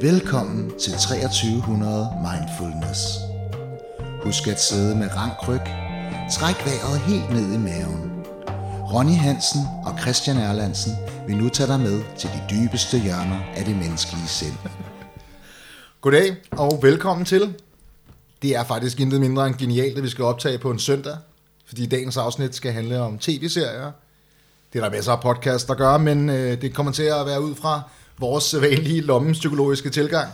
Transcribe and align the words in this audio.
Velkommen 0.00 0.78
til 0.78 0.92
2300 0.92 2.10
Mindfulness. 2.26 3.00
Husk 4.22 4.48
at 4.48 4.60
sidde 4.60 4.96
med 4.96 5.08
rank 5.16 5.48
ryg. 5.48 5.60
Træk 6.32 6.66
vejret 6.66 7.00
helt 7.00 7.30
ned 7.30 7.52
i 7.54 7.58
maven. 7.58 8.24
Ronny 8.92 9.16
Hansen 9.16 9.60
og 9.86 9.98
Christian 10.00 10.36
Erlandsen 10.36 10.92
vil 11.26 11.36
nu 11.36 11.48
tage 11.48 11.66
dig 11.66 11.80
med 11.80 12.02
til 12.18 12.28
de 12.28 12.40
dybeste 12.50 12.98
hjørner 12.98 13.40
af 13.56 13.64
det 13.64 13.76
menneskelige 13.76 14.28
sind. 14.28 14.56
Goddag 16.00 16.36
og 16.50 16.78
velkommen 16.82 17.24
til. 17.24 17.54
Det 18.42 18.56
er 18.56 18.64
faktisk 18.64 19.00
intet 19.00 19.20
mindre 19.20 19.46
end 19.46 19.54
genialt, 19.54 19.96
at 19.96 20.04
vi 20.04 20.08
skal 20.08 20.24
optage 20.24 20.58
på 20.58 20.70
en 20.70 20.78
søndag, 20.78 21.16
fordi 21.66 21.86
dagens 21.86 22.16
afsnit 22.16 22.54
skal 22.54 22.72
handle 22.72 23.00
om 23.00 23.18
tv-serier. 23.18 23.92
Det 24.72 24.78
er 24.78 24.84
der 24.84 24.90
masser 24.90 25.12
af 25.12 25.20
podcast, 25.20 25.68
der 25.68 25.74
gør, 25.74 25.98
men 25.98 26.30
øh, 26.30 26.60
det 26.60 26.74
kommer 26.74 26.92
til 26.92 27.02
at 27.02 27.26
være 27.26 27.42
ud 27.42 27.54
fra 27.54 27.82
vores 28.18 28.60
vanlige 28.60 29.00
lommepsykologiske 29.00 29.90
tilgang. 29.90 30.32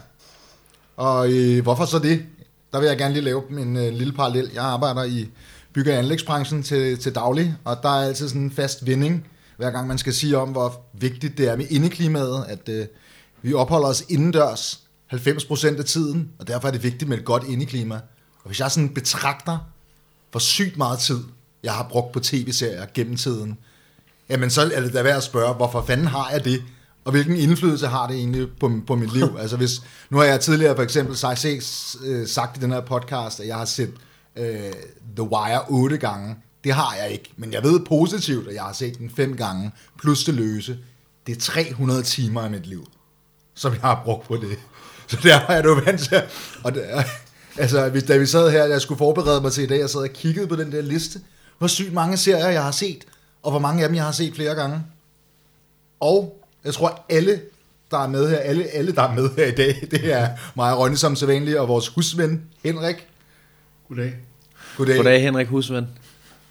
Og 0.97 1.33
øh, 1.33 1.63
hvorfor 1.63 1.85
så 1.85 1.99
det? 1.99 2.25
Der 2.73 2.81
vil 2.81 2.89
jeg 2.89 2.99
gerne 2.99 3.15
lige 3.15 3.25
lave 3.25 3.43
en 3.51 3.77
øh, 3.77 3.93
lille 3.93 4.13
parallel. 4.13 4.51
Jeg 4.55 4.65
arbejder 4.65 5.05
i 5.05 5.29
bygge- 5.73 5.93
og 5.93 5.99
anlægsbranchen 5.99 6.63
til, 6.63 6.99
til 6.99 7.15
daglig, 7.15 7.57
og 7.65 7.79
der 7.83 7.89
er 7.89 8.07
altid 8.07 8.29
sådan 8.29 8.43
en 8.43 8.51
fast 8.51 8.87
vinding, 8.87 9.27
hver 9.57 9.71
gang 9.71 9.87
man 9.89 9.99
skal 9.99 10.15
sige 10.15 10.39
om, 10.39 10.49
hvor 10.49 10.81
vigtigt 10.93 11.39
det 11.39 11.49
er 11.49 11.57
med 11.57 11.67
indeklimaet, 11.71 12.45
at 12.49 12.69
øh, 12.69 12.87
vi 13.43 13.55
opholder 13.55 13.89
os 13.89 14.05
indendørs 14.09 14.83
90% 15.13 15.79
af 15.79 15.85
tiden, 15.85 16.31
og 16.39 16.49
derfor 16.49 16.69
er 16.69 16.73
det 16.73 16.83
vigtigt 16.83 17.09
med 17.09 17.19
et 17.19 17.25
godt 17.25 17.45
indeklima. 17.49 17.95
Og 18.43 18.47
hvis 18.47 18.61
jeg 18.61 18.71
sådan 18.71 18.95
betragter, 18.95 19.59
hvor 20.31 20.41
sygt 20.41 20.77
meget 20.77 20.99
tid, 20.99 21.21
jeg 21.63 21.73
har 21.73 21.89
brugt 21.91 22.13
på 22.13 22.21
tv-serier 22.21 22.87
gennem 22.95 23.17
tiden, 23.17 23.59
jamen 24.29 24.51
så 24.51 24.71
er 24.75 24.81
det 24.81 24.93
da 24.93 25.03
værd 25.03 25.17
at 25.17 25.23
spørge, 25.23 25.55
hvorfor 25.55 25.85
fanden 25.87 26.07
har 26.07 26.31
jeg 26.31 26.45
det? 26.45 26.63
Og 27.05 27.13
hvilken 27.13 27.37
indflydelse 27.37 27.87
har 27.87 28.07
det 28.07 28.17
egentlig 28.17 28.49
på, 28.61 28.73
på 28.87 28.97
mit 28.97 29.13
liv? 29.13 29.37
Altså 29.41 29.57
hvis, 29.57 29.83
nu 30.11 30.17
har 30.17 30.25
jeg 30.25 30.41
tidligere 30.41 30.77
for 30.77 30.83
eksempel 30.83 31.17
sagt, 31.17 31.47
øh, 32.05 32.27
sagt 32.27 32.57
i 32.57 32.61
den 32.61 32.73
her 32.73 32.81
podcast, 32.81 33.41
at 33.41 33.47
jeg 33.47 33.57
har 33.57 33.65
set 33.65 33.93
uh, 34.37 34.45
The 35.17 35.23
Wire 35.23 35.61
otte 35.69 35.99
gange. 35.99 36.37
Det 36.65 36.73
har 36.73 36.97
jeg 37.03 37.11
ikke, 37.11 37.33
men 37.37 37.53
jeg 37.53 37.63
ved 37.63 37.81
positivt, 37.81 38.49
at 38.49 38.55
jeg 38.55 38.63
har 38.63 38.73
set 38.73 38.99
den 38.99 39.11
fem 39.11 39.37
gange, 39.37 39.73
plus 40.03 40.25
det 40.25 40.35
løse. 40.35 40.79
Det 41.27 41.37
er 41.37 41.41
300 41.41 42.03
timer 42.03 42.41
af 42.41 42.51
mit 42.51 42.67
liv, 42.67 42.87
som 43.55 43.73
jeg 43.73 43.81
har 43.81 44.03
brugt 44.05 44.27
på 44.27 44.37
det. 44.37 44.59
Så 45.07 45.19
der 45.23 45.35
er 45.35 45.55
jeg 45.55 45.65
jo 45.65 45.73
vant 45.73 46.01
til. 46.01 46.23
Og 46.65 46.75
det, 46.75 46.85
altså, 47.59 47.89
hvis, 47.89 48.03
da 48.03 48.17
vi 48.17 48.27
sad 48.27 48.51
her, 48.51 48.65
jeg 48.65 48.81
skulle 48.81 48.99
forberede 48.99 49.41
mig 49.41 49.53
til 49.53 49.65
i 49.65 49.67
dag, 49.67 49.79
jeg 49.79 49.91
sad 49.91 50.01
og 50.01 50.09
kiggede 50.09 50.47
på 50.47 50.57
den 50.57 50.73
der 50.73 50.83
liste, 50.83 51.21
hvor 51.59 51.67
sygt 51.67 51.93
mange 51.93 52.17
serier 52.17 52.49
jeg 52.49 52.63
har 52.63 52.71
set, 52.71 53.05
og 53.43 53.51
hvor 53.51 53.61
mange 53.61 53.83
af 53.83 53.89
dem 53.89 53.97
jeg 53.97 54.05
har 54.05 54.13
set 54.13 54.35
flere 54.35 54.55
gange. 54.55 54.83
Og 56.01 56.42
jeg 56.65 56.75
tror, 56.75 57.05
alle, 57.09 57.41
der 57.91 57.99
er 57.99 58.09
med 58.09 58.31
her, 58.31 58.37
alle, 58.37 58.65
alle, 58.65 58.93
der 58.93 59.03
er 59.03 59.15
med 59.15 59.29
her 59.37 59.47
i 59.47 59.51
dag, 59.55 59.75
det 59.91 60.13
er 60.13 60.29
mig 60.57 60.73
og 60.75 60.79
Ronny 60.79 60.95
som 60.97 61.17
sædvanligt, 61.17 61.57
og 61.59 61.69
vores 61.69 61.89
husven, 61.89 62.43
Henrik. 62.65 62.97
Goddag. 63.89 64.15
Goddag. 64.77 64.97
Goddag, 64.97 65.23
Henrik 65.23 65.47
Husven. 65.47 65.87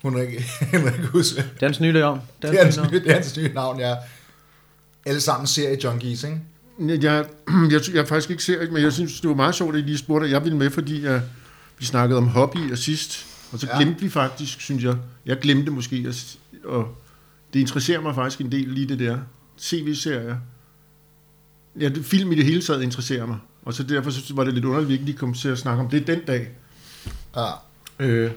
Henrik, 0.04 0.28
Henrik 0.74 1.00
Husven. 1.00 1.44
Det 1.56 1.62
er 1.62 1.66
hans 1.66 1.80
nye 1.80 1.94
navn. 1.94 2.22
Det 2.42 2.60
er 2.60 2.64
hans 2.64 2.78
nye, 2.92 3.00
det 3.00 3.10
er 3.10 3.14
hans 3.14 3.38
nye 3.38 3.54
navn, 3.54 3.80
ja. 3.80 3.96
Alle 5.06 5.22
sammen 5.22 5.48
serie 5.48 5.78
junkies, 5.84 6.24
ikke? 6.24 6.40
Jeg, 6.80 7.04
jeg, 7.04 7.26
jeg, 7.72 7.82
jeg 7.96 8.08
faktisk 8.08 8.30
ikke 8.30 8.44
ser, 8.44 8.72
men 8.72 8.84
jeg 8.84 8.94
synes, 8.94 9.22
det 9.22 9.30
var 9.30 9.36
meget 9.36 9.56
sjovt, 9.56 9.76
at 9.76 9.82
I 9.82 9.86
lige 9.86 9.98
spurgte, 9.98 10.26
at 10.26 10.32
jeg 10.32 10.44
ville 10.44 10.58
med, 10.58 10.70
fordi 10.70 11.04
jeg, 11.04 11.22
vi 11.80 11.86
snakkede 11.86 12.18
om 12.18 12.28
hobby 12.28 12.72
og 12.72 12.78
sidst, 12.78 13.26
og 13.52 13.60
så 13.60 13.68
Ja. 13.74 13.78
glemte 13.82 14.02
vi 14.02 14.10
faktisk, 14.10 14.62
synes 14.62 14.84
jeg, 14.84 14.96
jeg 15.26 15.38
glemte 15.40 15.72
måske, 15.72 16.06
at, 16.08 16.36
og 16.66 16.88
det 17.54 17.60
interesserer 17.60 18.02
mig 18.02 18.16
faktisk 18.16 18.42
en 18.42 18.52
del 18.52 18.68
lige 18.68 18.88
det 18.90 19.00
der, 19.00 19.18
tv-serier. 19.62 20.36
Ja, 21.80 21.90
det, 21.90 22.06
film 22.06 22.32
i 22.32 22.36
det 22.36 22.46
hele 22.46 22.62
taget 22.62 22.84
interesserer 22.84 23.26
mig, 23.26 23.38
og 23.66 23.74
så 23.74 23.84
derfor 23.84 24.12
så 24.12 24.34
var 24.36 24.44
det 24.44 24.54
lidt 24.54 24.66
underligt, 24.66 24.86
at 24.86 24.90
vi 24.90 24.94
ikke 24.94 25.06
lige 25.06 25.18
kom 25.18 25.34
til 25.34 25.50
at 25.50 25.58
snakke 25.58 25.84
om 25.84 25.90
det 25.90 26.08
den 26.08 26.20
dag. 26.28 26.50
Ja. 27.36 27.48
Øh, 28.00 28.32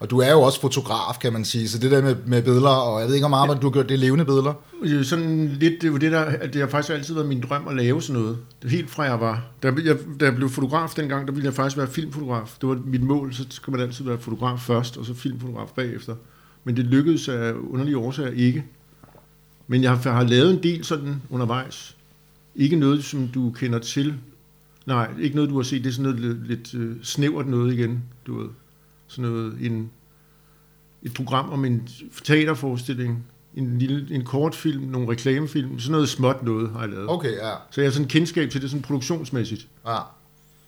Og 0.00 0.10
du 0.10 0.18
er 0.18 0.30
jo 0.30 0.42
også 0.42 0.60
fotograf, 0.60 1.18
kan 1.20 1.32
man 1.32 1.44
sige, 1.44 1.68
så 1.68 1.78
det 1.78 1.90
der 1.90 2.02
med, 2.02 2.16
med 2.26 2.42
billeder, 2.42 2.68
og 2.68 3.00
jeg 3.00 3.08
ved 3.08 3.14
ikke 3.14 3.26
om 3.26 3.34
arbejde, 3.34 3.60
du 3.60 3.66
har 3.66 3.72
gjort 3.72 3.88
det 3.88 3.94
er 3.94 3.98
levende 3.98 4.24
billeder. 4.24 4.54
Øh, 4.82 5.04
Sådan 5.04 5.48
lidt, 5.48 5.82
det 5.82 5.92
var 5.92 5.98
det 5.98 6.12
der, 6.12 6.20
at 6.20 6.52
det 6.52 6.60
har 6.60 6.68
faktisk 6.68 6.92
altid 6.92 7.14
været 7.14 7.28
min 7.28 7.40
drøm 7.40 7.68
at 7.68 7.76
lave 7.76 8.02
sådan 8.02 8.22
noget. 8.22 8.38
Det 8.62 8.68
er 8.68 8.72
helt 8.72 8.90
fra 8.90 9.02
jeg 9.02 9.20
var, 9.20 9.44
da 9.62 9.72
jeg, 9.84 9.96
da 10.20 10.24
jeg 10.24 10.34
blev 10.36 10.48
fotograf 10.48 10.90
dengang, 10.96 11.26
der 11.26 11.32
ville 11.32 11.44
jeg 11.46 11.54
faktisk 11.54 11.76
være 11.76 11.86
filmfotograf. 11.86 12.56
Det 12.60 12.68
var 12.68 12.78
mit 12.84 13.02
mål, 13.02 13.34
så 13.34 13.44
skal 13.50 13.70
man 13.70 13.80
altid 13.80 14.04
være 14.04 14.18
fotograf 14.18 14.60
først, 14.60 14.96
og 14.96 15.06
så 15.06 15.14
filmfotograf 15.14 15.68
bagefter. 15.76 16.14
Men 16.64 16.76
det 16.76 16.84
lykkedes 16.84 17.28
af 17.28 17.52
underlige 17.70 17.98
årsager 17.98 18.30
ikke. 18.30 18.64
Men 19.66 19.82
jeg 19.82 19.90
har, 19.90 20.12
har 20.12 20.24
lavet 20.24 20.50
en 20.50 20.62
del 20.62 20.84
sådan 20.84 21.22
undervejs. 21.30 21.96
Ikke 22.54 22.76
noget, 22.76 23.04
som 23.04 23.28
du 23.28 23.50
kender 23.50 23.78
til. 23.78 24.14
Nej, 24.86 25.10
ikke 25.20 25.36
noget, 25.36 25.50
du 25.50 25.56
har 25.56 25.62
set. 25.62 25.84
Det 25.84 25.90
er 25.90 25.94
sådan 25.94 26.02
noget 26.02 26.20
lidt, 26.20 26.48
lidt 26.48 26.74
øh, 26.74 26.96
snævert 27.02 27.46
noget 27.46 27.74
igen, 27.74 28.02
du 28.26 28.38
ved. 28.38 28.48
Sådan 29.06 29.30
noget, 29.30 29.54
en, 29.60 29.90
et 31.02 31.14
program 31.14 31.50
om 31.50 31.64
en 31.64 31.88
teaterforestilling, 32.24 33.24
en, 33.54 33.78
lille, 33.78 34.14
en 34.14 34.24
kortfilm, 34.24 34.82
nogle 34.82 35.08
reklamefilm, 35.08 35.78
sådan 35.78 35.92
noget 35.92 36.08
småt 36.08 36.42
noget 36.42 36.70
har 36.70 36.80
jeg 36.80 36.88
lavet. 36.88 37.10
Okay, 37.10 37.32
ja. 37.32 37.52
Så 37.70 37.80
jeg 37.80 37.88
har 37.88 37.92
sådan 37.92 38.08
kendskab 38.08 38.50
til 38.50 38.62
det 38.62 38.70
sådan 38.70 38.82
produktionsmæssigt. 38.82 39.68
ja. 39.86 39.98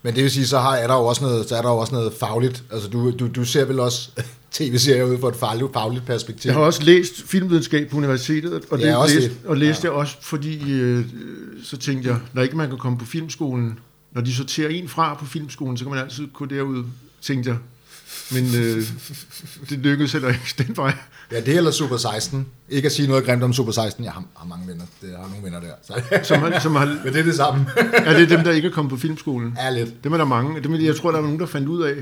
Men 0.02 0.14
det 0.14 0.22
vil 0.22 0.30
sige, 0.30 0.46
så 0.46 0.58
har, 0.58 0.76
er 0.76 0.86
der 0.86 0.94
jo 0.94 1.04
også 1.04 1.24
noget, 1.24 1.48
så 1.48 1.56
er 1.56 1.62
der 1.62 1.68
jo 1.68 1.78
også 1.78 1.94
noget 1.94 2.12
fagligt. 2.12 2.64
Altså, 2.70 2.88
du, 2.88 3.10
du, 3.10 3.28
du 3.28 3.44
ser 3.44 3.64
vel 3.64 3.80
også 3.80 4.10
tv-serier 4.52 5.04
ud 5.04 5.18
fra 5.20 5.28
et 5.28 5.36
fagligt, 5.36 5.72
fagligt 5.72 6.06
perspektiv. 6.06 6.48
Jeg 6.48 6.54
har 6.58 6.62
også 6.64 6.82
læst 6.82 7.22
filmvidenskab 7.26 7.90
på 7.90 7.96
universitetet, 7.96 8.62
og 8.70 8.78
det 8.78 8.84
Ja, 8.84 8.96
også 8.96 9.14
læste, 9.14 9.30
det. 9.30 9.38
og 9.46 9.56
læste 9.56 9.86
Ja. 9.86 9.92
også, 9.92 10.16
fordi 10.22 10.72
øh, 10.72 11.04
så 11.64 11.76
tænkte 11.76 12.08
jeg, 12.10 12.18
når 12.32 12.42
ikke 12.42 12.56
man 12.56 12.68
kan 12.68 12.78
komme 12.78 12.98
på 12.98 13.04
filmskolen, 13.04 13.78
når 14.12 14.20
de 14.20 14.34
sorterer 14.34 14.68
en 14.68 14.88
fra 14.88 15.14
på 15.14 15.24
filmskolen, 15.26 15.76
så 15.76 15.84
kan 15.84 15.90
man 15.94 16.02
altid 16.04 16.26
gå 16.32 16.44
derud, 16.44 16.84
tænkte 17.22 17.50
jeg. 17.50 17.58
Men 18.32 18.44
øh, 18.56 18.82
det 19.70 19.78
lykkedes 19.78 20.12
heller 20.12 20.28
ikke 20.28 20.54
den 20.68 20.76
vej. 20.76 20.94
Ja, 21.32 21.40
det 21.40 21.56
eller 21.56 21.70
Super 21.70 21.96
16. 21.96 22.46
Ikke 22.68 22.86
at 22.86 22.92
sige 22.92 23.08
noget 23.08 23.24
grimt 23.24 23.42
om 23.42 23.52
Super 23.52 23.72
16. 23.72 24.04
Jeg 24.04 24.12
har, 24.12 24.24
har 24.36 24.46
mange 24.46 24.66
venner. 24.68 24.84
Det 25.02 25.08
jeg 25.10 25.16
har 25.18 25.28
nogle 25.28 25.44
venner 25.44 25.60
der. 25.60 25.72
Så. 25.82 26.24
Som 26.28 26.40
har, 26.40 26.58
som 26.60 26.74
har, 26.76 26.84
Men 27.04 27.12
det 27.12 27.20
er 27.20 27.24
det 27.24 27.34
samme. 27.34 27.66
er 27.92 28.18
det 28.18 28.30
dem, 28.30 28.44
der 28.44 28.52
ikke 28.52 28.68
er 28.68 28.72
kommet 28.72 28.90
på 28.90 28.96
filmskolen? 28.96 29.56
er 29.58 29.70
lidt. 29.70 30.04
Dem 30.04 30.12
er 30.12 30.16
der 30.16 30.24
mange. 30.24 30.62
Dem 30.62 30.74
er, 30.74 30.78
jeg 30.78 30.96
tror, 30.96 31.10
der 31.10 31.18
er 31.18 31.22
nogen, 31.22 31.38
der 31.40 31.46
fandt 31.46 31.68
ud 31.68 31.82
af, 31.82 31.94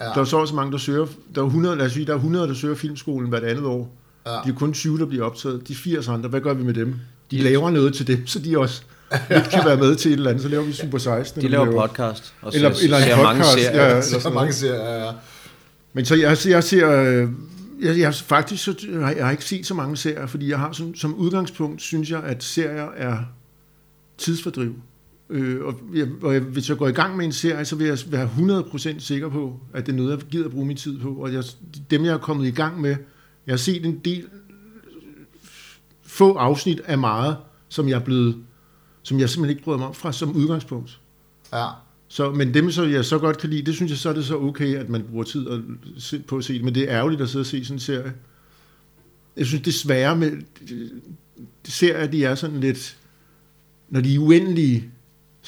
Ja. 0.00 0.04
ja. 0.08 0.12
der 0.14 0.20
er 0.20 0.24
så 0.24 0.36
også 0.36 0.54
mange, 0.54 0.72
der 0.72 0.78
søger, 0.78 1.06
der 1.34 1.40
er 1.40 1.44
100, 1.46 1.76
lad 1.76 1.86
os 1.86 1.92
sige, 1.92 2.06
der 2.06 2.12
er 2.12 2.16
100, 2.16 2.48
der 2.48 2.54
søger 2.54 2.74
filmskolen 2.74 3.28
hvert 3.28 3.44
andet 3.44 3.64
år. 3.64 3.96
Ja. 4.26 4.32
Ja. 4.32 4.38
De 4.44 4.48
er 4.48 4.54
kun 4.54 4.72
20, 4.72 4.98
der 4.98 5.06
bliver 5.06 5.24
optaget. 5.24 5.68
De 5.68 5.74
80 5.74 6.08
andre, 6.08 6.28
hvad 6.28 6.40
gør 6.40 6.54
vi 6.54 6.62
med 6.64 6.74
dem? 6.74 6.94
De 7.30 7.38
laver 7.38 7.70
noget 7.70 7.94
til 7.94 8.06
dem, 8.06 8.26
så 8.26 8.38
de 8.38 8.58
også 8.58 8.82
lidt 9.30 9.48
kan 9.48 9.62
være 9.64 9.76
med 9.76 9.96
til 9.96 10.12
et 10.12 10.16
eller 10.16 10.30
andet. 10.30 10.42
Så 10.42 10.48
laver 10.48 10.64
vi 10.64 10.72
Super 10.72 10.98
16. 10.98 11.40
De 11.40 11.46
eller 11.46 11.64
vi 11.64 11.70
laver 11.70 11.86
podcast 11.86 12.34
og 12.42 12.52
Eller- 12.54 12.72
ser, 12.74 12.84
eller 12.84 12.96
en 12.96 13.02
ser 13.02 13.16
mange 13.22 13.40
podcast, 13.42 13.52
serier. 13.64 13.76
ja. 13.82 13.82
Ja. 13.82 13.90
eller 13.90 14.02
Så 14.02 14.20
sådan 14.20 14.34
mange 14.34 14.52
serier. 14.52 15.04
Ja. 15.04 15.10
Men 15.92 16.04
så 16.04 16.14
jeg, 16.14 16.36
jeg 16.46 16.64
ser, 16.64 16.90
øh, 17.02 17.28
jeg, 17.82 17.98
jeg 17.98 18.14
faktisk 18.14 18.64
så, 18.64 18.74
jeg 19.16 19.24
har 19.24 19.30
ikke 19.30 19.44
set 19.44 19.66
så 19.66 19.74
mange 19.74 19.96
serier, 19.96 20.26
fordi 20.26 20.48
jeg 20.50 20.58
har 20.58 20.72
som, 20.72 20.94
som 20.94 21.14
udgangspunkt, 21.14 21.82
synes 21.82 22.10
jeg, 22.10 22.22
at 22.22 22.44
serier 22.44 22.88
er 22.96 23.16
tidsfordriv. 24.18 24.74
Øh, 25.30 25.64
og, 25.64 25.80
jeg, 25.94 26.08
og 26.22 26.34
jeg, 26.34 26.40
hvis 26.40 26.68
jeg 26.68 26.76
går 26.76 26.88
i 26.88 26.92
gang 26.92 27.16
med 27.16 27.24
en 27.24 27.32
serie, 27.32 27.64
så 27.64 27.76
vil 27.76 27.86
jeg 27.86 27.98
være 28.06 28.30
100% 28.38 28.98
sikker 28.98 29.28
på, 29.28 29.60
at 29.72 29.86
det 29.86 29.92
er 29.92 29.96
noget, 29.96 30.10
jeg 30.10 30.18
gider 30.30 30.44
at 30.44 30.50
bruge 30.50 30.66
min 30.66 30.76
tid 30.76 30.98
på. 30.98 31.14
Og 31.14 31.32
jeg, 31.32 31.44
dem, 31.90 32.04
jeg 32.04 32.14
er 32.14 32.18
kommet 32.18 32.46
i 32.46 32.50
gang 32.50 32.80
med, 32.80 32.96
jeg 33.46 33.52
har 33.52 33.56
set 33.56 33.86
en 33.86 33.98
del 33.98 34.26
få 36.02 36.34
afsnit 36.34 36.80
af 36.84 36.98
meget, 36.98 37.36
som 37.68 37.88
jeg 37.88 37.94
er 37.94 38.04
blevet, 38.04 38.36
som 39.02 39.20
jeg 39.20 39.30
simpelthen 39.30 39.50
ikke 39.50 39.64
bryder 39.64 39.78
mig 39.78 39.88
om 39.88 39.94
fra 39.94 40.12
som 40.12 40.36
udgangspunkt. 40.36 41.00
ja. 41.52 41.66
Så, 42.12 42.30
men 42.30 42.54
dem, 42.54 42.70
så 42.70 42.84
jeg 42.84 43.04
så 43.04 43.18
godt 43.18 43.38
kan 43.38 43.50
lide, 43.50 43.66
det 43.66 43.74
synes 43.74 43.90
jeg, 43.90 43.98
så 43.98 44.08
er 44.08 44.12
det 44.12 44.24
så 44.24 44.36
okay, 44.36 44.74
at 44.74 44.88
man 44.88 45.02
bruger 45.10 45.24
tid 45.24 45.48
at 45.48 45.60
se, 45.98 46.18
på 46.18 46.36
at 46.36 46.44
se 46.44 46.54
det. 46.54 46.64
Men 46.64 46.74
det 46.74 46.82
er 46.82 46.96
ærgerligt 46.96 47.22
at 47.22 47.28
sidde 47.28 47.42
og 47.42 47.46
se 47.46 47.64
sådan 47.64 47.76
en 47.76 47.80
serie. 47.80 48.12
Jeg 49.36 49.46
synes, 49.46 49.62
det 49.62 49.74
svære 49.74 50.16
med 50.16 50.30
de 51.66 51.70
serier, 51.70 52.06
de 52.06 52.24
er 52.24 52.34
sådan 52.34 52.60
lidt... 52.60 52.96
Når 53.88 54.00
de 54.00 54.14
er 54.14 54.18
uendelige, 54.18 54.90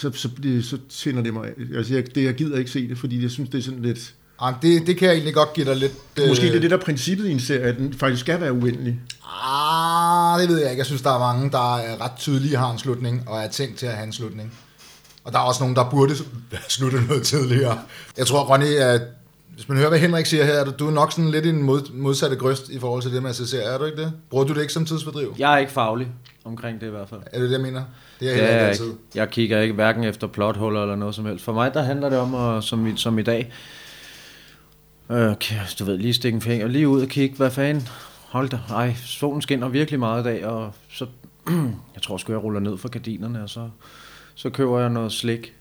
så, 0.02 0.10
så, 0.14 0.28
det, 0.42 0.64
så 0.64 0.78
tænder 0.88 1.22
det 1.22 1.34
mig. 1.34 1.48
Altså, 1.76 1.94
jeg, 1.94 2.14
det, 2.14 2.24
jeg 2.24 2.34
gider 2.34 2.58
ikke 2.58 2.70
se 2.70 2.88
det, 2.88 2.98
fordi 2.98 3.22
jeg 3.22 3.30
synes, 3.30 3.50
det 3.50 3.58
er 3.58 3.62
sådan 3.62 3.82
lidt... 3.82 4.14
Jamen, 4.42 4.58
det, 4.62 4.86
det 4.86 4.96
kan 4.96 5.08
jeg 5.08 5.14
egentlig 5.14 5.34
godt 5.34 5.52
give 5.52 5.66
dig 5.66 5.76
lidt... 5.76 5.92
øh, 6.20 6.28
Måske 6.28 6.46
det 6.46 6.56
er 6.56 6.60
det, 6.60 6.70
der 6.70 6.76
er 6.76 6.80
princippet 6.80 7.26
i 7.28 7.32
en 7.32 7.40
serie, 7.40 7.60
at 7.60 7.76
den 7.76 7.94
faktisk 7.94 8.20
skal 8.20 8.40
være 8.40 8.52
uendelig. 8.52 9.00
Ah, 9.44 10.40
det 10.40 10.48
ved 10.48 10.60
jeg 10.60 10.70
ikke. 10.70 10.78
Jeg 10.80 10.86
synes, 10.86 11.02
der 11.02 11.10
er 11.14 11.18
mange, 11.18 11.50
der 11.50 11.76
er 11.76 12.04
ret 12.04 12.12
tydelige 12.18 12.56
har 12.56 12.72
en 12.72 12.78
slutning, 12.78 13.22
og 13.26 13.40
er 13.42 13.48
tænkt 13.48 13.76
til 13.76 13.86
at 13.86 13.92
have 13.92 14.06
en 14.06 14.12
slutning. 14.12 14.52
Og 15.24 15.32
der 15.32 15.38
er 15.38 15.42
også 15.42 15.62
nogen, 15.62 15.76
der 15.76 15.90
burde 15.90 16.14
slutte 16.68 17.02
noget 17.08 17.22
tidligere. 17.22 17.78
Jeg 18.18 18.26
tror, 18.26 18.40
Ronny, 18.44 18.74
at 18.76 19.02
hvis 19.54 19.68
man 19.68 19.78
hører, 19.78 19.88
hvad 19.88 19.98
Henrik 19.98 20.26
siger 20.26 20.44
her, 20.44 20.52
er 20.52 20.64
du, 20.64 20.72
du 20.78 20.86
er 20.86 20.92
nok 20.92 21.12
sådan 21.12 21.30
lidt 21.30 21.44
i 21.46 21.48
en 21.48 21.62
mod, 21.62 21.92
modsatte 21.92 22.36
grøst 22.36 22.68
i 22.68 22.78
forhold 22.78 23.02
til 23.02 23.12
det 23.12 23.22
med 23.22 23.30
at 23.30 23.36
se 23.36 23.46
serier, 23.46 23.66
er 23.68 23.78
du 23.78 23.84
ikke 23.84 24.02
det? 24.02 24.12
Bruger 24.30 24.44
du 24.44 24.54
det 24.54 24.60
ikke 24.60 24.72
som 24.72 24.84
tidsfordriv? 24.86 25.34
Jeg 25.38 25.54
er 25.54 25.58
ikke 25.58 25.72
faglig 25.72 26.08
omkring 26.44 26.80
det 26.80 26.86
i 26.86 26.90
hvert 26.90 27.08
fald. 27.08 27.20
Er 27.32 27.38
det 27.38 27.50
det, 27.50 27.54
jeg 27.54 27.60
mener? 27.60 27.82
Det 28.22 28.30
er 28.30 28.36
jeg 28.36 28.42
Det 28.42 28.50
er 28.52 28.56
jeg, 28.58 28.68
altid. 28.68 28.84
ikke. 28.86 28.98
jeg 29.14 29.30
kigger 29.30 29.60
ikke 29.60 29.74
hverken 29.74 30.04
efter 30.04 30.26
plothuller 30.26 30.82
eller 30.82 30.96
noget 30.96 31.14
som 31.14 31.26
helst. 31.26 31.44
For 31.44 31.52
mig 31.52 31.74
der 31.74 31.82
handler 31.82 32.08
det 32.08 32.18
om, 32.18 32.34
at, 32.34 32.64
som, 32.64 32.86
i, 32.86 32.96
som 32.96 33.18
i 33.18 33.22
dag, 33.22 33.52
øh, 35.10 35.34
du 35.78 35.84
ved, 35.84 35.98
lige 35.98 36.14
stikke 36.14 36.36
en 36.36 36.42
finger 36.42 36.66
lige 36.66 36.88
ud 36.88 37.02
og 37.02 37.08
kigge, 37.08 37.36
hvad 37.36 37.50
fanden, 37.50 37.88
hold 38.28 38.48
da, 38.48 38.58
ej, 38.70 38.94
solen 38.94 39.42
skinner 39.42 39.68
virkelig 39.68 40.00
meget 40.00 40.20
i 40.20 40.24
dag, 40.24 40.46
og 40.46 40.72
så, 40.90 41.06
jeg 41.94 42.02
tror 42.02 42.16
sgu, 42.16 42.32
jeg 42.32 42.42
ruller 42.42 42.60
ned 42.60 42.78
for 42.78 42.88
gardinerne, 42.88 43.42
og 43.42 43.50
så 43.50 43.68
så 44.34 44.50
køber 44.50 44.80
jeg 44.80 44.88
noget 44.90 45.12
slik, 45.12 45.54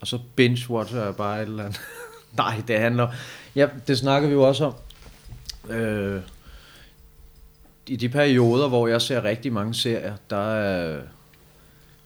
og 0.00 0.06
så 0.06 0.18
binge-watcher 0.36 0.96
jeg 1.04 1.16
bare 1.16 1.42
et 1.42 1.48
eller 1.48 1.64
andet. 1.64 1.80
Nej, 2.38 2.62
det 2.68 2.78
handler... 2.78 3.08
Ja, 3.56 3.68
det 3.86 3.98
snakker 3.98 4.28
vi 4.28 4.34
jo 4.34 4.42
også 4.42 4.64
om. 4.64 4.74
Øh, 5.74 6.20
I 7.86 7.96
de 7.96 8.08
perioder, 8.08 8.68
hvor 8.68 8.88
jeg 8.88 9.02
ser 9.02 9.24
rigtig 9.24 9.52
mange 9.52 9.74
serier, 9.74 10.14
der 10.30 10.36
er, 10.52 11.00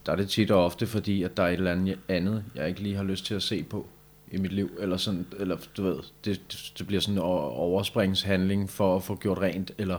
der 0.09 0.13
er 0.13 0.17
det 0.17 0.29
tit 0.29 0.51
og 0.51 0.65
ofte, 0.65 0.87
fordi 0.87 1.23
at 1.23 1.37
der 1.37 1.43
er 1.43 1.49
et 1.49 1.53
eller 1.53 1.97
andet, 2.09 2.45
jeg 2.55 2.69
ikke 2.69 2.81
lige 2.81 2.97
har 2.97 3.05
lyst 3.05 3.27
til 3.27 3.35
at 3.35 3.43
se 3.43 3.63
på 3.63 3.87
i 4.31 4.37
mit 4.37 4.53
liv, 4.53 4.71
eller 4.81 4.97
sådan, 4.97 5.27
eller 5.39 5.57
du 5.77 5.83
ved, 5.83 5.97
det, 6.25 6.41
det 6.79 6.87
bliver 6.87 7.01
sådan 7.01 7.15
en 7.15 7.21
overspringshandling 7.23 8.71
for 8.71 8.97
at 8.97 9.03
få 9.03 9.17
gjort 9.17 9.39
rent, 9.39 9.71
eller 9.79 9.99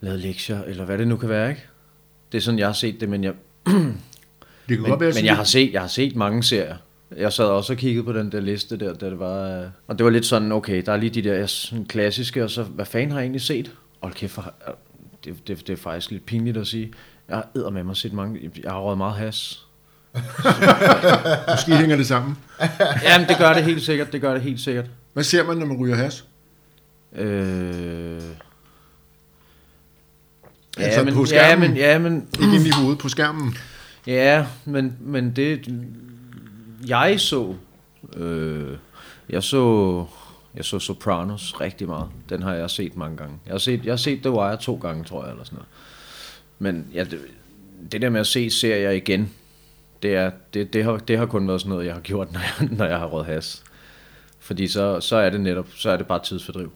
lavet 0.00 0.20
lektier, 0.20 0.62
eller 0.62 0.84
hvad 0.84 0.98
det 0.98 1.08
nu 1.08 1.16
kan 1.16 1.28
være, 1.28 1.50
ikke? 1.50 1.62
Det 2.32 2.38
er 2.38 2.42
sådan, 2.42 2.58
jeg 2.58 2.68
har 2.68 2.72
set 2.72 3.00
det, 3.00 3.08
men 3.08 3.24
jeg, 3.24 3.34
Det 3.66 4.80
men, 4.80 4.90
godt 4.90 5.00
være 5.00 5.12
men 5.14 5.24
jeg 5.24 5.36
har 5.36 5.44
set, 5.44 5.72
jeg 5.72 5.80
har 5.80 5.88
set 5.88 6.16
mange 6.16 6.42
serier. 6.42 6.76
Jeg 7.16 7.32
sad 7.32 7.44
også 7.44 7.72
og 7.72 7.76
kiggede 7.78 8.04
på 8.04 8.12
den 8.12 8.32
der 8.32 8.40
liste 8.40 8.76
der, 8.76 8.94
da 8.94 9.10
det 9.10 9.18
var, 9.18 9.60
øh, 9.60 9.66
og 9.86 9.98
det 9.98 10.04
var 10.04 10.10
lidt 10.10 10.26
sådan, 10.26 10.52
okay, 10.52 10.82
der 10.86 10.92
er 10.92 10.96
lige 10.96 11.10
de 11.10 11.22
der 11.22 11.46
sådan 11.46 11.84
klassiske, 11.84 12.44
og 12.44 12.50
så, 12.50 12.62
hvad 12.62 12.86
fanden 12.86 13.10
har 13.10 13.18
jeg 13.18 13.24
egentlig 13.24 13.42
set? 13.42 13.72
Hold 14.00 14.14
kæft, 14.14 14.38
det, 15.24 15.48
det, 15.48 15.66
det 15.66 15.72
er 15.72 15.76
faktisk 15.76 16.10
lidt 16.10 16.26
pinligt 16.26 16.56
at 16.56 16.66
sige. 16.66 16.92
Jeg 17.28 17.36
har 17.36 17.70
med 17.70 17.84
mig 17.84 17.96
set 17.96 18.12
mange, 18.12 18.50
jeg 18.62 18.72
har 18.72 18.80
røget 18.80 18.98
meget 18.98 19.14
has. 19.14 19.66
Måske 21.50 21.76
hænger 21.76 21.96
det 21.96 22.06
sammen. 22.06 22.36
Jamen, 23.02 23.28
det 23.28 23.38
gør 23.38 23.52
det 23.52 23.64
helt 23.64 23.82
sikkert, 23.82 24.12
det 24.12 24.20
gør 24.20 24.32
det 24.32 24.42
helt 24.42 24.60
sikkert. 24.60 24.84
Hvad 25.12 25.24
ser 25.24 25.44
man, 25.44 25.56
når 25.56 25.66
man 25.66 25.76
ryger 25.76 25.96
has? 25.96 26.24
Øh... 27.12 28.22
Ja, 30.78 30.82
Altså 30.82 31.04
men, 31.04 31.14
på 31.14 31.20
ja, 31.20 31.26
skærmen? 31.26 31.68
men, 31.68 31.76
ja, 31.76 31.98
men, 31.98 32.26
Ikke 32.42 32.54
ind 32.54 32.66
i 32.66 32.70
hovedet 32.70 32.98
på 32.98 33.08
skærmen. 33.08 33.56
Ja, 34.06 34.46
men, 34.64 34.96
men 35.00 35.36
det... 35.36 35.68
Jeg 36.86 37.20
så... 37.20 37.54
Øh, 38.16 38.76
jeg 39.28 39.42
så... 39.42 40.04
Jeg 40.54 40.64
så 40.64 40.78
Sopranos 40.78 41.60
rigtig 41.60 41.86
meget. 41.88 42.08
Den 42.28 42.42
har 42.42 42.54
jeg 42.54 42.70
set 42.70 42.96
mange 42.96 43.16
gange. 43.16 43.38
Jeg 43.46 43.52
har 43.52 43.58
set, 43.58 43.84
jeg 43.84 43.92
har 43.92 43.96
set 43.96 44.20
The 44.22 44.30
Wire 44.30 44.56
to 44.56 44.78
gange, 44.82 45.04
tror 45.04 45.22
jeg, 45.22 45.30
eller 45.30 45.44
sådan 45.44 45.56
noget. 45.56 45.68
Men 46.58 46.86
ja, 46.94 47.04
det, 47.04 47.20
det 47.92 48.02
der 48.02 48.10
med 48.10 48.20
at 48.20 48.26
se 48.26 48.50
serier 48.50 48.90
igen, 48.90 49.32
det, 50.02 50.14
er, 50.14 50.30
det, 50.54 50.72
det, 50.72 50.84
har, 50.84 50.96
det 50.96 51.18
har 51.18 51.26
kun 51.26 51.48
været 51.48 51.60
sådan 51.60 51.70
noget, 51.70 51.86
jeg 51.86 51.94
har 51.94 52.00
gjort, 52.00 52.32
når 52.32 52.40
jeg, 52.40 52.68
når 52.78 52.84
jeg 52.84 52.98
har 52.98 53.06
råd 53.06 53.24
has. 53.24 53.64
Fordi 54.38 54.66
så, 54.66 55.00
så 55.00 55.16
er 55.16 55.30
det 55.30 55.40
netop, 55.40 55.66
så 55.74 55.90
er 55.90 55.96
det 55.96 56.06
bare 56.06 56.22
tidsfordriv. 56.24 56.72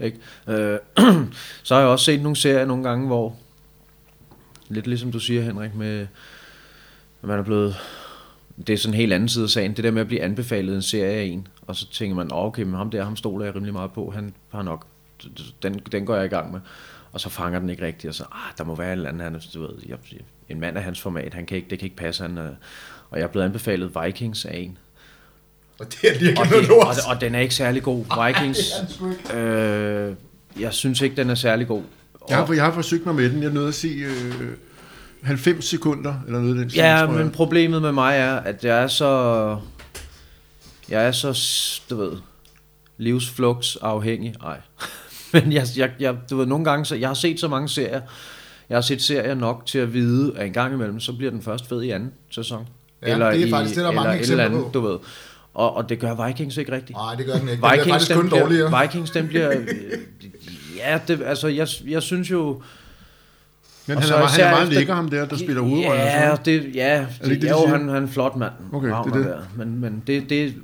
Ikke? 0.00 0.18
Øh, 0.48 0.78
så 1.62 1.74
har 1.74 1.80
jeg 1.80 1.90
også 1.90 2.04
set 2.04 2.22
nogle 2.22 2.36
serier 2.36 2.64
nogle 2.64 2.84
gange, 2.84 3.06
hvor, 3.06 3.36
lidt 4.68 4.86
ligesom 4.86 5.12
du 5.12 5.18
siger, 5.18 5.42
Henrik, 5.42 5.74
med, 5.74 6.00
at 7.22 7.28
man 7.28 7.38
er 7.38 7.42
blevet, 7.42 7.76
det 8.66 8.72
er 8.72 8.76
sådan 8.76 8.94
en 8.94 8.98
helt 8.98 9.12
anden 9.12 9.28
side 9.28 9.44
af 9.44 9.50
sagen, 9.50 9.76
det 9.76 9.84
der 9.84 9.90
med 9.90 10.00
at 10.00 10.06
blive 10.06 10.22
anbefalet 10.22 10.74
en 10.74 10.82
serie 10.82 11.16
af 11.16 11.24
en, 11.24 11.48
og 11.66 11.76
så 11.76 11.90
tænker 11.90 12.16
man, 12.16 12.32
oh, 12.32 12.44
okay, 12.44 12.62
men 12.62 12.74
ham 12.74 12.90
der, 12.90 13.04
ham 13.04 13.16
stoler 13.16 13.44
jeg 13.44 13.54
rimelig 13.54 13.72
meget 13.72 13.92
på, 13.92 14.10
han 14.10 14.34
har 14.48 14.62
nok, 14.62 14.86
den, 15.62 15.74
den 15.74 16.06
går 16.06 16.16
jeg 16.16 16.24
i 16.24 16.28
gang 16.28 16.52
med, 16.52 16.60
og 17.14 17.20
så 17.20 17.28
fanger 17.28 17.58
den 17.58 17.70
ikke 17.70 17.86
rigtigt, 17.86 18.08
og 18.08 18.14
så, 18.14 18.24
ah, 18.32 18.52
der 18.58 18.64
må 18.64 18.74
være 18.74 18.88
et 18.88 18.92
eller 18.92 19.08
andet, 19.08 19.22
han, 19.22 19.34
er- 19.34 19.40
du 19.54 19.60
ved, 19.60 19.70
jeg, 19.88 19.96
en 20.48 20.60
mand 20.60 20.76
af 20.76 20.82
hans 20.82 21.00
format, 21.00 21.34
han 21.34 21.46
kan 21.46 21.56
ikke, 21.56 21.70
det 21.70 21.78
kan 21.78 21.86
ikke 21.86 21.96
passe, 21.96 22.22
han, 22.22 22.38
er- 22.38 22.54
og 23.10 23.18
jeg 23.18 23.24
er 23.24 23.28
blevet 23.28 23.44
anbefalet 23.46 23.92
Vikings 24.04 24.44
af 24.44 24.56
en, 24.56 24.78
Og 25.80 25.86
det 25.92 25.98
er 26.04 26.10
virkelig 26.10 26.38
og, 26.38 26.46
noget 26.46 26.60
det, 26.62 26.68
lort. 26.68 26.86
og, 26.86 26.94
og 27.14 27.20
den 27.20 27.34
er 27.34 27.38
ikke 27.40 27.54
særlig 27.54 27.82
god, 27.82 28.26
Vikings, 28.26 28.58
er 28.70 29.34
ikke. 29.34 29.40
øh, 29.40 30.14
jeg 30.60 30.72
synes 30.72 31.00
ikke, 31.00 31.16
den 31.16 31.30
er 31.30 31.34
særlig 31.34 31.66
god. 31.66 31.82
Jeg 32.28 32.36
har, 32.36 32.52
jeg 32.54 32.64
har 32.64 32.72
forsøgt 32.72 33.06
mig 33.06 33.14
med 33.14 33.30
den. 33.30 33.42
Jeg 33.42 33.50
nåede 33.52 33.68
at 33.68 33.74
se 33.74 33.88
øh, 33.88 34.34
90 35.22 35.64
sekunder, 35.64 36.14
eller 36.26 36.40
noget 36.40 36.56
den 36.56 36.68
Ja, 36.68 36.96
tror 37.06 37.12
jeg. 37.14 37.24
men 37.24 37.30
problemet 37.30 37.82
med 37.82 37.92
mig 37.92 38.16
er, 38.16 38.34
at 38.36 38.64
jeg 38.64 38.82
er 38.82 38.86
så... 38.86 39.58
Jeg 40.88 41.06
er 41.06 41.12
så, 41.12 41.40
du 41.90 41.96
ved, 41.96 42.12
livsflugts 42.98 43.76
afhængig. 43.76 44.34
Nej. 44.42 44.60
Men 45.34 45.52
jeg, 45.52 45.66
jeg, 45.76 45.90
jeg, 46.00 46.14
du 46.30 46.36
ved, 46.36 46.46
nogle 46.46 46.64
gange, 46.64 46.84
så, 46.84 46.94
jeg 46.94 47.08
har 47.08 47.14
set 47.14 47.40
så 47.40 47.48
mange 47.48 47.68
serier. 47.68 48.00
Jeg 48.68 48.76
har 48.76 48.82
set 48.82 49.02
serier 49.02 49.34
nok 49.34 49.66
til 49.66 49.78
at 49.78 49.92
vide, 49.94 50.32
at 50.36 50.46
en 50.46 50.52
gang 50.52 50.74
imellem, 50.74 51.00
så 51.00 51.12
bliver 51.12 51.30
den 51.30 51.42
først 51.42 51.68
fed 51.68 51.82
i 51.82 51.90
anden 51.90 52.12
sæson. 52.30 52.68
Ja, 53.02 53.08
det 53.30 53.42
er 53.46 53.50
faktisk- 53.50 53.74
det 53.74 53.80
er 53.80 53.82
der 53.82 53.90
eller 53.90 54.02
mange 54.02 54.14
et 54.14 54.20
eksempler 54.20 54.44
eller 54.44 54.56
andet, 54.58 54.72
på. 54.72 54.78
du 54.80 54.86
ved. 54.86 54.98
Og, 55.54 55.76
og 55.76 55.88
det 55.88 55.98
gør 55.98 56.26
Vikings 56.26 56.56
ikke 56.56 56.72
rigtigt. 56.72 56.90
Nej, 56.98 57.14
det 57.14 57.26
gør 57.26 57.32
den 57.32 57.48
ikke. 57.48 57.62
Den 57.62 57.70
Vikings, 57.70 57.88
faktisk 57.92 58.10
den 58.10 58.16
kun 58.20 58.28
bliver, 58.28 58.42
dårligere. 58.42 58.82
Vikings, 58.82 59.10
den 59.10 59.28
bliver... 59.28 59.52
Ja, 60.76 60.98
det, 61.08 61.22
altså, 61.26 61.48
jeg, 61.48 61.68
jeg 61.86 62.02
synes 62.02 62.30
jo... 62.30 62.62
Men 63.86 63.96
han 63.98 64.06
så 64.06 64.14
er, 64.14 64.26
han 64.26 64.40
er 64.40 64.50
meget 64.50 64.62
efter- 64.62 64.74
lækker, 64.74 64.94
ham 64.94 65.08
der, 65.08 65.24
der 65.26 65.36
spiller 65.36 65.62
hovedrollen. 65.62 65.90
og 65.90 65.96
Ja, 66.06 66.18
sådan. 66.20 66.30
og 66.32 66.44
det, 66.46 66.70
ja, 66.74 67.06
det 67.22 67.30
det, 67.30 67.42
det, 67.42 67.50
jo, 67.50 67.66
han, 67.66 67.80
han 67.80 67.88
er 67.88 67.96
en 68.00 68.08
flot 68.08 68.36
mand. 68.36 68.52
Okay, 68.72 68.88
det 68.88 68.94
er 68.94 69.02
det. 69.02 69.24
Der. 69.24 69.38
Men, 69.56 69.80
men 69.80 70.02
det, 70.06 70.30
det, 70.30 70.54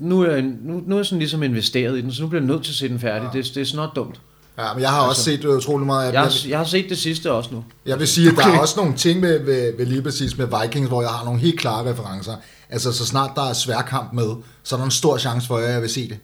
nu 0.00 0.20
er, 0.22 0.30
jeg, 0.30 0.42
nu, 0.42 0.82
nu 0.86 0.94
er 0.94 0.98
jeg 0.98 1.06
sådan 1.06 1.18
ligesom 1.18 1.42
investeret 1.42 1.98
i 1.98 2.00
den, 2.02 2.12
så 2.12 2.22
nu 2.22 2.28
bliver 2.28 2.42
jeg 2.42 2.48
nødt 2.48 2.64
til 2.64 2.72
at 2.72 2.76
se 2.76 2.88
den 2.88 3.00
færdig. 3.00 3.28
Ja. 3.34 3.38
Det, 3.38 3.50
det 3.54 3.60
er 3.60 3.64
snart 3.64 3.90
dumt. 3.96 4.20
Ja, 4.58 4.74
men 4.74 4.82
jeg 4.82 4.90
har 4.90 5.00
også 5.00 5.22
set 5.22 5.44
øh, 5.44 5.56
utrolig 5.56 5.86
meget 5.86 6.02
af 6.02 6.06
Jeg, 6.06 6.14
jeg, 6.14 6.22
har, 6.22 6.32
jeg 6.48 6.58
har 6.58 6.64
set 6.64 6.86
det 6.88 6.98
sidste 6.98 7.32
også 7.32 7.50
nu. 7.52 7.64
jeg 7.86 7.98
vil 7.98 8.08
sige, 8.08 8.30
at 8.30 8.36
der 8.36 8.42
Okay. 8.42 8.56
er 8.56 8.60
også 8.60 8.74
nogle 8.80 8.94
ting 8.96 9.20
med, 9.20 9.38
ved, 9.44 9.76
ved 9.76 9.86
lige 9.86 10.02
præcis 10.02 10.38
med 10.38 10.46
Vikings, 10.62 10.88
hvor 10.88 11.02
jeg 11.02 11.10
har 11.10 11.24
nogle 11.24 11.40
helt 11.40 11.60
klare 11.60 11.90
referencer. 11.90 12.32
Altså, 12.70 12.92
så 12.92 13.06
snart 13.06 13.30
der 13.36 13.42
er 13.48 13.52
sværkamp 13.52 14.12
med, 14.12 14.28
så 14.62 14.74
er 14.74 14.78
der 14.78 14.84
en 14.84 14.90
stor 14.90 15.18
chance 15.18 15.46
for, 15.46 15.56
at 15.56 15.70
jeg 15.72 15.80
vil 15.82 15.90
se 15.90 16.08
det. 16.08 16.18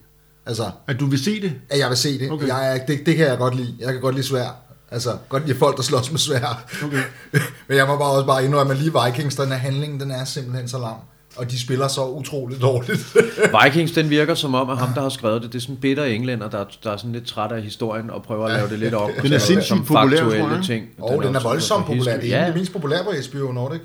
Altså, 0.47 0.71
At 0.87 1.01
du 1.01 1.07
vil 1.07 1.25
se 1.25 1.41
det? 1.41 1.53
at 1.71 1.79
jeg 1.79 1.89
vil 1.89 1.97
se 1.99 2.19
det. 2.19 2.31
Okay. 2.31 2.47
Jeg, 2.49 2.81
det, 2.89 3.07
det 3.07 3.17
kan 3.17 3.27
jeg 3.27 3.39
godt 3.39 3.55
lide. 3.57 3.75
Jeg 3.79 3.93
kan 3.93 4.01
godt 4.01 4.15
lide 4.15 4.27
svær. 4.27 4.57
Altså, 4.91 5.11
godt 5.29 5.47
lide 5.47 5.59
folk, 5.59 5.77
der 5.77 5.83
slås 5.83 6.11
med 6.11 6.19
svær. 6.19 6.65
Okay. 6.85 7.03
Men 7.69 7.77
jeg 7.77 7.87
må 7.87 7.97
bare 7.97 8.11
også 8.11 8.27
bare 8.27 8.45
indrømme, 8.45 8.73
at 8.73 8.79
lige 8.79 8.93
Vikings, 9.07 9.37
den 9.37 9.49
her 9.49 9.55
handling, 9.57 10.01
den 10.01 10.11
er 10.11 10.25
simpelthen 10.25 10.69
så 10.69 10.79
lang. 10.79 10.97
Og 11.37 11.51
de 11.51 11.61
spiller 11.61 11.89
så 11.89 12.07
utroligt 12.09 12.63
dårligt. 12.63 13.17
Vikings, 13.65 13.93
den 13.93 14.11
virker 14.11 14.35
som 14.35 14.55
om, 14.55 14.71
at 14.71 14.79
ham, 14.79 14.89
der 14.95 15.01
har 15.01 15.09
skrevet 15.09 15.43
det, 15.43 15.53
det 15.53 15.59
er 15.59 15.63
sådan 15.63 15.75
en 15.75 15.81
bitter 15.81 16.05
englænder, 16.05 16.49
der, 16.51 16.65
der 16.85 16.91
er 16.91 16.97
sådan 16.97 17.13
lidt 17.13 17.27
træt 17.27 17.53
af 17.53 17.63
historien 17.63 18.11
og 18.11 18.23
prøver 18.23 18.47
at 18.47 18.53
lave 18.57 18.69
det 18.69 18.79
lidt 18.79 18.95
om. 18.95 19.11
Den 19.23 19.33
er 19.33 19.39
sindssygt 19.39 19.79
populær, 19.87 20.19
tror 20.21 20.31
jeg. 20.55 20.65
ting. 20.65 20.89
Og 20.99 21.23
den 21.23 21.31
er 21.35 21.35
også- 21.39 21.49
voldsomt 21.49 21.87
populær. 21.87 22.17
Det 22.21 22.33
er 22.33 22.39
en 22.39 22.45
af 22.45 22.49
Ja, 22.49 22.53
de 22.53 22.59
mest 22.59 22.73
populære 22.73 23.05
på 23.05 23.11
HBO 23.31 23.53
Nordic. 23.53 23.81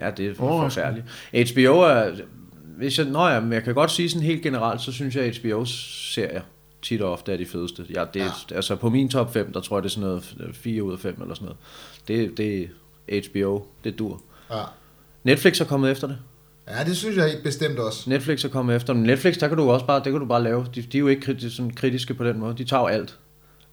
Ja, 0.00 0.10
det 0.10 0.26
er 0.26 0.34
Overraskende. 0.38 1.02
forfærdeligt. 1.32 1.52
HBO 1.52 1.80
er... 1.80 2.10
Hvis 2.78 2.98
jeg, 2.98 3.06
nå 3.06 3.26
ja, 3.28 3.40
men 3.40 3.52
jeg 3.52 3.62
kan 3.64 3.74
godt 3.74 3.90
sige 3.90 4.10
sådan 4.10 4.26
helt 4.26 4.42
generelt, 4.42 4.80
så 4.80 4.92
synes 4.92 5.16
jeg, 5.16 5.24
at 5.24 5.34
HBO's 5.36 5.66
serier 6.14 6.40
tit 6.82 7.02
og 7.02 7.12
ofte 7.12 7.32
er 7.32 7.36
de 7.36 7.46
fedeste. 7.46 7.84
Ja, 7.94 8.04
det 8.14 8.22
er, 8.22 8.26
ja. 8.50 8.56
Altså 8.56 8.76
på 8.76 8.90
min 8.90 9.08
top 9.08 9.32
5, 9.32 9.52
der 9.52 9.60
tror 9.60 9.76
jeg, 9.76 9.82
det 9.82 9.88
er 9.88 9.92
sådan 9.92 10.08
noget 10.08 10.56
4 10.56 10.82
ud 10.82 10.92
af 10.92 10.98
5 10.98 11.16
eller 11.22 11.34
sådan 11.34 11.44
noget. 11.44 11.58
Det, 12.08 12.38
det 12.38 12.68
er 13.08 13.20
HBO, 13.30 13.62
det 13.84 13.98
dur. 13.98 14.22
Ja. 14.50 14.56
Netflix 15.24 15.60
er 15.60 15.64
kommet 15.64 15.90
efter 15.90 16.06
det. 16.06 16.16
ja, 16.68 16.84
det 16.84 16.96
synes 16.96 17.16
jeg 17.16 17.24
helt 17.24 17.42
bestemt 17.44 17.78
også. 17.78 18.10
Netflix 18.10 18.44
er 18.44 18.48
kommet 18.48 18.76
efter 18.76 18.92
dem. 18.92 19.02
Netflix, 19.02 19.38
der 19.38 19.48
kan 19.48 19.56
du 19.56 19.70
også 19.70 19.86
bare, 19.86 19.98
det 20.04 20.12
kan 20.12 20.20
du 20.20 20.26
bare 20.26 20.42
lave. 20.42 20.66
De, 20.74 20.82
de 20.82 20.96
er 20.96 21.00
jo 21.00 21.08
ikke 21.08 21.22
kritiske, 21.22 21.50
sådan 21.56 21.70
kritiske 21.70 22.14
på 22.14 22.24
den 22.24 22.38
måde. 22.40 22.54
De 22.58 22.64
tager 22.64 22.80
jo 22.80 22.86
alt. 22.86 23.18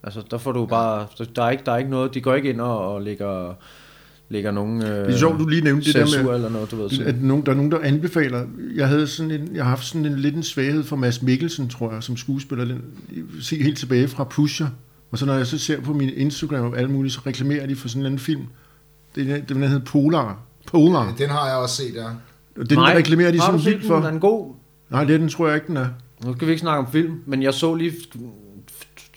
Altså, 0.04 0.22
der 0.32 0.38
får 0.38 0.52
du 0.52 0.66
bare, 0.66 1.08
der, 1.18 1.26
der, 1.36 1.44
er 1.44 1.50
ikke, 1.50 1.64
der 1.66 1.72
er 1.72 1.78
ikke 1.78 1.90
noget, 1.90 2.14
de 2.14 2.22
går 2.22 2.36
ikke 2.36 2.50
ind 2.50 2.62
og, 2.62 2.94
og 2.94 3.02
lægger, 3.02 3.54
lægger 4.30 4.52
nogen 4.52 4.82
øh, 4.82 4.88
Det 4.88 5.14
er 5.14 5.18
sjovt, 5.18 5.40
du 5.40 5.48
lige 5.48 5.62
nævnte 5.62 5.86
det 5.86 5.96
der 5.96 6.24
med, 6.24 6.36
eller 6.36 6.50
noget, 6.50 6.72
du 6.72 6.76
ved. 6.76 6.84
Det- 6.90 6.98
Sådan. 6.98 7.08
At 7.16 7.22
nogen, 7.22 7.46
der 7.46 7.52
er 7.52 7.56
nogen, 7.56 7.72
der 7.72 7.80
anbefaler... 7.80 8.46
Jeg, 8.76 8.88
havde 8.88 9.08
sådan 9.08 9.32
en, 9.32 9.56
jeg 9.56 9.64
har 9.64 9.70
haft 9.70 9.86
sådan 9.86 10.06
en 10.06 10.20
lidt 10.20 10.36
en 10.36 10.44
svaghed 10.44 10.84
for 10.84 10.96
Mads 10.96 11.22
Mikkelsen, 11.22 11.70
tror 11.70 11.94
jeg, 11.94 12.04
som 12.04 12.18
skuespiller. 12.18 12.66
Den, 12.66 12.82
se 13.42 13.64
helt 13.64 13.78
tilbage 13.78 14.08
fra 14.08 14.24
Pusher. 14.24 14.68
Og 15.12 15.18
så 15.18 15.26
når 15.26 15.34
jeg 15.34 15.48
så 15.48 15.58
ser 15.58 15.82
på 15.82 15.94
min 15.94 16.10
Instagram 16.10 16.66
og 16.66 16.78
alt 16.78 16.90
muligt, 16.90 17.14
så 17.14 17.20
reklamerer 17.26 17.68
de 17.68 17.76
for 17.76 17.88
sådan 17.88 18.02
en 18.02 18.06
anden 18.06 18.20
film. 18.20 18.42
Det 19.16 19.32
er 19.32 19.36
den, 19.36 19.46
den 19.62 19.64
hedder 19.70 19.86
Polar. 19.86 20.40
Polar. 20.72 21.14
Den 21.18 21.30
har 21.30 21.48
jeg 21.48 21.56
også 21.58 21.76
set, 21.76 21.96
ja. 21.96 22.06
Den 22.70 22.78
Nej, 22.78 22.96
reklamerer 22.98 23.32
de 23.32 23.40
har 23.40 23.46
sådan 23.46 23.66
vildt 23.66 23.80
den? 23.82 23.88
for. 23.88 23.98
Er 24.02 24.10
den 24.12 24.20
god? 24.20 24.54
Nej, 24.90 25.04
det 25.04 25.14
er 25.14 25.18
den 25.18 25.30
tror 25.30 25.48
jeg 25.48 25.56
ikke, 25.56 25.68
den 25.68 25.78
er. 25.78 25.88
Nu 26.26 26.36
skal 26.36 26.48
vi 26.48 26.52
ikke 26.52 26.62
snakke 26.62 26.80
om 26.86 26.92
film, 26.92 27.14
men 27.26 27.44
jeg 27.44 27.54
så 27.54 27.76
lige 27.76 27.94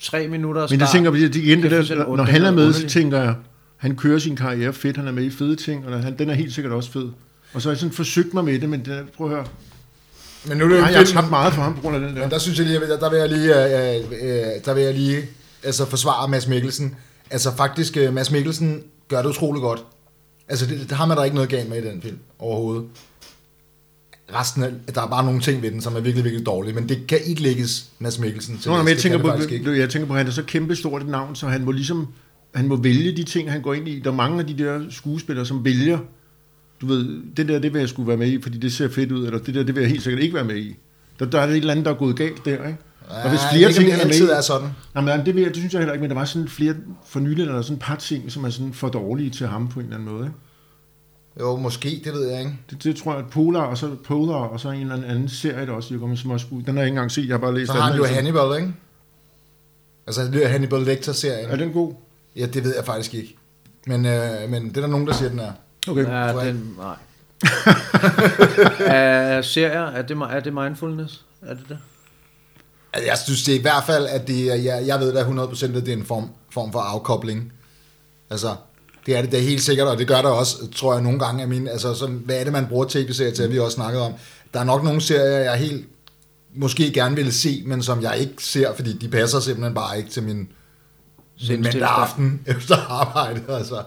tre 0.01 0.27
minutter 0.27 0.67
Men 0.69 0.79
det 0.79 0.87
tænker 0.89 1.11
vi, 1.11 1.23
at 1.23 1.35
igen, 1.35 1.63
det 1.63 1.71
Det 1.71 1.79
er 1.91 1.95
der, 1.95 1.95
når, 1.95 2.15
når 2.15 2.25
den 2.25 2.33
han 2.33 2.43
er 2.43 2.51
med, 2.51 2.73
så 2.73 2.87
tænker 2.87 3.21
jeg, 3.21 3.35
han 3.77 3.95
kører 3.95 4.19
sin 4.19 4.35
karriere 4.35 4.73
fedt, 4.73 4.97
han 4.97 5.07
er 5.07 5.11
med 5.11 5.23
i 5.23 5.29
fede 5.29 5.55
ting, 5.55 5.85
og 5.87 6.03
han, 6.03 6.17
den 6.17 6.29
er 6.29 6.33
helt 6.33 6.53
sikkert 6.53 6.73
også 6.73 6.91
fed. 6.91 7.09
Og 7.53 7.61
så 7.61 7.69
har 7.69 7.71
jeg 7.73 7.79
sådan 7.79 7.93
forsøgt 7.93 8.33
mig 8.33 8.45
med 8.45 8.59
det, 8.59 8.69
men 8.69 8.85
den, 8.85 8.93
er- 8.93 9.03
prøv 9.17 9.27
at 9.27 9.33
høre. 9.35 9.45
Men 10.47 10.57
nu 10.57 10.63
er 10.63 10.69
det 10.69 10.75
jo 10.75 10.81
Nej, 10.81 10.91
jeg 10.91 11.05
har 11.13 11.29
meget 11.29 11.53
for 11.53 11.61
ham 11.61 11.75
på 11.75 11.81
grund 11.81 11.95
af 11.95 12.01
den 12.01 12.15
der. 12.15 12.21
men 12.21 12.29
der 12.31 12.37
synes 12.37 12.57
jeg 12.59 12.67
lige, 12.67 12.79
der, 12.79 12.99
der 12.99 13.09
vil 13.09 13.19
jeg 13.19 13.29
lige, 13.29 13.65
øh, 13.65 14.03
øh, 14.11 14.65
der 14.65 14.73
vil 14.73 14.83
jeg 14.83 14.93
lige 14.93 15.17
altså 15.63 15.85
forsvare 15.85 16.27
Mads 16.29 16.47
Mikkelsen. 16.47 16.95
Altså 17.31 17.55
faktisk, 17.57 17.97
øh, 17.97 18.13
Mads 18.13 18.31
Mikkelsen 18.31 18.81
gør 19.07 19.21
det 19.21 19.29
utroligt 19.29 19.61
godt. 19.61 19.83
Altså 20.47 20.65
det, 20.65 20.79
det 20.79 20.91
har 20.91 21.05
man 21.05 21.17
der 21.17 21.23
ikke 21.23 21.35
noget 21.35 21.49
galt 21.49 21.69
med 21.69 21.83
i 21.83 21.87
den 21.87 22.01
film 22.01 22.17
overhovedet. 22.39 22.85
Resten 24.33 24.63
af, 24.63 24.71
der 24.95 25.01
er 25.01 25.07
bare 25.07 25.25
nogle 25.25 25.41
ting 25.41 25.61
ved 25.61 25.71
den, 25.71 25.81
som 25.81 25.95
er 25.95 25.99
virkelig, 25.99 26.23
virkelig 26.23 26.45
dårlige, 26.45 26.73
men 26.73 26.89
det 26.89 27.07
kan 27.07 27.19
ikke 27.25 27.41
lægges 27.41 27.89
Mads 27.99 28.19
Mikkelsen 28.19 28.57
til. 28.57 28.71
Nå, 28.71 28.77
men 28.77 28.87
jeg 28.87 28.97
tænker, 28.97 29.17
på, 29.17 29.27
jeg 29.71 29.89
tænker 29.89 30.07
på, 30.07 30.13
at 30.13 30.17
han 30.17 30.27
er 30.27 30.31
så 30.31 30.43
kæmpe 30.43 30.75
stort 30.75 31.01
et 31.01 31.07
navn, 31.07 31.35
så 31.35 31.47
han 31.47 31.65
må 31.65 31.71
ligesom, 31.71 32.07
han 32.55 32.67
må 32.67 32.75
vælge 32.75 33.17
de 33.17 33.23
ting, 33.23 33.51
han 33.51 33.61
går 33.61 33.73
ind 33.73 33.87
i. 33.87 33.99
Der 33.99 34.11
er 34.11 34.15
mange 34.15 34.39
af 34.39 34.47
de 34.47 34.57
der 34.57 34.81
skuespillere, 34.89 35.45
som 35.45 35.65
vælger, 35.65 35.99
du 36.81 36.87
ved, 36.87 37.21
det 37.37 37.47
der, 37.47 37.59
det 37.59 37.73
vil 37.73 37.79
jeg 37.79 37.89
skulle 37.89 38.07
være 38.07 38.17
med 38.17 38.27
i, 38.27 38.41
fordi 38.41 38.57
det 38.57 38.73
ser 38.73 38.89
fedt 38.89 39.11
ud, 39.11 39.25
eller 39.25 39.39
det 39.39 39.55
der, 39.55 39.63
det 39.63 39.75
vil 39.75 39.81
jeg 39.81 39.89
helt 39.89 40.03
sikkert 40.03 40.23
ikke 40.23 40.35
være 40.35 40.43
med 40.43 40.55
i. 40.55 40.75
Der, 41.19 41.25
der 41.25 41.39
er 41.39 41.47
et 41.47 41.55
eller 41.55 41.71
andet, 41.71 41.85
der 41.85 41.91
er 41.91 41.95
gået 41.95 42.15
galt 42.15 42.45
der, 42.45 42.67
ikke? 42.67 42.77
Og 43.09 43.29
hvis 43.29 43.39
Ja, 43.41 43.51
flere 43.51 43.67
det 43.67 43.75
ting, 43.75 43.91
han 43.91 43.99
er 43.99 44.05
med 44.05 44.11
altid 44.11 44.29
i, 44.29 44.31
er 44.31 44.41
sådan. 44.41 44.69
Nej, 44.95 45.17
men 45.17 45.25
det, 45.25 45.35
vil 45.35 45.41
jeg, 45.41 45.49
det 45.49 45.57
synes 45.57 45.73
jeg 45.73 45.79
heller 45.79 45.93
ikke, 45.93 46.01
men 46.01 46.09
der 46.09 46.15
var 46.15 46.25
sådan 46.25 46.47
flere 46.47 46.75
for 47.05 47.19
nylig, 47.19 47.47
der 47.47 47.57
er 47.57 47.61
sådan 47.61 47.77
et 47.77 47.81
par 47.81 47.95
ting, 47.95 48.31
som 48.31 48.43
er 48.43 48.49
sådan 48.49 48.73
for 48.73 48.89
dårlige 48.89 49.29
til 49.29 49.47
ham 49.47 49.67
på 49.67 49.79
en 49.79 49.85
eller 49.85 49.97
anden 49.97 50.13
måde. 50.13 50.25
Ikke? 50.25 50.37
Jo, 51.39 51.55
måske, 51.55 52.01
det 52.03 52.13
ved 52.13 52.29
jeg 52.29 52.39
ikke. 52.39 52.57
Det, 52.69 52.83
det 52.83 52.95
tror 52.95 53.13
jeg, 53.13 53.23
at 53.23 53.29
Polar, 53.29 53.61
og 53.61 53.77
så 53.77 53.95
Polar, 54.05 54.35
og 54.35 54.59
så 54.59 54.69
en 54.69 54.81
eller 54.81 54.95
anden, 54.95 55.09
anden 55.09 55.29
serie, 55.29 55.65
der 55.65 55.71
også 55.71 55.97
kommer 55.99 56.15
som 56.15 56.31
også 56.31 56.45
ud. 56.51 56.63
Den 56.63 56.73
har 56.73 56.81
jeg 56.81 56.85
ikke 56.87 56.95
engang 56.95 57.11
set, 57.11 57.27
jeg 57.27 57.33
har 57.33 57.39
bare 57.39 57.53
læst 57.53 57.71
Så 57.71 57.77
har 57.77 57.91
han 57.91 57.97
jo. 57.97 58.05
Hannibal, 58.05 58.61
ikke? 58.61 58.73
Altså, 60.07 60.23
det 60.23 60.45
er 60.45 60.47
Hannibal 60.47 60.81
Lecter-serien. 60.81 61.49
Er 61.49 61.55
den 61.55 61.73
god? 61.73 61.93
Ja, 62.35 62.45
det 62.45 62.63
ved 62.63 62.75
jeg 62.75 62.85
faktisk 62.85 63.13
ikke. 63.13 63.37
Men, 63.87 64.05
øh, 64.05 64.49
men 64.49 64.69
det 64.69 64.77
er 64.77 64.81
der 64.81 64.87
nogen, 64.87 65.07
der 65.07 65.13
siger, 65.13 65.29
den 65.29 65.39
er. 65.39 65.51
Okay. 65.87 66.01
Ja, 66.01 66.31
tror 66.31 66.41
jeg 66.41 66.53
den, 66.53 66.75
nej. 66.77 66.95
er 68.95 69.41
serier, 69.41 69.81
er 69.81 70.01
det, 70.01 70.17
er 70.31 70.39
det 70.39 70.53
mindfulness? 70.53 71.25
Er 71.41 71.53
det 71.53 71.63
det? 71.69 71.77
Altså, 72.93 73.09
jeg 73.09 73.17
synes 73.17 73.43
det 73.43 73.55
er 73.55 73.59
i 73.59 73.61
hvert 73.61 73.83
fald, 73.85 74.05
at 74.05 74.27
det 74.27 74.51
er, 74.51 74.55
jeg, 74.55 74.87
jeg 74.87 74.99
ved 74.99 75.13
da 75.13 75.21
100% 75.23 75.65
at 75.65 75.85
det 75.85 75.87
er 75.87 75.97
en 75.97 76.05
form, 76.05 76.29
form 76.49 76.71
for 76.71 76.79
afkobling. 76.79 77.53
Altså, 78.29 78.55
det 79.05 79.17
er 79.17 79.21
det 79.21 79.31
da 79.31 79.39
helt 79.39 79.61
sikkert, 79.61 79.87
og 79.87 79.97
det 79.97 80.07
gør 80.07 80.21
der 80.21 80.29
også, 80.29 80.71
tror 80.75 80.93
jeg, 80.93 81.03
nogle 81.03 81.19
gange 81.19 81.41
af 81.41 81.47
mine, 81.47 81.71
altså, 81.71 81.93
sådan, 81.93 82.21
hvad 82.25 82.39
er 82.39 82.43
det, 82.43 82.53
man 82.53 82.67
bruger 82.67 82.85
tv-serier 82.89 83.33
til, 83.33 83.43
at 83.43 83.51
vi 83.51 83.59
også 83.59 83.75
snakket 83.75 84.01
om. 84.01 84.13
Der 84.53 84.59
er 84.59 84.63
nok 84.63 84.83
nogle 84.83 85.01
serier, 85.01 85.37
jeg 85.39 85.55
helt 85.55 85.85
måske 86.55 86.91
gerne 86.93 87.15
ville 87.15 87.31
se, 87.31 87.63
men 87.65 87.83
som 87.83 88.01
jeg 88.01 88.17
ikke 88.17 88.43
ser, 88.43 88.73
fordi 88.75 88.97
de 88.97 89.09
passer 89.09 89.39
simpelthen 89.39 89.73
bare 89.73 89.97
ikke 89.97 90.09
til 90.09 90.23
min, 90.23 90.47
min 91.49 91.61
mandag 91.61 91.81
aften 91.81 92.41
efter 92.57 92.75
arbejde. 92.75 93.41
Altså. 93.49 93.83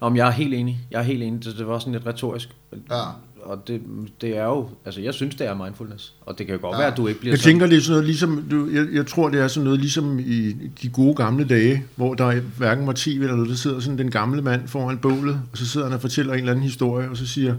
Om 0.00 0.16
jeg 0.16 0.26
er 0.26 0.30
helt 0.30 0.54
enig. 0.54 0.80
Jeg 0.90 0.98
er 0.98 1.02
helt 1.02 1.22
enig. 1.22 1.44
Det, 1.44 1.58
det 1.58 1.66
var 1.66 1.78
sådan 1.78 1.92
lidt 1.92 2.06
retorisk. 2.06 2.48
Ja. 2.90 3.02
Og 3.44 3.68
det, 3.68 3.80
det 4.20 4.36
er 4.38 4.44
jo, 4.44 4.68
altså 4.84 5.00
jeg 5.00 5.14
synes, 5.14 5.34
det 5.34 5.46
er 5.46 5.54
mindfulness. 5.64 6.12
Og 6.20 6.38
det 6.38 6.46
kan 6.46 6.54
jo 6.54 6.60
godt 6.60 6.74
Ja. 6.74 6.78
være, 6.78 6.90
at 6.90 6.96
du 6.96 7.06
ikke 7.06 7.20
bliver 7.20 7.32
Jeg 7.32 7.38
sådan. 7.38 7.50
tænker, 7.52 7.66
det 7.66 7.76
er 7.76 7.80
sådan 7.80 7.92
noget, 7.92 8.04
ligesom, 8.06 8.44
du, 8.50 8.68
jeg, 8.72 8.86
jeg 8.92 9.06
tror, 9.06 9.28
det 9.28 9.40
er 9.40 9.48
sådan 9.48 9.64
noget, 9.64 9.80
ligesom 9.80 10.18
i 10.18 10.52
de 10.82 10.88
gode 10.88 11.14
gamle 11.14 11.44
dage, 11.44 11.84
hvor 11.96 12.14
der 12.14 12.40
hverken 12.58 12.86
var 12.86 12.92
tv 12.96 13.18
eller 13.20 13.34
noget, 13.34 13.50
der 13.50 13.56
sidder 13.56 13.80
sådan 13.80 13.98
den 13.98 14.10
gamle 14.10 14.42
mand 14.42 14.68
foran 14.68 14.98
bålet, 14.98 15.40
og 15.52 15.58
så 15.58 15.66
sidder 15.68 15.86
han 15.86 15.94
og 15.94 16.00
fortæller 16.00 16.32
en 16.32 16.38
eller 16.38 16.52
anden 16.52 16.62
historie, 16.62 17.10
og 17.10 17.16
så 17.16 17.26
siger, 17.26 17.54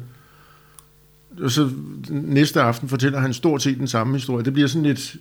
og 1.41 1.51
så 1.51 1.69
næste 2.09 2.61
aften 2.61 2.89
fortæller 2.89 3.19
han 3.19 3.33
stort 3.33 3.61
set 3.61 3.77
den 3.77 3.87
samme 3.87 4.13
historie. 4.13 4.45
Det 4.45 4.53
bliver 4.53 4.67
sådan 4.67 4.85
et, 4.85 5.15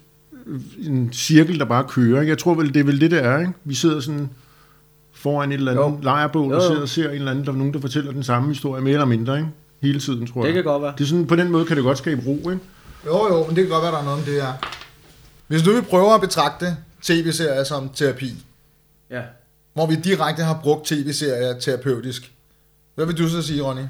en 0.87 1.13
cirkel, 1.13 1.59
der 1.59 1.65
bare 1.65 1.85
kører. 1.89 2.21
Ikke? 2.21 2.31
Jeg 2.31 2.39
tror 2.39 2.55
vel, 2.55 2.75
det 2.75 2.81
er 2.81 2.85
vel 2.85 3.01
det, 3.01 3.11
der 3.11 3.19
er. 3.21 3.41
Ikke? 3.41 3.53
Vi 3.65 3.75
sidder 3.75 4.01
sådan 4.01 4.29
foran 5.13 5.53
et 5.53 5.55
eller 5.59 5.85
andet 5.85 6.05
lejrbål, 6.05 6.53
og 6.55 6.63
sidder 6.63 6.81
og 6.83 6.89
ser 6.89 7.09
en 7.09 7.15
eller 7.15 7.31
anden, 7.31 7.45
der 7.45 7.53
er 7.53 7.57
nogen, 7.57 7.75
der 7.75 7.81
fortæller 7.81 8.13
den 8.13 8.23
samme 8.23 8.49
historie, 8.49 8.83
mere 8.83 8.93
eller 8.93 9.05
mindre, 9.07 9.37
ikke? 9.39 9.49
Hele 9.85 10.01
tiden, 10.01 10.27
tror 10.27 10.41
jeg. 10.41 10.47
Det 10.47 10.55
kan 10.55 10.73
godt 10.73 10.83
være. 10.83 10.93
Det 10.99 11.05
er 11.05 11.09
sådan, 11.09 11.27
på 11.27 11.37
den 11.37 11.49
måde 11.53 11.65
kan 11.65 11.77
det 11.77 11.85
godt 11.85 11.99
skabe 11.99 12.23
ro, 12.27 12.37
ikke? 12.51 12.59
Jo, 13.07 13.29
jo, 13.29 13.47
men 13.47 13.57
det 13.57 13.65
kan 13.65 13.69
godt 13.73 13.83
være, 13.83 13.93
der 13.93 13.99
er 13.99 14.05
noget 14.05 14.19
om 14.19 14.25
det 14.25 14.43
her. 14.43 14.53
Hvis 15.47 15.63
du 15.63 15.73
vil 15.73 15.83
prøve 15.83 16.15
at 16.15 16.21
betragte 16.21 16.77
tv-serier 17.03 17.65
som 17.65 17.89
terapi, 17.95 18.35
Ja. 19.11 19.21
hvor 19.75 19.87
vi 19.87 19.95
direkte 19.95 20.43
har 20.43 20.61
brugt 20.63 20.87
tv-serier 20.87 21.59
terapeutisk, 21.61 22.33
hvad 22.95 23.07
vil 23.07 23.19
du 23.19 23.29
så 23.29 23.43
sige, 23.43 23.63
Ronny? 23.63 23.83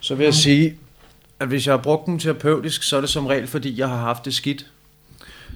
Så 0.00 0.14
vil 0.14 0.24
jeg 0.24 0.34
sige, 0.34 0.76
at 1.40 1.48
hvis 1.48 1.66
jeg 1.66 1.72
har 1.72 1.82
brugt 1.82 2.06
den 2.06 2.18
terapeutisk, 2.18 2.82
så 2.82 2.96
er 2.96 3.00
det 3.00 3.10
som 3.10 3.26
regel, 3.26 3.46
fordi 3.46 3.78
jeg 3.78 3.88
har 3.88 3.96
haft 3.96 4.24
det 4.24 4.34
skidt. 4.34 4.66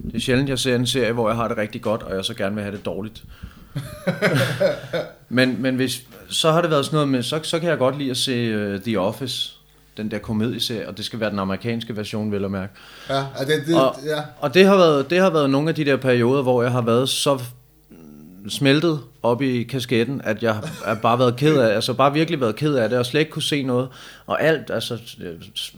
Det 0.05 0.15
er 0.15 0.21
sjældent, 0.21 0.49
jeg 0.49 0.59
ser 0.59 0.77
en 0.77 0.87
serie, 0.87 1.13
hvor 1.13 1.29
jeg 1.29 1.37
har 1.37 1.49
det 1.49 1.57
rigtig 1.57 1.83
godt, 1.83 2.03
og 2.03 2.17
jeg 2.17 2.25
så 2.25 2.35
gerne 2.35 2.55
vil 2.55 2.65
have 2.65 2.77
det 2.77 2.85
dårligt. 2.85 3.25
men, 5.29 5.63
men 5.63 5.77
hvis, 5.77 6.03
så 6.29 6.53
har 6.53 6.61
det 6.61 6.71
været 6.71 6.85
sådan 6.85 6.97
noget 6.97 7.09
med, 7.09 7.23
så, 7.23 7.41
så 7.43 7.59
kan 7.59 7.69
jeg 7.69 7.79
godt 7.79 7.99
lide 7.99 8.11
at 8.11 8.17
se 8.17 8.75
uh, 8.75 8.81
The 8.81 9.01
Office, 9.01 9.53
den 9.97 10.11
der 10.11 10.19
komedieserie, 10.19 10.89
og 10.89 10.97
det 10.97 11.05
skal 11.05 11.21
være 11.21 11.31
den 11.31 11.39
amerikanske 11.39 11.97
version, 11.97 12.33
vil 12.33 12.41
jeg 12.41 12.51
mærke. 12.51 12.73
Ja, 13.09 13.25
det, 13.41 13.67
det, 13.67 13.75
Og, 13.75 13.97
ja. 14.07 14.23
og 14.41 14.55
det, 14.55 14.67
har 14.67 14.77
været, 14.77 15.11
det 15.11 15.21
har 15.21 15.31
været 15.31 15.51
nogle 15.51 15.69
af 15.69 15.75
de 15.75 15.85
der 15.85 15.97
perioder, 15.97 16.43
hvor 16.43 16.63
jeg 16.63 16.73
har 16.73 16.83
været 16.83 17.09
så 17.09 17.41
smeltet 18.49 19.01
op 19.23 19.43
i 19.43 19.63
kasketten, 19.63 20.21
at 20.25 20.43
jeg 20.43 20.55
har 20.85 20.95
bare 20.95 21.19
været 21.19 21.37
ked 21.37 21.57
af, 21.57 21.75
altså 21.75 21.95
bare 21.95 22.13
virkelig 22.13 22.41
været 22.41 22.57
ked 22.57 22.75
af 22.75 22.89
det, 22.89 22.99
og 22.99 23.07
slet 23.07 23.21
ikke 23.21 23.33
kunne 23.33 23.43
se 23.43 23.63
noget, 23.63 23.89
og 24.27 24.43
alt, 24.43 24.71
altså, 24.71 24.99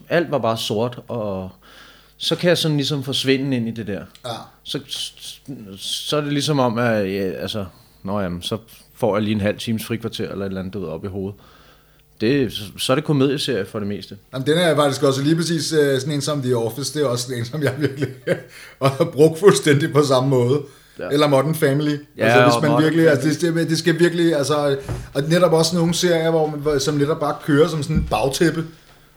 alt 0.09 0.31
var 0.31 0.39
bare 0.39 0.57
sort, 0.57 0.99
og 1.09 1.51
så 2.17 2.37
kan 2.37 2.49
jeg 2.49 2.59
sådan 2.59 2.77
ligesom 2.77 3.03
forsvinde 3.05 3.57
ind 3.57 3.69
i 3.69 3.71
det 3.71 3.87
der. 3.87 4.05
ja. 4.27 4.31
Så, 4.63 4.81
så 5.77 6.17
er 6.17 6.21
det 6.21 6.33
ligesom 6.33 6.59
om, 6.59 6.79
at 6.79 7.13
ja, 7.13 7.31
altså, 7.31 7.65
nå 8.05 8.21
jamen, 8.21 8.43
så 8.43 8.59
får 8.95 9.17
jeg 9.17 9.23
lige 9.23 9.35
en 9.35 9.41
halv 9.41 9.59
times 9.59 9.85
frikvarter, 9.85 10.29
eller 10.29 10.45
et 10.45 10.49
eller 10.49 10.61
andet, 10.61 10.75
du 10.75 10.81
ved, 10.81 10.89
op 10.89 11.05
i 11.05 11.09
hovedet. 11.09 11.35
Det, 12.21 12.53
så- 12.79 12.93
er 12.93 12.95
det 12.95 13.05
komedieserie 13.05 13.65
for 13.67 13.79
det 13.79 13.89
meste. 13.89 14.17
Jamen, 14.35 14.47
den 14.47 14.59
er 14.59 14.77
faktisk 14.77 15.03
også 15.03 15.23
lige 15.23 15.37
præcis 15.37 15.73
øh, 15.73 16.01
sådan 16.01 16.15
en 16.15 16.21
som 16.21 16.43
The 16.43 16.57
Office. 16.57 16.99
Det 16.99 17.05
er 17.05 17.09
også 17.09 17.35
en, 17.35 17.45
som 17.45 17.63
jeg 17.63 17.75
virkelig 17.79 18.09
har 18.83 19.11
brugt 19.13 19.39
fuldstændig 19.39 19.93
på 19.93 20.03
samme 20.03 20.29
måde. 20.31 20.61
Ja. 20.99 21.09
Eller 21.09 21.29
Modern 21.29 21.55
Family. 21.55 21.97
Ja, 22.19 22.25
altså, 22.25 22.43
hvis 22.43 22.63
man 22.63 22.71
Modern 22.71 22.83
virkelig, 22.85 23.09
altså, 23.09 23.29
Family. 23.41 23.47
det, 23.53 23.61
det, 23.63 23.71
det, 23.71 23.79
skal 23.79 23.99
virkelig, 23.99 24.35
altså, 24.37 24.77
og 25.15 25.23
netop 25.29 25.53
også 25.53 25.77
nogle 25.77 25.95
serier, 25.95 26.31
hvor 26.31 26.57
man, 26.65 26.81
som 26.81 26.95
netop 26.95 27.21
bare 27.21 27.35
kører 27.45 27.69
som 27.69 27.83
sådan 27.83 27.97
en 27.97 28.07
bagtæppe. 28.11 28.65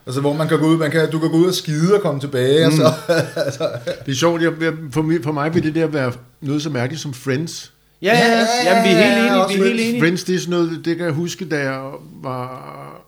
Altså, 0.06 0.22
hvor 0.22 0.34
man 0.34 0.48
kan 0.48 0.60
gå 0.60 0.66
ud, 0.68 0.78
man 0.78 0.92
kan, 0.92 1.12
du 1.12 1.20
kan 1.20 1.30
gå 1.32 1.38
ud 1.38 1.46
og 1.48 1.54
skide 1.54 1.94
og 1.96 2.02
komme 2.02 2.20
tilbage, 2.20 2.68
mm. 2.68 2.74
og 2.74 2.78
så, 3.08 3.14
altså, 3.36 3.70
Det 4.06 4.12
er 4.12 4.16
sjovt, 4.16 4.42
jeg- 4.42 4.54
for, 4.92 5.02
mig, 5.02 5.24
for 5.24 5.32
mig 5.32 5.54
vil 5.56 5.64
det 5.64 5.76
der 5.76 5.88
være 5.88 6.12
noget 6.42 6.62
så 6.62 6.70
mærkeligt 6.70 7.02
som 7.02 7.14
Friends. 7.14 7.72
Ja, 8.02 8.18
ja, 8.18 8.28
ja. 8.28 8.46
Jamen, 8.66 8.84
vi 8.84 8.90
er 8.90 9.04
helt 9.04 9.18
enige, 9.18 9.44
også 9.44 9.56
vi 9.58 9.62
er 9.62 9.68
helt 9.68 9.82
enige. 9.82 10.02
Friends, 10.02 10.24
det 10.24 10.36
er 10.36 10.40
sådan 10.40 10.52
noget, 10.52 10.86
det 10.86 10.98
kan 10.98 11.06
jeg 11.06 11.14
huske, 11.14 11.46
da 11.46 11.60
jeg 11.60 11.92
var... 12.22 13.02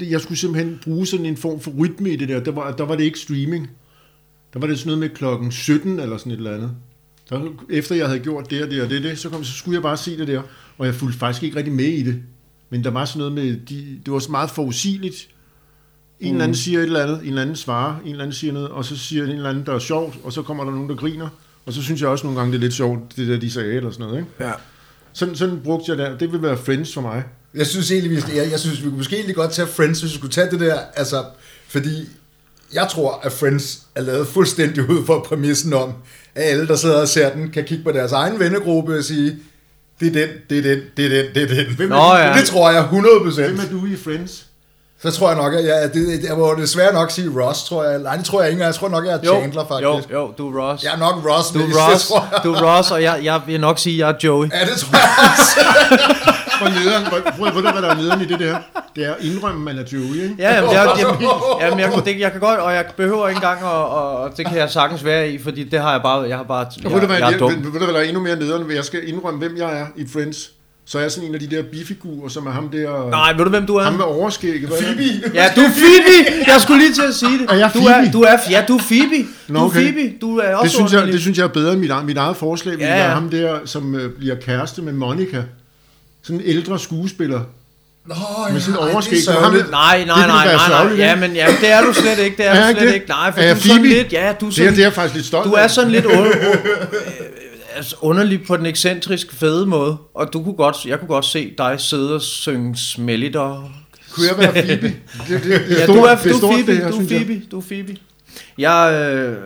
Jeg 0.00 0.20
skulle 0.20 0.38
simpelthen 0.38 0.80
bruge 0.84 1.06
sådan 1.06 1.26
en 1.26 1.36
form 1.36 1.60
for 1.60 1.70
rytme 1.78 2.10
i 2.10 2.16
det 2.16 2.28
der. 2.28 2.40
Der 2.40 2.52
var, 2.52 2.72
der 2.72 2.84
var 2.84 2.96
det 2.96 3.04
ikke 3.04 3.18
streaming. 3.18 3.70
Der 4.52 4.60
var 4.60 4.66
det 4.66 4.78
sådan 4.78 4.88
noget 4.88 5.00
med 5.00 5.08
klokken 5.08 5.52
17 5.52 6.00
eller 6.00 6.16
sådan 6.16 6.32
et 6.32 6.36
eller 6.36 6.54
andet. 6.54 6.70
Der, 7.30 7.40
efter 7.70 7.94
jeg 7.94 8.06
havde 8.06 8.20
gjort 8.20 8.50
det 8.50 8.62
og 8.62 8.70
det 8.70 8.82
og 8.82 8.90
det, 8.90 9.02
det 9.02 9.18
så, 9.18 9.28
kom, 9.28 9.44
så 9.44 9.52
skulle 9.52 9.74
jeg 9.74 9.82
bare 9.82 9.96
se 9.96 10.18
det 10.18 10.28
der. 10.28 10.42
Og 10.78 10.86
jeg 10.86 10.94
fulgte 10.94 11.18
faktisk 11.18 11.42
ikke 11.42 11.56
rigtig 11.56 11.74
med 11.74 11.84
i 11.84 12.02
det. 12.02 12.22
Men 12.70 12.84
der 12.84 12.90
var 12.90 13.04
sådan 13.04 13.18
noget 13.18 13.32
med, 13.32 13.56
de, 13.68 14.00
det 14.04 14.12
var 14.12 14.18
så 14.18 14.30
meget 14.30 14.50
forudsigeligt. 14.50 15.28
En 16.20 16.32
eller 16.32 16.44
anden 16.44 16.54
siger 16.54 16.78
et 16.78 16.84
eller 16.84 17.02
andet, 17.02 17.20
en 17.20 17.26
eller 17.26 17.42
anden 17.42 17.56
svarer, 17.56 18.00
en 18.00 18.10
eller 18.10 18.24
anden 18.24 18.34
siger 18.34 18.52
noget, 18.52 18.68
og 18.68 18.84
så 18.84 18.96
siger 18.96 19.24
en 19.24 19.30
eller 19.30 19.50
anden, 19.50 19.66
der 19.66 19.72
er 19.74 19.78
sjovt, 19.78 20.18
og 20.24 20.32
så 20.32 20.42
kommer 20.42 20.64
der 20.64 20.70
nogen, 20.70 20.88
der 20.88 20.94
griner. 20.94 21.28
Og 21.66 21.72
så 21.72 21.82
synes 21.82 22.00
jeg 22.00 22.08
også 22.08 22.26
nogle 22.26 22.38
gange, 22.38 22.52
det 22.52 22.58
er 22.58 22.62
lidt 22.62 22.74
sjovt, 22.74 23.16
det 23.16 23.28
der, 23.28 23.38
de 23.38 23.50
sagde, 23.50 23.74
eller 23.74 23.90
sådan 23.90 24.06
noget, 24.06 24.18
ikke? 24.18 24.30
ja. 24.40 24.52
Sådan, 25.12 25.36
sådan 25.36 25.60
brugte 25.64 25.90
jeg 25.90 25.98
det. 25.98 26.20
Det 26.20 26.32
vil 26.32 26.42
være 26.42 26.56
Friends 26.56 26.94
for 26.94 27.00
mig. 27.00 27.24
Jeg 27.54 27.66
synes 27.66 27.90
egentlig, 27.90 28.10
vi, 28.10 28.36
jeg, 28.36 28.50
jeg 28.50 28.60
synes, 28.60 28.78
vi 28.78 28.88
kunne 28.88 28.96
måske 28.96 29.16
egentlig 29.16 29.36
godt 29.36 29.52
tage 29.52 29.68
Friends, 29.68 30.00
hvis 30.00 30.12
vi 30.12 30.18
skulle 30.18 30.32
tage 30.32 30.50
det 30.50 30.60
der, 30.60 30.78
altså, 30.94 31.24
fordi 31.68 32.08
jeg 32.74 32.88
tror, 32.90 33.20
at 33.22 33.32
Friends 33.32 33.82
er 33.94 34.02
lavet 34.02 34.26
fuldstændig 34.26 34.90
ud 34.90 35.06
for 35.06 35.24
præmissen 35.28 35.72
om, 35.72 35.92
at 36.34 36.44
alle, 36.44 36.68
der 36.68 36.76
sidder 36.76 37.00
og 37.00 37.08
ser 37.08 37.32
den, 37.34 37.50
kan 37.50 37.64
kigge 37.64 37.84
på 37.84 37.92
deres 37.92 38.12
egen 38.12 38.38
vennegruppe 38.38 38.98
og 38.98 39.04
sige, 39.04 39.36
det 40.00 40.08
er 40.08 40.26
den, 40.26 40.28
det 40.50 40.58
er 40.58 40.62
den, 40.62 40.80
det 40.96 41.04
er 41.04 41.22
den, 41.22 41.34
det 41.34 41.42
er 41.42 41.64
den. 41.64 41.74
Hvem 41.74 41.88
Nå, 41.88 42.14
ja. 42.16 42.34
Det 42.38 42.46
tror 42.46 42.70
jeg 42.70 42.82
100 42.82 43.14
procent. 43.24 43.46
Hvem 43.46 43.58
er 43.58 43.80
du 43.80 43.86
i 43.86 43.96
Friends? 43.96 44.46
Så 45.02 45.10
tror 45.10 45.28
jeg 45.28 45.36
nok, 45.36 45.54
at 45.54 45.64
jeg, 45.64 45.90
det, 45.94 46.06
det, 46.22 46.28
jeg 46.28 46.36
må 46.36 46.54
desværre 46.54 46.92
nok 46.92 47.10
sige 47.10 47.30
Ross, 47.40 47.64
tror 47.64 47.84
jeg. 47.84 47.98
Nej, 47.98 48.16
det 48.16 48.24
tror 48.24 48.42
jeg 48.42 48.50
ikke. 48.50 48.64
Jeg 48.64 48.74
tror 48.74 48.88
nok, 48.88 49.06
jeg 49.06 49.14
er 49.14 49.18
Chandler, 49.24 49.64
faktisk. 49.68 50.10
Jo, 50.12 50.18
jo, 50.18 50.32
du 50.38 50.58
er 50.58 50.62
Ross. 50.62 50.84
Jeg 50.84 50.92
er 50.94 50.98
nok 50.98 51.14
Ross, 51.30 51.50
Du 51.50 51.58
er 51.58 51.66
mest, 51.66 51.78
Ross, 51.78 52.08
tror 52.08 52.28
jeg. 52.32 52.40
du 52.44 52.52
er 52.54 52.76
Ross, 52.76 52.90
og 52.90 53.02
jeg, 53.02 53.20
jeg 53.22 53.40
vil 53.46 53.60
nok 53.60 53.78
sige, 53.78 53.94
at 53.94 53.98
jeg 53.98 54.08
er 54.14 54.18
Joey. 54.24 54.46
Ja, 54.52 54.60
det 54.64 54.76
tror 54.80 54.96
jeg 54.98 55.08
også. 55.30 55.60
Hvor 56.60 56.68
nederen, 56.78 57.04
prøv, 57.04 57.44
ved 57.54 57.62
du, 57.62 57.70
hvad 57.70 57.82
der 57.82 57.90
er 57.90 57.94
nederen 57.94 58.20
i 58.20 58.24
det 58.24 58.40
der? 58.40 58.56
Det 58.96 59.04
er 59.06 59.14
at 59.14 59.24
indrømme, 59.24 59.60
man 59.60 59.78
er 59.78 59.84
Joey, 59.92 60.22
ikke? 60.22 60.34
Ja, 60.38 60.54
jamen, 60.54 60.70
jeg, 60.70 60.88
jeg, 60.98 61.06
jamen, 61.60 61.78
jeg, 61.78 62.04
det, 62.04 62.20
jeg 62.20 62.32
kan 62.32 62.40
godt, 62.40 62.60
og 62.60 62.74
jeg 62.74 62.84
behøver 62.96 63.28
ikke 63.28 63.38
engang, 63.38 63.64
og, 63.64 63.88
og, 63.88 64.16
og 64.16 64.30
det 64.36 64.46
kan 64.46 64.58
jeg 64.58 64.70
sagtens 64.70 65.04
være 65.04 65.28
i, 65.28 65.38
fordi 65.42 65.64
det 65.64 65.80
har 65.80 65.92
jeg 65.92 66.02
bare, 66.02 66.20
jeg 66.28 66.36
har 66.36 66.44
bare, 66.44 66.66
jeg, 66.82 66.90
hvad, 66.90 67.16
jeg 67.16 67.26
er 67.26 67.30
jeg, 67.30 67.40
dum. 67.40 67.50
ved, 67.50 67.56
ved 67.72 67.80
du, 67.80 67.84
hvad 67.84 67.94
der 67.94 68.00
er 68.00 68.04
endnu 68.04 68.20
mere 68.20 68.36
nederen, 68.36 68.70
jeg 68.70 68.84
skal 68.84 69.08
indrømme, 69.08 69.38
hvem 69.38 69.56
jeg 69.56 69.80
er 69.80 69.86
i 69.96 70.06
Friends? 70.12 70.50
Så 70.88 70.98
er 70.98 71.02
jeg 71.02 71.10
sådan 71.10 71.28
en 71.28 71.34
af 71.34 71.40
de 71.40 71.46
der 71.56 71.62
bifigurer, 71.62 72.28
som 72.28 72.46
er 72.46 72.50
ham 72.50 72.68
der... 72.68 73.10
Nej, 73.10 73.32
ved 73.32 73.44
du 73.44 73.50
hvem 73.50 73.66
du 73.66 73.76
er? 73.76 73.82
Ham 73.84 73.92
med 73.94 74.04
overskægget. 74.04 74.70
er? 74.70 74.82
Phoebe. 74.82 75.02
Ja, 75.34 75.52
du 75.56 75.60
er 75.60 75.68
Phoebe! 75.70 76.44
Jeg 76.46 76.60
skulle 76.60 76.80
lige 76.82 76.94
til 76.94 77.02
at 77.08 77.14
sige 77.14 77.38
det. 77.38 77.50
Er 77.50 77.54
jeg 77.54 77.70
du? 77.74 77.78
Er, 77.78 78.10
du 78.12 78.22
er, 78.22 78.36
ja, 78.50 78.64
du 78.68 78.76
er 78.76 78.82
Phoebe. 78.88 79.26
Nå, 79.48 79.58
Du 79.58 79.64
er 79.64 79.68
okay. 79.70 79.92
Phoebe. 79.92 80.12
Du 80.20 80.38
er 80.38 80.54
også 80.54 80.62
Det 80.64 80.70
synes, 80.72 80.92
jeg, 80.92 81.12
det 81.12 81.20
synes 81.20 81.38
jeg 81.38 81.44
er 81.44 81.48
bedre 81.48 81.72
end 81.72 81.80
mit, 81.80 81.90
eget- 81.90 82.04
mit 82.06 82.16
eget 82.16 82.36
forslag, 82.36 82.78
Ja, 82.78 82.86
være 82.86 83.10
ham 83.14 83.28
der, 83.30 83.58
som 83.64 83.94
øh, 83.94 84.10
bliver 84.10 84.34
kæreste 84.34 84.82
med 84.82 84.92
Monica. 84.92 85.42
Sådan 86.22 86.40
en 86.40 86.46
ældre 86.46 86.78
skuespiller. 86.78 87.40
Nå, 88.06 88.14
Med 88.52 88.60
sådan 88.60 88.80
ej, 88.80 88.92
overskæg. 88.92 89.18
det 89.18 89.28
er 89.28 89.32
Ham-. 89.40 89.52
Nej, 89.52 89.62
nej, 89.70 90.04
nej, 90.06 90.26
nej, 90.26 90.44
nej. 90.46 90.56
sørgeligt, 90.68 90.98
Ja, 91.00 91.16
men 91.16 91.32
ja, 91.34 91.46
det 91.60 91.72
er 91.72 91.82
du 91.82 91.92
slet 91.92 92.18
ikke. 92.18 92.36
Det 92.36 92.46
er, 92.46 92.50
Er 92.50 92.72
du 92.72 92.78
slet 92.78 92.88
det? 92.88 92.94
ikke. 92.94 93.08
Nej, 93.08 93.32
for 93.32 93.40
Er 93.40 93.54
du 93.54 93.60
er 93.60 93.62
sådan 93.68 93.82
lidt, 93.82 94.12
ja, 94.12 94.32
du 94.40 94.46
er 94.46 94.50
Det 94.50 94.58
er, 94.58 94.62
sådan, 94.62 94.76
det 94.76 94.84
er 94.84 94.90
faktisk 94.90 95.14
lidt 95.14 95.26
stolt 95.26 95.46
du 95.46 95.52
er 95.52 95.66
sådan 95.68 95.90
lidt 95.90 96.04
under, 96.04 96.30
altså 97.76 97.96
underlig 98.00 98.46
på 98.46 98.56
den 98.56 98.66
ekscentrisk 98.66 99.32
fede 99.32 99.66
måde. 99.66 99.96
Og 100.14 100.32
du 100.32 100.42
kunne 100.42 100.54
godt, 100.54 100.76
jeg 100.86 100.98
kunne 100.98 101.08
godt 101.08 101.24
se 101.24 101.54
dig 101.58 101.80
sidde 101.80 102.14
og 102.14 102.22
synge 102.22 102.76
Smelly 102.76 103.30
Dog. 103.34 103.70
Kunne 104.10 104.26
jeg 104.28 104.38
være 104.38 104.52
Phoebe? 104.52 104.86
Det, 105.28 105.42
det, 105.42 105.44
det 105.44 105.70
Ja, 105.70 105.84
stort, 105.84 105.96
du 105.96 106.02
er, 106.02 106.16
du 106.16 106.28
er 106.28 106.38
stort, 106.38 106.52
Phoebe, 106.52 106.72
det 106.72 106.78
her, 106.78 106.90
du 106.90 107.00
er. 107.00 107.06
Phoebe, 107.06 107.42
du 107.50 107.58
er 107.58 107.62
Phoebe. 107.62 107.96
Jeg, 108.58 109.10
øh, 109.12 109.36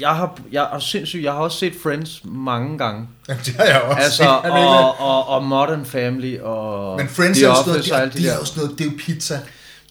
jeg 0.00 0.08
har, 0.08 0.38
jeg 0.52 0.68
er 0.72 0.78
sindssygt, 0.78 1.24
jeg 1.24 1.32
har 1.32 1.38
også 1.38 1.58
set 1.58 1.72
Friends 1.82 2.20
mange 2.24 2.78
gange. 2.78 3.08
Jamen, 3.28 3.42
det 3.44 3.54
har 3.54 3.64
jeg 3.64 3.80
også. 3.80 4.02
Altså, 4.02 4.22
set. 4.44 4.50
Og, 4.50 5.00
og, 5.00 5.28
og 5.28 5.44
Modern 5.44 5.84
Family, 5.84 6.38
og 6.38 6.96
Men 6.96 7.08
Friends 7.08 7.38
The 7.38 7.46
er 7.46 7.54
sådan 7.54 7.68
noget, 7.68 7.84
det, 7.84 7.92
er, 7.92 8.08
det 8.08 8.40
er 8.40 8.44
sådan 8.44 8.62
noget, 8.62 8.78
det 8.78 8.86
er 8.86 8.90
jo 8.90 8.96
pizza. 8.98 9.40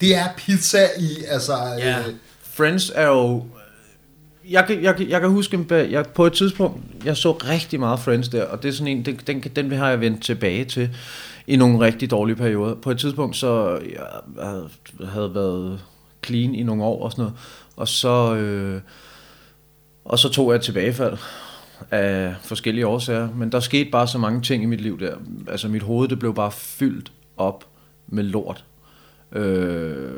Det 0.02 0.16
er 0.16 0.26
pizza 0.38 0.88
i, 1.00 1.24
altså... 1.28 1.54
Ja. 1.78 2.00
Øh, 2.00 2.06
Friends 2.54 2.92
er 2.96 3.08
jo... 3.08 3.46
Jeg 4.50 4.66
kan, 4.68 4.84
jeg, 4.84 4.96
kan- 4.96 5.10
jeg 5.10 5.22
kan 5.22 5.30
huske, 5.30 5.66
at 5.72 5.92
jeg, 5.92 6.06
på 6.16 6.26
et 6.26 6.34
tidspunkt, 6.34 6.78
jeg 7.06 7.18
så 7.18 7.32
rigtig 7.32 7.80
meget 7.80 8.00
Friends 8.00 8.30
der, 8.30 8.46
og 8.46 8.64
det 8.64 8.70
er 8.70 8.74
sådan 8.74 8.98
en, 8.98 9.06
den, 9.06 9.16
den, 9.28 9.42
den 9.42 9.72
har 9.72 9.90
jeg 9.90 10.00
vendt 10.02 10.24
tilbage 10.24 10.66
til. 10.66 10.90
i 11.48 11.56
nogle 11.56 11.80
rigtig 11.80 12.12
dårlige 12.12 12.36
perioder. 12.36 12.76
På 12.76 12.92
et 12.92 12.98
tidspunkt, 13.00 13.36
så 13.36 13.80
jeg 13.94 14.06
havde, 14.46 14.70
havde 15.06 15.36
været 15.36 15.82
clean 16.26 16.56
i 16.56 16.64
nogle 16.64 16.84
år 16.84 17.04
og 17.04 17.12
sådan 17.12 17.22
noget, 17.24 17.38
og 17.76 17.88
så, 17.88 18.36
øh, 18.36 18.82
og 20.06 20.20
så 20.20 20.30
tog 20.30 20.50
jeg 20.52 20.56
et 20.56 20.62
tilbagefald 20.64 21.18
af 21.92 22.36
forskellige 22.42 22.88
årsager, 22.88 23.30
men 23.36 23.52
der 23.52 23.60
skete 23.60 23.90
bare 23.92 24.08
så 24.08 24.18
mange 24.18 24.42
ting 24.42 24.64
i 24.64 24.66
mit 24.66 24.82
liv 24.82 25.00
der. 25.00 25.16
Altså 25.48 25.68
mit 25.68 25.84
hoved, 25.84 26.08
det 26.08 26.20
blev 26.20 26.36
bare 26.36 26.52
fyldt 26.52 27.12
op 27.38 27.66
med 28.08 28.24
lort. 28.24 28.66
Øh, 29.32 30.12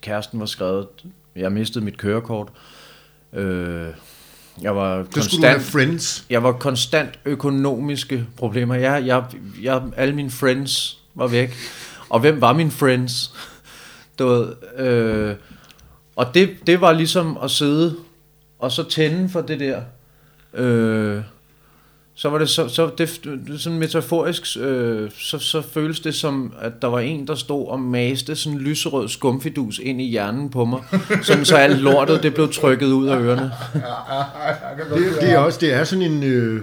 kæresten 0.00 0.40
var 0.40 0.46
skrevet, 0.46 0.86
jeg 1.36 1.52
mistede 1.52 1.84
mit 1.84 1.96
kørekort. 1.98 2.48
Øh, 2.48 2.54
jeg 4.62 4.76
var 4.76 5.06
Så 5.14 5.22
skulle 5.22 5.42
du 5.42 5.46
have 5.46 5.54
konstant, 5.54 5.62
friends. 5.72 6.24
jeg 6.30 6.42
var 6.42 6.52
konstant 6.52 7.18
økonomiske 7.24 8.26
problemer. 8.36 8.74
Jeg, 8.74 9.06
jeg, 9.06 9.24
jeg, 9.62 9.82
alle 9.96 10.14
mine 10.14 10.30
friends 10.30 10.98
var 11.14 11.26
væk. 11.26 11.54
Og 12.08 12.20
hvem 12.20 12.40
var 12.40 12.52
mine 12.52 12.70
friends? 12.70 13.32
Du 14.18 14.26
ved, 14.26 14.52
øh, 14.78 15.34
og 16.16 16.34
det, 16.34 16.50
det 16.66 16.80
var 16.80 16.92
ligesom 16.92 17.38
at 17.42 17.50
sidde 17.50 17.96
og 18.58 18.72
så 18.72 18.82
tænde 18.82 19.28
for 19.28 19.40
det 19.40 19.60
der. 19.60 19.80
Øh, 20.54 21.22
så 22.20 22.28
var 22.28 22.38
det 22.38 22.48
så, 22.48 22.68
så 22.68 22.90
det, 22.98 23.20
det 23.48 23.60
sådan 23.60 23.78
metaforisk, 23.78 24.56
øh, 24.60 25.10
så, 25.18 25.38
så 25.38 25.62
føles 25.72 26.00
det 26.00 26.14
som, 26.14 26.52
at 26.60 26.72
der 26.82 26.88
var 26.88 27.00
en, 27.00 27.26
der 27.26 27.34
stod 27.34 27.68
og 27.68 27.80
maste 27.80 28.36
sådan 28.36 28.58
en 28.58 28.64
lyserød 28.64 29.08
skumfidus 29.08 29.80
ind 29.82 30.00
i 30.00 30.04
hjernen 30.10 30.50
på 30.50 30.64
mig, 30.64 30.80
sådan 31.22 31.44
så 31.44 31.56
alt 31.56 31.78
lortet, 31.80 32.22
det 32.22 32.34
blev 32.34 32.52
trykket 32.52 32.86
ud 32.86 33.06
af 33.08 33.16
ørerne. 33.20 33.50
Det, 34.94 35.20
det, 35.20 35.30
er 35.30 35.38
også, 35.38 35.58
det 35.60 35.72
er 35.72 35.84
sådan 35.84 36.02
en, 36.12 36.22
øh, 36.22 36.62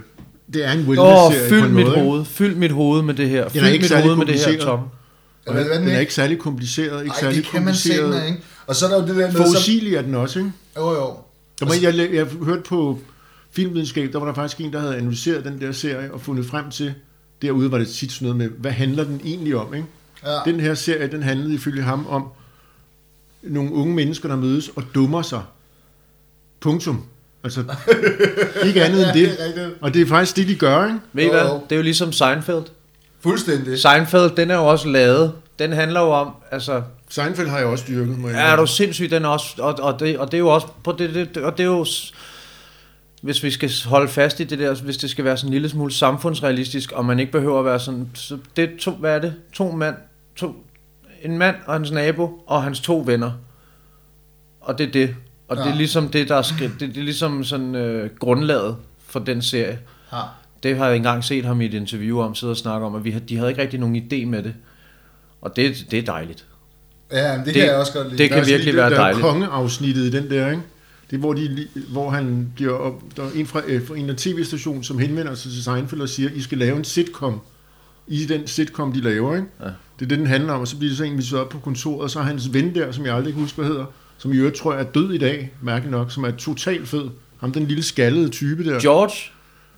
det 0.54 0.66
er 0.66 0.72
en 0.72 0.80
wellness-serie 0.88 1.44
på 1.44 1.50
fyld 1.50 1.64
en 1.66 1.74
mit 1.74 1.86
måde. 1.86 1.96
ikke? 1.96 2.06
hoved, 2.10 2.26
fyld 2.26 2.56
mit 2.56 2.72
hoved 2.72 3.02
med 3.02 3.14
det 3.14 3.30
her, 3.30 3.44
er 3.46 3.50
fyld 3.50 3.68
ikke 3.68 3.84
mit 3.94 4.02
hoved 4.04 4.16
med 4.16 4.26
det 4.26 4.36
her, 4.36 4.44
kompliceret. 4.44 4.60
Tom. 4.68 4.80
Ja, 5.48 5.52
hvad- 5.54 5.64
hvad 5.66 5.80
Den 5.80 5.88
er 5.88 6.00
ikke? 6.00 6.14
særlig 6.14 6.40
kompliceret, 6.40 7.02
ikke 7.04 7.14
Ej, 7.14 7.20
særlig 7.20 7.38
det 7.38 7.46
kan 7.52 7.66
man 7.66 7.76
se, 7.76 7.90
kompliceret. 7.98 8.28
ikke? 8.28 8.40
Og 8.68 8.76
så 8.76 8.86
er 8.86 8.90
der 8.90 9.02
jo 9.02 9.08
det 9.08 9.16
der 9.16 9.28
med... 9.32 9.32
Forudsigelig 9.32 9.96
er 9.96 10.02
den 10.02 10.16
også, 10.16 10.40
ikke? 10.40 10.52
jo, 10.78 10.92
jo. 10.92 11.14
Der 11.60 11.66
var, 11.66 11.74
jeg, 11.82 11.98
jeg, 11.98 12.14
jeg 12.14 12.26
hørte 12.26 12.62
på 12.62 13.00
filmvidenskab, 13.56 14.14
der 14.14 14.20
var 14.20 14.26
der 14.26 14.34
faktisk 14.34 14.62
en, 14.62 14.74
der 14.74 14.80
havde 14.80 14.96
analyseret 14.96 15.46
den 15.46 15.62
der 15.62 15.72
serie 15.72 16.14
og 16.14 16.22
fundet 16.22 16.46
frem 16.46 16.72
til, 16.72 16.94
derude 17.42 17.72
var 17.72 17.78
det 17.78 17.88
tit 17.88 18.12
sådan 18.12 18.26
noget 18.26 18.38
med, 18.38 18.50
hvad 18.58 18.72
handler 18.72 19.04
den 19.04 19.22
egentlig 19.24 19.56
om, 19.56 19.74
ikke? 19.74 19.88
Ja. 20.26 20.38
Den 20.46 20.60
her 20.60 20.74
serie, 20.74 21.08
den 21.08 21.24
handlede 21.24 21.54
ifølge 21.54 21.82
ham 21.82 22.08
om 22.08 22.28
nogle 23.44 23.72
unge 23.74 23.96
mennesker, 23.96 24.30
der 24.30 24.36
mødes 24.36 24.70
og 24.76 24.84
dummer 24.96 25.22
sig. 25.22 25.42
Punktum. 26.60 27.04
Altså, 27.44 27.64
ikke 28.68 28.84
andet 28.84 29.08
end 29.08 29.14
det. 29.14 29.58
er. 29.58 29.70
Og 29.82 29.94
det 29.94 30.02
er 30.02 30.06
faktisk 30.06 30.36
det, 30.36 30.48
de 30.48 30.56
gør, 30.56 30.86
ikke? 30.86 31.00
Ved 31.14 31.24
I 31.24 31.30
hvad? 31.30 31.42
Det 31.42 31.72
er 31.72 31.76
jo 31.76 31.82
ligesom 31.82 32.12
Seinfeld. 32.12 32.64
Fuldstændig. 33.20 33.80
Seinfeld, 33.80 34.36
den 34.36 34.52
er 34.52 34.56
jo 34.56 34.66
også 34.66 34.88
lavet. 34.88 35.34
Den 35.60 35.72
handler 35.72 36.02
jo 36.02 36.12
om, 36.12 36.30
altså, 36.52 36.82
Seinfeld 37.10 37.48
har 37.48 37.58
jeg 37.58 37.68
også 37.68 37.86
dyrket, 37.88 38.20
må 38.20 38.28
jeg 38.28 38.38
er 38.38 38.42
indrømme. 38.42 38.62
du 38.62 38.68
sindssyg, 38.68 39.12
den 39.12 39.26
er 39.26 39.30
også, 39.30 39.56
og, 39.58 39.80
og, 39.80 40.00
det, 40.00 40.18
og 40.18 40.32
det 40.32 40.38
er 40.38 40.40
jo 40.40 40.48
også, 40.48 40.68
på 40.84 40.92
det, 40.92 41.16
det, 41.16 41.38
og 41.38 41.58
det 41.58 41.64
er 41.64 41.68
jo, 41.68 41.86
hvis 43.26 43.44
vi 43.44 43.52
skal 43.52 43.72
holde 43.86 44.08
fast 44.08 44.40
i 44.40 44.44
det 44.44 44.60
der, 44.60 44.76
hvis 44.76 44.98
det 44.98 45.10
skal 45.10 45.26
være 45.26 45.38
sådan 45.38 45.48
en 45.50 45.54
lille 45.54 45.70
smule 45.70 45.92
samfundsrealistisk, 45.94 46.92
og 46.92 47.06
man 47.06 47.20
ikke 47.20 47.32
behøver 47.32 47.60
at 47.60 47.66
være 47.66 47.80
sådan, 47.80 48.10
så 48.14 48.38
det 48.56 48.64
er 48.64 48.68
to, 48.80 48.92
hvad 48.92 49.16
er 49.16 49.20
det? 49.20 49.34
To 49.54 49.72
mand, 49.72 49.96
to, 50.36 50.66
en 51.24 51.38
mand 51.38 51.56
og 51.66 51.74
hans 51.74 51.92
nabo, 51.92 52.44
og 52.48 52.64
hans 52.64 52.80
to 52.80 53.04
venner. 53.06 53.32
Og 54.62 54.78
det 54.78 54.88
er 54.88 54.92
det. 54.92 55.16
Og 55.48 55.58
ja. 55.58 55.64
det 55.64 55.72
er 55.72 55.76
ligesom 55.76 56.10
det, 56.10 56.30
der 56.30 56.36
er 56.36 56.42
skrevet, 56.42 56.74
det, 56.80 56.90
det 56.90 56.98
er 56.98 57.04
ligesom 57.04 57.44
sådan 57.44 57.76
øh, 57.76 58.10
grundlaget 58.20 58.76
for 59.08 59.20
den 59.20 59.42
serie. 59.42 59.80
Ja. 60.14 60.18
Det 60.64 60.78
har 60.78 60.88
jeg 60.88 60.96
engang 60.96 61.24
set 61.24 61.46
ham 61.46 61.62
i 61.62 61.66
et 61.66 61.74
interview 61.74 62.20
om, 62.20 62.36
sidde 62.36 62.52
og 62.52 62.58
snakke 62.58 62.86
om, 62.86 62.96
at 62.96 63.04
vi, 63.04 63.12
havde- 63.12 63.26
de 63.26 63.38
havde 63.38 63.50
ikke 63.50 63.62
rigtig 63.62 63.80
nogen 63.80 63.96
idé 63.96 64.26
med 64.26 64.44
det. 64.44 64.54
Og 65.42 65.56
det, 65.56 65.86
det 65.92 66.00
er 66.00 66.04
dejligt. 66.04 66.46
Ja, 67.12 67.38
det, 67.38 67.46
Det- 67.46 67.54
kan 67.54 67.66
jeg 67.66 67.76
også 67.76 67.94
godt 67.94 68.08
lide. 68.10 68.18
det 68.18 68.30
kan 68.30 68.36
Der 68.36 68.42
er 68.42 68.46
sådan 68.46 68.52
virkelig 68.54 68.74
lige 68.74 68.82
være 68.82 68.90
det 68.90 68.98
der 68.98 69.04
dejligt. 69.04 69.22
kongeafsnittet 69.26 70.02
i 70.04 70.12
den 70.12 70.30
der, 70.30 70.50
ikke? 70.52 70.62
Det 71.10 71.16
er, 71.16 71.20
hvor, 71.20 71.34
de, 71.34 71.68
hvor 71.92 72.10
han 72.10 72.52
bliver 72.56 72.74
op, 72.74 73.04
der 73.18 73.24
er 73.24 73.30
en 73.36 73.46
fra, 73.46 73.62
øh, 73.68 73.88
fra 73.88 73.98
en 73.98 74.10
af 74.10 74.16
tv-stationen, 74.16 74.84
som 74.84 75.00
henvender 75.00 75.36
sig 75.36 75.52
til 75.52 75.64
Seinfeld 75.64 76.02
og 76.02 76.10
siger, 76.10 76.30
I 76.36 76.42
skal 76.42 76.58
lave 76.58 76.78
en 76.78 76.84
sitcom. 76.84 77.42
I 78.08 78.26
den 78.26 78.48
sitcom, 78.48 78.94
de 78.94 79.02
laver, 79.02 79.36
ikke? 79.36 79.48
Ja. 79.60 79.66
Det 79.66 80.06
er 80.06 80.08
det, 80.08 80.20
den 80.20 80.28
handler 80.28 80.54
om, 80.54 80.62
og 80.62 80.68
så 80.68 80.78
bliver 80.78 80.90
det 80.90 80.98
så 80.98 81.04
inviteret 81.04 81.42
op 81.42 81.50
på 81.50 81.60
kontoret, 81.60 82.02
og 82.02 82.10
så 82.10 82.20
er 82.20 82.24
hans 82.24 82.54
ven 82.54 82.76
der, 82.76 82.92
som 82.92 83.06
jeg 83.06 83.16
aldrig 83.16 83.34
kan 83.34 83.42
huske, 83.42 83.56
hvad 83.56 83.66
hedder, 83.66 83.86
som 84.18 84.34
i 84.34 84.38
øvrigt 84.38 84.56
tror 84.56 84.74
jeg 84.74 84.82
er 84.82 84.92
død 84.92 85.14
i 85.14 85.18
dag, 85.18 85.52
mærkeligt 85.62 85.92
nok, 85.92 86.12
som 86.12 86.24
er 86.24 86.32
totalt 86.32 86.88
fed. 86.88 87.10
Ham, 87.38 87.52
den 87.52 87.66
lille 87.66 87.84
skaldede 87.84 88.30
type 88.30 88.66
der. 88.66 88.80
George, 88.80 89.16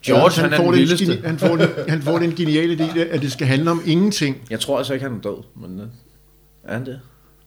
George, 0.05 0.31
Ja, 0.37 0.41
han 0.41 0.53
er 0.53 0.57
får 0.57 0.71
den 0.71 0.87
den 0.87 1.25
Han 1.25 1.39
får, 1.39 1.55
den, 1.55 1.69
han 1.87 2.01
får 2.01 2.19
den 2.19 2.35
geniale 2.35 2.73
idé, 2.73 2.99
at 2.99 3.21
det 3.21 3.31
skal 3.31 3.47
handle 3.47 3.71
om 3.71 3.81
ingenting. 3.85 4.37
Jeg 4.49 4.59
tror 4.59 4.77
altså 4.77 4.93
ikke, 4.93 5.05
han 5.05 5.17
er 5.17 5.21
død, 5.21 5.43
men 5.55 5.79
øh, 5.79 5.87
er 6.63 6.73
han 6.73 6.85
det? 6.85 6.99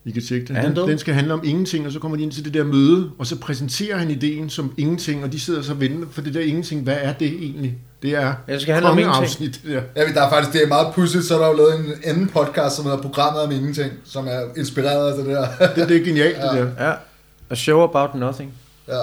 I 0.05 0.11
kan 0.11 0.23
tjekke 0.23 0.47
det. 0.47 0.57
Er 0.57 0.61
han? 0.61 0.77
Den, 0.77 0.89
den 0.89 0.99
skal 0.99 1.15
handle 1.15 1.33
om 1.33 1.41
ingenting, 1.45 1.87
og 1.87 1.93
så 1.93 1.99
kommer 1.99 2.17
de 2.17 2.23
ind 2.23 2.33
til 2.33 2.45
det 2.45 2.55
der 2.55 2.65
møde, 2.65 3.11
og 3.19 3.27
så 3.27 3.37
præsenterer 3.39 3.97
han 3.97 4.11
ideen 4.11 4.51
som 4.51 4.75
ingenting, 4.77 5.25
og 5.25 5.33
de 5.33 5.41
sidder 5.41 5.63
så 5.63 5.73
og 5.73 5.81
venter 5.81 6.09
for 6.11 6.21
det 6.21 6.35
der 6.35 6.41
ingenting. 6.41 6.83
Hvad 6.83 6.97
er 7.01 7.13
det 7.13 7.29
egentlig? 7.29 7.79
Det 8.03 8.11
er 8.15 8.35
Ja, 8.49 8.53
det 8.53 8.63
skal 8.63 8.75
handle 8.75 8.91
om 8.91 8.97
det 8.97 9.61
der. 9.65 9.83
Ja, 9.97 10.07
men 10.07 10.15
der 10.15 10.23
er 10.23 10.31
faktisk, 10.31 10.53
det 10.53 10.63
er 10.63 10.69
meget 10.69 10.95
pudsigt, 10.95 11.25
så 11.25 11.35
er 11.35 11.39
der 11.39 11.49
jo 11.49 11.57
lavet 11.57 11.81
en 11.81 11.93
anden 12.05 12.29
podcast, 12.29 12.77
som 12.77 12.85
hedder 12.85 13.03
Programmet 13.03 13.43
om 13.43 13.53
Ingenting, 13.53 13.93
som 14.05 14.27
er 14.27 14.41
inspireret 14.57 15.11
af 15.11 15.25
det 15.25 15.27
der. 15.27 15.47
Det, 15.75 15.89
det 15.89 15.97
er 15.97 16.05
genialt, 16.05 16.37
det 16.37 16.75
der. 16.77 16.87
Ja. 16.89 16.95
A 17.51 17.55
show 17.55 17.83
about 17.83 18.15
nothing. 18.15 18.53
ja. 18.89 19.03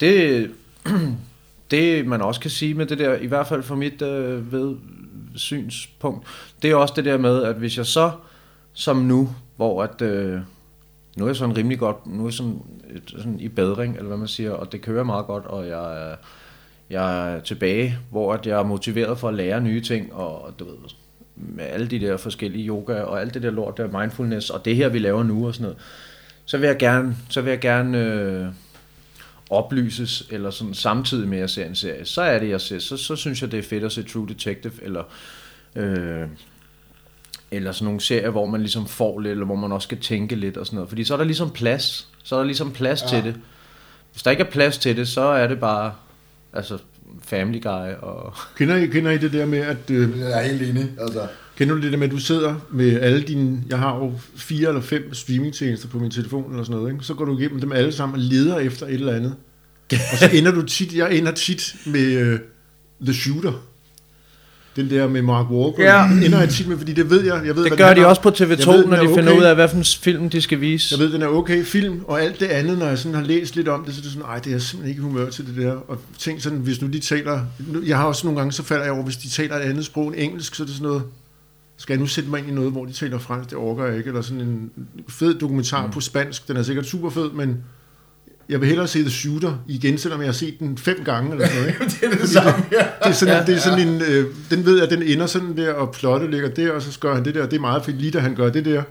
Det, 0.00 0.50
det 1.70 2.06
man 2.06 2.22
også 2.22 2.40
kan 2.40 2.50
sige 2.50 2.74
med 2.74 2.86
det 2.86 2.98
der, 2.98 3.14
i 3.14 3.26
hvert 3.26 3.46
fald 3.46 3.62
for 3.62 3.74
mit 3.74 4.02
øh, 4.02 4.52
ved 4.52 4.76
synspunkt, 5.34 6.26
det 6.62 6.70
er 6.70 6.74
også 6.74 6.94
det 6.96 7.04
der 7.04 7.18
med, 7.18 7.42
at 7.42 7.54
hvis 7.54 7.76
jeg 7.78 7.86
så, 7.86 8.10
som 8.72 8.96
nu, 8.96 9.30
hvor 9.60 9.82
at, 9.82 10.02
øh, 10.02 10.40
nu 11.16 11.24
er 11.24 11.28
jeg 11.28 11.36
sådan 11.36 11.56
rimelig 11.56 11.78
godt, 11.78 12.06
nu 12.06 12.22
er 12.22 12.26
jeg 12.26 12.32
sådan, 12.32 12.62
et, 12.94 13.02
sådan 13.06 13.40
i 13.40 13.48
bedring, 13.48 13.96
eller 13.96 14.08
hvad 14.08 14.16
man 14.16 14.28
siger, 14.28 14.52
og 14.52 14.72
det 14.72 14.80
kører 14.80 15.04
meget 15.04 15.26
godt, 15.26 15.44
og 15.44 15.68
jeg 15.68 16.16
jeg 16.90 17.34
er 17.34 17.40
tilbage, 17.40 17.98
hvor 18.10 18.32
at 18.32 18.46
jeg 18.46 18.58
er 18.58 18.62
motiveret 18.62 19.18
for 19.18 19.28
at 19.28 19.34
lære 19.34 19.60
nye 19.60 19.80
ting, 19.80 20.14
og 20.14 20.54
du 20.58 20.64
ved, 20.64 20.74
med 21.36 21.64
alle 21.64 21.86
de 21.86 22.00
der 22.00 22.16
forskellige 22.16 22.68
yoga, 22.68 23.00
og 23.00 23.20
alt 23.20 23.34
det 23.34 23.42
der 23.42 23.50
lort 23.50 23.76
der 23.76 24.00
mindfulness, 24.00 24.50
og 24.50 24.64
det 24.64 24.76
her 24.76 24.88
vi 24.88 24.98
laver 24.98 25.22
nu 25.22 25.46
og 25.46 25.54
sådan 25.54 25.62
noget, 25.62 25.78
så 26.44 26.58
vil 26.58 26.66
jeg 26.66 26.78
gerne, 26.78 27.16
så 27.28 27.40
vil 27.40 27.50
jeg 27.50 27.60
gerne 27.60 27.98
øh, 27.98 28.46
oplyses, 29.50 30.26
eller 30.30 30.50
sådan 30.50 30.74
samtidig 30.74 31.28
med 31.28 31.38
at 31.38 31.40
jeg 31.40 31.50
ser 31.50 31.66
en 31.66 31.74
serie, 31.74 32.04
så 32.04 32.22
er 32.22 32.38
det, 32.38 32.48
jeg 32.48 32.60
ser, 32.60 32.78
så, 32.78 32.96
så 32.96 33.16
synes 33.16 33.42
jeg, 33.42 33.52
det 33.52 33.58
er 33.58 33.62
fedt 33.62 33.84
at 33.84 33.92
se 33.92 34.02
True 34.02 34.28
Detective, 34.28 34.72
eller, 34.82 35.02
øh, 35.76 36.28
eller 37.50 37.72
sådan 37.72 37.84
nogle 37.84 38.00
serier, 38.00 38.30
hvor 38.30 38.46
man 38.46 38.60
ligesom 38.60 38.86
får 38.86 39.20
lidt, 39.20 39.30
eller 39.30 39.46
hvor 39.46 39.56
man 39.56 39.72
også 39.72 39.86
skal 39.86 39.98
tænke 39.98 40.34
lidt 40.34 40.56
og 40.56 40.66
sådan 40.66 40.76
noget, 40.76 40.88
fordi 40.88 41.04
så 41.04 41.14
er 41.14 41.18
der 41.18 41.24
ligesom 41.24 41.50
plads, 41.50 42.08
så 42.22 42.34
er 42.34 42.38
der 42.38 42.46
ligesom 42.46 42.72
plads 42.72 43.02
ja. 43.02 43.08
til 43.08 43.24
det. 43.24 43.34
Hvis 44.12 44.22
der 44.22 44.30
ikke 44.30 44.42
er 44.42 44.50
plads 44.50 44.78
til 44.78 44.96
det, 44.96 45.08
så 45.08 45.20
er 45.20 45.46
det 45.46 45.60
bare, 45.60 45.92
altså, 46.52 46.78
Family 47.22 47.62
Guy 47.62 47.92
og... 48.02 48.34
Kender 48.56 48.76
I, 48.76 48.86
kender 48.86 49.10
I 49.10 49.18
det 49.18 49.32
der 49.32 49.46
med, 49.46 49.58
at... 49.58 49.90
Øh, 49.90 50.18
Jeg 50.18 50.44
er 50.44 50.48
helt 50.48 50.62
enig. 50.62 50.90
Altså. 51.00 51.26
kender 51.56 51.74
du 51.74 51.80
det 51.80 51.92
der 51.92 51.98
med, 51.98 52.06
at 52.06 52.12
du 52.12 52.18
sidder 52.18 52.54
med 52.70 53.00
alle 53.00 53.22
dine... 53.22 53.64
Jeg 53.68 53.78
har 53.78 53.96
jo 53.96 54.12
fire 54.36 54.68
eller 54.68 54.80
fem 54.80 55.14
streamingtjenester 55.14 55.88
på 55.88 55.98
min 55.98 56.10
telefon 56.10 56.50
eller 56.50 56.64
sådan 56.64 56.80
noget, 56.80 56.92
ikke? 56.92 57.04
Så 57.04 57.14
går 57.14 57.24
du 57.24 57.38
igennem 57.38 57.60
dem 57.60 57.72
alle 57.72 57.92
sammen 57.92 58.14
og 58.14 58.20
leder 58.20 58.58
efter 58.58 58.86
et 58.86 58.94
eller 58.94 59.12
andet. 59.12 59.34
Og 60.12 60.18
så 60.18 60.30
ender 60.32 60.52
du 60.52 60.62
tit... 60.62 60.94
Jeg 60.96 61.16
ender 61.16 61.32
tit 61.32 61.76
med 61.86 62.32
uh, 62.32 62.38
The 63.02 63.14
Shooter. 63.14 63.52
Den 64.76 64.90
der 64.90 65.08
med 65.08 65.22
Mark 65.22 65.50
Wahlberg. 65.50 65.80
Ja. 65.80 66.08
Den 66.14 66.22
ender 66.22 66.40
jeg 66.40 66.48
tit 66.48 66.68
med, 66.68 66.78
fordi 66.78 66.92
det 66.92 67.10
ved 67.10 67.24
jeg. 67.24 67.42
jeg 67.46 67.56
ved, 67.56 67.64
Det 67.64 67.78
gør 67.78 67.94
de 67.94 68.04
om. 68.04 68.08
også 68.10 68.22
på 68.22 68.28
TV2, 68.28 68.42
Jeg 68.42 68.66
ved, 68.66 68.86
når 68.86 68.96
er 68.96 69.02
de 69.02 69.08
finder 69.08 69.30
okay. 69.30 69.40
ud 69.40 69.44
af, 69.44 69.54
hvad 69.54 69.68
for 69.68 69.76
en 69.76 69.84
film 69.84 70.30
de 70.30 70.42
skal 70.42 70.60
vise. 70.60 70.94
Jeg 70.98 71.04
ved, 71.04 71.12
den 71.12 71.22
er 71.22 71.26
okay 71.26 71.64
film, 71.64 72.00
og 72.06 72.22
alt 72.22 72.40
det 72.40 72.46
andet, 72.46 72.78
når 72.78 72.86
jeg 72.86 72.98
sådan 72.98 73.14
har 73.14 73.22
læst 73.22 73.56
lidt 73.56 73.68
om 73.68 73.84
det, 73.84 73.94
så 73.94 74.00
er 74.00 74.02
det 74.02 74.12
sådan, 74.12 74.26
ej, 74.26 74.38
det 74.38 74.46
er 74.46 74.50
jeg 74.50 74.62
simpelthen 74.62 74.90
ikke 74.90 75.02
humør 75.02 75.30
til 75.30 75.46
det 75.46 75.56
der. 75.56 75.72
Og 75.72 75.98
tænk 76.18 76.40
sådan, 76.40 76.58
hvis 76.58 76.82
nu 76.82 76.88
de 76.88 76.98
taler, 76.98 77.40
jeg 77.86 77.96
har 77.96 78.04
også 78.04 78.26
nogle 78.26 78.40
gange, 78.40 78.52
så 78.52 78.62
falder 78.62 78.84
jeg 78.84 78.92
over, 78.92 79.04
hvis 79.04 79.16
de 79.16 79.28
taler 79.28 79.56
et 79.56 79.60
andet 79.60 79.84
sprog 79.84 80.06
end 80.06 80.14
engelsk, 80.18 80.54
så 80.54 80.62
er 80.62 80.66
det 80.66 80.74
sådan 80.74 80.88
noget, 80.88 81.02
skal 81.76 81.92
jeg 81.92 82.00
nu 82.00 82.06
sætte 82.06 82.30
mig 82.30 82.38
ind 82.38 82.48
i 82.48 82.52
noget, 82.52 82.72
hvor 82.72 82.84
de 82.84 82.92
taler 82.92 83.18
fransk, 83.18 83.50
det 83.50 83.58
orker 83.58 83.84
jeg 83.84 83.96
ikke, 83.96 84.08
eller 84.08 84.22
sådan 84.22 84.40
en 84.40 84.70
fed 85.08 85.34
dokumentar 85.34 85.86
mm. 85.86 85.92
på 85.92 86.00
spansk, 86.00 86.48
den 86.48 86.56
er 86.56 86.62
sikkert 86.62 86.86
super 86.86 87.10
fed, 87.10 87.30
men 87.30 87.56
jeg 88.50 88.60
vil 88.60 88.68
hellere 88.68 88.88
se 88.88 89.00
The 89.00 89.10
Shooter 89.10 89.52
igen, 89.66 89.98
selvom 89.98 90.20
jeg 90.20 90.28
har 90.28 90.32
set 90.32 90.58
den 90.58 90.78
fem 90.78 91.02
gange 91.04 91.32
eller 91.32 91.46
sådan 91.46 91.60
noget. 91.60 91.74
Ikke? 91.80 91.84
Det 92.00 92.12
er 92.12 92.20
det 92.20 92.28
samme, 92.28 92.64
ja. 92.72 92.78
Det 92.78 93.10
er 93.10 93.12
sådan, 93.12 93.46
det 93.46 93.54
er 93.54 93.58
sådan 93.58 93.88
en, 93.88 94.02
øh, 94.02 94.26
den 94.50 94.66
ved 94.66 94.78
jeg, 94.78 94.90
den 94.90 95.02
ender 95.02 95.26
sådan 95.26 95.56
der, 95.56 95.72
og 95.72 95.92
plottet 95.92 96.30
ligger 96.30 96.48
der, 96.48 96.72
og 96.72 96.82
så 96.82 97.00
gør 97.00 97.14
han 97.14 97.24
det 97.24 97.34
der, 97.34 97.46
det 97.46 97.56
er 97.56 97.60
meget 97.60 97.84
fedt 97.84 98.00
lige, 98.00 98.10
da 98.10 98.18
han 98.18 98.34
gør 98.34 98.50
det 98.50 98.64
der. 98.64 98.82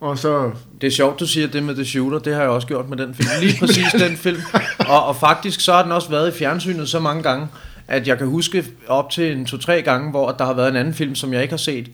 Og 0.00 0.18
så 0.18 0.50
Det 0.80 0.86
er 0.86 0.90
sjovt, 0.90 1.20
du 1.20 1.26
siger 1.26 1.46
det 1.46 1.62
med 1.62 1.74
The 1.74 1.84
Shooter. 1.84 2.18
Det 2.18 2.34
har 2.34 2.40
jeg 2.40 2.50
også 2.50 2.66
gjort 2.66 2.88
med 2.88 2.96
den 2.96 3.14
film. 3.14 3.28
Lige 3.42 3.58
præcis 3.58 3.92
den 3.92 4.16
film. 4.16 4.40
Og, 4.78 5.06
og 5.06 5.16
faktisk 5.16 5.60
så 5.60 5.72
har 5.72 5.82
den 5.82 5.92
også 5.92 6.10
været 6.10 6.28
i 6.28 6.38
fjernsynet 6.38 6.88
så 6.88 7.00
mange 7.00 7.22
gange, 7.22 7.48
at 7.88 8.08
jeg 8.08 8.18
kan 8.18 8.26
huske 8.26 8.64
op 8.86 9.10
til 9.10 9.32
en 9.32 9.46
to-tre 9.46 9.82
gange, 9.82 10.10
hvor 10.10 10.30
der 10.30 10.44
har 10.44 10.54
været 10.54 10.68
en 10.68 10.76
anden 10.76 10.94
film, 10.94 11.14
som 11.14 11.32
jeg 11.32 11.42
ikke 11.42 11.52
har 11.52 11.58
set. 11.58 11.90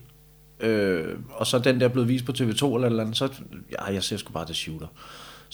Øh, 0.61 1.05
og 1.31 1.46
så 1.46 1.57
er 1.57 1.61
den 1.61 1.81
der 1.81 1.88
blevet 1.88 2.09
vist 2.09 2.24
på 2.24 2.33
TV2 2.33 2.74
eller 2.74 2.87
eller 2.87 3.03
andet. 3.03 3.16
Så 3.16 3.29
ja, 3.72 3.92
jeg 3.92 4.03
ser 4.03 4.16
sgu 4.16 4.33
bare 4.33 4.44
The 4.44 4.55
Shooter. 4.55 4.87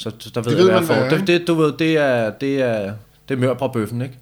Så 0.01 0.11
så 0.19 0.31
der 0.35 0.41
ved 0.41 0.51
Det 0.51 0.57
jeg, 0.59 0.65
ved 0.65 0.65
hvad 0.65 0.81
jeg 0.81 0.89
man, 0.89 1.11
får. 1.11 1.17
er, 1.17 1.19
Det, 1.19 1.27
det, 1.27 1.47
du 1.49 1.55
ved, 1.55 1.73
det 1.79 1.97
er, 1.97 2.31
det 2.31 2.63
er, 2.63 2.93
det 3.29 3.35
er 3.35 3.39
mør 3.39 3.55
på 3.55 3.69
bøffen, 3.69 4.03
ikke? 4.03 4.19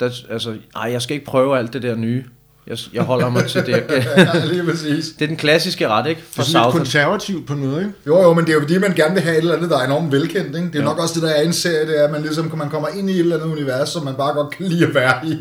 Der, 0.00 0.10
altså, 0.30 0.54
ej, 0.76 0.92
jeg 0.92 1.02
skal 1.02 1.14
ikke 1.14 1.26
prøve 1.26 1.58
alt 1.58 1.72
det 1.72 1.82
der 1.82 1.94
nye. 1.94 2.24
Jeg, 2.66 2.78
jeg 2.92 3.02
holder 3.02 3.28
mig 3.30 3.46
til 3.46 3.66
det. 3.66 3.68
Jeg, 3.88 4.06
ja, 4.34 4.44
lige 4.46 4.64
præcis. 4.64 5.06
det 5.18 5.22
er 5.22 5.26
den 5.26 5.36
klassiske 5.36 5.88
ret, 5.88 6.06
ikke? 6.06 6.20
Det 6.20 6.28
For 6.34 6.42
er 6.42 6.46
sådan 6.46 6.66
lidt 6.66 6.76
konservativt 6.76 7.46
på 7.46 7.54
noget, 7.54 7.78
ikke? 7.80 7.92
Jo, 8.06 8.22
jo, 8.22 8.34
men 8.34 8.44
det 8.44 8.50
er 8.50 8.54
jo 8.54 8.60
fordi, 8.60 8.78
man 8.78 8.92
gerne 8.94 9.14
vil 9.14 9.22
have 9.22 9.34
et 9.36 9.38
eller 9.40 9.56
andet, 9.56 9.70
der 9.70 9.78
er 9.78 9.84
enormt 9.86 10.12
velkendt. 10.12 10.56
Ikke? 10.56 10.66
Det 10.68 10.74
er 10.74 10.78
Ja. 10.78 10.84
nok 10.84 10.98
også 10.98 11.14
det, 11.14 11.22
der 11.22 11.28
er 11.34 11.42
en 11.42 11.52
serie, 11.52 11.86
det 11.86 12.00
er, 12.00 12.04
at 12.04 12.10
man, 12.10 12.22
ligesom, 12.22 12.52
man 12.56 12.70
kommer 12.70 12.88
ind 12.88 13.10
i 13.10 13.12
et 13.12 13.18
eller 13.20 13.36
andet 13.36 13.48
univers, 13.52 13.88
som 13.88 14.04
man 14.04 14.14
bare 14.14 14.32
godt 14.34 14.50
kan 14.56 14.66
lide 14.66 14.86
at 14.86 14.94
være 14.94 15.26
i. 15.26 15.36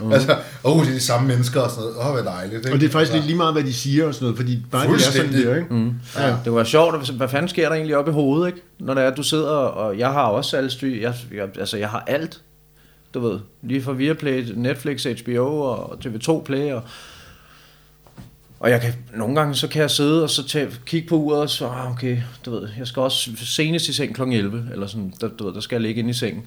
Mm. 0.00 0.12
Altså, 0.12 0.32
åh, 0.64 0.76
oh, 0.76 0.84
det 0.84 0.90
er 0.90 0.94
de 0.94 1.00
samme 1.00 1.28
mennesker 1.28 1.60
og 1.60 1.70
sådan 1.70 1.82
noget. 1.82 1.96
Åh, 1.96 2.06
oh, 2.06 2.12
hvor 2.12 2.22
dejligt. 2.22 2.56
Ikke? 2.56 2.72
Og 2.72 2.80
det 2.80 2.86
er 2.86 2.90
faktisk 2.90 2.96
altså, 2.96 3.14
lidt 3.14 3.26
lige 3.26 3.36
meget, 3.36 3.54
hvad 3.54 3.64
de 3.64 3.72
siger 3.72 4.06
og 4.06 4.14
sådan 4.14 4.24
noget, 4.24 4.36
fordi 4.36 4.62
bare 4.70 4.86
det 4.86 4.94
er 4.94 4.98
sådan 4.98 5.32
der, 5.32 5.56
ikke? 5.56 5.74
Mm. 5.74 5.94
Ja. 6.16 6.36
Det 6.44 6.52
var 6.52 6.64
sjovt, 6.64 7.10
hvad 7.10 7.28
fanden 7.28 7.48
sker 7.48 7.68
der 7.68 7.74
egentlig 7.74 7.96
oppe 7.96 8.10
i 8.10 8.14
hovedet, 8.14 8.46
ikke? 8.46 8.62
Når 8.78 8.94
det 8.94 9.04
er, 9.04 9.08
at 9.08 9.16
du 9.16 9.22
sidder, 9.22 9.50
og 9.50 9.98
jeg 9.98 10.08
har 10.08 10.22
også 10.22 10.56
alle 10.56 10.70
styr, 10.70 11.00
jeg, 11.00 11.14
jeg, 11.34 11.48
altså 11.58 11.76
jeg 11.76 11.88
har 11.88 12.04
alt, 12.06 12.40
du 13.14 13.20
ved, 13.20 13.38
lige 13.62 13.82
fra 13.82 13.92
Viaplay, 13.92 14.52
Netflix, 14.54 15.04
HBO 15.04 15.60
og 15.60 15.98
TV2 16.04 16.42
Play, 16.42 16.72
og, 16.72 16.82
og 18.60 18.70
jeg 18.70 18.80
kan, 18.80 18.94
nogle 19.14 19.34
gange 19.34 19.54
så 19.54 19.68
kan 19.68 19.82
jeg 19.82 19.90
sidde 19.90 20.22
og 20.22 20.30
så 20.30 20.48
tage, 20.48 20.70
kigge 20.86 21.08
på 21.08 21.16
uret, 21.16 21.40
og 21.40 21.50
så, 21.50 21.66
ah, 21.66 21.90
okay, 21.90 22.18
du 22.44 22.50
ved, 22.50 22.68
jeg 22.78 22.86
skal 22.86 23.00
også 23.00 23.30
senest 23.36 23.88
i 23.88 23.92
seng 23.92 24.14
kl. 24.14 24.22
11, 24.22 24.68
eller 24.72 24.86
sådan, 24.86 25.14
der, 25.20 25.28
du 25.28 25.46
ved, 25.46 25.54
der 25.54 25.60
skal 25.60 25.76
jeg 25.76 25.82
ligge 25.82 25.98
inde 25.98 26.10
i 26.10 26.14
sengen 26.14 26.44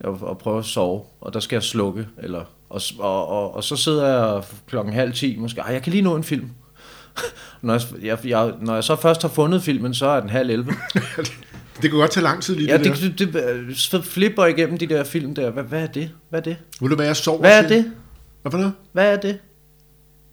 og, 0.00 0.18
og 0.22 0.38
prøve 0.38 0.58
at 0.58 0.64
sove, 0.64 1.02
og 1.20 1.34
der 1.34 1.40
skal 1.40 1.56
jeg 1.56 1.62
slukke, 1.62 2.06
eller, 2.18 2.44
og, 2.70 2.82
og, 2.98 3.28
og, 3.28 3.54
og 3.56 3.64
så 3.64 3.76
sidder 3.76 4.32
jeg 4.32 4.42
klokken 4.68 4.94
halv 4.94 5.12
10, 5.12 5.36
måske, 5.38 5.62
jeg 5.64 5.82
kan 5.82 5.92
lige 5.92 6.02
nå 6.02 6.16
en 6.16 6.24
film. 6.24 6.50
når, 7.62 7.72
jeg, 7.72 7.82
jeg, 8.02 8.18
jeg, 8.24 8.52
når 8.60 8.74
jeg 8.74 8.84
så 8.84 8.96
først 8.96 9.22
har 9.22 9.28
fundet 9.28 9.62
filmen, 9.62 9.94
så 9.94 10.06
er 10.06 10.20
den 10.20 10.30
halv 10.30 10.50
11. 10.50 10.72
Det 11.82 11.90
kan 11.90 11.98
godt 11.98 12.10
tage 12.10 12.24
lang 12.24 12.42
tid 12.42 12.54
lige 12.54 12.70
Ja, 12.70 12.78
det, 12.78 12.84
der. 12.86 12.94
det, 12.94 13.18
det, 13.18 13.34
det 13.68 13.78
så 13.78 14.02
flipper 14.02 14.46
igennem 14.46 14.78
de 14.78 14.86
der 14.86 15.04
film 15.04 15.34
der. 15.34 15.50
Hvad, 15.50 15.62
hvad 15.62 15.82
er 15.82 15.86
det? 15.86 16.10
Hvad 16.30 16.38
er 16.40 16.44
det? 16.44 16.56
Ved 16.80 16.88
du 16.88 16.94
hvad, 16.94 17.06
jeg 17.06 17.16
sover 17.16 17.40
Hvad 17.40 17.64
er 17.64 17.68
det? 17.68 17.92
Hvad 18.42 18.50
for 18.50 18.58
noget? 18.58 18.72
Hvad 18.92 19.12
er 19.12 19.16
det? 19.16 19.38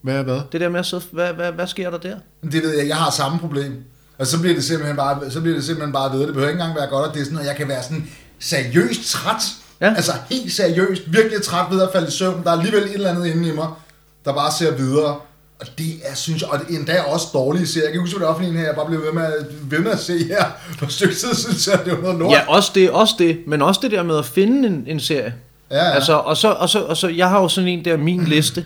Hvad 0.02 0.16
er 0.16 0.24
hvad? 0.24 0.40
Det 0.52 0.62
der 0.62 0.70
med 0.70 0.80
at 0.80 0.86
sidde, 0.86 1.04
hvad, 1.12 1.34
hvad, 1.34 1.52
hvad 1.52 1.68
sker 1.68 1.90
der 1.90 1.98
der? 1.98 2.18
Det 2.44 2.64
ved 2.64 2.78
jeg, 2.78 2.88
jeg 2.88 2.96
har 2.96 3.12
samme 3.12 3.40
problem. 3.40 3.84
Og 4.18 4.28
så 4.28 4.40
bliver 4.42 4.56
det 4.56 4.64
simpelthen 4.64 4.96
bare, 4.98 5.32
så 5.32 5.42
bliver 5.42 5.56
det 5.56 5.64
simpelthen 5.64 5.94
bare 5.94 6.12
ved. 6.12 6.20
Det 6.20 6.34
behøver 6.34 6.50
ikke 6.50 6.62
engang 6.62 6.76
være 6.76 6.88
godt, 6.88 7.08
at 7.08 7.14
det 7.14 7.22
er 7.22 7.26
sådan, 7.26 7.40
at 7.40 7.46
jeg 7.46 7.56
kan 7.56 7.68
være 7.68 7.84
sådan 7.84 8.10
seriøst 8.40 9.12
træt. 9.12 9.42
Ja. 9.82 9.94
Altså 9.96 10.12
helt 10.30 10.54
seriøst, 10.54 11.02
virkelig 11.08 11.42
træt 11.42 11.66
ved 11.72 11.82
at 11.82 11.90
falde 11.94 12.08
i 12.08 12.12
søvn. 12.12 12.44
Der 12.44 12.52
er 12.52 12.58
alligevel 12.58 12.84
et 12.84 12.94
eller 12.94 13.10
andet 13.10 13.28
inde 13.28 13.50
i 13.50 13.52
mig, 13.52 13.68
der 14.26 14.34
bare 14.34 14.52
ser 14.52 14.76
videre. 14.76 15.16
Og 15.60 15.68
det 15.78 15.94
er, 16.04 16.16
synes 16.16 16.42
jeg, 16.42 16.50
og 16.50 16.60
det 16.60 16.76
er 16.76 16.80
endda 16.80 17.02
også 17.02 17.28
dårlige 17.34 17.68
serier. 17.68 17.86
Jeg 17.86 17.94
kan 17.94 18.02
huske, 18.02 18.18
hvad 18.18 18.28
det 18.28 18.36
var 18.36 18.48
en 18.48 18.56
her, 18.56 18.66
jeg 18.66 18.76
bare 18.76 18.86
blev 18.86 19.02
ved 19.02 19.12
med, 19.12 19.24
at, 19.24 19.46
ved 19.72 19.80
med 19.80 19.92
at 19.92 20.00
se 20.00 20.28
her. 20.28 20.46
For 20.78 20.86
et 20.86 20.92
stykke 20.92 21.16
tid 21.16 21.36
synes 21.36 21.68
jeg, 21.68 21.80
det 21.86 21.94
var 21.94 22.02
noget 22.02 22.20
lort. 22.20 22.32
Ja, 22.32 22.42
også 22.48 22.72
det, 22.76 22.92
også 22.92 23.16
det, 23.20 23.40
men 23.48 23.62
også 23.62 23.80
det 23.84 23.92
der 23.92 24.04
med 24.04 24.18
at 24.18 24.26
finde 24.26 24.68
en, 24.68 24.84
en 24.88 25.00
serie. 25.00 25.34
ja, 25.72 25.76
ja. 25.76 25.92
Altså, 25.92 26.14
og 26.14 26.38
så, 26.38 26.52
og 26.52 26.70
så, 26.70 26.80
og 26.80 26.98
så, 26.98 27.08
jeg 27.08 27.30
har 27.30 27.42
jo 27.42 27.48
sådan 27.48 27.68
en 27.68 27.86
der, 27.86 27.98
min 27.98 28.24
liste 28.36 28.66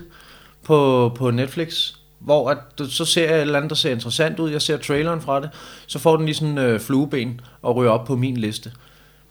på, 0.64 1.12
på 1.16 1.32
Netflix, 1.32 1.92
hvor 2.20 2.50
at, 2.50 2.58
så 2.90 3.06
ser 3.06 3.26
jeg 3.26 3.36
et 3.36 3.42
eller 3.42 3.58
andet, 3.58 3.70
der 3.70 3.76
ser 3.76 3.92
interessant 3.92 4.40
ud, 4.40 4.52
jeg 4.52 4.62
ser 4.62 4.78
traileren 4.78 5.22
fra 5.22 5.42
det, 5.42 5.50
så 5.88 6.00
får 6.00 6.16
den 6.18 6.26
lige 6.26 6.36
sådan 6.36 6.58
øh, 6.58 6.80
flueben 6.80 7.42
og 7.62 7.76
ryger 7.76 7.92
op 7.92 8.06
på 8.06 8.16
min 8.16 8.38
liste. 8.38 8.72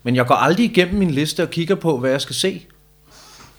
Men 0.02 0.16
jeg 0.16 0.26
går 0.26 0.34
aldrig 0.34 0.64
igennem 0.64 0.98
min 0.98 1.10
liste 1.10 1.42
og 1.42 1.50
kigger 1.50 1.74
på, 1.74 1.98
hvad 1.98 2.10
jeg 2.10 2.20
skal 2.20 2.34
se. 2.34 2.66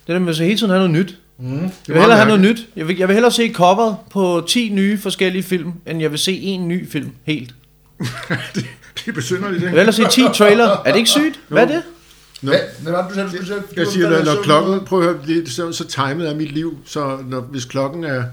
Det 0.08 0.14
der 0.14 0.20
med 0.20 0.30
at 0.30 0.36
så 0.36 0.44
hele 0.44 0.58
tiden 0.58 0.70
have 0.70 0.88
noget 0.88 0.92
nyt. 1.06 1.18
Mm. 1.40 1.60
Jeg 1.62 1.70
vil 1.88 1.96
hellere 2.00 2.16
have 2.18 2.28
noget 2.28 2.42
nyt. 2.42 2.68
Jeg 2.76 2.88
vil, 2.88 2.98
jeg 2.98 3.08
vil 3.08 3.14
hellere 3.14 3.32
se 3.32 3.54
coveret 3.54 3.96
på 4.12 4.44
10 4.48 4.70
nye 4.70 4.98
forskellige 4.98 5.44
film, 5.44 5.72
end 5.86 6.02
jeg 6.02 6.12
vil 6.12 6.20
se 6.20 6.34
en 6.34 6.68
ny 6.68 6.90
film 6.90 7.10
helt. 7.24 7.56
det, 8.56 8.66
det 8.96 9.08
er 9.08 9.12
besynderligt, 9.12 9.64
Jeg 9.64 9.72
vil 9.72 9.80
ikke? 9.80 9.92
hellere 9.92 10.12
se 10.12 10.22
10 10.34 10.38
trailer. 10.38 10.66
Er 10.86 10.92
det 10.92 10.96
ikke 10.98 11.10
sygt? 11.10 11.40
Hvad 11.48 11.64
er 11.64 11.68
det? 11.68 11.84
Nå. 12.42 12.52
Hvad, 12.52 12.60
hvad 12.82 12.92
var 12.92 13.02
det, 13.02 13.10
du 13.10 13.16
sagde, 13.16 13.30
du 13.32 13.46
sige? 13.46 13.56
Jeg 13.78 13.88
siger, 13.88 14.10
når, 14.10 14.24
når 14.36 14.42
klokken, 14.44 14.86
prøv 14.86 15.00
at 15.00 15.06
høre, 15.06 15.18
det, 15.28 15.52
så, 15.52 15.72
så 15.72 15.88
timet 15.88 16.30
er 16.30 16.36
mit 16.36 16.52
liv, 16.52 16.78
så 16.86 17.18
når, 17.28 17.42
hvis 17.42 17.66
klokken 17.66 18.04
er 18.04 18.24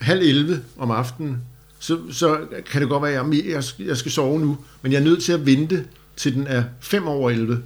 halv 0.00 0.20
11 0.22 0.60
om 0.78 0.90
aftenen, 0.90 1.36
så, 1.78 1.98
så 2.12 2.38
kan 2.72 2.80
det 2.80 2.88
godt 2.90 3.02
være, 3.02 3.12
at 3.12 3.26
jeg, 3.36 3.46
jeg, 3.46 3.64
skal- 3.64 3.86
jeg 3.86 3.96
skal 3.96 4.12
sove 4.12 4.40
nu, 4.40 4.58
men 4.82 4.92
jeg 4.92 4.98
er 4.98 5.04
nødt 5.04 5.22
til 5.22 5.32
at 5.32 5.46
vente 5.46 5.84
til 6.16 6.34
den 6.34 6.46
er 6.46 6.64
5 6.80 7.08
over 7.08 7.30
11. 7.30 7.62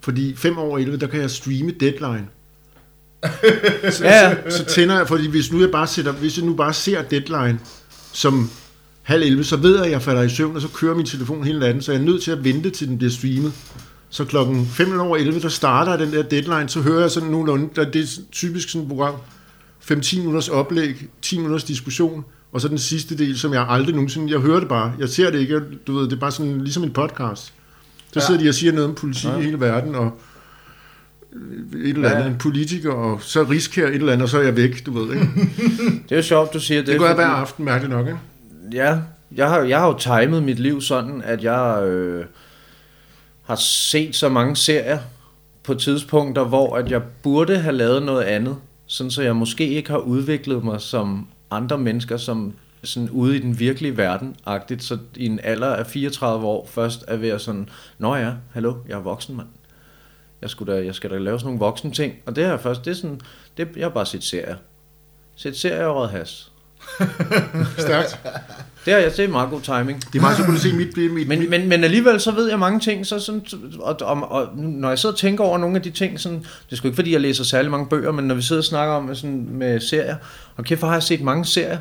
Fordi 0.00 0.34
5 0.36 0.58
over 0.58 0.78
11, 0.78 0.96
der 0.96 1.06
kan 1.06 1.20
jeg 1.20 1.30
streame 1.30 1.70
Deadline. 1.80 2.26
Så, 3.90 4.04
Ja, 4.04 4.50
så, 4.50 4.56
så 4.58 4.64
tænder 4.64 4.96
jeg, 4.96 5.08
fordi 5.08 5.28
hvis 5.28 5.52
nu 5.52 5.60
jeg 5.60 5.70
bare 5.70 5.86
sætter, 5.86 6.12
hvis 6.12 6.36
jeg 6.38 6.46
nu 6.46 6.54
bare 6.54 6.72
ser 6.72 7.02
Deadline 7.02 7.58
som 8.12 8.50
halv 9.02 9.22
11, 9.22 9.44
så 9.44 9.56
ved 9.56 9.76
jeg, 9.76 9.84
at 9.84 9.90
jeg 9.90 10.02
falder 10.02 10.22
i 10.22 10.28
søvn, 10.28 10.56
og 10.56 10.62
så 10.62 10.68
kører 10.68 10.94
min 10.96 11.06
telefon 11.06 11.44
hele 11.44 11.58
natten, 11.58 11.82
så 11.82 11.92
jeg 11.92 12.00
er 12.00 12.04
nødt 12.04 12.22
til 12.22 12.30
at 12.30 12.44
vente 12.44 12.70
til 12.70 12.88
den 12.88 12.98
bliver 12.98 13.10
streamet. 13.10 13.52
Så 14.10 14.24
klokken 14.24 14.66
5 14.66 15.00
over 15.00 15.16
11, 15.16 15.40
der 15.40 15.48
starter 15.48 15.96
den 15.96 16.12
der 16.12 16.22
deadline, 16.22 16.68
så 16.68 16.80
hører 16.80 17.00
jeg 17.00 17.10
sådan 17.10 17.28
nogenlunde, 17.28 17.68
der, 17.76 17.90
det 17.90 18.02
er 18.02 18.06
typisk 18.32 18.68
sådan 18.68 18.82
et 18.82 18.88
program, 18.88 19.14
5-10 19.92 20.18
minutters 20.18 20.48
oplæg, 20.48 21.06
10 21.22 21.36
minutters 21.36 21.64
diskussion, 21.64 22.24
og 22.52 22.60
så 22.60 22.68
den 22.68 22.78
sidste 22.78 23.18
del, 23.18 23.38
som 23.38 23.52
jeg 23.54 23.66
aldrig 23.68 23.94
nogensinde, 23.94 24.32
jeg 24.32 24.40
hører 24.40 24.60
det 24.60 24.68
bare, 24.68 24.92
jeg 24.98 25.08
ser 25.08 25.30
det 25.30 25.38
ikke, 25.40 25.54
jeg- 25.54 25.62
du 25.86 25.94
ved, 25.98 26.04
det 26.04 26.12
er 26.12 26.20
bare 26.20 26.32
sådan 26.32 26.60
ligesom 26.60 26.82
en 26.82 26.92
podcast. 26.92 27.52
Så 28.12 28.20
Ja. 28.20 28.26
sidder 28.26 28.40
de 28.40 28.48
og 28.48 28.54
siger 28.54 28.72
noget 28.72 28.88
om 28.88 28.94
politik 28.94 29.24
ja. 29.30 29.36
i 29.38 29.42
hele 29.42 29.60
verden, 29.60 29.94
og 29.94 30.20
et 31.74 31.88
eller 31.88 32.10
andet, 32.10 32.24
Ja. 32.24 32.28
en 32.30 32.38
politiker, 32.38 32.92
og 32.92 33.22
så 33.22 33.42
risker 33.42 33.86
et 33.86 33.94
eller 33.94 34.12
andet, 34.12 34.22
og 34.22 34.28
så 34.28 34.38
er 34.38 34.42
jeg 34.42 34.56
væk, 34.56 34.86
du 34.86 34.98
ved, 34.98 35.14
ikke? 35.14 35.26
Det 36.08 36.12
er 36.12 36.16
jo 36.16 36.22
sjovt, 36.22 36.54
du 36.54 36.60
siger 36.60 36.80
det. 36.80 36.86
Det 36.88 36.98
gør 36.98 37.06
jeg 37.06 37.14
hver 37.14 37.26
aften, 37.26 37.64
mærkeligt 37.64 37.96
nok, 37.96 38.06
ikke? 38.06 38.18
Ja, 38.72 38.98
jeg 39.36 39.48
har, 39.48 39.60
jeg 39.60 39.78
har 39.78 39.86
jo 39.86 39.98
timet 39.98 40.42
mit 40.42 40.58
liv 40.58 40.80
sådan, 40.80 41.22
at 41.24 41.44
jeg 41.44 41.82
øh, 41.86 42.24
har 43.44 43.54
set 43.56 44.16
så 44.16 44.28
mange 44.28 44.56
serier 44.56 44.98
på 45.64 45.74
tidspunkter, 45.74 46.44
hvor 46.44 46.76
at 46.76 46.90
jeg 46.90 47.02
burde 47.22 47.58
have 47.58 47.76
lavet 47.76 48.02
noget 48.02 48.22
andet, 48.22 48.56
sådan 48.86 49.10
så 49.10 49.22
jeg 49.22 49.36
måske 49.36 49.68
ikke 49.68 49.90
har 49.90 49.98
udviklet 49.98 50.64
mig 50.64 50.80
som 50.80 51.26
andre 51.50 51.78
mennesker, 51.78 52.16
som 52.16 52.52
sådan 52.84 53.10
ude 53.10 53.36
i 53.36 53.38
den 53.38 53.58
virkelige 53.58 53.96
verden, 53.96 54.36
agtigt, 54.46 54.82
så 54.82 54.98
i 55.16 55.26
en 55.26 55.40
alder 55.42 55.74
af 55.74 55.86
34 55.86 56.46
år 56.46 56.66
først 56.66 57.04
er 57.08 57.16
ved 57.16 57.28
at 57.28 57.40
sådan, 57.40 57.68
nå 57.98 58.16
ja, 58.16 58.32
hallo, 58.52 58.74
jeg 58.88 58.94
er 58.94 59.02
voksen 59.02 59.36
mand. 59.36 59.48
Jeg, 60.42 60.50
skulle 60.50 60.72
da, 60.72 60.84
jeg 60.84 60.94
skal 60.94 61.10
da 61.10 61.18
lave 61.18 61.38
sådan 61.38 61.46
nogle 61.46 61.58
voksne 61.58 61.90
ting, 61.90 62.14
og 62.26 62.36
det 62.36 62.44
her 62.44 62.56
først, 62.56 62.84
det 62.84 62.90
er 62.90 62.94
sådan, 62.94 63.20
det, 63.56 63.68
jeg 63.76 63.84
har 63.84 63.90
bare 63.90 64.06
set 64.06 64.24
serier. 64.24 64.56
Set 65.36 65.56
serier 65.56 65.86
og 65.86 66.08
has. 66.08 66.52
Stærkt. 67.78 68.18
Det 68.84 68.92
har 68.92 69.00
jeg 69.00 69.12
set 69.12 69.30
meget 69.30 69.50
god 69.50 69.60
timing. 69.60 70.02
Det 70.12 70.18
er 70.18 70.22
meget 70.22 70.36
så 70.36 70.44
kunne 70.44 70.56
du 70.56 70.60
se 70.60 70.72
mit, 70.72 70.96
mit, 70.96 71.12
mit 71.12 71.28
Men, 71.28 71.50
men, 71.50 71.68
men 71.68 71.84
alligevel 71.84 72.20
så 72.20 72.30
ved 72.30 72.48
jeg 72.48 72.58
mange 72.58 72.80
ting, 72.80 73.06
så 73.06 73.18
sådan, 73.18 73.46
og, 73.80 73.96
og, 74.00 74.30
og 74.30 74.56
når 74.56 74.88
jeg 74.88 74.98
sidder 74.98 75.12
og 75.12 75.18
tænker 75.18 75.44
over 75.44 75.58
nogle 75.58 75.76
af 75.76 75.82
de 75.82 75.90
ting, 75.90 76.20
sådan, 76.20 76.38
det 76.38 76.72
er 76.72 76.76
sgu 76.76 76.88
ikke 76.88 76.96
fordi, 76.96 77.12
jeg 77.12 77.20
læser 77.20 77.44
særlig 77.44 77.70
mange 77.70 77.86
bøger, 77.86 78.12
men 78.12 78.24
når 78.24 78.34
vi 78.34 78.42
sidder 78.42 78.60
og 78.60 78.64
snakker 78.64 78.94
om 78.94 79.14
sådan, 79.14 79.48
med 79.50 79.80
serier, 79.80 80.16
og 80.56 80.64
kæft, 80.64 80.80
har 80.80 80.92
jeg 80.92 81.02
set 81.02 81.20
mange 81.20 81.44
serier. 81.44 81.78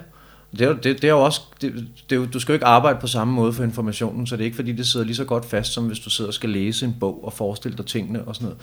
Det 0.52 0.62
er, 0.62 0.68
jo- 0.68 0.74
det, 0.74 0.84
det 0.84 1.04
er 1.04 1.08
jo 1.10 1.22
også, 1.22 1.42
det, 1.62 1.74
det 2.10 2.16
er 2.16 2.20
jo, 2.20 2.26
du 2.26 2.40
skal 2.40 2.52
jo 2.52 2.56
ikke 2.56 2.66
arbejde 2.66 3.00
på 3.02 3.08
samme 3.08 3.34
måde 3.34 3.54
for 3.54 3.64
informationen, 3.64 4.28
så 4.28 4.36
det 4.36 4.42
er 4.42 4.46
ikke 4.46 4.56
fordi, 4.56 4.72
det 4.72 4.88
sidder 4.88 5.06
lige 5.06 5.16
så 5.16 5.24
godt 5.26 5.46
fast, 5.46 5.72
som 5.74 5.84
hvis 5.84 6.00
du 6.00 6.10
sidder 6.10 6.28
og 6.30 6.34
skal 6.34 6.50
læse 6.50 6.86
en 6.86 6.96
bog 7.00 7.26
og 7.26 7.34
forestille 7.34 7.78
dig 7.78 7.86
tingene 7.86 8.22
og 8.24 8.36
sådan 8.36 8.46
noget. 8.46 8.62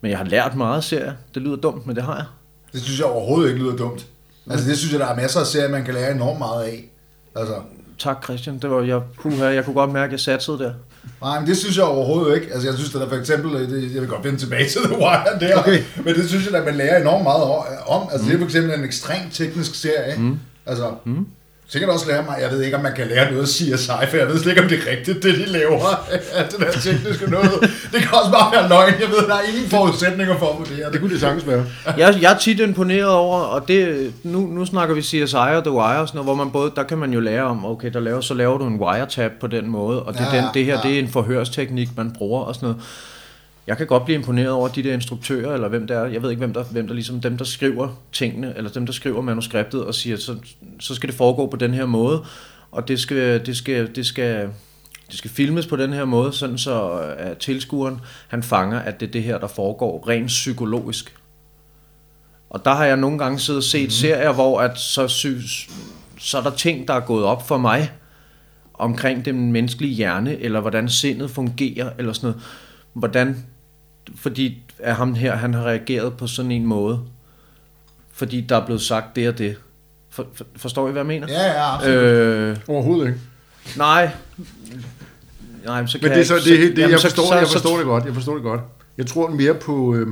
Men 0.00 0.10
jeg 0.10 0.18
har 0.18 0.24
lært 0.24 0.54
meget 0.56 0.76
af 0.76 0.84
serier. 0.84 1.12
Det 1.34 1.42
lyder 1.42 1.56
dumt, 1.56 1.86
men 1.86 1.96
det 1.96 2.04
har 2.04 2.14
jeg. 2.16 2.24
Det 2.72 2.80
synes 2.82 2.98
jeg 2.98 3.06
overhovedet 3.06 3.50
ikke 3.50 3.62
lyder 3.62 3.76
dumt. 3.76 4.06
Altså 4.50 4.68
det 4.68 4.78
synes 4.78 4.92
jeg, 4.92 5.00
der 5.00 5.06
er 5.06 5.16
masser 5.16 5.40
af 5.40 5.46
serier, 5.46 5.68
man 5.68 5.84
kan 5.84 5.94
lære 5.94 6.14
enormt 6.14 6.38
meget 6.38 6.62
af. 6.64 6.84
Altså, 7.36 7.54
Tak 7.98 8.24
Christian, 8.24 8.58
det 8.58 8.70
var 8.70 8.82
jeg, 8.82 9.00
puha, 9.20 9.44
jeg 9.44 9.64
kunne 9.64 9.74
godt 9.74 9.92
mærke, 9.92 10.04
at 10.04 10.12
jeg 10.12 10.20
satsede 10.20 10.58
der. 10.58 10.72
nej, 11.20 11.38
men 11.40 11.48
det 11.48 11.56
synes 11.56 11.76
jeg 11.76 11.84
overhovedet 11.84 12.34
ikke. 12.34 12.52
Altså 12.52 12.68
jeg 12.68 12.74
synes, 12.78 12.94
at 12.94 13.00
der 13.00 13.08
for 13.08 13.16
eksempel, 13.16 13.54
øh, 13.54 13.70
det, 13.70 13.92
jeg 13.94 14.00
vil 14.00 14.08
godt 14.10 14.24
vende 14.24 14.38
tilbage 14.38 14.68
til 14.68 14.80
The 14.90 14.96
Wire 14.98 15.38
der, 15.40 15.58
Okay. 15.58 15.82
men 16.04 16.14
det 16.14 16.28
synes 16.28 16.46
jeg, 16.46 16.54
at 16.54 16.64
man 16.64 16.74
lærer 16.74 17.00
enormt 17.00 17.22
meget 17.22 17.42
om. 17.86 18.02
Altså 18.12 18.24
mm. 18.24 18.28
det 18.28 18.34
er 18.34 18.38
for 18.38 18.44
eksempel 18.44 18.78
en 18.78 18.84
ekstremt 18.84 19.32
teknisk 19.32 19.74
serie. 19.74 20.18
Mm. 20.18 20.38
Altså, 20.66 20.84
mm. 21.04 21.26
sikkert 21.68 21.90
også 21.90 22.06
lære 22.08 22.22
mig, 22.22 22.36
jeg 22.42 22.50
ved 22.50 22.62
ikke, 22.62 22.76
om 22.76 22.82
man 22.82 22.94
kan 22.94 23.06
lære 23.06 23.30
noget 23.30 23.42
af 23.42 23.48
CSI, 23.48 24.06
for 24.10 24.16
jeg 24.16 24.28
ved 24.28 24.38
slet 24.38 24.50
ikke, 24.52 24.62
om 24.62 24.68
det 24.68 24.78
er 24.78 24.90
rigtigt, 24.90 25.22
det 25.22 25.34
de 25.34 25.46
laver, 25.46 26.08
alt 26.34 26.50
det 26.52 26.60
der 26.60 26.72
tekniske 26.72 27.30
noget. 27.30 27.52
Det 27.92 28.00
kan 28.00 28.10
også 28.12 28.30
bare 28.32 28.52
være 28.52 28.68
løgn, 28.68 28.94
jeg 29.00 29.08
ved, 29.08 29.26
der 29.28 29.34
er 29.34 29.42
ingen 29.54 29.70
forudsætninger 29.70 30.38
for 30.38 30.46
at 30.52 30.58
vurdere 30.58 30.84
Det 30.84 30.92
det. 30.92 31.00
kunne 31.00 31.12
det 31.12 31.20
sagtens 31.20 31.46
være. 31.46 31.64
jeg, 31.98 32.18
jeg 32.22 32.32
er 32.32 32.38
tit 32.38 32.60
imponeret 32.60 33.08
over, 33.08 33.38
og 33.38 33.68
det, 33.68 34.12
nu, 34.22 34.40
nu 34.40 34.64
snakker 34.66 34.94
vi 34.94 35.02
CSI 35.02 35.36
og 35.36 35.64
The 35.64 35.72
Wire, 35.72 36.00
og 36.00 36.08
sådan 36.08 36.18
noget, 36.18 36.26
hvor 36.26 36.44
man 36.44 36.52
både, 36.52 36.72
der 36.76 36.82
kan 36.82 36.98
man 36.98 37.12
jo 37.12 37.20
lære 37.20 37.42
om, 37.42 37.66
okay, 37.66 37.90
der 37.92 38.00
laver, 38.00 38.20
så 38.20 38.34
laver 38.34 38.58
du 38.58 38.66
en 38.66 38.80
wiretap 38.80 39.32
på 39.40 39.46
den 39.46 39.68
måde, 39.68 40.02
og 40.02 40.14
det, 40.14 40.26
ja, 40.32 40.36
den, 40.36 40.44
det 40.54 40.64
her, 40.64 40.74
ja. 40.74 40.88
det 40.88 40.94
er 40.94 40.98
en 40.98 41.08
forhørsteknik, 41.08 41.88
man 41.96 42.12
bruger 42.18 42.42
og 42.42 42.54
sådan 42.54 42.66
noget. 42.66 42.82
Jeg 43.66 43.76
kan 43.76 43.86
godt 43.86 44.04
blive 44.04 44.18
imponeret 44.18 44.50
over 44.50 44.68
de 44.68 44.82
der 44.82 44.94
instruktører, 44.94 45.54
eller 45.54 45.68
hvem 45.68 45.86
der 45.86 45.98
er, 45.98 46.06
jeg 46.06 46.22
ved 46.22 46.30
ikke, 46.30 46.38
hvem 46.38 46.52
der, 46.52 46.64
hvem 46.64 46.86
der 46.86 46.94
ligesom, 46.94 47.20
dem 47.20 47.38
der 47.38 47.44
skriver 47.44 47.88
tingene, 48.12 48.56
eller 48.56 48.70
dem 48.70 48.86
der 48.86 48.92
skriver 48.92 49.22
manuskriptet, 49.22 49.84
og 49.84 49.94
siger, 49.94 50.16
så, 50.16 50.36
så 50.80 50.94
skal 50.94 51.08
det 51.08 51.16
foregå 51.16 51.46
på 51.46 51.56
den 51.56 51.74
her 51.74 51.86
måde, 51.86 52.24
og 52.70 52.88
det 52.88 53.00
skal, 53.00 53.46
det 53.46 53.56
skal, 53.56 53.94
det 53.94 54.06
skal, 54.06 54.48
det 55.10 55.18
skal 55.18 55.30
filmes 55.30 55.66
på 55.66 55.76
den 55.76 55.92
her 55.92 56.04
måde, 56.04 56.32
sådan 56.32 56.58
så 56.58 56.90
at 57.18 57.38
tilskueren, 57.38 58.00
han 58.28 58.42
fanger, 58.42 58.78
at 58.78 59.00
det 59.00 59.06
er 59.06 59.10
det 59.10 59.22
her, 59.22 59.38
der 59.38 59.46
foregår 59.46 60.08
rent 60.08 60.26
psykologisk. 60.26 61.16
Og 62.50 62.64
der 62.64 62.74
har 62.74 62.84
jeg 62.84 62.96
nogle 62.96 63.18
gange 63.18 63.38
siddet 63.38 63.58
og 63.58 63.64
set 63.64 63.86
mm. 63.86 63.90
serier, 63.90 64.32
hvor 64.32 64.60
at 64.60 64.78
så, 64.78 65.08
synes, 65.08 65.68
så 66.18 66.38
er 66.38 66.42
der 66.42 66.50
ting, 66.50 66.88
der 66.88 66.94
er 66.94 67.00
gået 67.00 67.24
op 67.24 67.48
for 67.48 67.58
mig 67.58 67.92
omkring 68.74 69.24
den 69.24 69.52
menneskelige 69.52 69.94
hjerne, 69.94 70.38
eller 70.38 70.60
hvordan 70.60 70.88
sindet 70.88 71.30
fungerer, 71.30 71.90
eller 71.98 72.12
sådan 72.12 72.26
noget. 72.26 72.42
Hvordan, 72.92 73.46
fordi 74.16 74.62
at 74.78 74.94
ham 74.96 75.14
her, 75.14 75.36
han 75.36 75.54
har 75.54 75.62
reageret 75.64 76.16
på 76.16 76.26
sådan 76.26 76.50
en 76.52 76.66
måde. 76.66 77.00
fordi 78.12 78.40
der 78.40 78.56
er 78.56 78.64
blevet 78.66 78.82
sagt 78.82 79.16
det 79.16 79.28
og 79.28 79.38
det. 79.38 79.56
For, 80.10 80.26
for, 80.34 80.44
forstår 80.56 80.88
I, 80.88 80.92
hvad 80.92 81.00
jeg 81.00 81.06
mener? 81.06 81.26
Ja, 81.30 81.46
ja, 81.46 81.74
absolut. 81.74 81.96
Øh, 81.96 82.56
Overhovedet 82.68 83.06
ikke. 83.06 83.20
nej. 83.76 84.10
Nej, 85.64 85.80
men 85.80 85.88
så 85.88 85.98
kan 85.98 86.08
Men 86.08 86.12
det 86.18 86.20
er 86.20 86.26
så, 86.26 86.34
jeg, 86.34 86.44
det, 86.44 86.58
det, 86.60 86.78
jamen, 86.78 86.90
jeg, 86.90 87.00
så- 87.00 87.08
forstår, 87.08 87.26
så- 87.26 87.34
jeg 87.36 87.46
så- 87.46 87.52
forstår 87.52 87.76
det 87.76 87.86
godt. 87.86 88.04
Jeg 88.04 88.14
forstår 88.14 88.34
det 88.34 88.42
godt. 88.42 88.60
Jeg 88.98 89.06
tror 89.06 89.30
mere 89.30 89.54
på, 89.54 89.94
øh, 89.94 90.06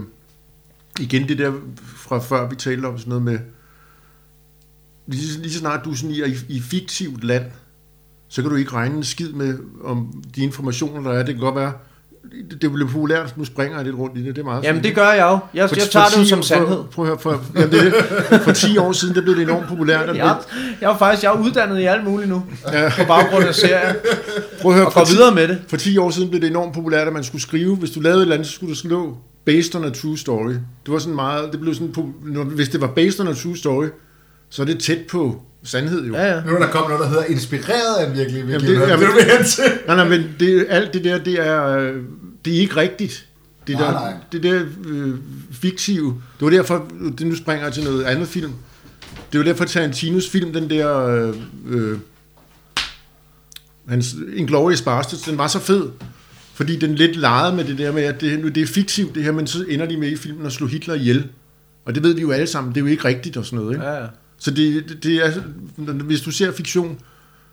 igen 1.01 1.29
det 1.29 1.39
der 1.39 1.53
fra 1.97 2.19
før 2.19 2.49
vi 2.49 2.57
talte 2.57 2.87
om 2.87 2.99
sådan 2.99 3.09
noget 3.09 3.23
med, 3.25 3.39
lige, 5.07 5.39
lige 5.43 5.53
så 5.53 5.59
snart 5.59 5.85
du 5.85 5.91
er 5.91 5.95
sådan 5.95 6.11
i, 6.11 6.21
i, 6.25 6.35
i 6.49 6.61
fiktivt 6.61 7.25
land, 7.25 7.45
så 8.29 8.43
kan 8.43 8.51
du 8.51 8.57
ikke 8.57 8.73
regne 8.73 8.97
en 8.97 9.05
skid 9.05 9.33
med, 9.33 9.59
om 9.85 10.23
de 10.35 10.43
informationer, 10.43 11.11
der 11.11 11.19
er. 11.19 11.23
Det 11.25 11.35
kan 11.35 11.41
godt 11.45 11.55
være, 11.57 11.73
det, 12.61 12.73
bliver 12.73 12.89
populært, 12.89 13.35
nu 13.37 13.45
springer 13.45 13.77
jeg 13.77 13.85
lidt 13.85 13.97
rundt 13.97 14.19
i 14.19 14.25
det, 14.25 14.37
det 14.37 14.41
er 14.41 14.45
meget 14.45 14.63
Jamen, 14.65 14.77
fint. 14.83 14.85
det 14.85 14.95
gør 14.95 15.13
jeg 15.13 15.23
jo. 15.23 15.39
Jeg, 15.55 15.69
For- 15.69 15.77
jeg 15.77 15.85
for 15.85 15.91
tager 15.93 16.07
det 16.07 16.17
jo 16.19 16.23
10 16.23 16.29
som 16.29 16.39
for- 16.39 16.43
sandhed. 16.45 16.79
Prøv 16.93 17.05
at 17.05 17.09
høre, 17.09 17.19
for, 17.19 17.43
jamen 17.57 17.71
det, 17.71 17.95
for 18.43 18.53
10 18.53 18.79
år 18.79 18.93
siden, 18.93 19.15
der 19.15 19.23
blev 19.23 19.35
det 19.37 19.43
enormt 19.43 19.67
populært. 19.69 20.09
at- 20.09 20.17
Jeg, 20.17 20.37
jeg 20.81 20.93
er 20.93 20.99
faktisk 20.99 21.23
jeg 21.25 21.33
er 21.35 21.39
uddannet 21.39 21.81
i 21.81 21.85
alt 21.85 22.05
muligt 22.05 22.29
nu, 22.31 22.43
på 22.99 23.05
baggrund 23.09 23.45
af 23.45 23.55
serien, 23.55 23.97
Prøv 24.63 24.73
at 24.73 24.77
høre, 24.79 24.87
og 24.87 24.93
for 24.93 25.05
10 25.05 25.13
videre 25.13 25.35
med 25.35 25.49
det. 25.49 25.59
For 25.69 25.77
10 25.77 25.99
år 25.99 26.11
siden 26.11 26.29
blev 26.31 26.41
det 26.43 26.51
enormt 26.51 26.75
populært, 26.75 27.07
at 27.07 27.13
man 27.13 27.25
skulle 27.25 27.43
skrive, 27.43 27.77
hvis 27.77 27.91
du 27.91 28.01
lavede 28.01 28.19
et 28.19 28.23
eller 28.23 28.35
andet, 28.35 28.49
så 28.49 28.55
skulle 28.55 28.71
du 28.75 28.79
slå 28.79 29.17
based 29.47 29.75
on 29.77 29.85
a 29.85 29.91
true 29.91 30.19
story. 30.19 30.53
Det 30.53 30.93
var 30.93 30.99
sådan 30.99 31.15
meget, 31.15 31.53
det 31.53 31.61
blev 31.61 31.75
sådan, 31.75 31.95
hvis 32.55 32.69
det 32.69 32.81
var 32.81 32.87
based 32.87 33.21
on 33.21 33.29
a 33.29 33.35
true 33.35 33.57
story, 33.57 33.87
så 34.51 34.63
er 34.63 34.67
det 34.67 34.79
tæt 34.79 34.99
på 35.11 35.43
sandhed 35.65 36.05
jo. 36.07 36.15
Ja, 36.15 36.35
ja. 36.35 36.43
Nu 36.47 36.55
er 36.55 36.59
der 36.59 36.71
kommet 36.71 36.91
noget, 36.91 37.05
der 37.05 37.09
hedder 37.09 37.25
inspireret 37.25 37.97
af 38.01 38.11
en 38.11 38.17
virkelig, 38.17 38.49
virkelig 38.49 38.69
Jamen, 38.71 38.81
det- 38.81 38.89
det, 39.01 39.05
jamen- 39.05 39.17
det, 39.17 39.27
det, 39.41 39.57
det. 39.57 39.87
Nej, 39.87 39.97
nej, 39.97 40.09
men 40.09 40.35
det, 40.41 40.67
alt 40.69 40.95
det 40.95 41.05
der, 41.05 41.19
det 41.19 41.41
er, 41.47 41.67
øh, 41.79 41.97
det 42.45 42.57
er 42.57 42.61
ikke 42.61 42.77
rigtigt. 42.77 43.27
Det 43.67 43.77
Nej, 43.77 43.85
der, 43.87 43.93
nej. 43.93 44.15
det 44.33 44.43
der 44.43 44.63
øh, 44.89 45.15
fiktive, 45.53 46.23
det 46.39 46.45
var 46.45 46.51
derfor, 46.51 46.87
det 47.19 47.27
nu 47.27 47.37
springer 47.37 47.65
jeg 47.65 47.73
til 47.73 47.85
noget 47.85 48.05
andet 48.05 48.29
film. 48.29 48.53
Det 49.33 49.39
var 49.41 49.45
derfor 49.45 49.65
Tarantinos 49.65 50.29
film, 50.29 50.53
den 50.53 50.71
der, 50.71 51.07
øh, 51.07 51.35
øh, 51.69 51.99
hans 53.89 54.15
Inglourious 54.37 54.83
Basterds, 54.83 55.23
den 55.23 55.39
var 55.39 55.47
så 55.47 55.59
fed, 55.59 55.89
fordi 56.55 56.77
den 56.77 56.95
lidt 56.95 57.17
legede 57.17 57.57
med 57.57 57.65
det 57.65 57.79
der 57.79 57.93
med, 57.93 58.03
at 58.03 58.21
det, 58.21 58.41
nu, 58.41 58.49
det 58.49 58.63
er 58.63 58.67
fiktivt 58.67 59.15
det 59.15 59.23
her, 59.25 59.33
men 59.33 59.47
så 59.47 59.65
ender 59.69 59.87
de 59.87 59.97
med 59.97 60.09
i 60.09 60.17
filmen 60.17 60.47
at 60.47 60.53
slå 60.53 60.67
Hitler 60.67 60.95
ihjel. 60.95 61.27
Og 61.85 61.95
det 61.95 62.03
ved 62.03 62.15
vi 62.15 62.21
jo 62.21 62.31
alle 62.31 62.47
sammen, 62.47 62.73
det 62.75 62.81
er 62.81 62.85
jo 62.85 62.87
ikke 62.91 63.05
rigtigt 63.05 63.37
og 63.37 63.45
sådan 63.47 63.59
noget. 63.59 63.75
Ikke? 63.75 63.87
Ja, 63.87 63.93
ja. 64.01 64.07
Så 64.41 64.51
det, 64.51 64.89
det- 64.89 65.03
det 65.03 65.17
er, 65.17 65.31
hvis 65.93 66.21
du 66.21 66.31
ser 66.31 66.53
fiktion, 66.53 66.99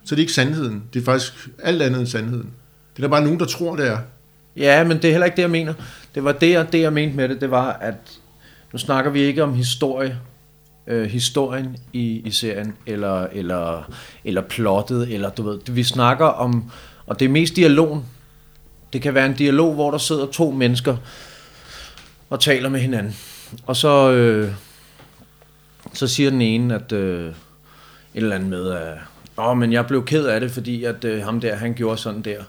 så 0.06 0.16
er 0.16 0.16
det 0.16 0.22
ikke 0.22 0.34
sandheden. 0.34 0.84
Det 0.94 1.00
er 1.02 1.06
faktisk 1.06 1.50
alt 1.64 1.82
andet 1.82 2.00
end 2.00 2.08
sandheden. 2.08 2.50
Det 2.96 3.04
er 3.04 3.08
der 3.08 3.10
bare 3.10 3.24
nogen, 3.24 3.40
der 3.40 3.46
tror, 3.46 3.76
det 3.76 3.88
er. 3.88 3.98
Ja, 4.58 4.84
men 4.84 4.98
det 4.98 5.06
er 5.06 5.12
heller 5.12 5.26
ikke 5.26 5.36
det, 5.36 5.42
jeg 5.42 5.50
mener. 5.52 5.74
Det 6.16 6.24
var 6.24 6.32
det, 6.32 6.50
jeg, 6.52 6.72
det, 6.74 6.82
jeg 6.82 6.94
mente 6.94 7.16
med 7.16 7.30
det, 7.30 7.42
det 7.42 7.52
var, 7.52 7.72
at 7.74 7.96
nu 8.74 8.80
snakker 8.80 9.12
vi 9.12 9.20
ikke 9.22 9.44
om 9.44 9.54
historie, 9.54 10.20
øh, 10.88 11.06
historien 11.10 11.78
i, 11.94 12.22
i 12.26 12.32
serien, 12.32 12.74
eller, 12.86 13.28
eller, 13.34 13.92
eller 14.26 14.42
plottet, 14.42 15.14
eller 15.14 15.30
du 15.30 15.44
ved, 15.44 15.60
vi 15.72 15.84
snakker 15.84 16.26
om, 16.26 16.72
og 17.08 17.20
det 17.20 17.26
er 17.26 17.30
mest 17.30 17.56
dialogen. 17.56 18.04
Det 18.94 19.02
kan 19.02 19.14
være 19.14 19.26
en 19.26 19.34
dialog, 19.34 19.74
hvor 19.74 19.92
der 19.92 19.98
sidder 19.98 20.26
to 20.26 20.52
mennesker 20.52 20.98
og 22.30 22.40
taler 22.40 22.70
med 22.70 22.80
hinanden. 22.80 23.16
Og 23.66 23.76
så, 23.76 24.12
øh, 24.12 24.52
så 25.94 26.08
siger 26.08 26.30
den 26.30 26.42
ene, 26.42 26.76
at 26.76 26.92
øh, 26.92 27.28
et 27.28 27.34
eller 28.14 28.36
andet 28.36 28.50
med, 28.50 28.72
at 28.72 28.98
Åh, 29.40 29.58
men 29.58 29.74
jeg 29.74 29.88
blev 29.88 30.06
ked 30.06 30.26
af 30.26 30.40
det, 30.40 30.52
fordi 30.52 30.84
at 30.84 31.04
øh, 31.04 31.24
ham 31.24 31.42
der, 31.42 31.56
han 31.56 31.74
gjorde 31.74 31.98
sådan 31.98 32.22
der. 32.22 32.40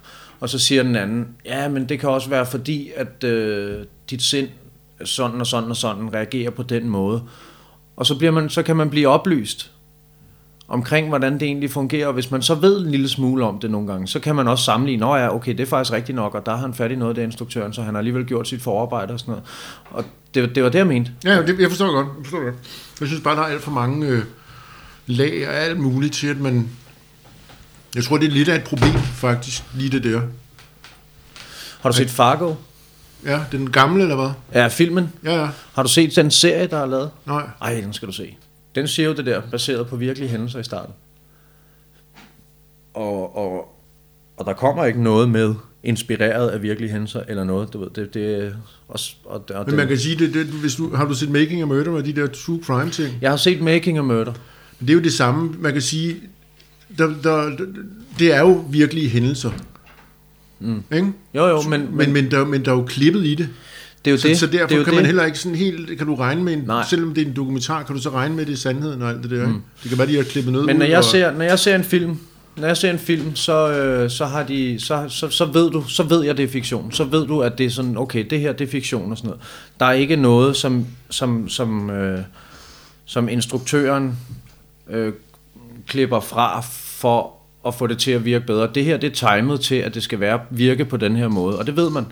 Og 0.41 0.49
så 0.49 0.59
siger 0.59 0.83
den 0.83 0.97
anden, 0.97 1.29
ja, 1.45 1.69
men 1.69 1.89
det 1.89 2.01
kan 2.01 2.09
også 2.09 2.29
være 2.31 2.47
fordi, 2.47 2.91
at 2.97 3.25
øh, 3.25 3.85
dit 4.11 4.23
sind 4.23 4.49
sådan 5.05 5.41
og 5.41 5.47
sådan 5.47 5.71
og 5.71 5.77
sådan 5.77 6.15
reagerer 6.15 6.51
på 6.51 6.63
den 6.63 6.89
måde. 6.89 7.23
Og 7.97 8.07
så, 8.07 8.19
bliver 8.19 8.31
man, 8.31 8.49
så 8.49 8.63
kan 8.63 8.77
man 8.77 8.91
blive 8.91 9.09
oplyst 9.09 9.71
omkring, 10.69 11.09
hvordan 11.09 11.33
det 11.33 11.43
egentlig 11.43 11.71
fungerer. 11.71 12.07
Og 12.07 12.13
hvis 12.13 12.31
man 12.31 12.43
så 12.43 12.55
ved 12.55 12.81
en 12.81 12.91
lille 12.91 13.09
smule 13.09 13.45
om 13.45 13.59
det 13.59 13.71
nogle 13.71 13.87
gange, 13.87 14.07
så 14.07 14.21
kan 14.21 14.37
man 14.37 14.49
også 14.49 14.65
sammenligne, 14.65 15.01
nå 15.01 15.17
ja, 15.17 15.35
okay, 15.35 15.53
det 15.53 15.61
er 15.61 15.67
faktisk 15.67 15.93
rigtigt 15.93 16.17
nok, 16.17 16.35
og 16.35 16.47
der 16.47 16.53
har 16.53 16.59
han 16.59 16.75
fat 16.75 16.91
i 16.91 16.97
noget 16.97 17.11
af 17.11 17.15
det 17.15 17.23
instruktøren, 17.23 17.73
så 17.73 17.83
han 17.83 17.95
har 17.95 17.99
alligevel 17.99 18.27
gjort 18.27 18.49
sit 18.49 18.63
forarbejde 18.63 19.13
og 19.13 19.21
sådan 19.21 19.33
noget. 19.33 19.45
Og 19.91 20.05
det, 20.35 20.55
det 20.55 20.63
var 20.63 20.69
det, 20.69 20.79
jeg 20.79 20.87
mente. 20.87 21.13
Ja, 21.25 21.43
det, 21.43 21.61
jeg 21.61 21.69
forstår 21.69 21.93
godt. 21.93 22.07
Jeg, 22.07 22.25
forstår 22.25 22.39
det 22.39 22.47
godt 22.47 22.88
jeg 23.01 23.09
synes 23.09 23.23
bare, 23.23 23.37
der 23.37 23.43
er 23.43 23.47
alt 23.47 23.63
for 23.63 23.71
mange 23.71 24.07
øh, 24.07 24.25
lag 25.07 25.49
og 25.49 25.55
alt 25.55 25.81
muligt 25.81 26.15
til, 26.15 26.27
at 26.27 26.41
man... 26.41 26.69
Jeg 27.95 28.05
tror, 28.05 28.19
det 28.19 28.27
er 28.27 28.31
lidt 28.31 28.49
af 28.49 28.57
et 28.57 28.65
problem, 28.65 28.95
faktisk, 28.95 29.63
lige 29.75 29.91
det 29.91 30.05
der. 30.05 30.21
Har 31.81 31.91
du 31.91 31.97
set 31.97 32.11
Fargo? 32.11 32.55
Ja, 33.25 33.45
den 33.53 33.71
gamle, 33.71 34.03
eller 34.03 34.17
hvad? 34.17 34.31
Ja, 34.55 34.69
filmen. 34.69 35.13
Ja, 35.25 35.41
ja. 35.41 35.49
Har 35.75 35.83
du 35.83 35.89
set 35.89 36.17
den 36.17 36.31
serie, 36.31 36.67
der 36.67 36.79
er 36.79 36.87
lavet? 36.87 37.11
Nej. 37.27 37.49
Ej, 37.61 37.81
den 37.81 37.93
skal 37.93 38.09
du 38.09 38.13
se. 38.13 38.37
Den 38.75 38.89
siger 38.89 39.09
jo 39.09 39.15
det 39.15 39.27
der, 39.27 39.43
baseret 39.51 39.89
på 39.89 39.97
virkelige 39.97 40.29
hændelser 40.29 40.59
i 40.59 40.65
starten. 40.65 40.95
Og, 42.95 43.37
og, 43.37 43.75
og 44.37 44.45
der 44.47 44.53
kommer 44.53 44.85
ikke 44.85 45.03
noget 45.03 45.29
med 45.29 45.55
inspireret 45.89 46.49
af 46.49 46.63
virkelige 46.63 46.91
hændelser 46.93 47.21
eller 47.29 47.45
noget. 47.45 47.73
Du 47.73 47.79
ved, 47.81 47.89
det, 47.97 48.15
det 48.15 48.45
er 48.45 48.51
også, 48.89 49.13
og, 49.25 49.45
og 49.55 49.65
Men 49.67 49.77
man 49.77 49.81
det, 49.81 49.89
kan 49.89 49.99
sige, 49.99 50.17
det, 50.19 50.35
det, 50.35 50.47
hvis 50.47 50.75
du, 50.75 50.97
har 50.97 51.05
du 51.05 51.15
set 51.15 51.31
Making 51.31 51.63
a 51.63 51.65
Murder 51.65 51.91
med 51.91 52.03
de 52.03 52.13
der 52.13 52.27
true 52.27 52.61
crime 52.65 52.91
ting? 52.91 53.15
jeg 53.21 53.31
har 53.31 53.37
set 53.37 53.61
Making 53.61 53.99
a 53.99 54.03
Murder. 54.03 54.33
Det 54.81 54.91
er 54.91 54.95
jo 54.95 55.01
det 55.01 55.13
samme, 55.13 55.55
man 55.59 55.73
kan 55.73 55.83
sige, 55.83 56.17
der, 56.99 57.13
der, 57.23 57.51
det 58.19 58.35
er 58.35 58.41
jo 58.41 58.65
virkelige 58.71 59.09
hændelser. 59.09 59.51
Mm. 60.61 60.83
Ikke? 60.93 61.13
Jo, 61.35 61.47
jo, 61.47 61.63
men, 61.63 61.89
men, 61.93 62.13
Men, 62.13 62.31
der, 62.31 62.45
men 62.45 62.65
der 62.65 62.71
er 62.73 62.77
jo 62.77 62.83
klippet 62.85 63.25
i 63.25 63.35
det. 63.35 63.49
det 64.05 64.11
er 64.11 64.13
jo 64.15 64.19
Så, 64.19 64.29
det. 64.29 64.39
så 64.39 64.47
derfor 64.47 64.67
det 64.67 64.75
er 64.75 64.79
jo 64.79 64.85
kan 64.85 64.93
det. 64.93 64.99
man 64.99 65.07
heller 65.07 65.25
ikke 65.25 65.39
sådan 65.39 65.57
helt, 65.57 65.99
kan 65.99 66.07
du 66.07 66.15
regne 66.15 66.43
med, 66.43 66.53
en, 66.53 66.63
Nej. 66.67 66.85
selvom 66.91 67.15
det 67.15 67.23
er 67.23 67.27
en 67.27 67.37
dokumentar, 67.37 67.83
kan 67.83 67.97
du 67.97 68.03
så 68.03 68.11
regne 68.11 68.37
med, 68.37 68.47
det 68.47 68.53
er 68.53 68.57
sandheden 68.57 69.03
og 69.03 69.11
alt 69.11 69.23
det 69.23 69.31
der. 69.31 69.47
Mm. 69.49 69.63
Det 69.83 69.89
kan 69.89 69.99
være, 69.99 70.07
de 70.07 70.17
har 70.17 70.23
klippet 70.23 70.53
noget 70.53 70.67
Men 70.67 70.77
når 70.77 70.85
ud. 70.87 70.91
jeg, 70.91 70.99
og, 70.99 71.05
ser, 71.05 71.33
når 71.33 71.45
jeg 71.45 71.59
ser 71.59 71.77
en 71.77 71.85
film, 71.85 72.19
når 72.61 72.67
jeg 72.67 72.77
ser 72.77 72.91
en 72.91 72.99
film, 72.99 73.37
så, 73.37 73.71
øh, 73.73 74.11
så, 74.11 74.27
har 74.27 74.43
de, 74.43 74.81
så, 74.81 75.05
så, 75.09 75.29
så, 75.29 75.45
ved 75.45 75.71
du, 75.71 75.85
så 75.89 76.03
ved 76.03 76.25
jeg, 76.25 76.37
det 76.37 76.45
er 76.45 76.49
fiktion. 76.49 76.93
Så 76.93 77.05
ved 77.05 77.27
du, 77.27 77.43
at 77.43 77.59
det 77.59 77.67
er 77.67 77.71
sådan, 77.71 77.97
okay, 77.97 78.27
det 78.31 78.41
her 78.41 78.53
det 78.53 78.67
er 78.67 78.71
fiktion 78.71 79.11
og 79.11 79.19
sådan 79.19 79.29
noget. 79.29 79.43
Der 79.81 79.87
er 79.87 79.93
ikke 79.93 80.17
noget, 80.17 80.57
som, 80.57 80.87
som, 81.11 81.49
som, 81.49 81.91
øh, 81.91 82.21
som 83.05 83.29
instruktøren 83.29 84.17
øh, 84.91 85.13
klipper 85.87 86.21
fra 86.21 86.61
for 87.01 87.35
at 87.67 87.75
få 87.75 87.87
det 87.87 87.99
til 87.99 88.11
at 88.11 88.25
virke 88.25 88.47
bedre. 88.47 88.71
Det 88.75 88.85
her, 88.85 88.97
det 88.97 89.23
er 89.23 89.37
timet 89.37 89.61
til, 89.61 89.75
at 89.75 89.95
det 89.95 90.03
skal 90.03 90.21
være 90.21 90.41
virke 90.51 90.85
på 90.85 90.97
den 90.97 91.17
her 91.17 91.29
måde, 91.29 91.59
og 91.59 91.67
det 91.67 91.77
ved 91.77 91.91
man. 91.91 92.07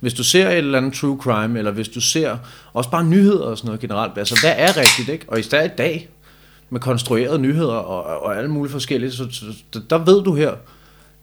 Hvis 0.00 0.14
du 0.14 0.24
ser 0.24 0.48
et 0.48 0.58
eller 0.58 0.78
andet 0.78 0.94
true 0.94 1.18
crime, 1.20 1.58
eller 1.58 1.70
hvis 1.70 1.88
du 1.88 2.00
ser 2.00 2.36
også 2.72 2.90
bare 2.90 3.04
nyheder 3.04 3.44
og 3.44 3.58
sådan 3.58 3.66
noget 3.66 3.80
generelt, 3.80 4.18
altså 4.18 4.38
hvad 4.42 4.54
er 4.56 4.76
rigtigt, 4.76 5.08
ikke? 5.08 5.24
Og 5.28 5.40
især 5.40 5.62
i 5.62 5.68
dag, 5.78 6.08
med 6.70 6.80
konstruerede 6.80 7.38
nyheder 7.38 7.74
og, 7.74 8.22
og 8.22 8.36
alle 8.36 8.50
mulige 8.50 8.72
forskellige, 8.72 9.12
så, 9.12 9.26
så 9.72 9.80
der 9.90 9.98
ved 9.98 10.22
du 10.22 10.34
her, 10.34 10.54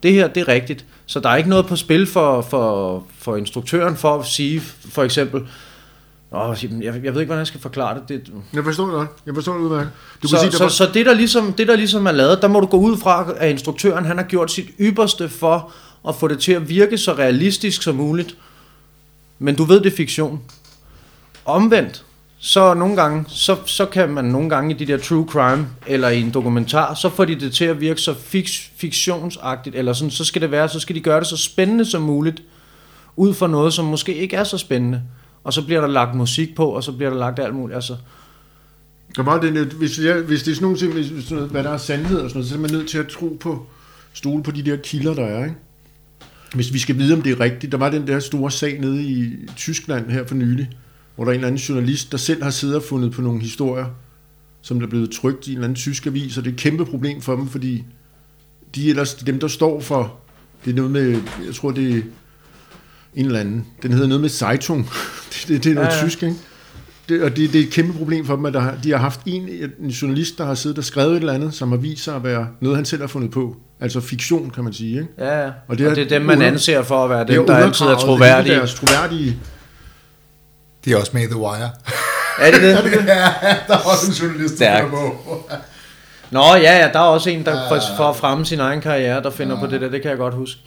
det 0.04 0.14
her, 0.14 0.28
det 0.28 0.42
er 0.42 0.48
rigtigt. 0.48 0.86
Så 1.06 1.20
der 1.20 1.30
er 1.30 1.36
ikke 1.36 1.50
noget 1.50 1.66
på 1.66 1.76
spil 1.76 2.08
for, 2.08 2.42
for, 2.42 3.04
for 3.20 3.36
instruktøren 3.36 3.96
for 3.96 4.20
at 4.20 4.26
sige, 4.26 4.62
for 4.62 5.04
eksempel, 5.04 5.42
Åh, 6.32 6.56
jeg, 6.64 6.84
jeg 6.84 6.94
ved 6.94 7.06
ikke, 7.06 7.26
hvordan 7.26 7.38
jeg 7.38 7.48
skal 7.48 7.60
forklare 7.60 8.00
det. 8.00 8.10
det 8.10 8.34
Jeg 8.54 8.64
forstår 8.64 8.86
det 8.86 8.94
godt. 8.94 9.10
Jeg 9.26 9.34
forstår 9.36 9.54
det 9.54 9.60
udmærket. 9.60 9.92
Du 10.24 10.28
så, 10.28 10.36
kan 10.36 10.40
sige, 10.40 10.52
der 10.52 10.58
så, 10.58 10.64
var, 10.64 10.70
så 10.70 10.90
det, 10.94 11.06
der 11.06 11.14
ligesom, 11.14 11.54
det, 11.54 11.68
der 11.68 11.76
ligesom 11.76 12.06
er 12.06 12.12
lavet, 12.12 12.42
der 12.42 12.48
må 12.48 12.60
du 12.60 12.66
gå 12.66 12.78
ud 12.78 12.98
fra, 12.98 13.34
at 13.38 13.52
instruktøren 13.52 14.06
han 14.06 14.18
har 14.18 14.24
gjort 14.24 14.52
sit 14.52 14.70
ypperste 14.80 15.30
for 15.30 15.72
at 16.08 16.16
få 16.16 16.28
det 16.28 16.40
til 16.40 16.52
at 16.52 16.70
virke 16.70 16.98
så 16.98 17.14
realistisk 17.14 17.82
som 17.82 17.96
muligt. 17.96 18.38
Men 19.40 19.56
du 19.56 19.64
ved, 19.64 19.80
det 19.80 19.92
er 19.92 19.96
fiktion. 19.96 20.42
Omvendt, 21.46 22.06
så 22.40 22.74
nogle 22.74 22.96
gange, 22.96 23.26
så, 23.28 23.58
så 23.66 23.86
kan 23.86 24.10
man 24.10 24.26
nogle 24.26 24.50
gange 24.50 24.76
i 24.76 24.78
de 24.78 24.86
der 24.86 24.98
true 24.98 25.28
crime, 25.28 25.68
eller 25.88 26.10
i 26.10 26.22
en 26.22 26.32
dokumentar, 26.32 26.94
så 26.94 27.10
får 27.10 27.26
de 27.26 27.40
det 27.40 27.54
til 27.54 27.66
at 27.66 27.82
virke 27.82 28.02
så 28.02 28.14
fik, 28.14 28.50
fiktionsagtigt, 28.76 29.76
eller 29.76 29.94
sådan, 29.94 30.12
så 30.12 30.26
skal 30.26 30.42
det 30.42 30.52
være, 30.52 30.70
så 30.70 30.80
skal 30.80 30.96
de 30.96 31.02
gøre 31.02 31.20
det 31.20 31.28
så 31.28 31.38
spændende 31.38 31.86
som 31.86 32.02
muligt, 32.02 32.44
ud 33.16 33.34
fra 33.34 33.48
noget, 33.48 33.74
som 33.74 33.86
måske 33.86 34.16
ikke 34.16 34.36
er 34.36 34.44
så 34.44 34.58
spændende. 34.58 35.02
Og 35.44 35.54
så 35.54 35.66
bliver 35.66 35.82
der 35.82 35.88
lagt 35.88 36.16
musik 36.16 36.56
på, 36.56 36.66
og 36.66 36.84
så 36.84 36.92
bliver 36.92 37.10
der 37.10 37.18
lagt 37.18 37.40
alt 37.40 37.56
muligt. 37.56 37.76
Altså, 37.76 37.96
der 39.16 39.24
var 39.24 39.40
det, 39.40 39.54
hvis, 39.54 40.00
jeg, 40.00 40.16
hvis 40.16 40.44
det 40.44 40.52
er 40.52 40.56
sådan 40.56 40.64
nogle 40.64 40.78
ting, 40.78 40.94
hvis, 40.94 41.08
sådan 41.08 41.36
noget, 41.36 41.52
hvad 41.52 41.64
der 41.64 41.70
er 41.70 41.78
sandhed 41.78 42.20
og 42.20 42.30
sådan 42.30 42.40
noget, 42.40 42.50
så 42.50 42.56
er 42.56 42.60
man 42.60 42.72
nødt 42.72 42.90
til 42.90 42.98
at 42.98 43.08
tro 43.08 43.38
på, 43.40 43.66
stole 44.14 44.44
på 44.44 44.52
de 44.52 44.64
der 44.64 44.76
kilder, 44.76 45.14
der 45.14 45.26
er. 45.26 45.44
Ikke? 45.44 45.56
Hvis 46.56 46.74
vi 46.74 46.80
skal 46.80 46.98
vide, 46.98 47.14
om 47.14 47.22
det 47.22 47.32
er 47.32 47.40
rigtigt. 47.40 47.72
Der 47.72 47.78
var 47.78 47.90
den 47.90 48.08
der 48.08 48.20
store 48.20 48.52
sag 48.52 48.80
nede 48.80 49.04
i 49.04 49.34
Tyskland 49.56 50.12
her 50.12 50.28
for 50.28 50.36
nylig, 50.36 50.70
hvor 51.18 51.26
der 51.26 51.32
er 51.32 51.34
en 51.34 51.40
eller 51.40 51.48
anden 51.48 51.60
journalist, 51.62 52.12
der 52.12 52.18
selv 52.18 52.44
har 52.44 52.50
siddet 52.50 52.76
og 52.76 52.84
fundet 52.84 53.12
på 53.12 53.22
nogle 53.22 53.42
historier, 53.42 53.86
som 54.62 54.80
der 54.80 54.86
er 54.86 54.90
blevet 54.90 55.12
trygt 55.12 55.48
i 55.48 55.52
en 55.52 55.58
eller 55.58 55.64
anden 55.68 55.76
tysk 55.76 56.06
avis, 56.08 56.38
og 56.38 56.44
det 56.44 56.50
er 56.50 56.54
et 56.54 56.60
kæmpe 56.60 56.86
problem 56.86 57.22
for 57.22 57.36
dem, 57.36 57.48
fordi 57.48 57.84
de 58.76 58.86
er 58.86 58.90
ellers 58.90 59.14
dem, 59.14 59.40
der 59.40 59.48
står 59.48 59.80
for, 59.82 60.14
det 60.66 60.72
er 60.72 60.76
noget 60.76 60.92
med, 60.92 61.10
jeg 61.46 61.56
tror 61.56 61.72
det 61.72 61.92
er 61.98 62.02
en 63.16 63.26
eller 63.26 63.40
anden, 63.40 63.66
den 63.84 63.92
hedder 63.94 64.08
noget 64.08 64.22
med 64.22 64.30
Zeitung, 64.30 64.90
det, 65.34 65.46
det, 65.48 65.64
det 65.64 65.70
er 65.70 65.76
noget 65.76 65.88
Ja, 65.88 65.96
ja, 65.96 66.04
tysk, 66.04 66.24
ikke? 66.24 66.36
Det, 67.10 67.22
og 67.24 67.38
det, 67.38 67.54
det 67.54 67.62
er 67.62 67.66
et 67.66 67.72
kæmpe 67.72 67.94
problem 67.94 68.26
for 68.26 68.36
dem, 68.36 68.46
at 68.46 68.54
der, 68.54 68.60
har- 68.60 68.78
de 68.84 68.92
har 68.92 68.98
haft 68.98 69.20
en, 69.26 69.50
en 69.84 69.90
journalist, 69.90 70.38
der 70.38 70.46
har 70.46 70.54
siddet 70.56 70.78
og 70.78 70.84
skrevet 70.84 71.12
et 71.12 71.20
eller 71.20 71.34
andet, 71.34 71.54
som 71.54 71.70
har 71.70 71.78
vist 71.78 72.04
sig 72.04 72.16
at 72.16 72.24
være 72.24 72.48
noget, 72.62 72.76
han 72.78 72.86
selv 72.86 73.02
har 73.02 73.08
fundet 73.08 73.32
på. 73.32 73.56
Altså 73.80 74.00
fiktion, 74.00 74.50
kan 74.50 74.64
man 74.64 74.74
sige. 74.74 74.92
Ikke? 74.92 75.08
Ja, 75.18 75.44
ja. 75.46 75.52
Og 75.68 75.78
det 75.78 75.80
det, 75.80 75.86
er- 75.86 75.90
og 75.90 75.96
det 75.96 76.04
er 76.06 76.10
dem, 76.10 76.22
man 76.22 76.42
anser 76.42 76.84
for 76.84 77.04
at 77.04 77.10
være 77.10 77.20
Det 77.20 77.28
dem, 77.28 77.46
der 77.46 77.56
altid 77.56 77.86
er 77.86 77.90
undergravet 77.90 78.04
hele 78.04 78.18
troværdige. 78.18 78.56
Deres 78.56 78.74
troværdige 78.74 79.38
De 80.88 80.94
er 80.94 80.98
også 80.98 81.12
med 81.14 81.24
i 81.24 81.26
The 81.26 81.38
Wire. 81.38 81.72
Er 82.40 82.52
det 82.52 82.62
det? 82.62 82.68
ja, 83.08 83.34
der 83.68 83.74
er 83.74 83.92
også 83.92 84.08
en 84.08 84.14
journalist, 84.14 84.60
der 84.60 84.78
finder 84.78 84.92
på. 84.92 85.50
Nå 86.32 86.40
ja, 86.40 86.80
ja, 86.80 86.90
der 86.94 87.00
er 87.00 87.04
også 87.04 87.30
en, 87.30 87.46
der 87.46 87.68
for, 87.70 87.80
for 87.98 88.04
at 88.04 88.16
fremme 88.16 88.46
sin 88.46 88.60
egen 88.60 88.82
karriere, 88.82 89.24
der 89.24 89.30
finder 89.30 89.60
på 89.60 89.68
det 89.68 89.82
der, 89.82 89.90
det 89.90 90.02
kan 90.02 90.10
jeg 90.10 90.18
godt 90.18 90.34
huske. 90.34 90.62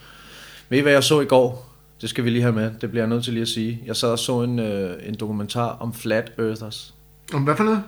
Ved 0.69 0.79
I, 0.79 0.81
hvad 0.81 0.93
jeg 0.93 1.05
så 1.05 1.21
i 1.21 1.25
går? 1.25 1.71
Det 2.01 2.11
skal 2.11 2.25
vi 2.25 2.31
lige 2.31 2.43
have 2.43 2.55
med, 2.55 2.71
det 2.81 2.91
bliver 2.91 3.03
jeg 3.03 3.09
nødt 3.09 3.25
til 3.25 3.33
lige 3.33 3.43
at 3.43 3.49
sige. 3.49 3.83
Jeg 3.87 3.97
sad 3.97 4.09
og 4.09 4.19
så 4.19 4.43
en, 4.43 4.59
øh, 4.59 4.97
en 5.07 5.15
dokumentar 5.15 5.77
om 5.81 5.95
Flat 5.95 6.33
Earthers. 6.39 6.95
Om 7.33 7.43
hvad 7.43 7.57
for 7.57 7.65
noget? 7.65 7.83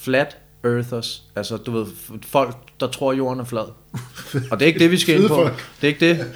Flat 0.00 0.36
Earthers, 0.64 1.22
altså 1.36 1.56
du 1.56 1.70
ved, 1.70 1.86
folk, 2.26 2.56
der 2.80 2.86
tror, 2.86 3.12
jorden 3.12 3.40
er 3.40 3.44
flad. 3.44 3.64
Og 4.50 4.60
det 4.60 4.62
er 4.62 4.66
ikke 4.66 4.78
det, 4.78 4.90
vi 4.90 4.98
skal 4.98 5.20
ind 5.20 5.28
på. 5.28 5.50
Det 5.80 5.82
er 5.82 5.88
ikke 5.88 6.08
det. 6.08 6.26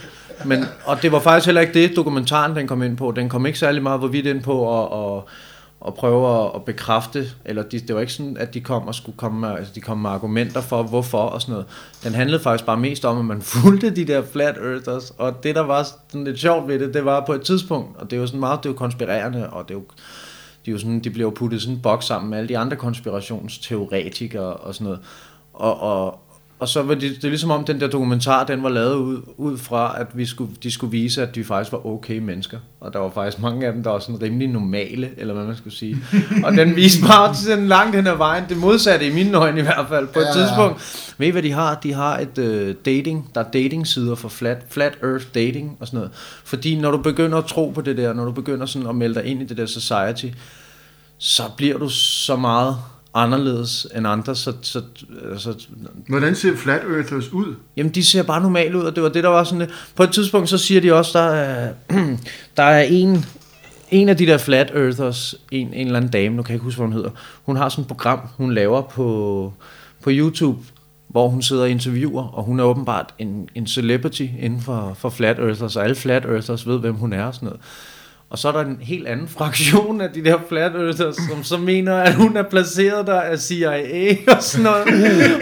Men, 0.45 0.65
og 0.85 1.03
det 1.03 1.13
var 1.13 1.21
faktisk 1.21 1.47
heller 1.47 1.61
ikke 1.61 1.75
det, 1.75 1.97
dokumentaren 1.97 2.57
den 2.57 2.67
kom 2.67 2.83
ind 2.83 2.97
på. 2.97 3.13
Den 3.17 3.29
kom 3.29 3.47
ikke 3.47 3.59
særlig 3.59 3.83
meget 3.83 3.99
hvorvidt 3.99 4.27
ind 4.27 4.43
på 4.43 4.83
at, 4.83 5.17
at, 5.17 5.23
at 5.87 5.95
prøve 5.95 6.45
at, 6.45 6.51
at 6.55 6.65
bekræfte, 6.65 7.27
eller 7.45 7.63
de, 7.63 7.79
det 7.79 7.95
var 7.95 8.01
ikke 8.01 8.13
sådan, 8.13 8.37
at 8.37 8.55
de 8.55 8.61
kom 8.61 8.89
og 8.89 8.95
skulle 8.95 9.19
komme 9.19 9.41
med, 9.41 9.49
altså 9.49 9.73
de 9.75 9.81
kom 9.81 9.99
med 9.99 10.11
argumenter 10.11 10.61
for, 10.61 10.83
hvorfor 10.83 11.19
og 11.19 11.43
sådan 11.43 11.53
noget. 11.53 11.67
Den 12.05 12.15
handlede 12.15 12.43
faktisk 12.43 12.67
bare 12.67 12.77
mest 12.77 13.05
om, 13.05 13.19
at 13.19 13.25
man 13.25 13.43
fulgte 13.63 13.91
de 13.91 14.05
der 14.05 14.23
flat 14.33 14.57
earthers, 14.57 15.11
og 15.19 15.43
det, 15.43 15.55
der 15.55 15.61
var 15.61 15.83
sådan 15.83 16.25
lidt 16.25 16.39
sjovt 16.39 16.69
ved 16.69 16.79
det, 16.79 16.95
det 16.95 17.05
var 17.05 17.25
på 17.27 17.33
et 17.33 17.43
tidspunkt, 17.43 17.99
og 17.99 18.11
det 18.11 18.17
er 18.17 18.21
jo 18.21 18.27
sådan 18.27 18.41
meget, 18.41 18.59
det 18.63 18.69
er 18.69 18.73
jo 18.73 18.79
konspirerende, 18.79 19.51
og 19.51 19.69
det 19.69 19.75
er 19.75 19.79
jo, 19.79 19.85
de, 20.67 20.71
er 20.71 20.73
jo 20.73 20.79
sådan, 20.79 21.01
de 21.01 21.11
bliver 21.11 21.27
jo 21.27 21.35
puttet 21.37 21.57
i 21.57 21.61
sådan 21.61 21.75
en 21.75 21.83
boks 21.83 22.07
sammen 22.07 22.31
med 22.31 22.39
alle 22.39 22.49
de 22.49 22.59
andre 22.59 22.77
konspirationsteoretikere 22.77 24.55
og 24.55 24.75
sådan 24.75 24.85
noget. 24.85 25.01
Og, 25.53 25.81
og, 25.81 26.22
og 26.63 26.69
så 26.69 26.83
var 26.83 26.95
det, 26.95 27.03
det 27.03 27.25
er 27.25 27.29
ligesom 27.29 27.51
om 27.51 27.65
den 27.65 27.81
der 27.81 27.89
dokumentar, 27.89 28.45
den 28.45 28.63
var 28.63 28.69
lavet 28.69 28.95
ud, 28.95 29.21
ud 29.37 29.59
fra, 29.59 30.01
at 30.01 30.07
vi 30.15 30.27
skulle, 30.27 30.51
de 30.63 30.71
skulle 30.71 30.91
vise, 30.91 31.23
at 31.23 31.35
de 31.35 31.45
faktisk 31.45 31.73
var 31.73 31.87
okay 31.87 32.19
mennesker. 32.19 32.59
Og 32.81 32.93
der 32.93 32.99
var 32.99 33.11
faktisk 33.11 33.43
mange 33.43 33.67
af 33.67 33.73
dem, 33.73 33.83
der 33.83 33.91
var 33.91 33.99
sådan 33.99 34.23
rimelig 34.23 34.49
normale, 34.49 35.11
eller 35.17 35.35
hvad 35.35 35.45
man 35.45 35.57
skulle 35.57 35.77
sige. 35.77 35.99
Og 36.45 36.53
den 36.53 36.77
viste 36.77 37.07
bare 37.07 37.35
sådan 37.35 37.69
langt 37.69 37.97
hen 37.97 38.07
ad 38.07 38.17
vejen, 38.17 38.45
det 38.49 38.57
modsatte 38.57 39.07
i 39.07 39.13
mine 39.13 39.39
øjne 39.39 39.61
i 39.61 39.63
hvert 39.63 39.87
fald, 39.89 40.07
på 40.07 40.19
et 40.19 40.25
Ja, 40.25 40.41
ja. 40.41 40.47
tidspunkt. 40.47 41.15
Ved 41.19 41.27
I, 41.27 41.31
hvad 41.31 41.43
de 41.43 41.53
har? 41.53 41.75
De 41.83 41.93
har 41.93 42.19
et 42.19 42.39
øh, 42.39 42.75
dating, 42.85 43.31
der 43.35 43.41
er 43.41 43.51
dating-sider 43.51 44.15
for 44.15 44.29
flat, 44.29 44.63
flat 44.71 44.99
earth 45.03 45.27
dating 45.35 45.77
og 45.81 45.87
sådan 45.87 45.97
noget. 45.97 46.11
Fordi 46.45 46.77
når 46.81 46.91
du 46.91 46.99
begynder 46.99 47.39
at 47.39 47.45
tro 47.45 47.71
på 47.75 47.81
det 47.81 47.97
der, 47.97 48.13
når 48.13 48.25
du 48.25 48.33
begynder 48.33 48.67
sådan 48.67 48.89
at 48.89 48.95
melde 48.95 49.15
dig 49.15 49.25
ind 49.25 49.43
i 49.43 49.45
det 49.45 49.57
der 49.57 49.67
society, 49.67 50.27
så 51.19 51.43
bliver 51.57 51.79
du 51.79 51.89
så 51.89 52.37
meget 52.37 52.77
anderledes 53.15 53.87
end 53.97 54.07
andre, 54.07 54.37
så, 54.37 54.53
så 54.63 54.83
altså, 55.33 55.55
Hvordan 56.09 56.35
ser 56.35 56.57
Flat 56.57 56.83
Earthers 56.97 57.33
ud? 57.33 57.55
Jamen, 57.77 57.93
de 57.93 58.05
ser 58.05 58.23
bare 58.23 58.43
normalt 58.43 58.75
ud, 58.75 58.83
og 58.83 58.95
det 58.95 59.03
var 59.03 59.09
det, 59.09 59.25
der 59.25 59.31
var 59.31 59.45
sådan 59.45 59.59
lidt. 59.59 59.71
På 59.97 60.03
et 60.03 60.13
tidspunkt, 60.13 60.49
så 60.49 60.59
siger 60.59 60.81
de 60.81 60.93
også, 60.93 61.19
der 61.19 61.25
er, 61.25 61.73
der 62.57 62.63
er 62.63 62.83
en, 62.83 63.25
en 63.91 64.09
af 64.09 64.17
de 64.17 64.27
der 64.27 64.39
flat 64.39 64.73
earthers, 64.75 65.35
en, 65.51 65.75
en 65.75 65.87
eller 65.87 65.97
anden 65.97 66.11
dame, 66.11 66.37
nu 66.37 66.43
kan 66.43 66.51
jeg 66.51 66.55
ikke 66.55 66.65
huske, 66.65 66.79
hvad 66.79 66.87
hun 66.87 66.93
hedder, 66.93 67.11
hun 67.45 67.57
har 67.57 67.69
sådan 67.69 67.83
et 67.83 67.89
program, 67.89 68.21
hun 68.37 68.55
laver 68.55 68.83
på, 68.83 69.53
på 70.03 70.11
YouTube, 70.13 70.59
hvor 71.09 71.29
hun 71.29 71.43
sidder 71.43 71.63
og 71.63 71.71
interviewer, 71.71 72.23
og 72.23 72.45
hun 72.45 72.61
er 72.61 72.65
åbenbart 72.65 73.15
en, 73.19 73.49
en 73.55 73.67
celebrity 73.67 74.27
inden 74.41 74.61
for, 74.61 74.95
for 74.99 75.11
flat 75.11 75.39
earthers, 75.39 75.77
og 75.77 75.85
alle 75.85 75.97
flat 75.97 76.25
earthers 76.25 76.67
ved, 76.67 76.79
hvem 76.79 76.95
hun 76.95 77.13
er 77.13 77.25
og 77.25 77.35
sådan 77.35 77.47
noget. 77.47 77.61
Og 78.33 78.39
så 78.39 78.49
er 78.49 78.53
der 78.53 78.61
en 78.61 78.79
helt 78.81 79.07
anden 79.07 79.29
fraktion 79.29 80.01
af 80.01 80.11
de 80.11 80.25
der 80.25 80.39
flat 80.49 80.73
earthers, 80.75 81.17
som 81.31 81.45
så 81.45 81.57
mener, 81.59 81.97
at 81.97 82.15
hun 82.15 82.37
er 82.37 82.43
placeret 82.43 83.07
der 83.07 83.21
af 83.21 83.39
CIA 83.39 84.17
og 84.37 84.43
sådan 84.43 84.65
noget. 84.65 84.87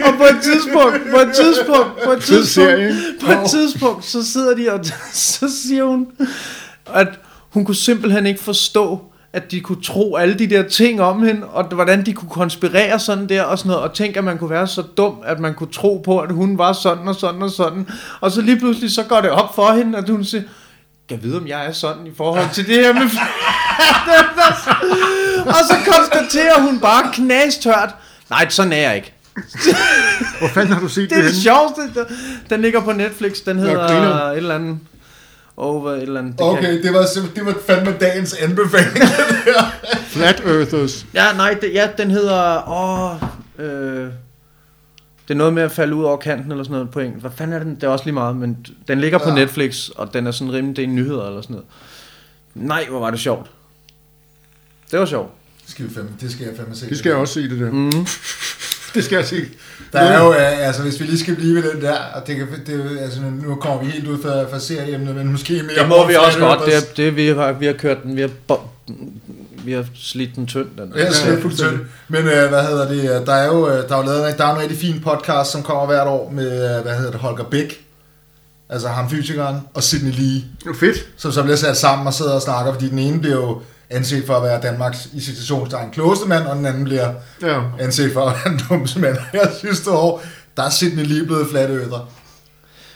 Og 0.05 0.13
på 0.17 0.23
et 0.23 0.43
tidspunkt, 0.43 1.01
på 1.11 1.19
et 1.19 1.33
tidspunkt, 1.33 2.03
på 2.05 2.11
et 2.11 2.21
tidspunkt, 2.21 2.95
på 3.25 3.31
et 3.31 3.49
tidspunkt, 3.49 4.05
så 4.05 4.25
sidder 4.25 4.55
de 4.55 4.73
og 4.73 4.85
så 5.13 5.61
siger 5.63 5.83
hun, 5.83 6.07
at 6.93 7.07
hun 7.49 7.65
kunne 7.65 7.75
simpelthen 7.75 8.25
ikke 8.25 8.39
forstå, 8.39 9.01
at 9.33 9.51
de 9.51 9.61
kunne 9.61 9.81
tro 9.83 10.15
alle 10.15 10.33
de 10.33 10.47
der 10.49 10.63
ting 10.63 11.01
om 11.01 11.23
hende, 11.23 11.47
og 11.47 11.63
hvordan 11.63 12.05
de 12.05 12.13
kunne 12.13 12.29
konspirere 12.29 12.99
sådan 12.99 13.29
der 13.29 13.43
og 13.43 13.57
sådan 13.57 13.69
noget, 13.69 13.83
og 13.83 13.93
tænke, 13.93 14.17
at 14.17 14.23
man 14.23 14.37
kunne 14.37 14.49
være 14.49 14.67
så 14.67 14.81
dum, 14.81 15.15
at 15.25 15.39
man 15.39 15.53
kunne 15.53 15.71
tro 15.71 16.01
på, 16.05 16.19
at 16.19 16.31
hun 16.31 16.57
var 16.57 16.73
sådan 16.73 17.07
og 17.07 17.15
sådan 17.15 17.41
og 17.41 17.51
sådan. 17.51 17.87
Og 18.21 18.31
så 18.31 18.41
lige 18.41 18.59
pludselig, 18.59 18.91
så 18.91 19.03
går 19.03 19.21
det 19.21 19.29
op 19.29 19.55
for 19.55 19.73
hende, 19.73 19.97
at 19.97 20.09
hun 20.09 20.23
siger, 20.23 20.43
jeg 21.11 21.23
ved, 21.23 21.35
om 21.35 21.47
jeg 21.47 21.65
er 21.65 21.71
sådan 21.71 22.07
i 22.07 22.11
forhold 22.17 22.45
til 22.53 22.67
det 22.67 22.75
her 22.75 22.93
med 22.93 23.01
Og 25.55 25.65
så 25.67 25.75
konstaterer 25.91 26.61
hun 26.61 26.79
bare 26.79 27.11
knastørt, 27.13 27.89
nej, 28.29 28.49
sådan 28.49 28.73
er 28.73 28.77
jeg 28.77 28.95
ikke. 28.95 29.13
Hvor 30.39 30.47
fanden 30.47 30.73
har 30.73 30.79
du 30.79 30.87
set 30.87 31.09
Det 31.09 31.17
er 31.17 31.21
det 31.21 31.33
det 31.33 31.33
henne? 31.33 31.43
sjoveste. 31.43 32.05
Den 32.49 32.61
ligger 32.61 32.81
på 32.81 32.91
Netflix. 32.91 33.37
Den 33.45 33.59
hedder 33.59 33.87
et 34.31 34.37
eller 34.37 34.55
andet... 34.55 34.79
Over 35.57 35.91
et 35.91 36.01
eller 36.01 36.19
andet... 36.19 36.31
det 36.39 36.39
kan- 36.39 36.57
Okay, 36.57 36.83
det 36.83 36.93
var, 36.93 37.05
det 37.35 37.45
var 37.45 37.53
fandme 37.67 37.95
dagens 38.01 38.33
anbefaling. 38.33 38.97
Flat 40.07 40.41
Earthers. 40.45 41.05
Ja, 41.13 41.25
nej, 41.37 41.53
det, 41.61 41.73
ja, 41.73 41.87
den 41.97 42.11
hedder... 42.11 42.69
Åh, 42.69 43.65
øh, 43.65 44.07
det 45.31 45.35
er 45.35 45.37
noget 45.37 45.53
med 45.53 45.63
at 45.63 45.71
falde 45.71 45.95
ud 45.95 46.03
over 46.03 46.17
kanten 46.17 46.51
eller 46.51 46.63
sådan 46.63 46.73
noget 46.73 46.89
på 46.89 46.99
engelsk. 46.99 47.21
Hvad 47.21 47.31
fanden 47.35 47.55
er 47.55 47.63
den? 47.63 47.75
Det 47.75 47.83
er 47.83 47.87
også 47.87 48.05
lige 48.05 48.13
meget, 48.13 48.35
men 48.35 48.65
den 48.87 49.01
ligger 49.01 49.17
på 49.17 49.29
Ja. 49.29 49.35
Netflix, 49.35 49.89
og 49.89 50.13
den 50.13 50.27
er 50.27 50.31
sådan 50.31 50.53
rimelig... 50.53 50.75
Det 50.75 50.83
er 50.83 50.87
nyheder 50.87 51.27
eller 51.27 51.41
sådan 51.41 51.53
noget. 51.53 51.67
Nej, 52.55 52.85
hvor 52.89 52.99
var 52.99 53.11
det 53.11 53.19
sjovt. 53.19 53.51
Det 54.91 54.99
var 54.99 55.05
sjovt. 55.05 55.31
det, 55.61 55.71
skal 55.71 55.89
vi 55.89 55.93
fandme, 55.93 56.11
det 56.21 56.31
skal 56.31 56.45
jeg 56.45 56.53
fandme 56.57 56.75
se. 56.75 56.89
Det 56.89 56.97
skal 56.97 57.09
jeg 57.09 57.17
også 57.17 57.33
se, 57.33 57.49
det 57.49 57.59
der. 57.59 57.71
Mm. 57.71 57.91
Det 58.93 59.03
skal 59.03 59.15
jeg 59.15 59.25
se. 59.25 59.45
Der 59.93 59.99
er 59.99 60.23
jo, 60.23 60.31
altså 60.31 60.81
hvis 60.81 60.99
vi 60.99 61.05
lige 61.05 61.19
skal 61.19 61.35
blive 61.35 61.55
ved 61.55 61.71
den 61.73 61.81
der, 61.81 61.97
og 62.15 62.27
det 62.27 62.35
kan, 62.35 62.47
det, 62.65 62.99
altså 62.99 63.21
nu 63.21 63.55
kommer 63.55 63.83
vi 63.83 63.89
helt 63.91 64.07
ud 64.07 64.21
fra, 64.21 64.43
fra 64.43 64.59
serieemnet, 64.59 65.15
men 65.15 65.31
måske 65.31 65.53
mere... 65.53 65.79
Det 65.79 65.87
må 65.87 66.07
vi 66.07 66.15
også 66.15 66.39
godt. 66.39 66.59
Det, 66.65 66.97
det, 66.97 67.15
vi, 67.15 67.27
har, 67.27 67.51
vi 67.51 67.65
har 67.65 67.73
kørt 67.73 68.03
den. 68.03 68.15
Vi 68.15 68.21
har, 68.21 68.29
vi 69.65 69.71
har 69.73 69.85
slidt 69.95 70.35
den 70.35 70.47
tynd. 70.47 70.67
Den. 70.77 70.93
Ja, 70.95 71.03
Ja, 71.03 71.31
ja, 71.33 71.41
fuldstændig. 71.41 71.79
Men 72.07 72.19
øh, 72.27 72.49
hvad 72.49 72.63
hedder 72.63 72.87
det? 72.87 72.99
øh, 73.19 73.25
Der 73.25 73.33
er 73.33 73.45
jo 73.47 73.69
øh, 73.69 73.89
der 73.89 73.95
er 73.95 73.99
jo 73.99 74.05
lavet 74.05 74.29
en, 74.31 74.37
der 74.37 74.45
er 74.45 74.55
en 74.55 74.61
rigtig 74.61 74.77
fin 74.77 75.01
podcast, 75.03 75.51
som 75.51 75.63
kommer 75.63 75.85
hvert 75.85 76.07
år 76.07 76.29
med, 76.29 76.75
øh, 76.77 76.81
hvad 76.83 76.95
hedder 76.95 77.11
det, 77.11 77.19
Holger 77.19 77.43
Bæk. 77.43 77.85
Altså 78.69 78.87
ham 78.87 79.09
fysikeren, 79.09 79.57
og 79.73 79.83
Sidney 79.83 80.11
Lee, 80.11 80.33
Det 80.35 80.65
var 80.65 80.73
fedt. 80.79 80.97
som 81.17 81.31
så 81.31 81.43
bliver 81.43 81.55
sat 81.55 81.77
sammen 81.77 82.07
og 82.07 82.13
sidder 82.13 82.31
og 82.33 82.41
snakker, 82.41 82.73
fordi 82.73 82.89
den 82.89 82.99
ene 82.99 83.19
bliver 83.19 83.35
jo 83.35 83.61
anset 83.89 84.23
for 84.27 84.35
at 84.35 84.43
være 84.43 84.61
Danmarks 84.61 85.09
i 85.13 85.21
citationstegn 85.21 85.91
klogeste 85.91 86.27
mand, 86.27 86.43
og 86.43 86.55
den 86.55 86.65
anden 86.65 86.83
bliver 86.83 87.13
Ja. 87.41 87.61
anset 87.79 88.13
for 88.13 88.21
at 88.25 88.35
være 88.35 88.53
den 88.53 88.61
dummeste 88.69 88.99
mand. 88.99 89.17
Jeg 89.33 89.51
sidste 89.61 89.91
år, 89.91 90.23
der 90.57 90.63
er 90.63 90.69
Sidney 90.69 91.05
Lee 91.05 91.25
blevet 91.25 91.47
flat 91.51 91.69
øder. 91.69 92.09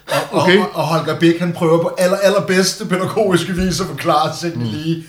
Og, 0.07 0.41
Okay. 0.41 0.57
og, 0.59 0.65
og 0.73 0.83
Holger 0.83 1.19
Bæk, 1.19 1.39
han 1.39 1.53
prøver 1.53 1.81
på 1.81 1.95
aller, 1.97 2.17
allerbedste 2.17 2.85
pædagogiske 2.85 3.53
vis 3.53 3.81
at 3.81 3.87
forklare 3.87 4.35
Sidney 4.39 4.65
mm. 4.65 4.71
Lee, 4.71 5.03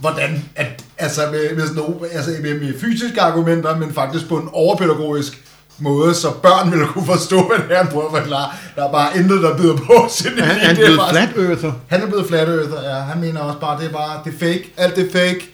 hvordan, 0.00 0.44
at, 0.56 0.66
altså 0.98 1.20
med, 1.32 1.56
med, 1.56 1.66
sådan 1.66 1.82
nogle, 1.82 1.94
altså 2.12 2.30
med, 2.42 2.60
med 2.60 2.80
fysiske 2.80 3.20
argumenter, 3.20 3.76
men 3.76 3.94
faktisk 3.94 4.28
på 4.28 4.36
en 4.36 4.48
overpædagogisk 4.52 5.40
måde, 5.78 6.14
så 6.14 6.30
børn 6.30 6.72
vil 6.72 6.86
kunne 6.86 7.06
forstå, 7.06 7.46
hvad 7.46 7.58
det 7.68 7.76
er, 7.76 7.82
han 7.82 7.92
prøver 7.92 8.06
at 8.16 8.22
forklare. 8.22 8.48
Der 8.76 8.88
er 8.88 8.92
bare 8.92 9.16
intet, 9.16 9.42
der 9.42 9.56
byder 9.56 9.76
på 9.76 10.06
Sidney 10.16 10.42
Han, 10.42 10.70
er 10.70 10.74
blev 10.84 10.96
bare- 10.96 11.10
Flat 11.10 11.28
Earther. 11.48 11.72
han 11.88 12.02
er 12.02 12.06
blevet 12.06 12.26
flat 12.26 12.48
earther, 12.48 12.82
ja. 12.96 13.02
Han 13.02 13.20
mener 13.20 13.40
også 13.40 13.58
bare, 13.58 13.80
det 13.80 13.86
er 13.88 13.92
bare, 13.92 14.20
det 14.24 14.34
er 14.34 14.38
fake. 14.38 14.72
Alt 14.76 14.96
det 14.96 15.06
er 15.06 15.12
fake. 15.12 15.48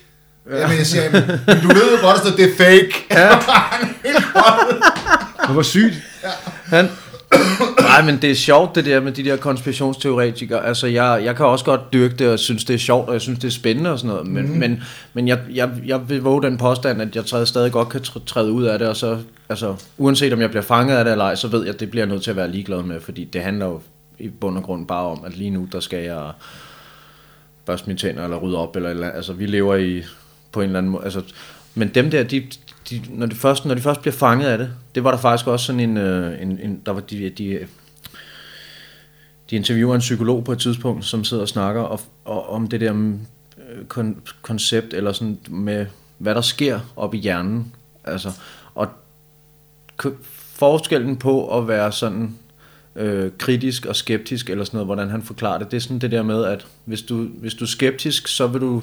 Ja. 0.51 0.61
Jamen, 0.61 0.79
jeg 0.79 0.87
siger, 0.87 1.11
men 1.11 1.23
du 1.63 1.69
ved 1.69 1.99
jo 2.01 2.07
godt, 2.07 2.21
at 2.27 2.33
det 2.37 2.45
er 2.45 2.57
fake. 2.57 2.93
Ja. 3.11 3.29
Det 5.49 5.57
var 5.57 5.63
sygt. 5.63 5.95
Han... 6.67 6.89
Nej, 7.81 8.05
men 8.05 8.23
det 8.23 8.31
er 8.31 8.35
sjovt 8.35 8.75
det 8.75 8.85
der 8.85 9.01
med 9.01 9.13
de 9.13 9.25
der 9.25 9.37
konspirationsteoretikere. 9.37 10.67
Altså, 10.67 10.87
jeg, 10.87 11.21
jeg 11.25 11.37
kan 11.37 11.47
også 11.47 11.65
godt 11.65 11.81
dyrke 11.93 12.17
det 12.17 12.29
og 12.29 12.39
synes, 12.39 12.65
det 12.65 12.75
er 12.75 12.79
sjovt, 12.79 13.09
og 13.09 13.13
jeg 13.13 13.21
synes, 13.21 13.39
det 13.39 13.49
er 13.49 13.53
spændende 13.53 13.93
og 13.93 13.99
sådan 13.99 14.09
noget. 14.09 14.27
Men, 14.27 14.53
mm. 14.53 14.59
men, 14.59 14.83
men 15.13 15.29
jeg, 15.29 15.39
jeg, 15.55 15.71
jeg 15.87 16.09
vil 16.09 16.23
våge 16.23 16.43
den 16.43 16.59
påstand, 16.59 17.03
at 17.03 17.17
jeg 17.17 17.27
træder 17.27 17.45
stadig 17.45 17.73
godt 17.73 17.89
kan 17.89 18.01
tr- 18.01 18.25
træde 18.25 18.53
ud 18.53 18.65
af 18.65 18.79
det, 18.79 18.89
og 18.89 18.97
så, 18.97 19.19
altså, 19.49 19.75
uanset 19.99 20.33
om 20.33 20.41
jeg 20.41 20.51
bliver 20.51 20.63
fanget 20.63 20.97
af 20.97 21.05
det 21.05 21.13
eller 21.13 21.25
ej, 21.25 21.35
så 21.35 21.49
ved 21.49 21.65
jeg, 21.65 21.75
at 21.75 21.81
det 21.81 21.91
bliver 21.91 22.05
jeg 22.05 22.13
nødt 22.13 22.23
til 22.23 22.31
at 22.31 22.37
være 22.37 22.51
ligeglad 22.51 22.83
med, 22.83 23.01
fordi 23.01 23.25
det 23.25 23.43
handler 23.43 23.67
jo 23.67 23.81
i 24.19 24.29
bund 24.29 24.57
og 24.57 24.63
grund 24.63 24.87
bare 24.87 25.07
om, 25.07 25.25
at 25.27 25.37
lige 25.37 25.51
nu, 25.51 25.69
der 25.73 25.81
skal 25.81 26.05
jeg 26.05 26.31
børste 27.67 27.87
mine 27.87 27.99
tænder, 27.99 28.25
eller 28.25 28.37
rydde 28.37 28.59
op, 28.59 28.77
eller, 28.77 28.91
eller 28.91 29.11
altså, 29.11 29.33
vi 29.33 29.47
lever 29.47 29.77
i, 29.77 30.03
på 30.53 30.61
en 30.61 30.67
eller 30.67 30.79
anden 30.79 30.93
måde, 30.93 31.05
altså, 31.05 31.23
men 31.75 31.89
dem 31.89 32.11
der, 32.11 32.23
de, 32.23 32.43
de, 32.91 33.03
når, 33.11 33.27
de 33.27 33.35
først, 33.35 33.65
når 33.65 33.75
de 33.75 33.81
først 33.81 34.01
bliver 34.01 34.15
fanget 34.15 34.47
af 34.47 34.59
det, 34.59 34.71
det 34.95 35.05
var 35.05 35.11
der 35.11 35.19
faktisk 35.19 35.47
også 35.47 35.67
sådan 35.67 35.81
en, 35.81 35.97
øh, 35.97 36.43
en, 36.43 36.59
en 36.59 36.83
der 36.87 36.93
var 36.93 37.01
de, 37.01 37.31
de, 37.31 37.67
de 39.51 39.57
interviewer 39.57 39.95
en 39.95 40.01
psykolog 40.01 40.45
på 40.45 40.53
et 40.53 40.59
tidspunkt, 40.59 41.05
som 41.05 41.25
sidder 41.25 41.43
og 41.43 41.49
snakker 41.49 41.83
og, 41.83 42.01
og, 42.25 42.49
om 42.51 42.69
det 42.69 42.81
der 42.81 42.93
øh, 42.93 43.85
kon, 43.89 44.21
koncept, 44.43 44.95
eller 44.95 45.13
sådan 45.13 45.39
med, 45.49 45.87
hvad 46.19 46.35
der 46.35 46.41
sker 46.41 46.81
op 46.97 47.15
i 47.15 47.19
hjernen, 47.19 47.75
altså, 48.05 48.33
og 48.75 48.89
forskellen 50.55 51.17
på 51.17 51.59
at 51.59 51.69
være 51.69 51.93
sådan 51.93 52.37
øh, 52.97 53.31
kritisk 53.39 53.87
og 53.87 53.97
skeptisk, 53.97 54.51
eller 54.51 54.65
sådan 54.65 54.77
noget, 54.77 54.87
hvordan 54.87 55.11
han 55.11 55.23
forklarer 55.23 55.59
det, 55.59 55.71
det 55.71 55.77
er 55.77 55.81
sådan 55.81 55.99
det 55.99 56.11
der 56.11 56.23
med, 56.23 56.45
at 56.45 56.67
hvis 56.85 57.03
du, 57.03 57.25
hvis 57.25 57.55
du 57.55 57.65
er 57.65 57.69
skeptisk, 57.69 58.29
så 58.29 58.47
vil 58.47 58.61
du 58.61 58.83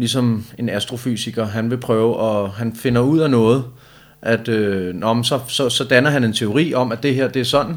ligesom 0.00 0.44
en 0.58 0.68
astrofysiker, 0.68 1.46
han 1.46 1.70
vil 1.70 1.76
prøve, 1.76 2.16
og 2.16 2.52
han 2.52 2.76
finder 2.76 3.00
ud 3.00 3.18
af 3.18 3.30
noget, 3.30 3.64
at 4.22 4.48
øh, 4.48 4.94
nå, 4.94 5.22
så, 5.22 5.40
så, 5.48 5.68
så 5.68 5.84
danner 5.84 6.10
han 6.10 6.24
en 6.24 6.32
teori 6.32 6.74
om, 6.74 6.92
at 6.92 7.02
det 7.02 7.14
her 7.14 7.28
det 7.28 7.40
er 7.40 7.44
sådan, 7.44 7.76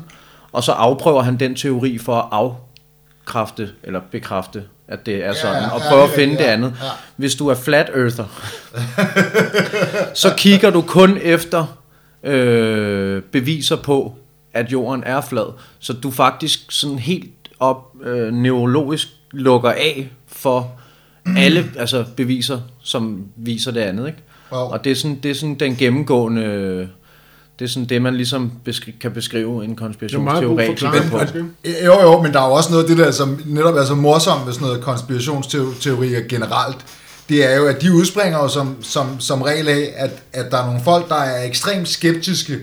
og 0.52 0.64
så 0.64 0.72
afprøver 0.72 1.22
han 1.22 1.38
den 1.38 1.56
teori 1.56 1.98
for 1.98 2.16
at 2.16 2.26
afkræfte 2.32 3.70
eller 3.84 4.02
bekræfte, 4.12 4.64
at 4.88 5.06
det 5.06 5.26
er 5.26 5.34
sådan, 5.34 5.64
ja, 5.64 5.70
og 5.70 5.82
ja, 5.82 5.90
prøve 5.90 6.04
at 6.04 6.10
ja, 6.10 6.16
finde 6.16 6.34
ja, 6.34 6.40
det 6.40 6.46
andet. 6.46 6.74
ja. 6.82 6.90
Hvis 7.16 7.36
du 7.36 7.48
er 7.48 7.56
flat 7.56 7.92
earther, 7.96 8.26
så 10.24 10.34
kigger 10.38 10.70
du 10.70 10.82
kun 10.82 11.18
efter 11.22 11.78
øh, 12.24 13.22
beviser 13.22 13.76
på, 13.76 14.16
at 14.54 14.72
jorden 14.72 15.04
er 15.06 15.22
flad. 15.22 15.54
Så 15.80 15.94
du 15.94 16.12
faktisk 16.12 16.72
sådan 16.72 17.00
helt 17.00 17.50
op 17.60 17.96
øh, 18.04 18.34
neurologisk 18.34 19.08
lukker 19.32 19.72
af 19.72 20.10
for 20.28 20.72
alle 21.38 21.66
altså 21.78 22.06
beviser, 22.16 22.60
som 22.84 23.26
viser 23.36 23.72
det 23.72 23.80
andet. 23.82 24.08
Ikke? 24.08 24.20
Jo. 24.52 24.58
Og 24.58 24.84
det 24.84 24.92
er, 24.92 24.96
sådan, 24.96 25.20
det 25.24 25.32
er 25.32 25.36
sådan 25.36 25.56
den 25.56 25.76
gennemgående... 25.76 26.90
Det 27.60 27.66
er 27.66 27.70
sådan 27.70 27.90
det, 27.90 28.02
man 28.02 28.16
ligesom 28.16 28.52
beskri- 28.70 28.98
kan 29.02 29.12
beskrive 29.12 29.64
en 29.66 29.72
er 29.72 29.76
konspirationsteoretiker 29.76 30.92
forklaring, 30.92 31.32
på. 31.40 31.70
Jo, 31.86 32.02
jo, 32.02 32.22
men 32.22 32.34
der 32.34 32.42
er 32.42 32.48
jo 32.48 32.54
også 32.54 32.72
noget 32.72 32.84
af 32.84 32.90
det 32.90 32.98
der, 32.98 33.12
som 33.12 33.42
netop 33.46 33.76
er 33.76 33.86
så 33.86 33.96
morsomt 33.96 34.46
med 34.46 34.54
sådan 34.54 34.68
noget 34.68 34.82
konspirationsteorier 34.84 36.22
generelt. 36.30 36.78
Det 37.30 37.52
er 37.52 37.58
jo, 37.58 37.66
at 37.66 37.82
de 37.82 37.94
udspringer 37.94 38.40
jo 38.40 38.48
som, 38.48 38.76
som, 38.82 39.20
som 39.20 39.42
regel 39.42 39.68
af, 39.68 39.94
at, 39.96 40.12
at 40.34 40.52
der 40.52 40.58
er 40.58 40.66
nogle 40.66 40.82
folk, 40.84 41.10
der 41.10 41.16
er 41.16 41.44
ekstremt 41.46 41.88
skeptiske 41.88 42.58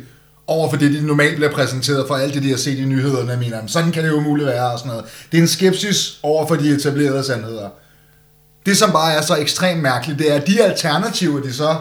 over 0.47 0.71
for 0.71 0.77
det, 0.77 0.93
de 0.93 1.07
normalt 1.07 1.37
bliver 1.37 1.53
præsenteret 1.53 2.05
for 2.09 2.15
alt 2.15 2.35
det, 2.35 2.43
de 2.43 2.51
har 2.51 2.57
set 2.57 2.79
i 2.79 2.85
nyhederne, 2.85 3.37
mener, 3.37 3.57
"Jamen, 3.57 3.69
sådan 3.69 3.93
kan 3.93 4.05
det 4.05 4.11
jo 4.11 4.21
muligt 4.21 4.47
være, 4.47 4.73
og 4.73 4.79
sådan 4.79 4.91
noget. 4.91 5.05
Det 5.33 5.39
er 5.39 5.43
en 5.43 5.49
skepsis 5.49 6.19
over 6.23 6.47
for 6.47 6.55
de 6.55 6.69
etablerede 6.75 7.25
sandheder. 7.25 7.69
Det, 8.67 8.77
som 8.77 8.93
bare 8.93 9.13
er 9.15 9.23
så 9.23 9.37
ekstremt 9.37 9.83
mærkeligt, 9.83 10.19
det 10.19 10.31
er, 10.33 10.35
at 10.35 10.47
de 10.47 10.63
alternativer, 10.63 11.41
de 11.43 11.53
så 11.53 11.77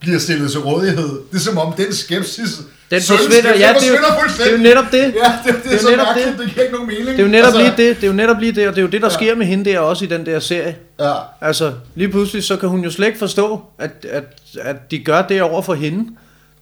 bliver 0.00 0.18
stillet 0.18 0.50
til 0.50 0.60
rådighed, 0.60 1.20
det 1.30 1.36
er 1.36 1.40
som 1.40 1.58
om 1.58 1.72
den 1.72 1.94
skepsis... 1.94 2.50
Den 2.90 3.02
forsvinder, 3.02 3.50
ja, 3.58 3.74
det 3.80 3.88
er, 3.88 3.88
jo, 3.88 3.96
det 4.38 4.46
er 4.46 4.50
jo 4.52 4.56
netop 4.58 4.84
det. 4.92 4.98
Ja, 4.98 5.38
det, 5.46 5.54
det, 5.54 5.64
Det 5.64 5.72
er, 5.72 5.76
er 5.76 5.80
så 5.80 5.90
netop 5.90 6.06
mærkeligt, 6.06 6.38
det. 6.38 6.46
det. 6.46 6.54
giver 6.54 6.62
ikke 6.64 6.74
nogen 6.74 6.88
mening. 6.88 7.06
Det 7.06 7.18
er 7.18 7.22
jo 7.22 7.28
netop 7.28 7.46
Altså, 7.46 7.58
lige 7.60 7.88
det, 7.88 7.96
det 7.96 8.02
er 8.02 8.06
jo 8.06 8.12
netop 8.12 8.40
lige 8.40 8.52
det, 8.52 8.68
og 8.68 8.74
det 8.74 8.78
er 8.78 8.82
jo 8.82 8.88
det, 8.88 9.02
der 9.02 9.08
sker 9.08 9.34
med 9.34 9.46
hende 9.46 9.70
der 9.70 9.78
også 9.78 10.04
i 10.04 10.08
den 10.08 10.26
der 10.26 10.40
serie. 10.40 10.76
Ja, 11.00 11.12
Altså, 11.40 11.72
lige 11.94 12.08
pludselig, 12.08 12.44
så 12.44 12.56
kan 12.56 12.68
hun 12.68 12.80
jo 12.84 12.90
slet 12.90 13.06
ikke 13.06 13.18
forstå, 13.18 13.62
at, 13.78 13.90
at, 14.10 14.24
at 14.60 14.90
de 14.90 14.98
gør 14.98 15.22
det 15.22 15.42
over 15.42 15.62
for 15.62 15.74
hende. 15.74 16.10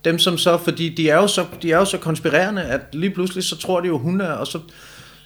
Dem 0.04 0.18
som 0.18 0.38
så, 0.38 0.58
fordi 0.64 0.88
de 0.88 1.10
er 1.10 1.16
jo 1.16 1.26
så, 1.26 1.44
de 1.62 1.72
er 1.72 1.76
jo 1.78 1.84
så 1.84 1.98
konspirerende, 1.98 2.62
at 2.62 2.80
lige 2.92 3.10
pludselig, 3.14 3.44
så 3.44 3.56
tror 3.58 3.80
de 3.80 3.86
jo, 3.88 3.98
hun 3.98 4.20
er, 4.20 4.32
og 4.32 4.46
så, 4.46 4.58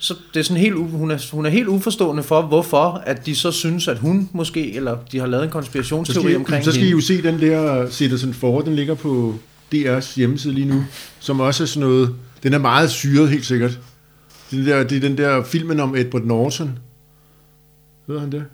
så 0.05 0.15
det 0.35 0.41
er 0.41 0.45
sådan 0.45 0.61
helt, 0.61 0.75
hun 0.75 1.11
er, 1.11 1.31
hun 1.33 1.47
er 1.47 1.51
helt 1.51 1.69
uforstående 1.69 2.23
for, 2.23 2.43
hvorfor, 2.43 3.03
at 3.07 3.27
de 3.27 3.35
så 3.35 3.51
synes, 3.51 3.89
at 3.89 3.99
hun 3.99 4.29
måske, 4.33 4.75
eller 4.75 4.99
de 5.13 5.19
har 5.19 5.27
lavet 5.27 5.45
en 5.45 5.49
Så 5.49 5.53
konspirationsteori 5.53 6.25
skal, 6.25 6.37
omkring 6.37 6.65
så 6.65 6.73
skal 6.73 6.87
I 6.87 6.91
jo 6.91 7.01
se 7.01 7.23
den 7.23 7.41
der 7.41 7.91
Citizen 7.91 8.35
for, 8.35 8.61
den 8.61 8.75
ligger 8.75 8.95
på 8.95 9.35
DR's 9.75 10.17
hjemmeside 10.17 10.55
lige 10.55 10.67
nu, 10.67 10.85
som 11.19 11.41
også 11.41 11.63
er 11.63 11.67
sådan 11.67 11.89
noget, 11.89 12.15
den 12.43 12.53
er 12.53 12.59
meget 12.59 12.91
syret 12.91 13.29
helt 13.29 13.47
sikkert. 13.47 13.81
Det, 14.51 14.67
der, 14.67 14.85
det 14.85 14.97
er 14.97 15.01
den 15.01 15.19
der 15.19 15.45
filmen 15.45 15.81
om 15.81 15.97
Edward 15.97 16.25
Norton. 16.25 16.79
Ved 18.07 18.21
han 18.21 18.33
det? 18.33 18.45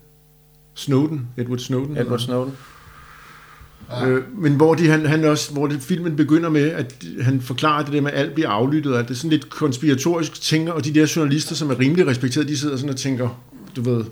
Snowden, 0.73 1.27
Edward 1.37 1.59
Snowden. 1.59 1.97
Edward 1.97 2.19
Snowden. 2.19 2.53
Øh, 4.05 4.23
men 4.37 4.55
hvor, 4.55 4.75
de, 4.75 4.87
han, 4.87 5.05
han 5.05 5.23
også, 5.23 5.53
hvor 5.53 5.67
det, 5.67 5.81
filmen 5.81 6.15
begynder 6.15 6.49
med, 6.49 6.69
at 6.69 7.05
han 7.21 7.41
forklarer 7.41 7.83
det 7.83 7.93
der 7.93 8.01
med, 8.01 8.11
at 8.11 8.19
alt 8.19 8.33
bliver 8.33 8.49
aflyttet, 8.49 8.93
og 8.93 8.99
at 8.99 9.07
det 9.07 9.13
er 9.13 9.17
sådan 9.17 9.29
lidt 9.29 9.49
konspiratorisk 9.49 10.41
tænker, 10.41 10.73
og 10.73 10.85
de 10.85 10.93
der 10.93 11.13
journalister, 11.15 11.55
som 11.55 11.69
er 11.69 11.79
rimelig 11.79 12.07
respekteret, 12.07 12.47
de 12.47 12.57
sidder 12.57 12.75
sådan 12.77 12.89
og 12.89 12.95
tænker, 12.95 13.41
du 13.75 13.81
ved, 13.81 14.03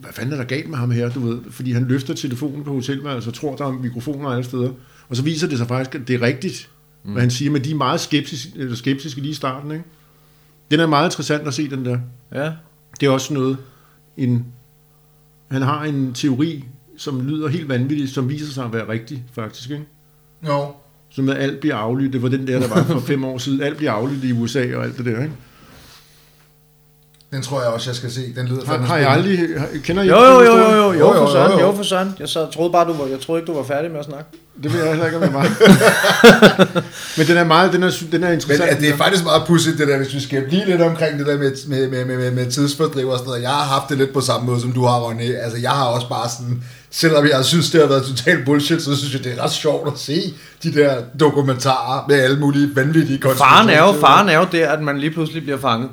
hvad 0.00 0.10
fanden 0.12 0.32
er 0.32 0.36
der 0.36 0.44
galt 0.44 0.68
med 0.68 0.78
ham 0.78 0.90
her, 0.90 1.10
du 1.10 1.20
ved, 1.20 1.38
fordi 1.50 1.72
han 1.72 1.84
løfter 1.84 2.14
telefonen 2.14 2.64
på 2.64 2.72
hotelværelset 2.72 3.28
og 3.28 3.34
tror, 3.34 3.56
der 3.56 3.66
er 3.66 3.72
mikrofoner 3.72 4.28
alle 4.28 4.44
steder. 4.44 4.70
Og 5.08 5.16
så 5.16 5.22
viser 5.22 5.48
det 5.48 5.58
sig 5.58 5.68
faktisk, 5.68 5.94
at 5.94 6.08
det 6.08 6.14
er 6.14 6.22
rigtigt, 6.22 6.68
mm. 7.04 7.12
hvad 7.12 7.22
han 7.22 7.30
siger, 7.30 7.50
men 7.50 7.64
de 7.64 7.70
er 7.70 7.74
meget 7.74 8.00
skeptiske, 8.00 8.52
eller 8.56 8.76
skeptiske 8.76 9.20
lige 9.20 9.30
i 9.30 9.34
starten, 9.34 9.70
ikke? 9.70 9.84
Den 10.70 10.80
er 10.80 10.86
meget 10.86 11.06
interessant 11.06 11.48
at 11.48 11.54
se, 11.54 11.70
den 11.70 11.84
der. 11.84 11.98
Ja. 12.34 12.52
Det 13.00 13.06
er 13.06 13.10
også 13.10 13.34
noget, 13.34 13.56
en, 14.16 14.46
han 15.50 15.62
har 15.62 15.84
en 15.84 16.12
teori, 16.12 16.64
som 16.98 17.28
lyder 17.28 17.48
helt 17.48 17.68
vanvittigt, 17.68 18.14
som 18.14 18.28
viser 18.28 18.52
sig 18.52 18.64
at 18.64 18.72
være 18.72 18.88
rigtig, 18.88 19.24
faktisk, 19.34 19.70
ikke? 19.70 19.84
jo. 20.46 20.72
Så 21.10 21.22
med 21.22 21.34
at 21.34 21.42
alt 21.42 21.60
bliver 21.60 21.76
aflyttet. 21.76 22.12
Det 22.12 22.22
var 22.22 22.28
den 22.28 22.46
der, 22.46 22.60
der 22.60 22.68
var 22.68 22.84
for 22.84 23.00
fem 23.00 23.24
år 23.24 23.38
siden. 23.38 23.62
Alt 23.62 23.76
bliver 23.76 23.92
aflyttet 23.92 24.28
i 24.28 24.32
USA 24.32 24.76
og 24.76 24.84
alt 24.84 24.98
det 24.98 25.06
der, 25.06 25.22
ikke? 25.22 25.32
Den 27.30 27.42
tror 27.42 27.62
jeg 27.62 27.70
også, 27.70 27.90
jeg 27.90 27.96
skal 27.96 28.10
se. 28.10 28.34
Den 28.36 28.46
lyder 28.46 28.64
Har, 28.66 28.78
har 28.78 28.96
jeg 28.96 29.10
aldrig... 29.10 29.38
Har, 29.58 29.68
kender 29.84 30.02
I 30.02 30.06
Jo, 30.06 30.24
jo, 30.24 30.42
jo, 30.42 30.56
jo, 30.58 30.74
jo, 30.74 30.92
Jo, 30.92 31.12
for 31.12 31.32
søren, 31.32 31.60
jo, 31.60 31.72
for 31.76 31.82
søren. 31.82 32.14
Jeg 32.20 32.28
sad, 32.28 32.52
troede 32.52 32.72
bare, 32.72 32.88
du 32.88 32.92
var, 32.92 33.06
jeg 33.06 33.20
troede 33.20 33.40
ikke, 33.40 33.52
du 33.52 33.56
var 33.56 33.64
færdig 33.64 33.90
med 33.90 33.98
at 33.98 34.04
snakke. 34.04 34.24
Det 34.62 34.72
ved 34.72 34.80
jeg 34.80 34.88
heller 34.88 35.06
ikke, 35.06 35.16
om 35.16 35.22
jeg 35.22 35.34
var. 35.34 35.42
Men 37.18 37.26
den 37.26 37.36
er 37.36 37.44
meget... 37.44 37.72
Den 37.72 37.82
er, 37.82 37.90
den 38.12 38.22
er 38.22 38.28
Men 38.28 38.34
interessant. 38.34 38.70
at 38.70 38.80
det 38.80 38.88
er 38.88 38.96
faktisk 38.96 39.24
meget 39.24 39.42
pudsigt, 39.46 39.78
det 39.78 39.88
der, 39.88 39.96
hvis 39.96 40.14
vi 40.14 40.20
skal 40.20 40.44
blive 40.48 40.64
lidt 40.66 40.82
omkring 40.82 41.18
det 41.18 41.26
der 41.26 41.38
med, 41.38 41.68
med, 41.68 41.88
med, 41.88 42.04
med, 42.04 42.16
med, 42.16 42.30
med 42.30 42.50
tidsfordriv 42.50 43.08
og 43.08 43.18
sådan 43.18 43.28
noget. 43.28 43.42
Jeg 43.42 43.50
har 43.50 43.64
haft 43.64 43.88
det 43.88 43.98
lidt 43.98 44.12
på 44.12 44.20
samme 44.20 44.46
måde, 44.46 44.60
som 44.60 44.72
du 44.72 44.84
har, 44.84 44.98
Ronny. 44.98 45.34
Altså, 45.34 45.58
jeg 45.58 45.70
har 45.70 45.84
også 45.84 46.08
bare 46.08 46.28
sådan, 46.28 46.62
selvom 47.00 47.26
jeg 47.26 47.44
synes, 47.44 47.70
det 47.70 47.80
har 47.80 47.88
været 47.88 48.04
totalt 48.06 48.44
bullshit, 48.44 48.82
så 48.82 48.96
synes 48.96 49.14
jeg, 49.14 49.24
det 49.24 49.32
er 49.38 49.42
ret 49.44 49.52
sjovt 49.52 49.92
at 49.92 49.98
se 49.98 50.34
de 50.62 50.74
der 50.74 51.02
dokumentarer 51.20 52.04
med 52.08 52.16
alle 52.20 52.38
mulige 52.40 52.76
vanvittige 52.76 53.20
Faren 53.38 53.68
er 53.68 53.78
jo, 53.78 53.92
faren 54.00 54.28
er 54.28 54.38
jo 54.38 54.46
der, 54.52 54.68
at 54.70 54.82
man 54.82 54.98
lige 54.98 55.10
pludselig 55.10 55.42
bliver 55.42 55.58
fanget. 55.58 55.90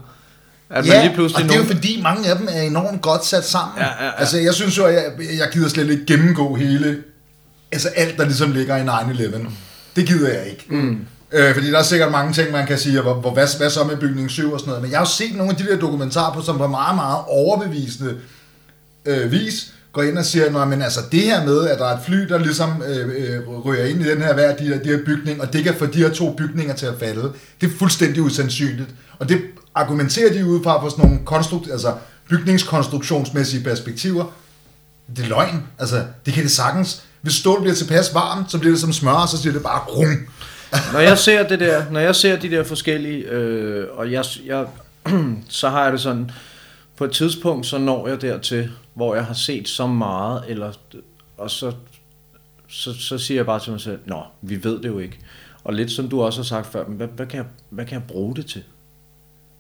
At 0.70 0.86
man 0.86 0.94
Ja, 0.96 1.04
lige 1.06 1.16
pludselig 1.16 1.44
og 1.44 1.50
det 1.50 1.52
er 1.56 1.56
jo 1.60 1.64
nogen- 1.64 1.76
fordi 1.78 2.00
mange 2.04 2.30
af 2.30 2.38
dem 2.38 2.48
er 2.52 2.62
enormt 2.62 3.02
godt 3.02 3.26
sat 3.26 3.46
sammen. 3.46 3.78
Ja, 3.78 3.84
ja, 3.86 4.06
ja. 4.06 4.12
Altså 4.18 4.38
jeg 4.38 4.54
synes 4.54 4.78
jo, 4.78 4.86
at 4.86 4.94
jeg, 4.94 5.04
jeg 5.38 5.50
gider 5.54 5.70
slet 5.70 5.90
ikke 5.90 6.06
gennemgå 6.06 6.56
hele, 6.56 6.98
altså 7.72 7.88
alt 7.90 8.18
der 8.18 8.26
ligesom 8.26 8.52
ligger 8.52 8.78
i 8.78 8.84
9-11. 8.84 9.48
Det 9.96 10.08
gider 10.08 10.30
jeg 10.34 10.46
ikke. 10.48 10.66
Mm. 10.70 10.98
Øh, 11.32 11.54
fordi 11.54 11.72
der 11.72 11.80
er 11.80 11.84
sikkert 11.84 12.12
mange 12.12 12.34
ting, 12.34 12.52
man 12.52 12.68
kan 12.68 12.78
sige, 12.78 13.02
hvor, 13.02 13.14
hvor, 13.14 13.34
hvad, 13.34 13.48
hvad 13.58 13.70
så 13.70 13.84
med 13.84 13.98
bygning 13.98 14.32
7 14.32 14.52
og 14.54 14.60
sådan 14.60 14.70
noget. 14.70 14.82
Men 14.84 14.92
jeg 14.92 15.00
har 15.00 15.06
jo 15.06 15.10
set 15.12 15.36
nogle 15.36 15.52
af 15.52 15.58
de 15.58 15.64
der 15.68 15.78
dokumentarer 15.80 16.34
på, 16.34 16.42
som 16.42 16.60
var 16.60 16.68
meget, 16.68 16.96
meget 16.96 17.18
overbevisende 17.28 18.16
øh, 19.06 19.32
vis, 19.32 19.74
går 19.94 20.04
ind 20.04 20.18
og 20.18 20.26
siger, 20.26 20.52
Nå, 20.52 20.66
men 20.66 20.82
altså 20.82 21.00
det 21.12 21.22
her 21.22 21.46
med, 21.46 21.68
at 21.68 21.80
der 21.80 21.86
er 21.86 21.98
et 21.98 22.04
fly, 22.06 22.18
der 22.18 22.38
ligesom 22.38 22.84
øh, 22.88 23.08
øh, 23.08 23.48
rører 23.48 23.86
ind 23.86 24.02
i 24.02 24.10
den 24.10 24.22
her, 24.22 24.34
hver 24.34 24.56
de 24.56 24.64
her, 24.64 24.80
de 24.80 24.90
her 24.90 25.00
bygning, 25.06 25.42
og 25.42 25.54
det 25.54 25.64
kan 25.64 25.76
få 25.76 25.86
de 25.86 25.98
her 25.98 26.10
to 26.10 26.34
bygninger 26.34 26.76
til 26.76 26.86
at 26.86 26.94
falde, 27.00 27.32
det 27.62 27.74
er 27.74 27.78
fuldstændig 27.80 28.22
usandsynligt. 28.22 28.90
Og 29.20 29.30
det 29.30 29.42
argumenterer 29.76 30.34
de 30.34 30.46
ud 30.46 30.64
fra 30.64 30.80
på 30.82 30.90
sådan 30.90 31.06
nogle 31.06 31.20
konstrukt, 31.26 31.72
altså 31.72 31.94
bygningskonstruktionsmæssige 32.30 33.64
perspektiver. 33.64 34.26
Det 35.16 35.24
er 35.26 35.30
løgn. 35.30 35.64
Altså, 35.80 36.04
det 36.26 36.34
kan 36.34 36.44
det 36.44 36.52
sagtens. 36.52 37.04
Hvis 37.22 37.34
stål 37.34 37.62
bliver 37.62 37.76
tilpas 37.76 38.14
varmt, 38.14 38.52
så 38.52 38.58
bliver 38.58 38.74
det 38.74 38.82
som 38.82 38.94
smør, 38.94 39.12
og 39.12 39.30
så 39.30 39.38
siger 39.38 39.54
det 39.54 39.64
bare 39.64 39.80
grum. 39.88 40.18
når 40.94 41.00
jeg 41.00 41.18
ser 41.18 41.48
det 41.48 41.60
der, 41.60 41.84
når 41.92 42.00
jeg 42.00 42.16
ser 42.16 42.40
de 42.40 42.50
der 42.50 42.64
forskellige, 42.64 43.24
øh, 43.24 43.88
og 43.94 44.12
jeg, 44.12 44.26
jeg, 44.46 44.66
så 45.50 45.70
har 45.70 45.84
jeg 45.84 45.92
det 45.92 46.02
sådan, 46.02 46.32
på 46.98 47.06
et 47.06 47.12
tidspunkt, 47.12 47.66
så 47.66 47.78
når 47.78 48.08
jeg 48.08 48.22
dertil, 48.22 48.72
hvor 48.94 49.16
jeg 49.16 49.26
har 49.26 49.34
set 49.34 49.68
så 49.68 49.88
meget, 49.88 50.44
eller, 50.48 50.72
og 51.38 51.52
så, 51.52 51.72
så, 52.68 52.94
så 52.94 53.18
siger 53.18 53.38
jeg 53.38 53.46
bare 53.46 53.60
til 53.60 53.72
mig 53.72 53.82
selv, 53.82 54.00
nå, 54.06 54.24
vi 54.42 54.64
ved 54.64 54.80
det 54.80 54.90
jo 54.90 55.00
ikke. 55.00 55.20
Og 55.64 55.74
lidt 55.74 55.92
som 55.92 56.10
du 56.10 56.22
også 56.22 56.40
har 56.40 56.44
sagt 56.44 56.68
før, 56.68 56.88
men 56.88 56.98
hvad, 56.98 57.08
hvad, 57.08 57.26
kan 57.26 57.38
jeg, 57.38 57.46
hvad 57.70 57.86
kan 57.86 57.94
jeg 58.00 58.08
bruge 58.08 58.36
det 58.36 58.46
til? 58.46 58.64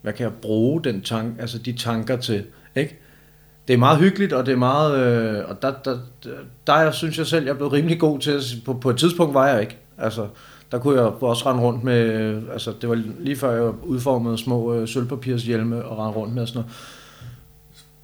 Hvad 0.02 0.14
kan 0.14 0.24
jeg 0.24 0.34
bruge 0.34 0.84
den 0.84 1.02
tank, 1.02 1.40
altså 1.40 1.58
de 1.58 1.74
tanker 1.74 2.18
til, 2.18 2.46
ikke? 2.76 3.00
Det 3.68 3.74
er 3.74 3.78
meget 3.78 4.00
hyggeligt, 4.00 4.34
og 4.34 4.46
det 4.46 4.52
er 4.52 4.58
meget, 4.58 5.00
øh, 5.00 5.50
og 5.50 5.62
der, 5.62 5.74
der, 5.86 5.98
der, 6.24 6.30
der 6.68 6.78
jeg 6.78 6.94
synes 6.94 7.18
jeg 7.18 7.28
selv, 7.28 7.46
jeg 7.46 7.52
er 7.52 7.56
blevet 7.56 7.74
rimelig 7.74 8.00
god 8.00 8.20
til, 8.20 8.32
at, 8.32 8.44
på, 8.66 8.74
på 8.74 8.90
et 8.90 8.98
tidspunkt 8.98 9.34
var 9.34 9.48
jeg 9.48 9.62
ikke. 9.62 9.78
Altså, 9.98 10.28
der 10.72 10.80
kunne 10.80 11.02
jeg 11.02 11.06
også 11.06 11.50
rende 11.50 11.64
rundt 11.64 11.84
med, 11.84 12.12
øh, 12.12 12.42
altså 12.52 12.74
det 12.82 12.90
var 12.90 13.02
lige 13.20 13.36
før 13.36 13.52
jeg 13.52 13.74
udformede 13.84 14.38
små 14.38 14.74
øh, 14.74 14.88
sølvpapirshjelme 14.88 15.86
og 15.86 15.98
rende 15.98 16.20
rundt 16.20 16.34
med 16.34 16.48
sådan 16.48 16.60
noget. 16.62 16.76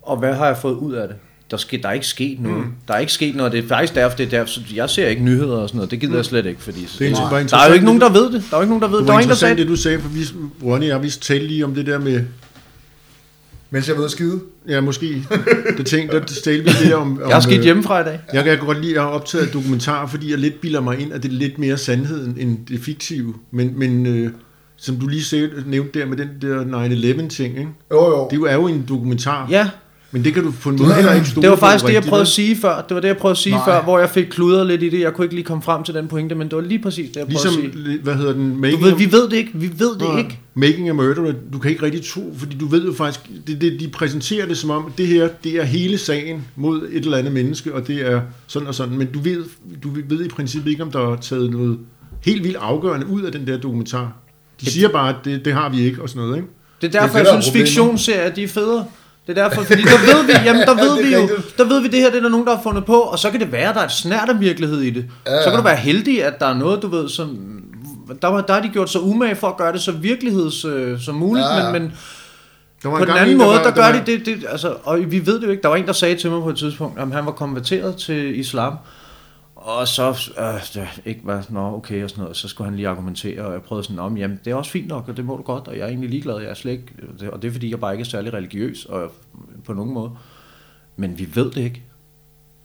Og 0.02 0.18
hvad 0.18 0.34
har 0.34 0.46
jeg 0.46 0.58
fået 0.58 0.74
ud 0.76 0.94
af 0.94 1.08
det? 1.08 1.18
Der, 1.52 1.58
ske, 1.58 1.80
der 1.84 1.90
er 1.90 1.94
ikke 1.94 2.08
sket 2.08 2.40
noget. 2.40 2.58
Mm. 2.58 2.72
Der 2.88 2.94
er 2.94 2.98
ikke 3.00 3.12
sket 3.14 3.36
noget. 3.36 3.52
Det 3.52 3.64
er 3.64 3.68
faktisk 3.68 3.96
derfor, 3.96 4.18
det 4.18 4.26
er 4.26 4.30
derfor, 4.30 4.60
jeg 4.76 4.90
ser 4.90 5.08
ikke 5.08 5.24
nyheder 5.24 5.58
og 5.58 5.70
sådan 5.70 5.78
noget. 5.78 5.92
Det 5.92 6.00
gider 6.00 6.16
jeg 6.16 6.26
slet 6.26 6.46
ikke, 6.46 6.62
fordi 6.62 6.88
Det 7.00 7.12
er 7.12 7.16
der, 7.16 7.22
var 7.22 7.30
der 7.30 7.36
er 7.36 7.40
interessant, 7.40 7.70
jo 7.70 7.74
ikke 7.74 7.86
nogen, 7.86 8.02
det 8.02 8.08
der 8.08 8.14
ved 8.22 8.32
det. 8.32 8.44
Der 8.50 8.58
er 8.58 8.60
jo 8.60 8.62
ikke 8.62 8.70
nogen, 8.70 8.82
der 8.82 8.88
ved 8.88 8.98
Det 8.98 9.02
det. 9.02 9.08
Der 9.08 9.14
var 9.14 9.18
var 9.18 9.22
ingen, 9.22 9.30
der 9.30 9.36
sagde 9.36 9.52
interessant, 9.52 9.58
det. 9.58 9.68
det 9.68 9.72
du 9.72 9.76
sagde, 9.76 10.00
for 10.00 10.10
vi, 10.64 10.70
Ronny 10.72 10.84
og 10.84 10.88
jeg, 10.90 11.04
vi 11.04 11.10
talte 11.10 11.48
lige 11.48 11.66
om 11.66 11.76
det 11.76 11.86
der 11.86 12.00
med, 12.00 12.24
Mens 13.72 13.88
jeg 13.90 13.98
ved 13.98 14.06
at 14.06 14.12
skide. 14.12 14.40
ja, 14.68 14.82
måske, 14.82 15.24
det 15.78 15.86
tænkte, 15.86 16.20
der 16.20 16.26
talte 16.26 16.64
vi 16.64 16.70
lidt 16.84 16.94
om... 16.94 17.20
Jeg 17.20 17.28
har 17.28 17.36
om, 17.36 17.42
skidt 17.42 17.58
øh, 17.58 17.64
hjemmefra 17.64 18.02
i 18.02 18.04
dag. 18.04 18.20
Jeg 18.34 18.44
kan 18.44 18.58
godt 18.60 18.82
lide 18.82 18.96
at 18.96 19.02
have 19.02 19.14
optaget 19.14 19.54
dokumentarer, 19.54 20.08
fordi 20.08 20.32
jeg 20.32 20.40
lidt 20.40 20.62
bilder 20.62 20.82
mig 20.82 21.00
ind, 21.00 21.14
at 21.14 21.24
det 21.24 21.32
er 21.32 21.36
lidt 21.36 21.60
mere 21.60 21.78
sandhed 21.78 22.28
end 22.38 22.58
det 22.68 22.80
fiktive. 22.80 23.34
Men, 23.52 23.80
men 23.80 24.06
øh, 24.06 24.32
som 24.78 24.96
du 24.96 25.08
lige 25.08 25.24
sagde, 25.24 25.50
nævnte 25.66 26.00
der 26.00 26.06
med 26.06 26.18
den 26.18 26.30
der 26.42 26.64
9-11-ting, 26.64 27.58
ikke? 27.58 27.70
Jo, 27.92 28.06
jo. 28.10 28.28
det 28.32 28.52
er 28.52 28.56
jo 28.56 28.68
en 28.68 28.86
dokumentar, 28.90 29.48
Ja, 29.50 29.70
men 30.12 30.24
det 30.24 30.34
kan 30.34 30.44
du 30.44 30.52
på 30.62 30.70
en 30.70 30.76
måde 30.80 30.94
heller 30.94 31.14
ikke 31.14 31.28
stole 31.28 31.42
det 31.42 31.50
var 31.50 31.56
faktisk 31.58 31.86
det, 31.86 31.94
jeg 31.94 32.04
prøvede 32.04 32.22
at 32.22 32.28
sige 32.28 32.56
før. 32.56 32.82
Det 32.82 32.96
var 32.96 33.02
det, 33.02 33.08
jeg 33.08 33.18
prøvede 33.18 33.32
at 33.34 33.38
sige 33.38 33.56
Nej. 33.56 33.66
før, 33.66 33.84
hvor 33.84 34.00
jeg 34.00 34.10
fik 34.10 34.26
kludret 34.26 34.68
lidt 34.68 34.84
i 34.84 34.90
det. 34.90 35.00
Jeg 35.00 35.14
kunne 35.14 35.26
ikke 35.26 35.36
lige 35.36 35.46
komme 35.46 35.64
frem 35.64 35.84
til 35.84 35.94
den 35.94 36.08
pointe, 36.08 36.36
men 36.36 36.48
det 36.50 36.56
var 36.56 36.62
lige 36.62 36.80
præcis 36.80 37.10
det, 37.10 37.16
jeg 37.16 37.26
prøvede 37.28 37.44
Ligesom, 37.58 37.82
at 37.82 37.86
sige. 37.86 38.00
hvad 38.04 38.16
hedder 38.16 38.34
den? 38.34 38.50
Du 38.54 38.60
Making 38.60 38.84
ved, 38.84 38.96
vi 38.96 39.12
ved 39.12 39.30
det 39.30 39.34
ikke. 39.38 39.52
Vi 39.54 39.70
ved 39.78 39.94
det 39.94 40.08
Nej. 40.08 40.18
ikke. 40.18 40.40
Making 40.54 40.90
a 40.90 40.94
Murderer, 40.94 41.34
du 41.54 41.60
kan 41.60 41.72
ikke 41.72 41.84
rigtig 41.84 42.02
tro, 42.06 42.34
fordi 42.38 42.58
du 42.58 42.68
ved 42.68 42.86
jo 42.86 42.94
faktisk, 42.94 43.20
det, 43.48 43.62
det, 43.62 43.80
de 43.80 43.88
præsenterer 43.88 44.46
det 44.46 44.58
som 44.58 44.70
om, 44.70 44.92
det 44.98 45.08
her, 45.08 45.28
det 45.44 45.56
er 45.56 45.64
hele 45.64 45.98
sagen 45.98 46.46
mod 46.56 46.82
et 46.92 47.04
eller 47.06 47.18
andet 47.18 47.34
menneske, 47.34 47.74
og 47.74 47.88
det 47.88 48.12
er 48.12 48.22
sådan 48.48 48.68
og 48.68 48.76
sådan, 48.76 48.98
men 48.98 49.08
du 49.08 49.20
ved, 49.20 49.44
du 49.84 49.90
ved 50.10 50.26
i 50.26 50.30
princippet 50.30 50.72
ikke, 50.72 50.84
om 50.84 50.92
der 50.92 51.12
er 51.12 51.16
taget 51.16 51.52
noget 51.52 51.78
helt 52.26 52.44
vildt 52.44 52.58
afgørende 52.58 53.08
ud 53.08 53.22
af 53.22 53.32
den 53.32 53.48
der 53.48 53.58
dokumentar. 53.58 54.14
De 54.62 54.66
siger 54.72 54.90
bare, 54.90 55.10
at 55.10 55.16
det, 55.26 55.46
det 55.46 55.54
har 55.54 55.70
vi 55.70 55.82
ikke, 55.82 56.02
og 56.02 56.10
sådan 56.10 56.22
noget, 56.22 56.36
ikke? 56.38 56.48
Det 56.82 56.88
er 56.88 56.92
Det 56.92 56.98
er 56.98 57.02
derfor, 57.02 57.18
det, 57.18 57.26
jeg 57.26 57.36
er 57.38 57.42
synes, 57.42 57.46
problemet. 57.48 57.68
fiktionsserier, 57.68 58.30
de 58.34 58.44
er 58.44 58.48
federe. 58.48 58.86
Det 59.30 59.38
er 59.38 59.44
derfor, 59.48 59.62
fordi 59.64 59.82
der 59.82 60.16
ved 60.16 60.26
vi, 60.26 60.32
jamen 60.46 60.62
der 60.62 60.74
ved 60.76 60.98
Det 60.98 61.06
vi 61.08 61.14
jo, 61.14 61.30
der 61.58 61.64
ved 61.64 61.82
vi, 61.82 61.88
det 61.88 62.00
her 62.00 62.10
det 62.10 62.18
er 62.18 62.22
der 62.22 62.30
nogen, 62.30 62.48
der 62.48 62.56
har 62.56 62.64
fundet 62.64 62.86
på, 62.86 62.94
og 63.00 63.20
så 63.20 63.30
kan 63.32 63.40
det 63.40 63.52
være, 63.52 63.70
at 63.70 63.76
der 63.76 63.82
er 63.82 63.86
et 63.86 63.92
snært 63.92 64.30
af 64.30 64.40
virkelighed 64.40 64.82
i 64.82 64.90
det. 64.90 65.06
Ja, 65.28 65.38
Så 65.38 65.44
kan 65.44 65.52
ja. 65.54 65.58
du 65.58 65.64
være 65.64 65.76
heldig, 65.76 66.24
at 66.24 66.40
der 66.40 66.46
er 66.46 66.54
noget, 66.54 66.82
du 66.82 66.88
ved, 66.88 67.10
som, 67.10 67.38
der, 68.22 68.28
var- 68.28 68.42
der 68.42 68.54
har 68.54 68.62
de 68.62 68.68
gjort 68.70 68.90
så 68.90 69.00
umage 69.00 69.36
for 69.36 69.48
at 69.48 69.58
gøre 69.58 69.74
det 69.74 69.82
så 69.82 69.92
virkeligheds 69.92 70.66
øh, 70.66 71.00
som 71.02 71.16
muligt, 71.16 71.46
Ja, 71.46 71.58
ja. 71.66 71.72
men, 71.72 71.82
men 71.82 71.92
Der 72.84 72.90
var 72.90 72.98
på 72.98 73.06
den 73.06 73.10
engang 73.10 73.20
anden 73.20 73.32
en, 73.36 73.38
måde, 73.46 73.56
var- 73.58 73.64
der 73.64 73.72
gør 73.72 73.82
var- 73.82 73.92
de 73.92 74.02
det, 74.06 74.26
det, 74.26 74.46
altså, 74.50 74.74
og 74.84 75.00
vi 75.08 75.26
ved 75.26 75.40
det 75.40 75.46
jo 75.46 75.52
ikke. 75.52 75.62
Der 75.64 75.70
var 75.70 75.76
en, 75.76 75.86
der 75.88 75.94
sagde 75.94 76.16
til 76.16 76.32
mig 76.32 76.42
på 76.44 76.50
et 76.50 76.58
tidspunkt, 76.58 77.00
at 77.00 77.08
han 77.12 77.26
var 77.26 77.32
konverteret 77.32 77.96
til 77.96 78.40
islam, 78.40 78.74
og 79.62 79.88
så, 79.88 80.32
øh, 80.78 80.98
ikke 81.06 81.22
var, 81.24 81.46
nå 81.50 81.76
okay 81.76 82.04
og 82.04 82.10
sådan 82.10 82.22
noget, 82.22 82.38
så 82.38 82.48
skulle 82.48 82.66
han 82.70 82.76
lige 82.76 82.88
argumentere, 82.88 83.46
og 83.46 83.54
jeg 83.54 83.62
prøvede 83.62 83.84
sådan, 83.84 84.00
om, 84.00 84.18
jamen 84.18 84.40
det 84.46 84.52
er 84.52 84.56
også 84.56 84.72
fint 84.72 84.88
nok, 84.88 85.10
og 85.10 85.18
det 85.18 85.26
må 85.26 85.38
du 85.38 85.44
godt, 85.44 85.68
og 85.68 85.78
jeg 85.78 85.84
er 85.84 85.88
egentlig 85.88 86.10
ligeglad, 86.10 86.40
jeg 86.40 86.50
er 86.50 86.54
slet 86.54 86.72
ikke, 86.72 87.32
og 87.32 87.42
det 87.42 87.48
er 87.48 87.52
fordi, 87.52 87.72
jeg 87.72 87.80
bare 87.80 87.94
ikke 87.94 88.02
er 88.02 88.06
særlig 88.06 88.34
religiøs, 88.34 88.86
og 88.86 89.12
på 89.66 89.74
nogen 89.74 89.94
måde. 89.94 90.12
Men 90.96 91.20
vi 91.20 91.30
ved 91.34 91.52
det 91.52 91.62
ikke. 91.62 91.84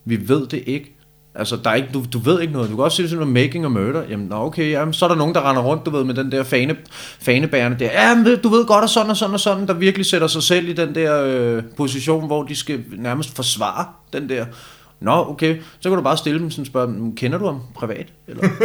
Vi 0.05 0.29
ved 0.29 0.47
det 0.47 0.63
ikke. 0.67 0.97
Altså, 1.35 1.57
der 1.57 1.71
er 1.71 1.75
ikke, 1.75 1.89
du, 1.95 2.05
du 2.13 2.19
ved 2.19 2.41
ikke 2.41 2.53
noget. 2.53 2.71
Du 2.71 2.75
kan 2.75 2.85
også 2.85 2.97
se 2.97 3.09
sådan 3.09 3.27
noget 3.27 3.33
making 3.33 3.65
a 3.65 3.69
murder. 3.69 4.03
Jamen, 4.09 4.27
nå, 4.27 4.37
okay, 4.37 4.71
jamen, 4.71 4.95
så 4.95 5.05
er 5.05 5.09
der 5.09 5.17
nogen, 5.17 5.35
der 5.35 5.51
render 5.51 5.63
rundt, 5.63 5.87
du 5.87 5.91
ved, 5.91 6.05
med 6.05 6.15
den 6.15 6.33
der 6.33 6.43
fane, 6.43 6.77
fanebærende 7.21 7.79
der. 7.79 7.91
Jamen, 7.93 8.41
du 8.43 8.49
ved 8.49 8.67
godt, 8.67 8.83
og 8.83 8.89
sådan 8.89 9.11
og 9.11 9.17
sådan 9.17 9.35
og 9.35 9.41
sådan, 9.41 9.67
der 9.67 9.75
virkelig 9.75 10.07
sætter 10.07 10.27
sig 10.27 10.43
selv 10.43 10.69
i 10.69 10.73
den 10.73 10.95
der 10.95 11.23
øh, 11.25 11.63
position, 11.77 12.27
hvor 12.27 12.43
de 12.43 12.57
skal 12.57 12.85
nærmest 12.97 13.37
forsvare 13.37 13.87
den 14.13 14.29
der. 14.29 14.47
Nå, 15.05 15.31
okay, 15.31 15.57
så 15.81 15.89
kan 15.89 15.97
du 15.97 16.03
bare 16.03 16.17
stille 16.17 16.39
dem 16.41 16.51
sådan 16.51 16.63
og 16.63 16.67
spørge 16.67 17.13
kender 17.17 17.39
du 17.39 17.47
ham 17.47 17.61
privat? 17.75 18.07
Eller? 18.29 18.43
altså, 18.49 18.57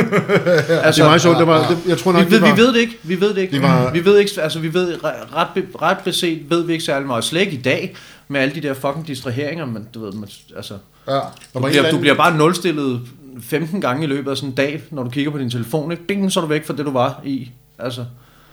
Det 0.68 1.00
er 1.00 1.04
meget 1.06 1.22
sjovt, 1.22 1.38
der 1.38 1.46
var, 1.46 1.68
det, 1.68 1.78
jeg 1.88 1.98
tror 1.98 2.12
nok, 2.12 2.26
vi, 2.26 2.32
ved, 2.32 2.40
det 2.42 2.50
var, 2.50 2.56
vi 2.56 2.62
ved 2.62 2.74
det 2.74 2.80
ikke. 2.80 2.98
Vi 3.04 3.22
ved 3.22 3.30
det 3.34 3.38
ikke. 3.42 3.54
Det 3.54 3.62
var- 3.62 3.92
Vi 3.92 4.06
ved 4.06 4.18
ikke, 4.18 4.32
altså 4.42 4.60
vi 4.60 4.74
ved 4.74 4.96
re- 4.96 5.36
ret, 5.36 5.48
ret 5.82 5.98
beset 6.04 6.50
ved 6.50 6.64
vi 6.66 6.72
ikke 6.74 6.86
særlig 6.86 7.08
meget. 7.08 7.24
Slet 7.24 7.42
ikke 7.42 7.54
i 7.54 7.62
dag 7.62 7.96
med 8.28 8.42
alle 8.42 8.56
de 8.56 8.62
der 8.62 8.74
fucking 8.74 9.08
distraheringer, 9.08 9.66
men 9.66 9.88
du 9.94 10.06
ved, 10.06 10.12
man, 10.14 10.30
altså, 10.56 10.74
Ja. 11.08 11.14
du 11.54 11.60
bliver, 11.70 11.92
du 11.92 12.00
bliver 12.00 12.16
bare 12.16 12.38
nulstillet 12.38 13.02
15 13.42 13.82
gange 13.82 14.04
i 14.04 14.08
løbet 14.08 14.32
af 14.32 14.38
sådan 14.38 14.50
en 14.50 14.56
dag, 14.56 14.82
når 14.92 15.04
du 15.04 15.10
kigger 15.10 15.32
på 15.32 15.38
din 15.38 15.50
telefon, 15.50 15.92
ikke? 15.92 16.04
Ding, 16.10 16.32
så 16.32 16.40
er 16.40 16.42
du 16.42 16.48
væk 16.48 16.66
fra 16.68 16.74
det, 16.74 16.86
du 16.86 16.92
var 16.92 17.22
i. 17.26 17.52
Altså, 17.80 18.06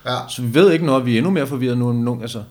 ja. 0.07 0.17
så 0.29 0.43
vi 0.43 0.55
ved 0.55 0.73
ikke 0.73 0.87
noget, 0.87 1.07
vi 1.07 1.13
er 1.15 1.17
endnu 1.19 1.31
mere 1.31 1.47
forvirret 1.47 1.79
nu 1.79 1.91
end 1.91 2.03
nogen, 2.03 2.23
altså. 2.23 2.43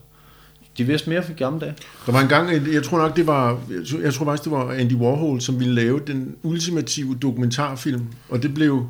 De 0.78 0.84
vidste 0.84 1.10
mere 1.10 1.24
for 1.24 1.34
gamle 1.34 1.60
dage. 1.60 1.74
Der 2.06 2.12
var 2.12 2.22
en 2.22 2.28
gang, 2.28 2.74
jeg 2.74 2.84
tror 2.84 2.98
nok, 2.98 3.16
det 3.16 3.28
var, 3.28 3.60
jeg 4.04 4.14
tror- 4.14 4.26
faktisk, 4.26 4.44
det 4.44 4.52
var 4.52 4.72
Andy 4.74 4.94
Warhol, 4.94 5.42
som 5.42 5.60
ville 5.60 5.74
lave 5.74 6.00
den 6.08 6.36
ultimative 6.44 7.16
dokumentarfilm, 7.22 8.06
og 8.30 8.44
det 8.44 8.54
blev 8.54 8.88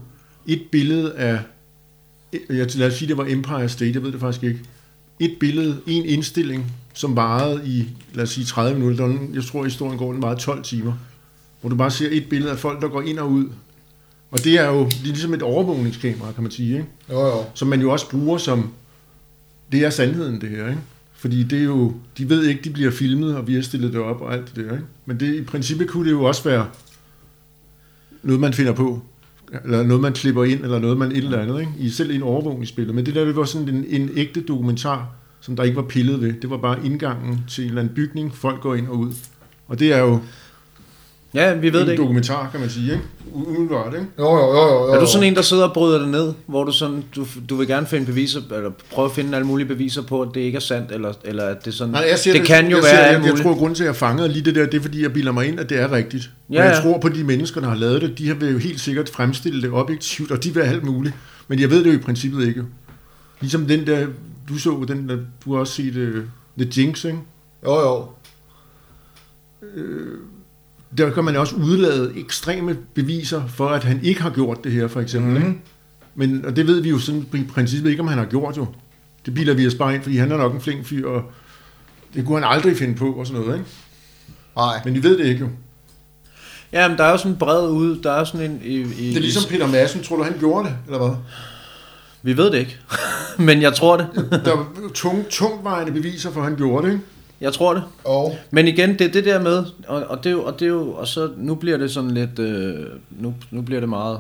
et 0.48 0.62
billede 0.72 1.14
af, 1.14 1.40
jeg, 2.50 2.76
lad 2.76 2.88
os 2.88 2.94
sige, 2.94 3.08
det 3.10 3.18
var 3.18 3.26
Empire 3.30 3.70
State, 3.70 3.92
jeg 3.94 4.04
ved 4.04 4.12
det 4.12 4.20
faktisk 4.20 4.44
ikke, 4.44 4.60
et 5.20 5.36
billede, 5.40 5.78
en 5.88 6.06
indstilling, 6.06 6.72
som 6.94 7.16
varede 7.16 7.62
i, 7.66 7.88
lad 8.14 8.24
os 8.24 8.30
sige, 8.30 8.46
30 8.46 8.80
minutter. 8.80 9.18
Jeg 9.34 9.44
tror, 9.44 9.64
historien 9.64 9.98
går, 9.98 10.12
den 10.14 10.22
varede 10.22 10.40
12 10.40 10.64
timer. 10.64 10.94
Hvor 11.62 11.70
du 11.70 11.76
bare 11.76 11.92
ser 11.92 12.08
et 12.12 12.30
billede 12.30 12.52
af 12.52 12.58
folk, 12.60 12.82
der 12.82 12.88
går 12.88 13.02
ind 13.02 13.20
og 13.20 13.32
ud. 13.32 13.46
Og 14.32 14.44
det 14.44 14.54
er 14.60 14.68
jo 14.70 14.86
det 14.86 14.94
er 15.02 15.04
ligesom 15.04 15.34
et 15.34 15.42
overvågningskamera, 15.42 16.32
kan 16.32 16.44
man 16.44 16.52
sige, 16.52 16.72
ikke? 16.74 16.86
Jo, 17.10 17.20
jo. 17.28 17.44
som 17.54 17.68
man 17.68 17.82
jo 17.82 17.92
også 17.92 18.10
bruger 18.10 18.38
som, 18.38 18.70
det 19.72 19.86
er 19.86 19.90
sandheden 19.90 20.42
det 20.42 20.50
her, 20.50 20.68
ikke? 20.68 20.80
Fordi 21.16 21.44
det 21.44 21.60
er 21.60 21.64
jo, 21.64 21.94
de 22.18 22.30
ved 22.30 22.44
ikke, 22.44 22.62
de 22.64 22.70
bliver 22.70 22.92
filmet, 22.92 23.36
og 23.36 23.48
vi 23.48 23.54
har 23.54 23.62
stillet 23.62 23.94
det 23.94 24.02
op 24.02 24.22
og 24.22 24.34
alt 24.34 24.56
det 24.56 24.66
der, 24.66 24.72
ikke? 24.72 24.86
Men 25.06 25.20
det, 25.20 25.36
i 25.36 25.44
princippet 25.44 25.88
kunne 25.88 26.06
det 26.06 26.12
jo 26.12 26.24
også 26.24 26.44
være 26.44 26.68
noget, 28.24 28.42
man 28.42 28.54
finder 28.54 28.74
på, 28.74 29.02
eller 29.64 29.84
noget, 29.84 30.02
man 30.02 30.14
klipper 30.14 30.44
ind, 30.44 30.64
eller 30.64 30.80
noget, 30.80 30.98
man 30.98 31.12
et 31.12 31.18
eller 31.18 31.40
andet, 31.40 31.60
ikke? 31.60 31.72
I 31.80 31.90
selv 31.90 32.12
en 32.12 32.24
overvågningsbillede. 32.24 32.96
Men 32.96 33.06
det 33.06 33.16
der, 33.16 33.26
det 33.26 33.36
var 33.36 33.46
sådan 33.46 33.70
en, 33.70 33.86
en 33.88 34.10
ægte 34.16 34.42
dokumentar, 34.42 35.08
som 35.42 35.56
der 35.56 35.64
ikke 35.64 35.76
var 35.76 35.84
pillet 35.84 36.22
ved. 36.22 36.34
Det 36.34 36.50
var 36.50 36.58
bare 36.58 36.86
indgangen 36.86 37.40
til 37.48 37.64
en 37.64 37.70
eller 37.70 37.82
anden 37.82 37.96
bygning, 37.96 38.36
folk 38.36 38.62
går 38.62 38.76
ind 38.76 38.88
og 38.88 38.98
ud. 38.98 39.14
Og 39.68 39.80
det 39.80 39.94
er 39.94 40.00
jo 40.00 40.20
Ja, 41.36 41.54
vi 41.54 41.74
ved 41.74 41.80
en 41.82 41.86
det 41.86 41.92
ikke. 41.92 42.02
dokumentar, 42.04 42.50
kan 42.52 42.60
man 42.60 42.70
sige, 42.70 42.92
ikke? 42.92 43.04
Umiddelbart, 43.34 43.94
ikke? 43.94 44.06
Jo, 44.20 44.38
jo, 44.38 44.38
jo, 44.38 44.62
jo, 44.62 44.88
jo. 44.88 44.94
Er 44.94 45.00
du 45.00 45.08
sådan 45.08 45.28
en, 45.28 45.36
der 45.36 45.42
sidder 45.42 45.64
og 45.68 45.74
bryder 45.74 46.00
det 46.00 46.08
ned, 46.08 46.34
hvor 46.46 46.64
du 46.64 46.72
sådan, 46.72 47.04
du, 47.16 47.26
du 47.50 47.56
vil 47.56 47.68
gerne 47.68 47.88
finde 47.88 48.06
beviser, 48.06 48.42
eller 48.52 48.72
prøve 48.92 49.06
at 49.06 49.12
finde 49.12 49.36
alle 49.36 49.48
mulige 49.48 49.68
beviser 49.68 50.02
på, 50.02 50.22
at 50.22 50.30
det 50.34 50.42
ikke 50.42 50.56
er 50.56 50.60
sandt, 50.60 50.92
eller, 50.92 51.14
eller 51.24 51.44
at 51.44 51.66
det 51.66 51.74
sådan, 51.74 51.92
Nej, 51.92 52.06
jeg 52.10 52.20
siger, 52.20 52.34
det 52.38 52.48
kan 52.48 52.70
jo 52.70 52.76
jeg 52.78 52.84
være 52.84 53.04
jeg, 53.04 53.12
jeg 53.12 53.20
muligt. 53.22 53.42
tror, 53.42 53.52
at 53.52 53.58
grunden 53.58 53.76
til, 53.76 53.84
at 53.84 53.88
jeg 53.88 53.96
fangede 53.96 54.30
lige 54.30 54.46
det 54.46 54.56
der, 54.56 54.66
det 54.66 54.78
er, 54.78 54.82
fordi 54.82 55.02
jeg 55.04 55.14
bilder 55.14 55.32
mig 55.32 55.48
ind, 55.48 55.60
at 55.60 55.70
det 55.70 55.80
er 55.80 55.92
rigtigt. 55.92 56.30
Ja, 56.52 56.60
og 56.60 56.66
jeg 56.66 56.76
ja. 56.76 56.82
tror 56.82 57.00
på, 57.00 57.10
de 57.10 57.24
mennesker, 57.24 57.62
der 57.62 57.68
har 57.68 57.76
lavet 57.76 58.02
det, 58.02 58.18
de 58.18 58.28
har 58.28 58.36
vil 58.36 58.52
jo 58.52 58.58
helt 58.58 58.80
sikkert 58.80 59.10
fremstille 59.10 59.62
det 59.62 59.72
objektivt, 59.72 60.32
og 60.32 60.44
de 60.44 60.54
vil 60.54 60.62
alt 60.62 60.84
muligt. 60.84 61.16
Men 61.48 61.60
jeg 61.60 61.70
ved 61.70 61.84
det 61.84 61.94
jo 61.94 62.00
i 62.00 62.02
princippet 62.02 62.48
ikke. 62.48 62.64
Ligesom 63.42 63.66
den 63.66 63.88
der, 63.88 64.08
du 64.50 64.58
så, 64.58 64.86
den 64.88 65.10
der, 65.10 65.18
du 65.46 65.54
har 65.54 65.60
også 65.60 65.74
set 65.74 65.98
uh, 65.98 66.24
The 66.60 66.72
Jinx, 66.78 67.06
ikke? 67.06 67.20
Jo, 67.66 67.80
jo. 67.80 68.06
Der 70.98 71.10
kan 71.10 71.24
man 71.24 71.36
også 71.36 71.56
udlade 71.56 72.14
ekstreme 72.16 72.78
beviser 72.94 73.48
for, 73.48 73.70
at 73.70 73.84
han 73.84 74.00
ikke 74.04 74.22
har 74.22 74.30
gjort 74.30 74.64
det 74.64 74.72
her, 74.72 74.88
for 74.88 75.02
eksempel. 75.02 75.32
Mm. 75.32 75.38
Ikke? 75.38 75.60
Men, 76.16 76.46
og 76.46 76.56
det 76.56 76.68
ved 76.68 76.82
vi 76.82 76.90
jo 76.90 77.00
sådan 77.00 77.26
i 77.34 77.44
princippet 77.44 77.90
ikke, 77.90 78.02
om 78.02 78.08
han 78.08 78.18
har 78.18 78.26
gjort 78.26 78.58
jo. 78.58 78.68
Det 79.26 79.34
bilder 79.34 79.54
vi 79.54 79.68
os 79.68 79.76
bare 79.76 79.96
ind, 79.96 80.04
fordi 80.04 80.18
han 80.18 80.32
er 80.32 80.38
nok 80.38 80.54
en 80.54 80.62
flink 80.62 80.86
fyr, 80.86 81.08
og 81.08 81.24
det 82.14 82.26
kunne 82.26 82.42
han 82.42 82.52
aldrig 82.52 82.78
finde 82.78 82.96
på, 82.96 83.14
og 83.14 83.28
sådan 83.28 83.42
noget, 83.42 83.58
ikke? 83.58 83.70
Nej. 84.56 84.82
Men 84.86 84.94
vi 84.94 85.04
ved 85.04 85.18
det 85.18 85.26
ikke 85.26 85.40
jo. 85.40 85.50
Ja, 86.72 86.88
men 86.88 86.98
der 86.98 87.04
er 87.04 87.12
jo 87.12 87.18
sådan 87.18 87.32
en 87.32 87.38
bred 87.38 87.70
ude, 87.70 88.04
der 88.04 88.12
er 88.12 88.24
sådan 88.24 88.52
en... 88.52 88.62
I, 88.64 88.76
i, 88.76 89.10
Det 89.10 89.18
er 89.18 89.22
ligesom 89.22 89.50
Peter 89.50 89.68
Madsen. 89.68 90.04
Tror 90.04 90.18
du, 90.18 90.24
han 90.24 90.36
gjorde 90.40 90.68
det, 90.70 90.78
eller 90.86 90.98
hvad? 90.98 91.18
Vi 92.22 92.38
ved 92.38 92.52
det 92.52 92.58
ikke, 92.58 92.78
men 93.48 93.62
jeg 93.62 93.74
tror 93.74 93.98
det. 93.98 94.08
Der 94.46 94.56
var 94.56 94.68
tung, 94.94 95.26
tungvejende 95.30 95.92
beviser 95.92 96.32
for, 96.32 96.40
at 96.40 96.48
han 96.48 96.56
gjorde 96.56 96.88
det, 96.88 96.94
ikke? 96.94 97.06
Jeg 97.42 97.54
tror 97.54 97.74
det. 97.74 97.84
Og 98.04 98.38
Men 98.52 98.68
igen, 98.68 98.90
det 98.90 99.02
er 99.02 99.12
det 99.12 99.26
der 99.26 99.42
med, 99.42 99.66
og, 99.88 100.04
og 100.04 100.24
det 100.24 100.30
er 100.30 100.34
jo, 100.34 100.44
og 100.44 100.60
det 100.60 100.66
er 100.66 100.70
jo, 100.70 100.94
og 100.94 101.08
så 101.08 101.32
nu 101.38 101.56
bliver 101.56 101.78
det 101.78 101.92
sådan 101.92 102.12
lidt, 102.12 102.40
øh, 102.40 102.86
nu, 103.10 103.36
nu 103.52 103.62
bliver 103.62 103.80
det 103.80 103.90
meget 103.90 104.20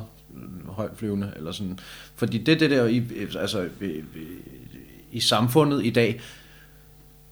højtflyvende, 0.67 1.31
eller 1.35 1.51
sådan, 1.51 1.79
fordi 2.15 2.37
det 2.37 2.59
det 2.59 2.71
der, 2.71 2.85
i, 2.85 3.03
altså, 3.39 3.67
i, 3.81 3.85
i, 3.85 4.01
i 5.11 5.19
samfundet 5.19 5.85
i 5.85 5.89
dag, 5.89 6.21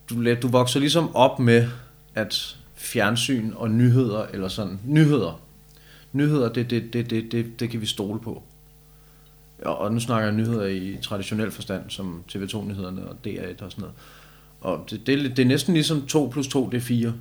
du, 0.10 0.34
du 0.42 0.48
vokser 0.48 0.80
ligesom 0.80 1.16
op 1.16 1.40
med, 1.40 1.68
at 2.16 2.58
fjernsyn 2.76 3.52
og 3.56 3.72
nyheder, 3.72 4.26
eller 4.34 4.48
sådan, 4.48 4.80
nyheder, 4.86 5.42
nyheder, 6.12 6.54
det, 6.54 6.70
det, 6.70 6.94
det, 6.94 7.10
det, 7.10 7.32
det, 7.32 7.60
det 7.60 7.70
kan 7.70 7.82
vi 7.82 7.86
stole 7.86 8.20
på. 8.20 8.44
Og, 9.66 9.78
og 9.78 9.94
nu 9.94 10.00
snakker 10.00 10.28
jeg 10.28 10.36
nyheder 10.36 10.66
i 10.66 10.98
traditionel 11.02 11.52
forstand, 11.52 11.84
som 11.90 12.24
TV2-nyhederne 12.32 13.08
og 13.08 13.16
DR1 13.28 13.64
og 13.66 13.72
sådan 13.72 13.82
noget. 13.82 13.96
Og 14.64 14.86
det, 14.90 15.08
det, 15.08 15.26
er 15.26 15.30
det 15.30 15.40
er 15.40 15.46
næsten 15.46 15.74
ligesom 15.74 16.08
2 16.08 16.30
plus 16.32 16.48
2, 16.48 16.70
det 16.70 16.78
er 16.78 16.82
4. 16.82 17.14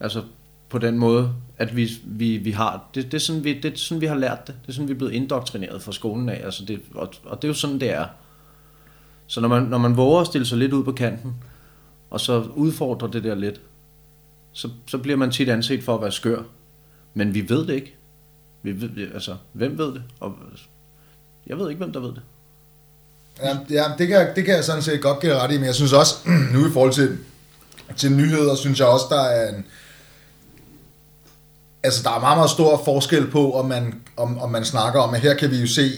Altså 0.00 0.22
på 0.68 0.78
den 0.78 0.98
måde, 0.98 1.34
at 1.58 1.76
vi, 1.76 1.90
vi, 2.04 2.36
vi 2.36 2.50
har, 2.50 2.88
det, 2.94 3.04
det, 3.04 3.14
er 3.14 3.18
sådan, 3.18 3.44
vi, 3.44 3.60
det 3.60 3.72
er 3.72 3.76
sådan, 3.76 4.00
vi 4.00 4.06
har 4.06 4.14
lært 4.14 4.46
det. 4.46 4.54
Det 4.62 4.68
er 4.68 4.72
sådan, 4.72 4.88
vi 4.88 4.92
er 4.92 4.98
blevet 4.98 5.12
indoktrineret 5.12 5.82
fra 5.82 5.92
skolen 5.92 6.28
af. 6.28 6.40
Altså 6.44 6.64
det, 6.64 6.80
og, 6.94 7.12
og 7.24 7.42
det 7.42 7.44
er 7.44 7.48
jo 7.48 7.54
sådan, 7.54 7.80
det 7.80 7.90
er. 7.90 8.06
Så 9.26 9.40
når 9.40 9.48
man, 9.48 9.62
når 9.62 9.78
man 9.78 9.96
våger 9.96 10.20
at 10.20 10.26
stille 10.26 10.46
sig 10.46 10.58
lidt 10.58 10.72
ud 10.72 10.84
på 10.84 10.92
kanten, 10.92 11.34
og 12.10 12.20
så 12.20 12.40
udfordrer 12.54 13.08
det 13.08 13.24
der 13.24 13.34
lidt, 13.34 13.60
så, 14.52 14.68
så 14.86 14.98
bliver 14.98 15.16
man 15.16 15.30
tit 15.30 15.48
anset 15.48 15.82
for 15.82 15.94
at 15.94 16.02
være 16.02 16.12
skør. 16.12 16.42
Men 17.14 17.34
vi 17.34 17.48
ved 17.48 17.66
det 17.66 17.74
ikke. 17.74 17.96
Vi 18.62 18.80
ved, 18.80 19.12
altså, 19.14 19.36
hvem 19.52 19.78
ved 19.78 19.94
det? 19.94 20.02
Og, 20.20 20.36
jeg 21.46 21.58
ved 21.58 21.68
ikke, 21.68 21.78
hvem 21.78 21.92
der 21.92 22.00
ved 22.00 22.12
det. 22.12 22.22
Ja, 23.42 23.56
ja 23.70 23.84
det, 23.98 24.08
kan, 24.08 24.16
jeg- 24.16 24.32
det 24.36 24.44
kan 24.44 24.54
jeg 24.54 24.64
sådan 24.64 24.82
set 24.82 25.00
godt 25.02 25.20
give 25.20 25.34
ret 25.38 25.50
i, 25.52 25.56
men 25.56 25.66
jeg 25.66 25.74
synes 25.74 25.92
også, 25.92 26.14
nu 26.54 26.66
i 26.68 26.72
forhold 26.72 26.92
til, 26.92 27.18
til 27.96 28.12
nyheder, 28.12 28.54
synes 28.54 28.78
jeg 28.78 28.86
også, 28.88 29.06
der 29.10 29.20
er 29.22 29.48
en... 29.48 29.64
Altså, 31.82 32.02
der 32.02 32.10
er 32.10 32.20
meget, 32.20 32.38
meget 32.38 32.50
stor 32.50 32.82
forskel 32.84 33.30
på, 33.30 33.52
om 33.52 33.66
man, 33.68 33.94
om, 34.16 34.38
om 34.38 34.50
man 34.50 34.64
snakker 34.64 35.00
om, 35.00 35.14
at 35.14 35.20
her 35.20 35.34
kan 35.34 35.50
vi 35.50 35.56
jo 35.56 35.66
se, 35.66 35.90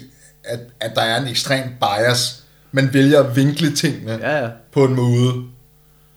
at, 0.45 0.61
at 0.81 0.93
der 0.95 1.01
er 1.03 1.21
en 1.23 1.29
ekstrem 1.29 1.63
bias. 1.81 2.43
Man 2.73 2.95
vælger 2.95 3.21
at 3.23 3.37
vinkle 3.37 3.75
tingene 3.77 4.13
Ja, 4.23 4.43
ja. 4.45 4.49
på 4.73 4.85
en 4.85 4.95
måde, 4.95 5.35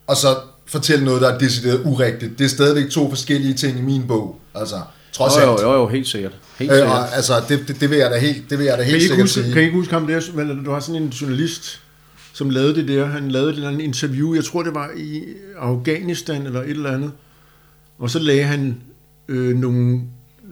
og 0.08 0.18
så 0.18 0.36
fortælle 0.68 1.06
noget, 1.06 1.22
der 1.22 1.30
er 1.34 1.38
decideret 1.38 1.82
urigtigt. 1.86 2.40
Det 2.40 2.46
er 2.46 2.50
stadigvæk 2.50 2.90
to 2.92 3.10
forskellige 3.10 3.54
ting 3.54 3.78
i 3.80 3.82
min 3.82 4.08
bog, 4.08 4.40
altså, 4.56 4.82
trods 5.18 5.34
Jo, 5.36 5.42
alt. 5.52 5.62
jo, 5.62 5.72
jo, 5.72 5.74
jo, 5.80 5.88
helt 5.88 6.08
sikkert. 6.08 6.32
Helt 6.60 6.72
Øh, 6.72 6.78
sikkert. 6.78 7.10
altså, 7.14 7.34
det, 7.50 7.68
det, 7.68 7.82
det, 7.82 7.90
vil 7.90 7.98
jeg 7.98 8.12
da 8.12 8.18
helt, 8.18 8.50
det 8.50 8.58
vil 8.60 8.66
jeg 8.66 8.78
da 8.78 8.84
Kan 8.84 8.90
I 8.90 8.92
helt 8.92 8.96
ikke 9.04 9.08
sikkert 9.08 9.24
huske, 9.24 9.42
sige. 9.42 9.54
kan 9.54 9.62
I 9.62 9.66
ikke 9.66 9.78
huske 9.78 9.94
ham 9.94 10.08
der, 10.08 10.22
men 10.36 10.64
du 10.66 10.72
har 10.72 10.80
sådan 10.80 11.02
en 11.02 11.10
journalist, 11.10 11.82
som 12.34 12.50
lavede 12.50 12.76
det 12.76 12.88
der. 12.88 13.06
Han 13.06 13.32
lavede 13.32 13.50
et 13.50 13.56
eller 13.56 13.68
andet 13.70 13.82
interview, 13.82 14.34
jeg 14.36 14.44
tror 14.46 14.64
det 14.64 14.76
var 14.76 14.90
i 14.98 15.24
Afghanistan 15.60 16.46
eller 16.46 16.62
et 16.62 16.70
eller 16.70 16.92
andet. 16.92 17.12
Og 18.00 18.10
så 18.10 18.20
lagde 18.20 18.44
han 18.44 18.78
øh, 19.28 19.56
nogle, 19.58 20.02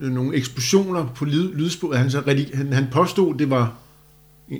øh, 0.02 0.10
nogle 0.12 0.36
eksplosioner 0.36 1.06
på 1.16 1.24
lyd, 1.24 1.54
lydsporet. 1.54 1.98
Han, 1.98 2.10
så 2.10 2.22
han, 2.54 2.72
han 2.72 2.86
påstod, 2.92 3.34
det 3.38 3.50
var 3.50 3.72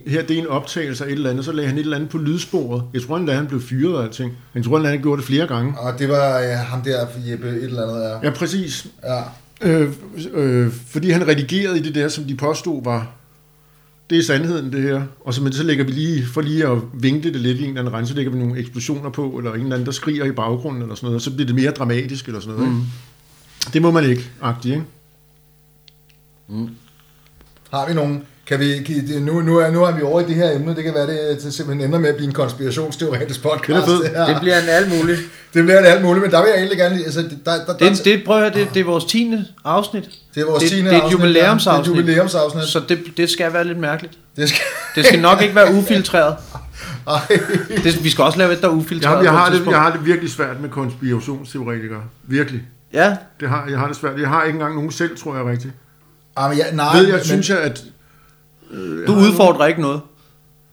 her 0.06 0.22
det 0.22 0.36
er 0.36 0.40
en 0.40 0.46
optagelse 0.46 1.04
af 1.04 1.08
et 1.08 1.12
eller 1.12 1.30
andet, 1.30 1.44
så 1.44 1.52
lagde 1.52 1.68
han 1.68 1.78
et 1.78 1.82
eller 1.82 1.96
andet 1.96 2.10
på 2.10 2.18
lydsporet. 2.18 2.82
Jeg 2.94 3.02
tror 3.02 3.16
endda, 3.16 3.32
han 3.32 3.46
blev 3.46 3.60
fyret 3.62 3.96
og 3.96 4.04
alting. 4.04 4.30
Men 4.30 4.62
jeg 4.62 4.64
tror 4.64 4.76
endda, 4.76 4.90
han 4.90 5.02
gjorde 5.02 5.16
det 5.20 5.26
flere 5.26 5.46
gange. 5.46 5.74
Og 5.78 5.98
det 5.98 6.08
var 6.08 6.38
ja, 6.38 6.56
ham 6.56 6.82
der, 6.82 7.06
Jeppe, 7.30 7.48
et 7.48 7.64
eller 7.64 7.82
andet, 7.82 8.02
ja. 8.02 8.28
Ja, 8.28 8.30
præcis. 8.30 8.86
ja. 9.04 9.20
Øh, 9.62 9.92
øh, 10.32 10.72
fordi 10.72 11.10
han 11.10 11.28
redigerede 11.28 11.78
i 11.78 11.82
det 11.82 11.94
der, 11.94 12.08
som 12.08 12.24
de 12.24 12.34
påstod 12.36 12.84
var 12.84 13.14
det 14.10 14.18
er 14.18 14.22
sandheden 14.22 14.72
det 14.72 14.82
her. 14.82 15.02
Og 15.20 15.34
så, 15.34 15.42
men 15.42 15.52
så 15.52 15.62
lægger 15.62 15.84
vi 15.84 15.92
lige, 15.92 16.26
for 16.26 16.40
lige 16.40 16.66
at 16.66 16.78
vinkle 16.92 17.32
det 17.32 17.40
lidt 17.40 17.58
i 17.58 17.62
en 17.62 17.68
eller 17.68 17.80
anden 17.80 17.94
regn, 17.94 18.06
så 18.06 18.14
lægger 18.14 18.32
vi 18.32 18.38
nogle 18.38 18.58
eksplosioner 18.58 19.10
på, 19.10 19.30
eller 19.38 19.54
en 19.54 19.60
eller 19.60 19.74
anden, 19.74 19.86
der 19.86 19.92
skriger 19.92 20.24
i 20.24 20.32
baggrunden, 20.32 20.82
eller 20.82 20.94
sådan 20.94 21.06
noget, 21.06 21.16
og 21.16 21.20
så 21.20 21.30
bliver 21.34 21.46
det 21.46 21.54
mere 21.54 21.70
dramatisk, 21.70 22.26
eller 22.26 22.40
sådan 22.40 22.54
noget. 22.54 22.72
Mm. 22.72 22.82
Det 23.72 23.82
må 23.82 23.90
man 23.90 24.04
ikke, 24.04 24.30
agtigt, 24.40 24.74
ikke? 24.74 24.86
Har 27.70 27.88
vi 27.88 27.94
nogen? 27.94 28.22
Kan 28.46 28.60
vi, 28.60 28.78
det- 28.82 29.22
nu, 29.22 29.40
nu, 29.40 29.56
er, 29.58 29.70
nu 29.70 29.84
er 29.84 29.92
vi 29.92 30.02
over 30.02 30.20
i 30.20 30.24
det 30.24 30.34
her 30.34 30.50
emne. 30.56 30.76
Det 30.76 30.84
kan 30.84 30.94
være, 30.94 31.06
det, 31.06 31.42
det 31.44 31.54
simpelthen 31.54 31.86
ender 31.88 31.98
med 31.98 32.08
at 32.08 32.16
blive 32.16 32.26
en 32.28 32.34
konspirationsteoretisk 32.34 33.42
podcast. 33.42 33.86
Det 33.86 34.10
her. 34.14 34.26
Det 34.26 34.36
bliver 34.40 34.58
en 34.58 34.68
alt 34.68 34.98
muligt. 34.98 35.20
det 35.54 35.64
bliver 35.64 35.80
det 35.80 35.88
alt 35.88 36.02
muligt, 36.02 36.22
men 36.22 36.30
der 36.30 36.40
vil 36.42 36.48
jeg 36.48 36.56
egentlig 36.58 36.78
gerne... 36.78 36.94
lige- 36.94 37.04
Altså, 37.04 37.20
der, 37.22 37.52
der, 37.66 37.76
der, 37.78 37.88
Det, 37.88 38.04
det, 38.04 38.22
prøv 38.26 38.36
at 38.36 38.42
høre, 38.42 38.64
det, 38.64 38.74
det 38.74 38.80
er 38.80 38.84
vores 38.84 39.04
10. 39.04 39.34
afsnit. 39.64 40.10
det 40.34 40.40
er 40.40 40.46
vores 40.46 40.62
det, 40.62 40.70
10. 40.70 40.76
det 40.76 40.86
er 40.86 40.90
et 40.90 40.94
afsnit, 41.00 41.12
jubilæumsafsnit. 41.20 41.96
ja. 41.96 42.00
Det 42.02 42.08
er 42.08 42.12
et 42.12 42.16
jubilæumsafsnit. 42.16 42.64
Så 42.64 42.80
det, 42.88 42.98
det 43.16 43.30
skal 43.30 43.52
være 43.52 43.64
lidt 43.64 43.78
mærkeligt. 43.78 44.14
Det 44.36 44.48
skal... 44.48 44.60
Det 44.94 45.06
skal 45.06 45.20
nok 45.20 45.42
ikke 45.42 45.54
være 45.54 45.74
ufiltreret. 45.74 46.36
Ej. 47.08 47.20
Det, 47.84 48.04
vi 48.04 48.10
skal 48.10 48.24
også 48.24 48.38
lave 48.38 48.52
et, 48.52 48.60
der 48.62 48.68
er 48.68 48.72
ufiltreret. 48.72 49.16
Jeg, 49.16 49.24
jeg, 49.24 49.32
har 49.32 49.50
det, 49.50 49.66
jeg 49.66 49.78
har 49.80 49.92
det 49.92 50.06
virkelig 50.06 50.30
svært 50.30 50.60
med 50.60 50.68
konspirationsteoretikere. 50.68 52.00
Virkelig. 52.24 52.62
Ja, 52.92 53.16
Det 53.40 53.48
har, 53.48 53.66
jeg 53.70 53.78
har 53.78 53.86
det 53.88 53.96
svært. 53.96 54.20
Jeg 54.20 54.28
har 54.28 54.44
ikke 54.44 54.56
engang 54.56 54.74
nogen 54.74 54.92
selv, 54.92 55.16
tror 55.18 55.36
jeg 55.36 55.44
rigtigt. 55.44 55.74
Ej, 56.36 56.48
men 56.48 56.58
ja, 56.58 56.64
nej, 56.72 56.96
Ved 56.96 57.06
jeg, 57.06 57.14
men, 57.14 57.24
synes 57.24 57.50
jeg, 57.50 57.58
at... 57.58 57.82
du 59.06 59.14
udfordrer 59.14 59.66
ikke 59.66 59.80
noget. 59.80 60.00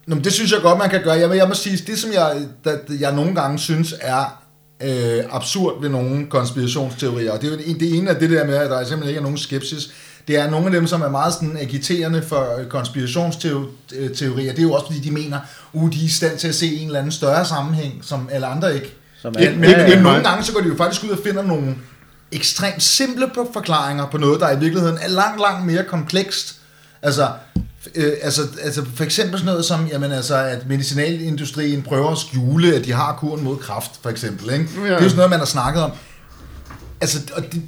Nå, 0.08 0.16
men 0.16 0.24
det 0.24 0.34
synes 0.34 0.52
jeg 0.52 0.60
godt, 0.62 0.78
man 0.78 0.89
kan 0.89 1.02
gøre. 1.04 1.14
Jeg, 1.14 1.36
jeg 1.38 1.47
må 1.47 1.54
sige, 1.54 1.78
det 1.88 1.99
som 1.99 2.12
jeg, 2.14 2.36
der, 2.64 2.78
jeg 2.99 3.16
nogle 3.16 3.36
gange 3.36 3.60
synes 3.60 3.95
er 4.02 4.41
øh, 4.84 5.24
absurd 5.32 5.82
ved 5.82 5.89
nogle 5.89 6.26
konspirationsteorier, 6.30 7.32
og 7.32 7.41
det 7.41 7.47
er 7.47 7.52
jo 7.52 7.58
det, 7.58 7.80
det 7.80 7.97
ene 7.97 8.10
af 8.10 8.16
det 8.16 8.30
der 8.30 8.45
med, 8.45 8.56
at 8.56 8.70
der 8.70 8.78
simpelthen 8.84 9.08
ikke 9.10 9.18
er 9.18 9.22
nogen 9.24 9.38
skepsis, 9.38 9.91
det 10.28 10.38
er 10.38 10.49
nogle 10.49 10.66
af 10.66 10.72
dem, 10.72 10.88
som 10.88 11.02
er 11.02 11.10
meget 11.10 11.34
sådan 11.34 11.58
agiterende 11.62 12.22
for 12.22 12.47
konspirationsteorier, 12.70 14.52
det 14.52 14.60
er 14.60 14.62
jo 14.62 14.74
også 14.74 14.86
fordi, 14.86 14.99
de 14.99 15.12
mener, 15.12 15.39
uh, 15.74 15.91
de 15.91 15.99
er 15.99 16.04
i 16.06 16.08
stand 16.08 16.38
til 16.38 16.47
at 16.47 16.56
se 16.56 16.76
en 16.76 16.86
eller 16.88 16.99
anden 16.99 17.12
større 17.12 17.45
sammenhæng, 17.45 17.99
som 18.06 18.30
alle 18.32 18.47
andre 18.47 18.76
ikke. 18.76 18.93
Som 19.22 19.34
Men, 19.38 19.43
er- 19.47 19.52
men, 19.56 19.64
Ja, 19.70 19.82
ja, 19.82 19.95
men 19.95 20.04
nogle 20.04 20.24
gange, 20.24 20.43
så 20.43 20.54
går 20.54 20.62
de 20.62 20.68
jo 20.68 20.76
faktisk 20.78 21.04
ud 21.04 21.10
og 21.10 21.20
finder 21.24 21.41
nogle 21.43 21.76
ekstremt 22.32 22.84
simple 22.84 23.26
forklaringer 23.54 24.08
på 24.08 24.18
noget, 24.18 24.39
der 24.39 24.52
i 24.52 24.60
virkeligheden 24.60 24.97
er 25.02 25.08
langt, 25.10 25.41
langt 25.41 25.66
mere 25.66 25.84
komplekst. 25.84 26.56
Altså, 27.02 27.28
øh, 27.95 28.13
altså, 28.21 28.41
altså 28.61 28.86
for 28.95 29.03
eksempel 29.03 29.39
sådan 29.39 29.45
noget 29.51 29.65
som, 29.65 29.88
jamen 29.88 30.11
altså, 30.11 30.36
at 30.36 30.67
medicinalindustrien 30.67 31.82
prøver 31.82 32.11
at 32.11 32.17
skjule, 32.17 32.75
at 32.75 32.86
de 32.86 32.91
har 32.91 33.15
kuren 33.19 33.43
mod 33.43 33.57
kræft, 33.57 33.91
for 34.01 34.09
eksempel. 34.09 34.53
Ikke? 34.53 34.65
Ja. 34.75 34.82
Det 34.82 34.89
er 34.89 34.93
jo 34.93 34.99
sådan 34.99 35.15
noget, 35.15 35.29
man 35.29 35.39
har 35.39 35.45
snakket 35.45 35.84
om. 35.84 35.91
Altså, 37.01 37.19
og 37.34 37.43
det, 37.51 37.61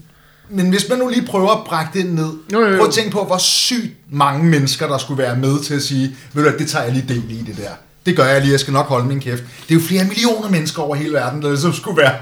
men 0.50 0.70
hvis 0.70 0.90
man 0.90 1.00
nu 1.00 1.08
lige 1.08 1.26
prøver 1.26 1.52
at 1.52 1.64
brække 1.68 1.92
det 1.94 2.14
ned, 2.14 2.32
Jo, 2.54 2.60
jo, 2.60 2.68
jo. 2.68 2.78
prøv 2.78 2.88
at 2.88 2.94
tænke 2.94 3.12
på, 3.12 3.24
hvor 3.24 3.38
sygt 3.38 3.92
mange 4.12 4.44
mennesker, 4.44 4.88
der 4.88 4.98
skulle 4.98 5.24
være 5.24 5.36
med 5.36 5.64
til 5.64 5.74
at 5.74 5.82
sige, 5.82 6.16
ved 6.34 6.52
du 6.52 6.58
det 6.58 6.68
tager 6.70 6.86
jeg 6.86 6.94
lige 6.94 7.06
del 7.08 7.32
i 7.32 7.44
det 7.44 7.58
der. 7.58 7.72
Det 8.06 8.16
gør 8.18 8.26
jeg 8.26 8.42
lige, 8.42 8.52
jeg 8.52 8.60
skal 8.60 8.74
nok 8.74 8.86
holde 8.86 9.08
min 9.08 9.20
kæft. 9.20 9.44
Det 9.70 9.76
er 9.76 9.80
jo 9.80 9.86
flere 9.88 10.06
millioner 10.06 10.50
mennesker 10.50 10.82
over 10.82 10.96
hele 10.96 11.14
verden, 11.14 11.42
der 11.42 11.50
ligesom 11.50 11.74
skulle 11.74 11.98
være, 11.98 12.16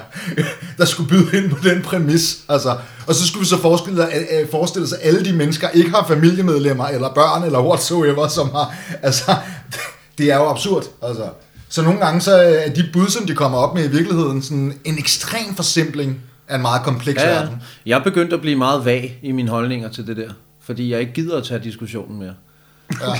der 0.77 0.85
skulle 0.85 1.09
byde 1.09 1.37
ind 1.37 1.49
på 1.49 1.57
den 1.63 1.81
præmis. 1.81 2.37
Altså, 2.49 2.77
og 3.07 3.15
så 3.15 3.27
skulle 3.27 3.41
vi 3.41 3.47
så 3.47 3.57
forestille, 3.57 4.05
øh, 4.05 4.49
forestille 4.51 4.87
sig, 4.87 4.97
at 5.01 5.07
alle 5.07 5.25
de 5.25 5.33
mennesker 5.33 5.69
ikke 5.69 5.89
har 5.89 6.05
familiemedlemmer, 6.07 6.85
eller 6.87 7.13
børn, 7.13 7.43
eller 7.43 7.59
whatsoever, 7.63 8.27
som 8.27 8.49
har, 8.49 8.75
altså, 9.01 9.35
det 10.17 10.31
er 10.31 10.35
jo 10.35 10.49
absurd, 10.49 10.83
altså. 11.03 11.23
Så 11.69 11.81
nogle 11.81 11.99
gange 11.99 12.21
så 12.21 12.35
er 12.35 12.69
de 12.69 12.89
bud, 12.93 13.07
som 13.07 13.25
de 13.27 13.35
kommer 13.35 13.57
op 13.57 13.75
med 13.75 13.85
i 13.85 13.91
virkeligheden, 13.91 14.41
sådan 14.41 14.73
en 14.85 14.97
ekstrem 14.97 15.55
forsimpling 15.55 16.19
af 16.47 16.55
en 16.55 16.61
meget 16.61 16.83
kompleks 16.83 17.21
Ja, 17.21 17.29
ja. 17.29 17.39
verden. 17.39 17.61
Jeg 17.85 17.99
er 17.99 18.03
begyndt 18.03 18.33
at 18.33 18.41
blive 18.41 18.55
meget 18.55 18.85
vag 18.85 19.19
i 19.23 19.31
mine 19.31 19.49
holdninger 19.49 19.89
til 19.89 20.07
det 20.07 20.17
der. 20.17 20.29
Fordi 20.63 20.91
jeg 20.91 20.99
ikke 20.99 21.13
gider 21.13 21.37
at 21.37 21.43
tage 21.43 21.63
diskussionen 21.63 22.19
mere. 22.19 22.33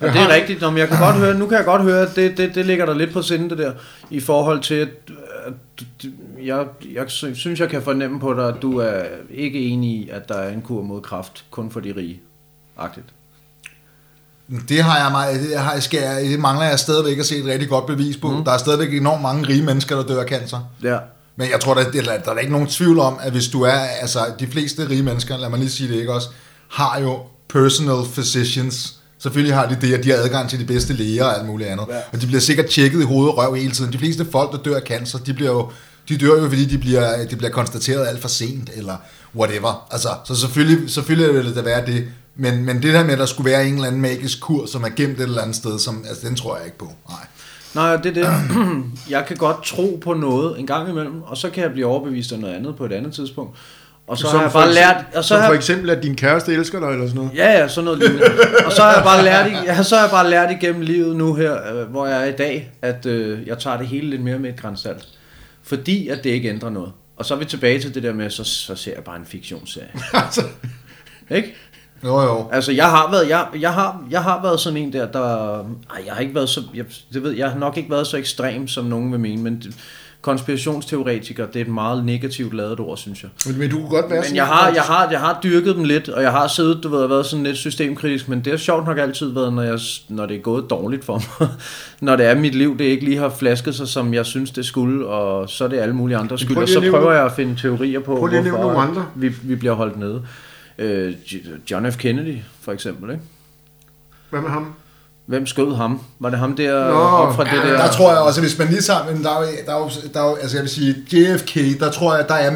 Okay. 0.00 0.08
Og 0.08 0.08
det 0.14 0.20
er 0.22 0.34
rigtigt. 0.34 0.60
Nå, 0.60 0.76
jeg 0.76 0.88
kan 0.88 0.98
godt 0.98 1.16
høre, 1.16 1.38
nu 1.38 1.46
kan 1.46 1.56
jeg 1.56 1.64
godt 1.64 1.82
høre, 1.82 2.02
at 2.02 2.16
det, 2.16 2.36
det, 2.36 2.54
det 2.54 2.66
ligger 2.66 2.86
der 2.86 2.94
lidt 2.94 3.12
på 3.12 3.22
sinde, 3.22 3.50
det 3.50 3.58
der, 3.58 3.72
i 4.10 4.20
forhold 4.20 4.60
til, 4.62 4.74
at, 4.74 4.88
at 5.46 5.52
jeg, 6.44 6.66
jeg 6.94 7.04
sy- 7.08 7.24
synes, 7.34 7.60
jeg 7.60 7.68
kan 7.68 7.82
fornemme 7.82 8.20
på 8.20 8.34
dig, 8.34 8.48
at 8.48 8.54
du 8.62 8.78
er 8.78 9.02
ikke 9.30 9.58
enig 9.60 9.90
i, 9.90 10.08
at 10.12 10.28
der 10.28 10.34
er 10.34 10.52
en 10.52 10.62
kur 10.62 10.82
mod 10.82 11.00
kraft, 11.00 11.44
kun 11.50 11.70
for 11.70 11.80
de 11.80 11.94
rige. 11.96 12.20
Agtigt. 12.78 13.06
Det 14.68 14.82
har 14.82 15.02
jeg 15.02 15.12
meget, 15.12 15.40
det, 15.40 15.58
har, 15.58 15.80
skal 15.80 16.00
jeg, 16.02 16.22
det 16.30 16.40
mangler 16.40 16.64
jeg 16.66 16.78
stadigvæk 16.78 17.18
at 17.18 17.26
se 17.26 17.36
et 17.36 17.46
rigtig 17.46 17.68
godt 17.68 17.86
bevis 17.86 18.16
på. 18.16 18.30
Mm. 18.30 18.44
Der 18.44 18.52
er 18.52 18.58
stadigvæk 18.58 18.94
enormt 18.94 19.22
mange 19.22 19.48
rige 19.48 19.62
mennesker, 19.62 19.96
der 19.96 20.02
dør 20.02 20.20
af 20.22 20.28
cancer. 20.28 20.70
Ja. 20.82 20.98
Men 21.36 21.50
jeg 21.50 21.60
tror, 21.60 21.74
der, 21.74 21.90
der, 21.90 22.02
der 22.18 22.32
er 22.34 22.38
ikke 22.38 22.52
nogen 22.52 22.68
tvivl 22.68 22.98
om, 22.98 23.18
at 23.22 23.32
hvis 23.32 23.48
du 23.48 23.62
er, 23.62 23.70
altså 24.00 24.18
de 24.40 24.46
fleste 24.46 24.88
rige 24.88 25.02
mennesker, 25.02 25.38
lad 25.38 25.48
mig 25.48 25.58
lige 25.58 25.70
sige 25.70 25.88
det 25.92 26.00
ikke 26.00 26.12
også, 26.12 26.28
har 26.68 27.00
jo 27.00 27.18
personal 27.48 28.04
physicians. 28.12 28.99
Selvfølgelig 29.22 29.54
har 29.54 29.68
de 29.68 29.76
det, 29.80 29.94
at 29.94 30.04
de 30.04 30.10
har 30.10 30.16
adgang 30.16 30.50
til 30.50 30.60
de 30.60 30.64
bedste 30.64 30.92
læger 30.92 31.24
og 31.24 31.38
alt 31.38 31.46
muligt 31.46 31.70
andet. 31.70 31.86
Ja. 31.90 31.98
Og 32.12 32.20
de 32.20 32.26
bliver 32.26 32.40
sikkert 32.40 32.66
tjekket 32.66 33.00
i 33.00 33.04
hoved 33.04 33.28
og 33.28 33.38
røv 33.38 33.54
hele 33.54 33.70
tiden. 33.72 33.92
De 33.92 33.98
fleste 33.98 34.26
folk, 34.32 34.52
der 34.52 34.58
dør 34.58 34.76
af 34.76 34.82
cancer, 34.82 35.18
de 35.18 35.34
bliver 35.34 35.50
jo 35.50 35.70
de 36.10 36.16
dør 36.16 36.42
jo, 36.42 36.48
fordi 36.48 36.64
de 36.64 36.78
bliver, 36.78 37.26
de 37.26 37.36
bliver 37.36 37.50
konstateret 37.50 38.06
alt 38.06 38.20
for 38.20 38.28
sent, 38.28 38.70
eller 38.76 38.96
whatever. 39.36 39.86
Altså, 39.90 40.08
så 40.24 40.34
selvfølgelig, 40.34 40.90
selvfølgelig 40.90 41.34
vil 41.34 41.44
det 41.44 41.56
da 41.56 41.60
være 41.60 41.86
det. 41.86 42.08
Men, 42.36 42.64
men 42.64 42.82
det 42.82 42.94
der 42.94 43.04
med, 43.04 43.12
at 43.12 43.18
der 43.18 43.26
skulle 43.26 43.50
være 43.50 43.68
en 43.68 43.74
eller 43.74 43.86
anden 43.86 44.00
magisk 44.00 44.40
kur, 44.40 44.66
som 44.66 44.84
er 44.84 44.88
gemt 44.88 45.18
et 45.18 45.22
eller 45.22 45.42
andet 45.42 45.56
sted, 45.56 45.78
som, 45.78 46.04
altså, 46.08 46.28
den 46.28 46.36
tror 46.36 46.56
jeg 46.56 46.64
ikke 46.66 46.78
på. 46.78 46.92
Nej. 47.08 47.26
Nej, 47.74 47.96
det 47.96 48.18
er 48.18 48.22
det. 48.22 48.54
jeg 49.14 49.24
kan 49.28 49.36
godt 49.36 49.64
tro 49.64 50.00
på 50.02 50.14
noget 50.14 50.60
en 50.60 50.66
gang 50.66 50.90
imellem, 50.90 51.22
og 51.22 51.36
så 51.36 51.50
kan 51.50 51.62
jeg 51.62 51.72
blive 51.72 51.86
overbevist 51.86 52.32
af 52.32 52.38
noget 52.38 52.54
andet 52.54 52.76
på 52.76 52.84
et 52.84 52.92
andet 52.92 53.12
tidspunkt. 53.12 53.58
Og 54.06 54.18
så 54.18 54.26
som 54.26 54.30
har 54.38 54.42
jeg 54.42 54.52
bare 54.52 54.68
eksempel- 54.68 54.74
lært... 54.74 55.04
Og 55.16 55.24
så 55.24 55.28
som 55.28 55.40
har 55.40 55.46
for 55.48 55.54
eksempel, 55.54 55.90
at 55.90 56.02
din 56.02 56.14
kæreste 56.16 56.52
elsker 56.54 56.80
dig, 56.80 56.88
eller 56.88 57.06
sådan 57.06 57.16
noget. 57.22 57.30
Ja, 57.38 57.50
ja, 57.60 57.68
sådan 57.68 57.84
noget 57.84 57.98
lignende. 57.98 58.24
Og 58.66 58.72
så 58.72 58.82
har 58.82 58.94
jeg 58.94 59.02
bare 59.04 59.24
lært, 59.24 59.52
ja, 59.66 59.82
så 59.82 59.94
har 59.96 60.02
jeg 60.02 60.10
bare 60.10 60.30
lært 60.30 60.50
igennem 60.50 60.80
livet 60.80 61.16
nu 61.16 61.34
her, 61.34 61.74
øh, 61.74 61.90
hvor 61.90 62.06
jeg 62.06 62.20
er 62.22 62.24
i 62.24 62.32
dag, 62.36 62.72
at 62.82 63.06
øh, 63.06 63.46
jeg 63.46 63.58
tager 63.58 63.76
det 63.76 63.86
hele 63.86 64.10
lidt 64.10 64.22
mere 64.22 64.38
med 64.38 64.50
et 64.50 64.60
grænsalt. 64.60 65.08
Fordi 65.62 66.08
at 66.08 66.24
det 66.24 66.30
ikke 66.30 66.48
ændrer 66.48 66.70
noget. 66.70 66.92
Og 67.16 67.24
så 67.26 67.34
er 67.34 67.38
vi 67.38 67.44
tilbage 67.44 67.80
til 67.80 67.94
det 67.94 68.02
der 68.02 68.12
med, 68.12 68.30
så, 68.30 68.44
så 68.44 68.74
ser 68.74 68.92
jeg 68.94 69.04
bare 69.04 69.16
en 69.16 69.26
fiktionsserie. 69.26 69.88
altså, 70.24 70.42
Ikke? 71.30 71.54
Jo, 72.04 72.20
jo. 72.22 72.48
Altså, 72.52 72.72
jeg 72.72 72.90
har 72.90 73.10
været, 73.10 73.28
jeg, 73.28 73.46
jeg 73.60 73.72
har, 73.74 74.02
jeg 74.10 74.22
har 74.22 74.42
været 74.42 74.60
sådan 74.60 74.76
en 74.76 74.92
der, 74.92 75.06
der... 75.12 75.58
Ej, 75.58 76.02
jeg 76.06 76.14
har 76.14 76.20
ikke 76.20 76.34
været 76.34 76.48
så... 76.48 76.62
Jeg, 76.74 76.84
det 77.12 77.22
ved, 77.22 77.30
jeg 77.32 77.50
har 77.50 77.58
nok 77.58 77.76
ikke 77.76 77.90
været 77.90 78.06
så 78.06 78.16
ekstrem, 78.16 78.68
som 78.68 78.84
nogen 78.84 79.12
vil 79.12 79.20
mene, 79.20 79.42
men 79.42 79.56
det- 79.56 79.74
konspirationsteoretiker, 80.20 81.46
det 81.46 81.56
er 81.56 81.60
et 81.60 81.70
meget 81.70 82.04
negativt 82.04 82.54
lavet 82.54 82.80
ord, 82.80 82.96
synes 82.96 83.22
jeg. 83.22 83.30
men, 83.46 83.58
men 83.58 83.70
du 83.70 83.76
kunne 83.76 83.88
godt 83.88 84.10
være 84.10 84.18
Men 84.18 84.24
sådan 84.24 84.36
jeg 84.36 84.46
har, 84.46 84.72
jeg, 84.72 84.82
har, 84.82 85.10
jeg 85.10 85.20
har 85.20 85.40
dyrket 85.42 85.76
dem 85.76 85.84
lidt, 85.84 86.08
og 86.08 86.22
jeg 86.22 86.32
har 86.32 86.48
siddet, 86.48 86.82
du 86.82 86.88
ved, 86.88 87.06
været 87.06 87.26
sådan 87.26 87.42
lidt 87.42 87.56
systemkritisk, 87.56 88.28
men 88.28 88.40
det 88.40 88.52
har 88.52 88.56
sjovt 88.56 88.86
nok 88.86 88.98
altid 88.98 89.32
været, 89.32 89.52
når, 89.52 89.62
jeg, 89.62 89.78
når 90.08 90.26
det 90.26 90.36
er 90.36 90.40
gået 90.40 90.70
dårligt 90.70 91.04
for 91.04 91.22
mig. 91.40 91.48
når 92.06 92.16
det 92.16 92.26
er 92.26 92.34
mit 92.34 92.54
liv, 92.54 92.78
det 92.78 92.84
ikke 92.84 93.04
lige 93.04 93.18
har 93.18 93.28
flasket 93.28 93.74
sig, 93.74 93.88
som 93.88 94.14
jeg 94.14 94.26
synes, 94.26 94.50
det 94.50 94.66
skulle, 94.66 95.06
og 95.06 95.50
så 95.50 95.64
er 95.64 95.68
det 95.68 95.78
alle 95.78 95.94
mulige 95.94 96.16
andre 96.16 96.38
skyld. 96.38 96.56
Og 96.56 96.68
så 96.68 96.80
prøver 96.90 97.12
jeg 97.12 97.24
at 97.24 97.32
finde 97.32 97.56
teorier 97.56 98.00
på, 98.00 98.16
Prøv 98.16 98.26
lige 98.26 98.42
nævne 98.42 98.60
nogle 98.60 98.78
andre. 98.78 99.06
vi, 99.14 99.28
vi 99.28 99.54
bliver 99.54 99.74
holdt 99.74 99.98
nede. 99.98 100.22
Øh, 100.78 101.14
John 101.70 101.92
F. 101.92 101.96
Kennedy, 101.96 102.36
for 102.60 102.72
eksempel, 102.72 103.10
ikke? 103.10 103.22
Hvad 104.30 104.40
med 104.40 104.50
ham? 104.50 104.74
Hvem 105.30 105.46
skød 105.46 105.76
ham? 105.76 106.00
Var 106.20 106.30
det 106.30 106.38
ham 106.38 106.56
der 106.56 106.84
Nå, 106.90 106.94
op 107.00 107.34
fra 107.34 107.44
det 107.44 107.52
der? 107.52 107.76
Der 107.76 107.90
tror 107.92 108.10
jeg 108.10 108.20
også, 108.20 108.40
at 108.40 108.46
hvis 108.46 108.58
man 108.58 108.68
lige 108.68 108.80
tager, 108.82 109.00
men 109.12 109.22
der 109.24 109.30
er, 109.30 109.40
jo- 109.40 109.46
der 109.66 109.74
er, 109.74 109.78
jo- 109.78 110.10
der 110.14 110.20
er, 110.20 110.28
jo- 110.30 110.36
altså 110.36 110.56
jeg 110.56 110.62
vil 110.62 110.70
sige, 110.70 110.94
JFK, 111.12 111.80
der 111.80 111.90
tror 111.90 112.14
jeg, 112.16 112.28
der 112.28 112.34
er, 112.34 112.52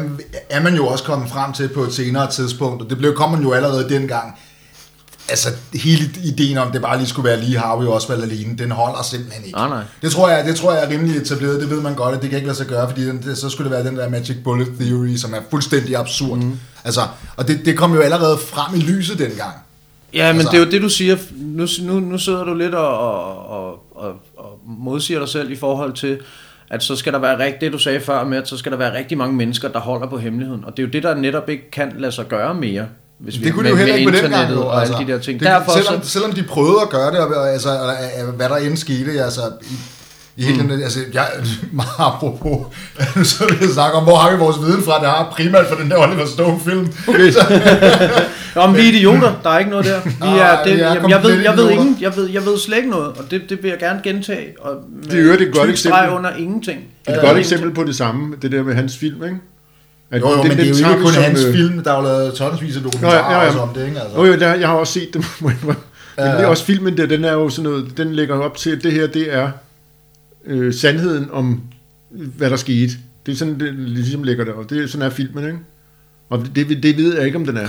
er 0.49 0.61
man 0.61 0.75
jo 0.75 0.87
også 0.87 1.03
kommet 1.03 1.29
frem 1.29 1.53
til 1.53 1.67
på 1.67 1.83
et 1.83 1.93
senere 1.93 2.31
tidspunkt, 2.31 2.81
og 2.83 2.89
det 2.89 2.97
blev, 2.97 3.13
kom 3.15 3.31
man 3.31 3.41
jo 3.41 3.51
allerede 3.53 3.89
dengang. 3.89 4.35
Altså, 5.29 5.49
hele 5.73 6.09
ideen 6.23 6.57
om, 6.57 6.71
det 6.71 6.81
bare 6.81 6.97
lige 6.97 7.07
skulle 7.07 7.29
være 7.29 7.39
lige 7.39 7.57
Harvey 7.57 7.85
Oswald 7.87 8.23
alene, 8.23 8.57
den 8.57 8.71
holder 8.71 9.03
simpelthen 9.03 9.45
ikke. 9.45 9.57
Nej, 9.57 9.69
nej. 9.69 9.83
Det 10.01 10.11
tror 10.11 10.29
jeg, 10.29 10.45
det 10.45 10.55
tror 10.55 10.73
jeg 10.73 10.83
er 10.85 10.89
rimelig 10.89 11.17
etableret, 11.21 11.61
det 11.61 11.69
ved 11.69 11.81
man 11.81 11.95
godt, 11.95 12.15
at 12.15 12.21
det 12.21 12.29
kan 12.29 12.37
ikke 12.37 12.47
lade 12.47 12.57
sig 12.57 12.67
gøre, 12.67 12.89
fordi 12.89 13.07
den, 13.07 13.21
det, 13.23 13.37
så 13.37 13.49
skulle 13.49 13.69
det 13.69 13.77
være 13.77 13.87
den 13.87 13.97
der 13.97 14.09
Magic 14.09 14.37
Bullet 14.43 14.67
Theory, 14.79 15.15
som 15.15 15.33
er 15.33 15.39
fuldstændig 15.49 15.97
absurd. 15.97 16.37
Mm. 16.37 16.59
Altså, 16.83 17.01
og 17.37 17.47
det, 17.47 17.61
det 17.65 17.77
kom 17.77 17.93
jo 17.93 18.01
allerede 18.01 18.37
frem 18.37 18.75
i 18.75 18.79
lyset 18.83 19.19
dengang. 19.19 19.53
Ja, 20.15 20.33
men 20.33 20.39
Altså- 20.39 20.51
det 20.51 20.61
er 20.61 20.65
jo 20.65 20.71
det, 20.71 20.81
du 20.81 20.89
siger. 20.89 21.17
Nu, 21.35 21.67
nu, 21.81 21.99
nu 21.99 22.17
sidder 22.17 22.43
du 22.43 22.53
lidt 22.53 22.75
og, 22.75 22.99
og, 23.47 23.67
og, 23.95 24.13
og, 24.37 24.59
modsiger 24.67 25.19
dig 25.19 25.29
selv 25.29 25.51
i 25.51 25.55
forhold 25.55 25.93
til, 25.93 26.19
at 26.69 26.83
så 26.83 26.95
skal 26.95 27.13
der 27.13 27.19
være 27.19 27.39
rigtig, 27.39 27.61
det 27.61 27.73
du 27.73 27.77
sagde 27.77 27.99
før 27.99 28.23
med, 28.23 28.37
at 28.37 28.47
så 28.47 28.57
skal 28.57 28.71
der 28.71 28.77
være 28.77 28.97
rigtig 28.97 29.17
mange 29.17 29.35
mennesker, 29.35 29.67
der 29.67 29.79
holder 29.79 30.07
på 30.07 30.17
hemmeligheden. 30.17 30.63
Og 30.65 30.77
det 30.77 30.83
er 30.83 30.87
jo 30.87 30.91
det, 30.91 31.03
der 31.03 31.15
netop 31.15 31.49
ikke 31.49 31.71
kan 31.71 31.93
lade 31.97 32.11
sig 32.11 32.27
gøre 32.27 32.53
mere. 32.53 32.85
Hvis 33.19 33.35
Det 33.35 33.53
kunne 33.53 33.65
de 33.65 33.69
jo 33.69 33.75
heller 33.75 33.95
ikke 33.95 34.11
på 34.11 34.17
den 34.17 34.29
gang, 34.31 34.51
jo, 34.53 34.67
og 34.67 34.79
altså. 34.79 34.93
alle 34.95 35.07
de 35.07 35.11
der 35.13 35.19
ting. 35.19 35.39
Det, 35.39 35.47
Derfor 35.47 35.71
selvom, 35.71 36.03
så, 36.03 36.09
selvom 36.09 36.31
de 36.31 36.43
prøvede 36.43 36.81
at 36.81 36.89
gøre 36.89 37.11
det, 37.11 37.19
og, 37.19 37.49
altså, 37.49 37.69
hvad 38.35 38.49
der 38.49 38.55
end 38.55 38.77
skete, 38.77 39.23
altså, 39.23 39.41
i, 39.61 39.75
i 40.37 40.43
hele 40.43 40.61
mm. 40.63 40.69
den, 40.69 40.81
altså, 40.83 40.99
jeg, 41.13 41.27
meget 41.71 41.89
apropos, 41.99 42.67
så 43.31 43.45
vil 43.49 43.57
jeg 43.61 43.69
snakke 43.69 43.97
om, 43.97 44.03
hvor 44.03 44.15
har 44.15 44.31
vi 44.31 44.37
vores 44.37 44.57
viden 44.61 44.83
fra, 44.83 44.99
det 44.99 45.07
har 45.09 45.33
primært 45.37 45.65
for 45.67 45.75
den 45.75 45.89
der 45.89 45.97
Oliver 45.97 46.25
Stone-film. 46.25 46.87
Okay. 47.07 47.31
Nå, 48.55 48.67
men 48.67 48.75
vi 48.75 48.81
er 48.81 48.89
idioter. 48.93 49.33
Der 49.43 49.49
er 49.49 49.59
ikke 49.59 49.71
noget 49.71 49.85
der. 49.85 49.99
Vi 50.03 50.39
er, 50.39 50.63
det, 50.63 50.79
jamen, 50.79 51.09
jeg, 51.09 51.23
ved, 51.23 51.41
jeg, 51.41 51.57
ved 51.57 51.69
ingen, 51.69 51.97
jeg, 52.01 52.15
ved, 52.15 52.29
jeg 52.29 52.45
ved 52.45 52.57
slet 52.59 52.77
ikke 52.77 52.89
noget, 52.89 53.07
og 53.07 53.31
det, 53.31 53.41
det 53.49 53.63
vil 53.63 53.69
jeg 53.69 53.79
gerne 53.79 53.99
gentage. 54.03 54.47
Og 54.61 54.75
Det 55.03 55.19
er 55.19 55.23
jo 55.23 55.31
et 55.31 55.51
godt 55.53 55.69
eksempel. 55.69 56.09
under 56.09 56.35
ingenting. 56.35 56.79
Det 57.05 57.13
er 57.13 57.19
et 57.21 57.27
godt 57.27 57.37
eksempel 57.37 57.71
på 57.73 57.83
det 57.83 57.95
samme, 57.95 58.35
det 58.41 58.51
der 58.51 58.63
med 58.63 58.73
hans 58.75 58.97
film, 58.97 59.23
ikke? 59.23 59.37
At 60.11 60.21
Jo, 60.21 60.29
jo, 60.29 60.35
den- 60.37 60.47
men 60.47 60.57
det 60.57 60.65
er 60.81 60.87
jo 60.87 60.89
ikke 60.89 61.03
kun 61.03 61.13
hans 61.13 61.43
øh, 61.43 61.53
film, 61.53 61.83
der 61.83 61.91
er 61.91 61.97
jo 61.97 62.03
lavet 62.03 62.33
tonsvis 62.33 62.77
af 62.77 62.83
dokumentarer 62.83 63.33
ja, 63.33 63.45
ja, 63.45 63.53
ja. 63.53 63.59
om 63.59 63.69
det, 63.69 63.85
ikke? 63.87 63.99
Altså. 63.99 64.17
Jo, 64.17 64.25
jo, 64.25 64.39
der, 64.39 64.53
jeg 64.53 64.67
har 64.67 64.75
også 64.75 64.93
set 64.93 65.13
dem. 65.13 65.23
Men 66.17 66.25
det 66.25 66.41
er 66.41 66.45
også 66.45 66.65
filmen 66.65 66.97
der, 66.97 67.05
den 67.05 67.25
er 67.25 67.33
jo 67.33 67.49
sådan 67.49 67.71
noget, 67.71 67.97
den 67.97 68.13
lægger 68.13 68.39
op 68.39 68.57
til, 68.57 68.69
at 68.69 68.83
det 68.83 68.91
her, 68.91 69.07
det 69.07 69.33
er 69.33 69.49
øh, 70.45 70.73
sandheden 70.73 71.31
om, 71.31 71.61
hvad 72.09 72.49
der 72.49 72.55
skete. 72.55 72.93
Det 73.25 73.31
er 73.31 73.35
sådan, 73.35 73.59
det 73.59 73.73
ligesom 73.73 74.23
lægger 74.23 74.45
det 74.45 74.53
op. 74.53 74.69
Det 74.69 74.83
er 74.83 74.87
sådan 74.87 75.05
er 75.05 75.09
filmen, 75.09 75.45
ikke? 75.45 75.59
Og 76.29 76.45
det, 76.55 76.83
det 76.83 76.97
ved 76.97 77.15
jeg 77.15 77.25
ikke, 77.25 77.37
om 77.37 77.45
den 77.45 77.57
er. 77.57 77.67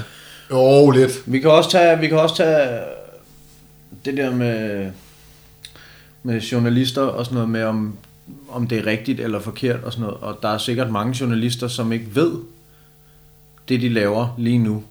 Jo, 0.50 0.90
lidt. 0.90 1.22
Vi 1.26 1.38
kan 1.38 1.50
også 1.50 1.70
tage, 1.70 2.00
vi 2.00 2.08
kan 2.08 2.18
også 2.18 2.36
tage 2.36 2.80
det 4.04 4.16
der 4.16 4.34
med, 4.34 4.86
med 6.22 6.40
journalister 6.40 7.02
og 7.02 7.24
sådan 7.24 7.34
noget 7.34 7.50
med, 7.50 7.62
om, 7.62 7.96
om 8.48 8.66
det 8.66 8.78
er 8.78 8.86
rigtigt 8.86 9.20
eller 9.20 9.40
forkert 9.40 9.84
og 9.84 9.92
sådan 9.92 10.02
noget. 10.02 10.20
Og 10.20 10.38
der 10.42 10.48
er 10.48 10.58
sikkert 10.58 10.90
mange 10.90 11.16
journalister, 11.20 11.68
som 11.68 11.92
ikke 11.92 12.06
ved 12.14 12.32
det, 13.68 13.80
de 13.80 13.88
laver 13.88 14.34
lige 14.38 14.58
nu. 14.58 14.84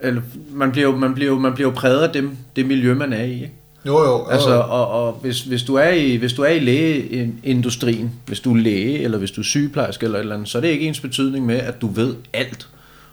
Eller, 0.00 0.22
man, 0.52 0.72
bliver 0.72 0.88
jo, 0.88 0.96
man, 0.96 1.14
bliver 1.14 1.32
jo, 1.32 1.38
man 1.38 1.54
bliver 1.54 1.70
jo 1.70 1.74
præget 1.74 2.02
af 2.02 2.12
dem, 2.12 2.36
det 2.56 2.66
miljø, 2.66 2.94
man 2.94 3.12
er 3.12 3.24
i. 3.24 3.32
Ikke? 3.32 3.52
Jo, 3.86 4.04
jo. 4.04 4.26
Altså, 4.26 4.50
og, 4.50 4.88
og 4.88 5.12
hvis, 5.12 5.42
hvis, 5.42 5.62
du 5.62 5.74
er 5.74 5.88
i, 5.88 6.16
hvis 6.16 6.32
du 6.32 6.42
er 6.42 6.48
i 6.48 6.58
lægeindustrien, 6.58 8.12
hvis 8.26 8.40
du 8.40 8.54
er 8.54 8.58
læge, 8.58 8.98
eller 8.98 9.18
hvis 9.18 9.30
du 9.30 9.40
er 9.40 9.44
sygeplejerske 9.44 10.04
eller 10.04 10.18
et 10.18 10.22
eller 10.22 10.34
andet, 10.34 10.48
så 10.48 10.58
er 10.58 10.62
det 10.62 10.68
ikke 10.68 10.86
ens 10.86 11.00
betydning 11.00 11.46
med, 11.46 11.56
at 11.56 11.80
du 11.80 11.86
ved 11.86 12.14
alt 12.32 12.68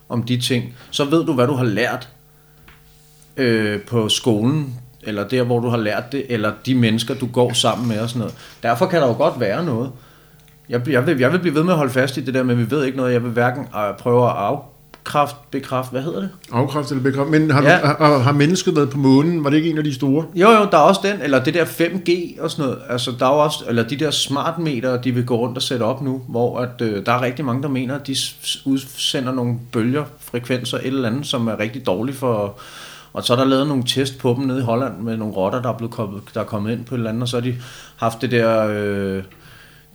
om 0.10 0.24
de 0.24 0.42
ting. 0.42 0.76
Så 0.92 1.06
ved 1.06 1.26
du, 1.26 1.34
hvad 1.34 1.48
du 1.48 1.54
har 1.54 1.66
lært 1.66 2.10
øh, 3.38 3.82
på 3.82 4.10
skolen, 4.10 4.80
eller 5.04 5.28
der, 5.28 5.44
hvor 5.44 5.60
du 5.60 5.70
har 5.70 5.78
lært 5.78 6.12
det, 6.12 6.26
eller 6.30 6.52
de 6.66 6.76
mennesker, 6.76 7.14
du 7.14 7.28
går 7.28 7.54
sammen 7.54 7.88
med 7.88 8.00
og 8.00 8.10
sådan 8.10 8.20
noget. 8.20 8.36
Derfor 8.64 8.86
kan 8.86 9.02
der 9.02 9.08
jo 9.08 9.14
godt 9.14 9.40
være 9.40 9.66
noget. 9.66 9.92
Jeg, 10.70 10.90
jeg, 10.90 11.08
vil, 11.08 11.20
jeg 11.20 11.32
vil 11.32 11.40
blive 11.40 11.56
ved 11.56 11.64
med 11.64 11.74
at 11.74 11.78
holde 11.78 11.94
fast 11.94 12.18
i 12.18 12.22
det 12.22 12.34
der, 12.34 12.44
men 12.44 12.58
vi 12.58 12.72
ved 12.72 12.86
ikke 12.86 12.98
noget. 12.98 13.14
Jeg 13.14 13.24
vil 13.24 13.32
hverken 13.32 13.64
øh, 13.64 13.98
prøve 13.98 14.26
at 14.26 14.36
afkræfte, 15.06 15.36
bekræfte, 15.52 15.92
hvad 15.92 16.02
hedder 16.02 16.20
det? 16.20 16.30
Afkræft 16.52 16.92
eller 16.92 17.04
bekræft. 17.04 17.30
Men 17.30 17.52
har, 17.52 17.62
Ja. 17.62 17.72
ja. 17.72 17.78
har, 18.00 18.18
har 18.18 18.32
mennesket 18.32 18.76
været 18.76 18.90
på 18.90 18.98
månen? 18.98 19.44
Var 19.44 19.50
det 19.50 19.58
ikke 19.58 19.70
en 19.70 19.78
af 19.78 19.84
de 19.84 19.94
store? 19.94 20.26
Jo, 20.36 20.50
jo, 20.50 20.68
der 20.72 20.78
er 20.78 20.82
også 20.82 21.02
den, 21.04 21.22
eller 21.22 21.44
det 21.44 21.54
der 21.54 21.66
5G 21.66 22.42
og 22.42 22.52
sådan 22.52 22.66
noget. 22.66 22.82
Altså, 22.90 23.12
der 23.20 23.26
er 23.26 23.30
også, 23.30 23.64
eller 23.70 23.84
de 23.84 23.96
der 23.96 24.12
smartmeter, 24.12 25.02
de 25.02 25.12
vil 25.12 25.26
gå 25.26 25.36
rundt 25.36 25.58
og 25.58 25.62
sætte 25.64 25.84
op 25.84 26.02
nu, 26.02 26.22
hvor 26.28 26.60
at, 26.60 26.82
øh, 26.82 27.06
der 27.06 27.12
er 27.12 27.22
rigtig 27.22 27.46
mange, 27.46 27.64
der 27.64 27.70
mener, 27.70 27.96
at 27.96 28.08
de 28.08 28.16
udsender 28.66 29.32
nogle 29.34 29.56
bølger, 29.72 30.04
frekvenser, 30.20 30.78
et 30.78 30.86
eller 30.88 31.10
andet, 31.10 31.28
som 31.28 31.48
er 31.48 31.60
rigtig 31.60 31.86
dårligt 31.86 32.18
for... 32.18 32.60
Og 33.14 33.24
så 33.24 33.34
er 33.34 33.38
der 33.38 33.46
lavet 33.46 33.68
nogle 33.68 33.84
test 33.88 34.18
på 34.18 34.36
dem 34.38 34.46
nede 34.48 34.60
i 34.60 34.64
Holland 34.64 34.98
med 35.00 35.18
nogle 35.18 35.34
rotter, 35.34 35.62
der 35.62 35.70
er, 35.70 35.78
blevet 35.78 35.94
kommet, 35.94 36.22
der 36.34 36.40
er 36.40 36.46
kommet 36.46 36.72
ind 36.72 36.86
på 36.86 36.96
et 36.96 37.00
eller 37.00 37.10
andet, 37.10 37.22
og 37.22 37.28
så 37.28 37.38
har 37.38 37.42
de 37.42 37.56
haft 37.96 38.22
det 38.22 38.32
der... 38.32 38.68
Øh, 38.70 39.24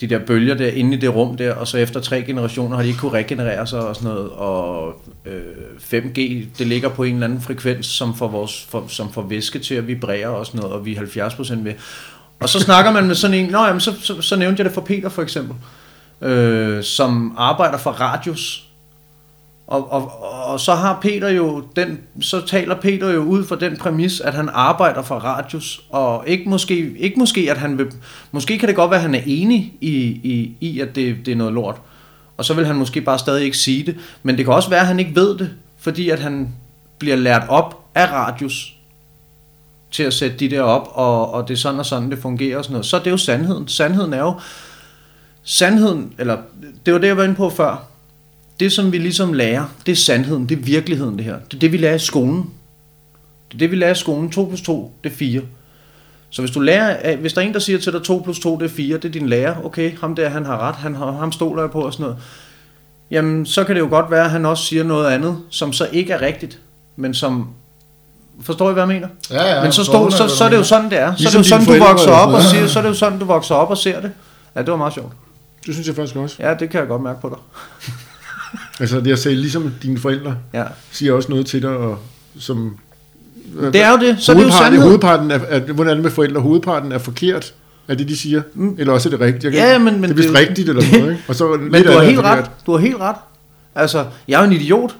de 0.00 0.06
der 0.06 0.18
bølger 0.18 0.54
der 0.54 0.68
inde 0.68 0.96
i 0.96 1.00
det 1.00 1.14
rum 1.14 1.36
der, 1.36 1.54
og 1.54 1.68
så 1.68 1.78
efter 1.78 2.00
tre 2.00 2.22
generationer 2.22 2.76
har 2.76 2.82
de 2.82 2.88
ikke 2.88 3.00
kunne 3.00 3.12
regenerere 3.12 3.66
sig 3.66 3.80
og 3.80 3.96
sådan 3.96 4.10
noget, 4.10 4.30
og 4.30 4.94
øh, 5.26 5.42
5G, 5.92 6.18
det 6.58 6.66
ligger 6.66 6.88
på 6.88 7.04
en 7.04 7.14
eller 7.14 7.26
anden 7.26 7.40
frekvens, 7.40 7.86
som 7.86 8.16
får, 8.16 8.28
vores, 8.28 8.66
for, 8.70 8.84
som 8.88 9.12
får 9.12 9.22
væske 9.22 9.58
til 9.58 9.74
at 9.74 9.86
vibrere 9.86 10.28
og 10.28 10.46
sådan 10.46 10.60
noget, 10.60 10.74
og 10.74 10.86
vi 10.86 10.96
er 10.96 11.00
70% 11.00 11.54
med. 11.56 11.72
Og 12.40 12.48
så 12.48 12.60
snakker 12.60 12.90
man 12.92 13.06
med 13.06 13.14
sådan 13.14 13.36
en, 13.36 13.50
nå 13.50 13.64
jamen, 13.64 13.80
så, 13.80 13.94
så, 14.00 14.22
så 14.22 14.36
nævnte 14.36 14.60
jeg 14.60 14.64
det 14.64 14.74
for 14.74 14.80
Peter 14.80 15.08
for 15.08 15.22
eksempel, 15.22 15.56
øh, 16.28 16.82
som 16.84 17.34
arbejder 17.38 17.78
for 17.78 17.90
Radius, 17.90 18.69
og, 19.70 19.92
og, 19.92 20.22
og 20.52 20.60
så 20.60 20.74
har 20.74 20.98
Peter 21.02 21.28
jo 21.28 21.64
den, 21.76 21.98
så 22.20 22.46
taler 22.46 22.74
Peter 22.74 23.10
jo 23.10 23.22
ud 23.22 23.44
fra 23.44 23.56
den 23.56 23.76
præmis, 23.76 24.20
at 24.20 24.34
han 24.34 24.48
arbejder 24.52 25.02
for 25.02 25.14
Radius, 25.14 25.80
og 25.90 26.24
ikke 26.26 26.50
måske, 26.50 26.94
ikke 26.98 27.18
måske 27.18 27.50
at 27.50 27.56
han 27.56 27.78
vil, 27.78 27.86
måske 28.32 28.58
kan 28.58 28.68
det 28.68 28.76
godt 28.76 28.90
være, 28.90 28.98
at 28.98 29.02
han 29.02 29.14
er 29.14 29.22
enig 29.26 29.72
i, 29.80 29.94
i, 30.22 30.56
i 30.60 30.80
at 30.80 30.94
det, 30.94 31.16
det 31.26 31.32
er 31.32 31.36
noget 31.36 31.52
lort, 31.52 31.76
og 32.36 32.44
så 32.44 32.54
vil 32.54 32.66
han 32.66 32.76
måske 32.76 33.00
bare 33.00 33.18
stadig 33.18 33.44
ikke 33.44 33.56
sige 33.56 33.86
det, 33.86 33.96
men 34.22 34.36
det 34.36 34.44
kan 34.44 34.54
også 34.54 34.70
være, 34.70 34.80
at 34.80 34.86
han 34.86 34.98
ikke 34.98 35.16
ved 35.16 35.38
det, 35.38 35.50
fordi 35.78 36.10
at 36.10 36.18
han 36.18 36.54
bliver 36.98 37.16
lært 37.16 37.42
op 37.48 37.84
af 37.94 38.12
Radius 38.12 38.74
til 39.90 40.02
at 40.02 40.14
sætte 40.14 40.36
de 40.36 40.50
der 40.50 40.62
op, 40.62 40.88
og, 40.92 41.34
og 41.34 41.48
det 41.48 41.54
er 41.54 41.58
sådan 41.58 41.80
og 41.80 41.86
sådan, 41.86 42.10
det 42.10 42.18
fungerer 42.18 42.58
og 42.58 42.64
sådan 42.64 42.72
noget. 42.72 42.86
Så 42.86 42.96
er 42.96 43.10
jo 43.10 43.16
sandheden. 43.16 43.68
Sandheden 43.68 44.12
er 44.12 44.18
jo, 44.18 44.40
sandheden, 45.42 46.12
eller 46.18 46.36
det 46.86 46.94
var 46.94 47.00
det, 47.00 47.08
jeg 47.08 47.16
var 47.16 47.24
inde 47.24 47.34
på 47.34 47.50
før, 47.50 47.89
det 48.60 48.72
som 48.72 48.92
vi 48.92 48.98
ligesom 48.98 49.32
lærer, 49.32 49.64
det 49.86 49.92
er 49.92 49.96
sandheden, 49.96 50.48
det 50.48 50.58
er 50.58 50.62
virkeligheden 50.62 51.16
det 51.16 51.24
her. 51.24 51.36
Det 51.50 51.54
er 51.54 51.58
det, 51.58 51.72
vi 51.72 51.76
lærer 51.76 51.94
i 51.94 51.98
skolen. 51.98 52.50
Det 53.48 53.54
er 53.54 53.58
det, 53.58 53.70
vi 53.70 53.76
lærer 53.76 53.92
i 53.92 53.94
skolen. 53.94 54.30
2 54.30 54.44
plus 54.44 54.62
2, 54.62 54.92
det 55.04 55.12
er 55.12 55.14
4. 55.14 55.42
Så 56.30 56.42
hvis 56.42 56.50
du 56.50 56.60
lærer, 56.60 57.16
hvis 57.16 57.32
der 57.32 57.40
er 57.40 57.46
en, 57.46 57.52
der 57.52 57.58
siger 57.58 57.78
til 57.78 57.92
dig, 57.92 58.02
2 58.02 58.20
plus 58.24 58.38
2, 58.40 58.56
det 58.58 58.64
er 58.64 58.68
4, 58.68 58.96
det 58.96 59.04
er 59.04 59.08
din 59.08 59.28
lærer, 59.28 59.64
okay, 59.64 59.98
ham 60.00 60.14
der, 60.14 60.28
han 60.28 60.46
har 60.46 60.58
ret, 60.58 60.74
han 60.74 60.94
ham 60.94 61.32
stoler 61.32 61.62
jeg 61.62 61.70
på 61.70 61.80
og 61.80 61.92
sådan 61.92 62.04
noget. 62.04 62.18
Jamen, 63.10 63.46
så 63.46 63.64
kan 63.64 63.74
det 63.74 63.80
jo 63.80 63.88
godt 63.88 64.10
være, 64.10 64.24
at 64.24 64.30
han 64.30 64.46
også 64.46 64.64
siger 64.64 64.84
noget 64.84 65.06
andet, 65.06 65.38
som 65.50 65.72
så 65.72 65.88
ikke 65.92 66.12
er 66.12 66.22
rigtigt, 66.22 66.58
men 66.96 67.14
som 67.14 67.48
Forstår 68.42 68.70
I, 68.70 68.72
hvad 68.72 68.82
jeg 68.82 68.88
mener? 68.88 69.08
Ja, 69.30 69.54
ja, 69.54 69.62
Men 69.62 69.72
så, 69.72 69.84
stod, 69.84 70.10
så, 70.10 70.28
så 70.28 70.44
er 70.44 70.48
det 70.48 70.56
jo 70.56 70.62
sådan, 70.62 70.90
det 70.90 70.98
er. 70.98 71.06
Så 71.06 71.10
er 71.10 71.10
det 71.10 71.20
Ligesom 71.20 71.40
jo 71.40 71.48
sådan, 71.48 71.66
du 71.66 71.84
vokser 71.84 72.10
op 72.10 72.34
og 72.34 72.42
siger, 72.42 72.66
så 72.66 72.78
er 72.78 72.82
det 72.82 72.88
jo 72.88 72.94
sådan, 72.94 73.18
du 73.18 73.24
vokser 73.24 73.54
op 73.54 73.70
og 73.70 73.78
ser 73.78 74.00
det. 74.00 74.12
Ja, 74.56 74.60
det 74.60 74.70
var 74.70 74.76
meget 74.76 74.94
sjovt. 74.94 75.12
Det 75.66 75.74
synes 75.74 75.86
jeg 75.86 75.96
faktisk 75.96 76.16
også. 76.16 76.36
Ja, 76.38 76.54
det 76.54 76.70
kan 76.70 76.80
jeg 76.80 76.88
godt 76.88 77.02
mærke 77.02 77.20
på 77.20 77.28
dig. 77.28 77.38
Altså, 78.80 79.00
det 79.00 79.06
jeg 79.06 79.18
sagde, 79.18 79.36
ligesom 79.36 79.72
dine 79.82 79.98
forældre 79.98 80.36
Ja. 80.54 80.64
siger 80.92 81.12
også 81.12 81.28
noget 81.28 81.46
til 81.46 81.62
dig, 81.62 81.70
og 81.70 81.98
som... 82.38 82.76
Det 83.72 83.82
er 83.82 83.90
jo 83.90 83.96
det. 84.06 84.16
Så 84.20 84.32
er 84.32 84.36
det 84.36 84.44
jo 84.44 84.50
sandhed. 84.50 84.82
hovedparten 84.82 85.30
er, 85.30 85.38
er, 85.48 85.60
hvordan 85.60 85.90
er 85.90 85.94
det 85.94 86.02
med 86.02 86.10
forældre? 86.10 86.40
Hovedparten 86.40 86.92
er 86.92 86.98
forkert, 86.98 87.54
er 87.88 87.94
det, 87.94 88.08
de 88.08 88.16
siger? 88.16 88.42
Mm. 88.54 88.74
Eller 88.78 88.92
også 88.92 89.08
er 89.08 89.10
det 89.10 89.20
rigtigt? 89.20 89.44
Jeg 89.44 89.52
kan 89.52 89.60
Ja, 89.62 89.78
men- 89.78 89.94
men 89.94 90.02
det 90.02 90.10
er 90.10 90.14
vist 90.14 90.28
det 90.28 90.38
rigtigt, 90.38 90.68
eller 90.68 90.82
noget, 90.98 91.10
ikke? 91.12 91.24
Og 91.28 91.34
så 91.34 91.48
Men 91.70 91.82
du 91.84 91.90
har 91.92 92.02
helt 92.02 92.20
ret. 92.20 92.50
Du 92.66 92.72
har 92.72 92.78
helt 92.78 92.96
ret. 92.96 93.16
Altså, 93.74 94.04
jeg 94.28 94.36
er 94.40 94.44
jo 94.44 94.50
en 94.50 94.56
idiot. 94.56 94.96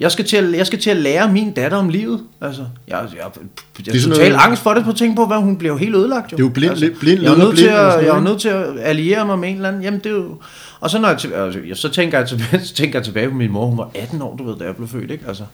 Jeg 0.00 0.12
skal, 0.12 0.24
til 0.24 0.36
at, 0.36 0.52
jeg 0.52 0.66
skal 0.66 0.80
til 0.80 0.90
at 0.90 0.96
lære 0.96 1.32
min 1.32 1.52
datter 1.52 1.76
om 1.78 1.88
livet. 1.88 2.20
Altså, 2.40 2.64
jeg, 2.88 2.98
jeg, 3.02 3.02
jeg, 3.12 3.12
jeg 3.16 3.92
er 3.92 3.96
er 3.96 3.98
sådan 4.00 4.14
total 4.16 4.32
noget- 4.32 4.44
angst 4.46 4.62
for 4.62 4.74
det 4.74 4.84
på 4.84 4.90
at 4.90 4.96
tænke 4.96 5.16
på, 5.16 5.26
hvad 5.26 5.36
hun 5.36 5.56
bliver 5.56 5.72
jo 5.72 5.78
helt 5.78 5.94
ødelagt. 5.96 6.32
Jo. 6.32 6.36
Det 6.36 6.42
er 6.42 6.46
jo 6.46 6.52
blind- 6.52 6.70
altså, 6.70 6.90
blind 7.00 7.22
jeg 7.22 7.32
er 7.32 7.36
nødt 7.36 7.56
til, 7.58 7.66
at, 7.66 8.04
jeg 8.04 8.16
er 8.16 8.20
nødt 8.20 8.40
til 8.40 8.48
at 8.48 8.64
alliere 8.80 9.26
mig 9.26 9.38
med 9.38 9.48
en 9.48 9.54
eller 9.56 9.68
anden. 9.68 9.82
Jamen, 9.82 10.00
det 10.00 10.06
er 10.12 10.16
jo... 10.16 10.40
Og 10.80 10.90
så, 10.90 10.98
når 10.98 11.08
jeg, 11.08 11.18
altså, 11.34 11.60
så, 11.82 11.88
tænker 11.88 12.18
jeg 12.18 12.28
tilbage, 12.28 12.64
så 12.66 12.74
tænker 12.74 12.98
jeg 12.98 13.04
tilbage 13.04 13.28
på 13.28 13.34
min 13.34 13.50
mor. 13.50 13.66
Hun 13.66 13.78
var 13.78 13.90
18 13.94 14.22
år, 14.22 14.36
du 14.36 14.44
ved, 14.44 14.56
da 14.58 14.64
jeg 14.64 14.76
blev 14.76 14.88
født. 14.88 15.10
Ikke? 15.10 15.24
Altså, 15.28 15.44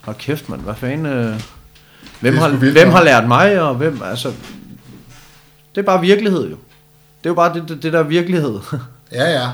hold 0.00 0.16
kæft, 0.16 0.48
mand. 0.48 0.60
Hvad 0.60 0.74
fanden... 0.74 1.06
Øh, 1.06 1.40
hvem, 2.20 2.32
Det 2.32 2.42
har, 2.42 2.48
vildt, 2.48 2.72
hvem 2.72 2.88
har 2.90 3.04
lært 3.04 3.28
mig, 3.28 3.60
og 3.62 3.74
hvem... 3.74 4.00
Altså, 4.04 4.28
det 5.74 5.80
er 5.80 5.86
bare 5.86 6.00
virkelighed, 6.00 6.42
jo. 6.50 6.56
Det 7.18 7.26
er 7.26 7.30
jo 7.30 7.34
bare 7.34 7.54
det, 7.54 7.64
det, 7.68 7.82
det 7.82 7.92
der 7.92 7.98
er 7.98 8.02
virkelighed. 8.02 8.58
Ja, 9.12 9.32
ja. 9.40 9.48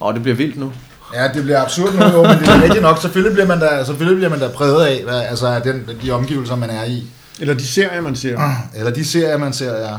Og 0.00 0.14
det 0.14 0.22
bliver 0.22 0.36
vildt 0.36 0.56
nu. 0.58 0.72
Ja, 1.14 1.28
det 1.34 1.42
bliver 1.42 1.62
absurd 1.62 1.94
nu, 1.94 2.04
jo, 2.04 2.22
men 2.22 2.38
det 2.38 2.48
er 2.48 2.62
rigtigt 2.62 2.82
nok. 2.82 2.98
Selvfølgelig 3.00 3.32
bliver 3.32 3.46
man 3.46 3.60
da, 3.60 3.84
selvfølgelig 3.84 4.16
bliver 4.16 4.30
man 4.30 4.40
da 4.40 4.48
præget 4.48 4.86
af, 4.86 5.02
hvad, 5.04 5.20
altså 5.20 5.60
den, 5.64 5.88
de 6.02 6.10
omgivelser, 6.10 6.56
man 6.56 6.70
er 6.70 6.84
i. 6.84 7.06
Eller 7.40 7.54
de 7.54 7.66
serier, 7.66 8.00
man 8.00 8.16
ser. 8.16 8.38
Eller 8.76 8.90
de 8.90 9.04
serier, 9.04 9.38
man 9.38 9.52
ser, 9.52 9.76
ja. 9.76 9.94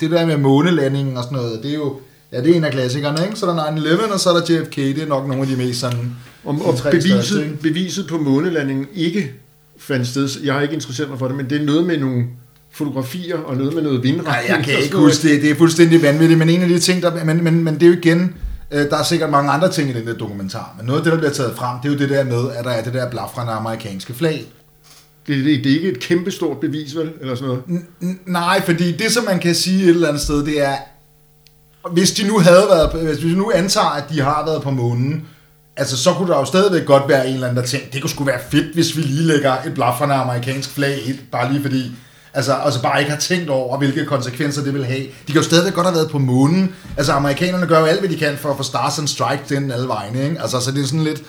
Det 0.00 0.10
der 0.10 0.26
med 0.26 0.36
månelandingen 0.36 1.16
og 1.16 1.24
sådan 1.24 1.38
noget, 1.38 1.60
det 1.62 1.70
er 1.70 1.74
jo, 1.74 2.00
ja, 2.32 2.40
det 2.40 2.50
er 2.50 2.54
en 2.54 2.64
af 2.64 2.72
klassikerne, 2.72 3.24
ikke? 3.26 3.38
Så 3.38 3.46
er 3.46 3.54
der 3.54 3.62
9-11, 3.62 4.12
og 4.12 4.20
så 4.20 4.30
er 4.30 4.40
der 4.40 4.54
JFK, 4.54 4.76
det 4.76 5.02
er 5.02 5.06
nok 5.06 5.28
nogle 5.28 5.42
af 5.42 5.48
de 5.48 5.56
mest 5.56 5.80
sådan... 5.80 6.16
Om, 6.44 6.56
de 6.56 6.64
og 6.64 6.76
tre 6.76 7.00
største, 7.00 7.14
beviset, 7.14 7.58
beviset 7.62 8.06
på 8.06 8.18
månelandingen 8.18 8.86
ikke 8.94 9.32
fandt 9.78 10.06
sted. 10.06 10.28
Jeg 10.44 10.54
har 10.54 10.60
ikke 10.60 10.74
interesseret 10.74 11.10
mig 11.10 11.18
for 11.18 11.28
det, 11.28 11.36
men 11.36 11.50
det 11.50 11.60
er 11.60 11.64
noget 11.64 11.86
med 11.86 11.98
nogle 11.98 12.24
fotografier 12.72 13.36
og 13.38 13.56
noget 13.56 13.74
med 13.74 13.82
noget 13.82 14.02
vindretning. 14.02 14.36
Nej, 14.36 14.44
jeg 14.48 14.56
og 14.58 14.64
kan 14.64 14.78
ikke 14.82 14.96
huske 14.96 15.28
det. 15.28 15.42
Det 15.42 15.50
er 15.50 15.54
fuldstændig 15.54 16.02
vanvittigt, 16.02 16.38
men 16.38 16.48
en 16.48 16.62
af 16.62 16.68
de 16.68 16.78
ting, 16.78 17.02
der... 17.02 17.24
Men, 17.24 17.44
men, 17.44 17.64
men 17.64 17.74
det 17.74 17.82
er 17.82 17.86
jo 17.86 17.92
igen... 17.92 18.34
øh, 18.70 18.90
Der 18.90 18.96
er 18.98 19.02
sikkert 19.02 19.30
mange 19.30 19.50
andre 19.50 19.70
ting 19.72 19.90
i 19.90 19.92
den 19.92 20.06
der 20.06 20.14
dokumentar, 20.14 20.74
men 20.78 20.86
noget 20.86 20.98
af 21.00 21.04
det, 21.04 21.12
der 21.12 21.18
bliver 21.18 21.32
taget 21.32 21.56
frem, 21.56 21.78
det 21.82 21.88
er 21.88 21.92
jo 21.92 21.98
det 21.98 22.10
der 22.10 22.24
med, 22.24 22.50
at 22.56 22.64
der 22.64 22.70
er 22.70 22.82
det 22.82 22.94
der 22.94 23.10
blafrende 23.10 23.52
amerikanske 23.52 24.14
flag. 24.14 24.44
Det, 25.26 25.44
det, 25.44 25.64
det 25.64 25.72
er 25.72 25.76
ikke 25.76 25.88
et 25.90 26.00
kæmpestort 26.00 26.60
bevis, 26.60 26.96
vel? 26.96 27.12
Eller 27.20 27.34
sådan 27.34 27.48
noget. 27.48 27.82
N- 28.02 28.16
nej, 28.32 28.62
fordi 28.64 28.92
det, 28.92 29.12
som 29.12 29.24
man 29.24 29.38
kan 29.38 29.54
sige 29.54 29.82
et 29.82 29.88
eller 29.88 30.08
andet 30.08 30.22
sted, 30.22 30.44
det 30.44 30.62
er, 30.66 30.74
hvis 31.92 32.10
de 32.12 32.28
nu 32.28 32.38
havde 32.38 32.66
været, 32.70 33.02
hvis 33.14 33.24
vi 33.24 33.34
nu 33.34 33.50
antager, 33.54 33.86
at 33.86 34.04
de 34.10 34.20
har 34.20 34.44
været 34.46 34.62
på 34.62 34.70
månen, 34.70 35.24
altså 35.76 35.96
så 35.96 36.12
kunne 36.12 36.28
der 36.32 36.38
jo 36.38 36.44
stadigvæk 36.44 36.86
godt 36.86 37.08
være 37.08 37.28
en 37.28 37.34
eller 37.34 37.46
anden, 37.48 37.62
der 37.62 37.68
tænkte, 37.68 37.90
det 37.92 38.00
kunne 38.00 38.10
sgu 38.10 38.24
være 38.24 38.40
fedt, 38.50 38.74
hvis 38.74 38.96
vi 38.96 39.02
lige 39.02 39.22
lægger 39.22 39.52
et 39.66 39.74
blafrende 39.74 40.14
amerikansk 40.14 40.70
flag 40.70 40.98
ind, 41.06 41.18
bare 41.32 41.52
lige 41.52 41.62
fordi, 41.62 41.92
altså, 42.34 42.54
altså 42.54 42.82
bare 42.82 43.00
ikke 43.00 43.10
har 43.10 43.18
tænkt 43.18 43.50
over, 43.50 43.78
hvilke 43.78 44.04
konsekvenser 44.04 44.62
det 44.62 44.74
vil 44.74 44.84
have. 44.84 45.00
De 45.00 45.32
kan 45.32 45.36
jo 45.36 45.42
stadigvæk 45.42 45.74
godt 45.74 45.86
have 45.86 45.96
været 45.96 46.10
på 46.10 46.18
månen. 46.18 46.74
Altså 46.96 47.12
amerikanerne 47.12 47.66
gør 47.66 47.78
jo 47.78 47.84
alt, 47.84 48.00
hvad 48.00 48.08
de 48.08 48.16
kan 48.16 48.36
for 48.36 48.50
at 48.50 48.56
få 48.56 48.62
Stars 48.62 48.98
and 48.98 49.08
Strike 49.08 49.42
den 49.48 49.72
alle 49.72 49.88
vegne, 49.88 50.24
ikke? 50.24 50.40
Altså, 50.40 50.60
så 50.60 50.70
det 50.70 50.82
er 50.82 50.86
sådan 50.86 51.04
lidt, 51.04 51.22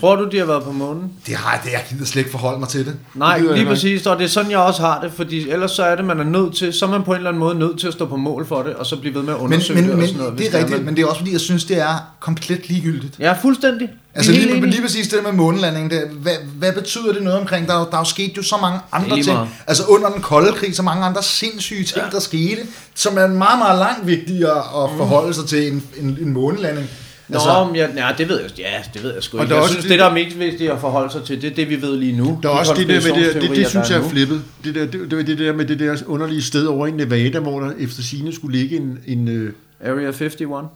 Tror 0.00 0.16
du, 0.16 0.28
de 0.32 0.38
har 0.38 0.44
været 0.44 0.62
på 0.64 0.72
månen? 0.72 1.12
det 1.26 1.34
har 1.36 1.60
det, 1.64 1.72
jeg 1.72 1.84
gider 1.90 2.04
slet 2.04 2.20
ikke 2.20 2.30
forholde 2.30 2.58
mig 2.60 2.68
til 2.68 2.86
det. 2.86 2.94
Nej, 3.14 3.38
Det 3.38 3.54
lige 3.58 3.66
præcis, 3.66 4.06
og 4.06 4.18
det 4.18 4.24
er 4.24 4.28
sådan, 4.28 4.50
jeg 4.50 4.58
også 4.58 4.82
har 4.82 5.00
det, 5.00 5.12
fordi 5.16 5.50
ellers 5.50 5.70
så 5.70 5.82
er 5.82 5.96
det, 5.96 6.04
man 6.04 6.20
er 6.20 6.24
nødt 6.24 6.56
til, 6.56 6.72
så 6.72 6.86
er 6.86 6.90
man 6.90 7.02
på 7.02 7.10
en 7.10 7.16
eller 7.16 7.28
anden 7.30 7.40
måde 7.40 7.58
nødt 7.58 7.80
til 7.80 7.86
at 7.86 7.92
stå 7.92 8.06
på 8.06 8.16
mål 8.16 8.46
for 8.46 8.62
det, 8.62 8.74
og 8.74 8.86
så 8.86 8.96
blive 9.00 9.14
ved 9.14 9.22
med 9.22 9.32
at 9.34 9.38
Men, 9.40 9.44
undersøge 9.44 9.74
men, 9.80 9.84
det 9.84 9.92
og 9.92 9.98
men 9.98 10.06
sådan 10.06 10.18
noget. 10.20 10.38
det 10.38 10.46
hvis 10.46 10.54
er 10.54 10.58
rigtigt, 10.58 10.76
man- 10.78 10.84
men 10.86 10.96
det 10.96 11.02
er 11.02 11.06
også 11.06 11.18
fordi, 11.18 11.32
jeg 11.32 11.40
synes, 11.40 11.64
det 11.64 11.78
er 11.78 12.12
komplet 12.20 12.68
ligegyldigt. 12.68 13.14
Ja, 13.18 13.32
fuldstændig. 13.42 13.88
Altså 14.14 14.32
lige, 14.32 14.50
enige. 14.56 14.70
lige 14.70 14.82
præcis 14.82 15.08
det 15.08 15.18
med 15.24 15.32
månelandingen, 15.32 15.90
det, 15.90 16.02
hvad, 16.08 16.32
hvad 16.58 16.72
betyder 16.72 17.12
det 17.12 17.22
noget 17.22 17.38
omkring? 17.40 17.66
Der, 17.68 17.74
er 17.74 17.84
der 17.84 17.94
er 17.94 17.98
jo 17.98 18.04
sket 18.04 18.36
jo 18.36 18.42
så 18.42 18.56
mange 18.62 18.78
andre 18.92 19.08
lige 19.16 19.24
ting. 19.24 19.38
Altså 19.66 19.82
under 19.88 20.08
den 20.10 20.22
kolde 20.22 20.52
krig, 20.52 20.76
så 20.76 20.82
mange 20.82 21.04
andre 21.04 21.22
sindssyge 21.22 21.84
ting, 21.84 22.00
ja. 22.04 22.10
der 22.10 22.20
skete, 22.20 22.60
som 22.94 23.18
er 23.18 23.26
meget, 23.26 23.58
meget 23.58 23.78
langt 23.78 24.06
vigtigere 24.06 24.58
at 24.58 24.90
forholde 24.96 25.34
sig 25.34 25.44
til 25.46 25.72
en, 25.72 25.82
en, 26.00 26.18
en 26.20 26.32
månelanding. 26.32 26.86
Nå, 27.30 27.34
Altså- 27.34 27.50
altså, 27.50 27.74
ja, 27.74 28.06
ja, 28.06 28.14
det 28.18 28.28
ved 28.28 28.40
jeg, 28.40 28.50
ja, 28.58 28.64
det 28.94 29.02
ved 29.02 29.14
jeg 29.14 29.22
sgu 29.22 29.38
Og 29.38 29.44
ikke. 29.44 29.50
der 29.50 29.54
er 29.54 29.58
Jeg 29.58 29.62
også 29.62 29.72
synes, 29.72 29.84
det- 29.84 29.90
det, 29.90 29.98
der 29.98 30.04
er 30.04 30.14
mest 30.14 30.38
vigtigt 30.38 30.70
at 30.70 30.80
forholde 30.80 31.12
sig 31.12 31.22
til, 31.24 31.42
det 31.42 31.50
er 31.50 31.54
det, 31.54 31.68
vi 31.70 31.82
ved 31.82 31.96
lige 31.96 32.16
nu. 32.16 32.38
Der 32.42 32.48
er 32.48 32.52
også 32.52 32.74
det 32.76 32.88
der 32.88 32.94
med 32.94 33.24
det, 33.24 33.42
det, 33.42 33.50
det, 33.56 33.66
synes 33.68 33.90
jeg 33.90 33.98
er 33.98 34.08
flippet. 34.08 34.42
Det 34.64 34.74
der, 34.74 34.86
det, 34.86 35.10
det, 35.10 35.26
det 35.26 35.38
der 35.38 35.52
med 35.52 35.64
det 35.64 35.78
der 35.80 35.96
underlige 36.06 36.42
sted 36.42 36.66
over 36.66 36.86
i 36.86 36.90
Nevada, 36.90 37.38
hvor 37.38 37.60
der 37.60 37.70
efter 37.78 38.02
sine 38.02 38.32
skulle 38.34 38.58
ligge 38.58 38.76
en, 38.76 38.98
en, 39.06 39.28
øh, 39.28 39.52
Area 39.84 40.08
51. 40.08 40.34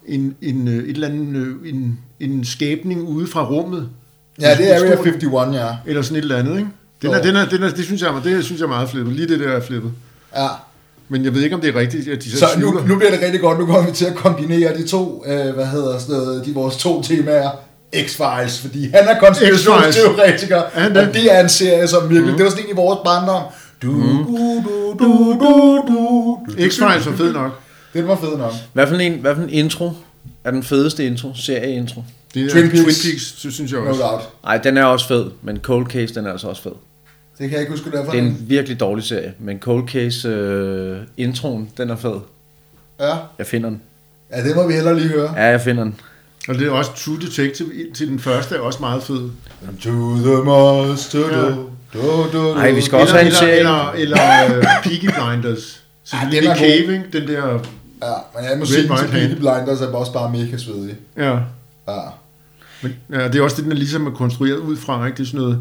en, 0.08 0.34
en, 0.42 0.68
øh, 0.68 0.74
et 0.84 0.90
eller 0.90 1.08
andet, 1.08 1.36
øh, 1.46 1.68
en, 1.74 1.98
en 2.20 2.44
skabning 2.44 3.02
ude 3.02 3.26
fra 3.26 3.44
rummet. 3.48 3.88
Ja, 4.40 4.54
det 4.56 4.70
er 4.70 4.78
Area 4.78 4.94
Stor- 4.94 5.04
51, 5.04 5.54
ja. 5.54 5.66
Eller 5.86 6.02
sådan 6.02 6.16
et 6.18 6.22
eller 6.22 6.36
andet, 6.36 6.56
ikke? 6.56 6.68
Den 7.02 7.10
er, 7.10 7.22
den 7.22 7.36
er, 7.36 7.44
den 7.48 7.62
er, 7.62 7.70
det, 7.70 7.84
synes 7.84 8.02
jeg, 8.02 8.10
det 8.24 8.44
synes 8.44 8.60
jeg 8.60 8.64
er 8.66 8.68
meget 8.68 8.90
flippet. 8.90 9.12
Lige 9.14 9.28
det 9.28 9.40
der 9.40 9.48
er 9.48 9.60
flippet. 9.60 9.92
Ja. 10.36 10.46
Men 11.14 11.24
jeg 11.24 11.34
ved 11.34 11.42
ikke, 11.42 11.54
om 11.56 11.60
det 11.60 11.76
er 11.76 11.80
rigtigt, 11.80 12.08
at 12.08 12.22
de 12.24 12.30
så, 12.30 12.38
Så 12.38 12.46
nu, 12.58 12.66
tvivler. 12.70 12.86
nu 12.86 12.96
bliver 12.96 13.10
det 13.10 13.20
rigtig 13.22 13.40
godt. 13.40 13.58
Nu 13.58 13.66
kommer 13.66 13.90
vi 13.90 13.96
til 13.96 14.04
at 14.04 14.14
kombinere 14.14 14.76
de 14.76 14.86
to, 14.88 15.24
øh, 15.26 15.54
hvad 15.54 15.66
hedder 15.66 15.98
sådan 15.98 16.14
noget, 16.14 16.44
de 16.46 16.54
vores 16.54 16.76
to 16.76 17.02
temaer. 17.02 17.50
X-Files, 17.96 18.60
fordi 18.60 18.82
han 18.94 19.08
er 19.08 19.18
konspirationsteoretiker, 19.18 20.56
Er 20.74 21.06
og 21.06 21.14
det 21.14 21.34
er 21.34 21.40
en 21.40 21.48
serie, 21.48 21.88
som 21.88 22.10
virkelig, 22.10 22.30
mm. 22.32 22.36
det 22.36 22.44
var 22.44 22.50
sådan 22.50 22.64
en 22.64 22.70
i 22.70 22.76
vores 22.76 22.98
barndom. 23.04 23.42
Du, 23.82 23.92
du, 23.92 24.64
du, 24.68 24.96
du, 24.98 25.38
du, 25.88 25.88
du. 25.88 26.52
X-Files 26.58 27.10
var 27.10 27.16
fed 27.16 27.32
nok. 27.32 27.60
Den 27.92 28.08
var 28.08 28.16
fed 28.16 28.36
nok. 28.38 28.52
Hvad 28.72 28.86
for 28.86 28.94
en, 28.96 29.12
hvad 29.12 29.34
for 29.34 29.42
en 29.42 29.50
intro 29.50 29.92
er 30.44 30.50
den 30.50 30.62
fedeste 30.62 31.06
intro, 31.06 31.28
serieintro? 31.34 32.02
Det 32.34 32.42
er 32.46 32.50
Twin 32.50 32.62
Twin 32.70 32.70
Peaks. 32.70 32.84
Peaks, 32.84 33.00
Twin 33.02 33.12
Peaks 33.12 33.42
det 33.42 33.52
synes 33.54 33.72
jeg 33.72 33.80
No 33.80 33.88
også. 33.88 34.02
doubt. 34.02 34.22
Nej, 34.44 34.56
den 34.56 34.76
er 34.76 34.84
også 34.84 35.08
fed, 35.08 35.24
men 35.42 35.56
Cold 35.62 35.86
Case, 35.86 36.14
den 36.14 36.26
er 36.26 36.32
altså 36.32 36.46
også 36.48 36.62
fed. 36.62 36.72
Det 37.38 37.48
kan 37.48 37.50
jeg 37.52 37.60
ikke 37.60 37.70
huske, 37.72 37.90
derfor. 37.90 38.10
Det 38.12 38.18
er 38.20 38.24
en 38.24 38.44
virkelig 38.48 38.80
dårlig 38.80 39.04
serie, 39.04 39.32
men 39.38 39.58
Cold 39.60 39.88
Case 39.88 40.28
øh, 40.28 40.98
introen, 41.16 41.70
den 41.76 41.90
er 41.90 41.96
fed. 41.96 42.14
Ja. 43.00 43.16
Jeg 43.38 43.46
finder 43.46 43.68
den. 43.68 43.80
ja, 44.32 44.44
det 44.48 44.56
må 44.56 44.66
vi 44.66 44.72
hellere 44.74 44.96
lige 44.96 45.08
høre. 45.08 45.32
Ja, 45.36 45.44
jeg 45.44 45.60
finder 45.60 45.84
den. 45.84 45.94
Og 46.48 46.54
det 46.54 46.66
er 46.66 46.70
også 46.70 46.90
True 46.96 47.18
Detective 47.20 47.68
til 47.94 48.08
den 48.08 48.18
første 48.18 48.54
er 48.54 48.60
også 48.60 48.78
meget 48.80 49.02
fed. 49.02 49.30
To 49.80 49.90
the 50.16 50.44
master, 50.44 51.18
Ja. 51.18 51.50
do, 51.50 52.32
do, 52.32 52.38
do. 52.38 52.52
Ej, 52.54 52.70
vi 52.72 52.80
skal 52.80 52.98
også 52.98 53.18
Eller, 53.18 53.20
have 53.20 53.20
en 53.20 53.26
eller, 53.26 53.38
serie. 53.38 54.00
eller, 54.02 54.16
eller 54.48 54.58
uh, 54.58 54.64
Peaky 54.82 55.00
Blinders. 55.14 55.80
Så 56.04 56.16
Ja, 56.16 56.28
ja, 56.32 56.40
den 56.40 56.50
er 56.50 56.54
ikke? 56.64 57.04
Den 57.12 57.28
der... 57.28 57.48
Ja, 58.02 58.12
men 58.36 58.50
jeg 58.50 58.58
må 58.58 58.64
sige, 58.64 58.92
at 58.92 59.10
Peaky. 59.10 59.34
Blinders 59.34 59.80
er 59.80 59.86
også 59.92 60.12
bare 60.12 60.30
mega 60.32 60.56
svedig. 60.56 60.94
Ja. 61.16 61.38
Ja. 61.88 62.00
Men, 62.82 62.94
ja, 63.12 63.28
det 63.28 63.36
er 63.36 63.42
også 63.42 63.56
det, 63.56 63.64
den 63.64 63.72
er 63.72 63.76
ligesom 63.76 64.06
er 64.06 64.10
konstrueret 64.10 64.56
ud 64.56 64.76
fra, 64.76 65.06
ikke? 65.06 65.16
Det 65.16 65.22
er 65.22 65.26
sådan 65.26 65.40
noget, 65.40 65.58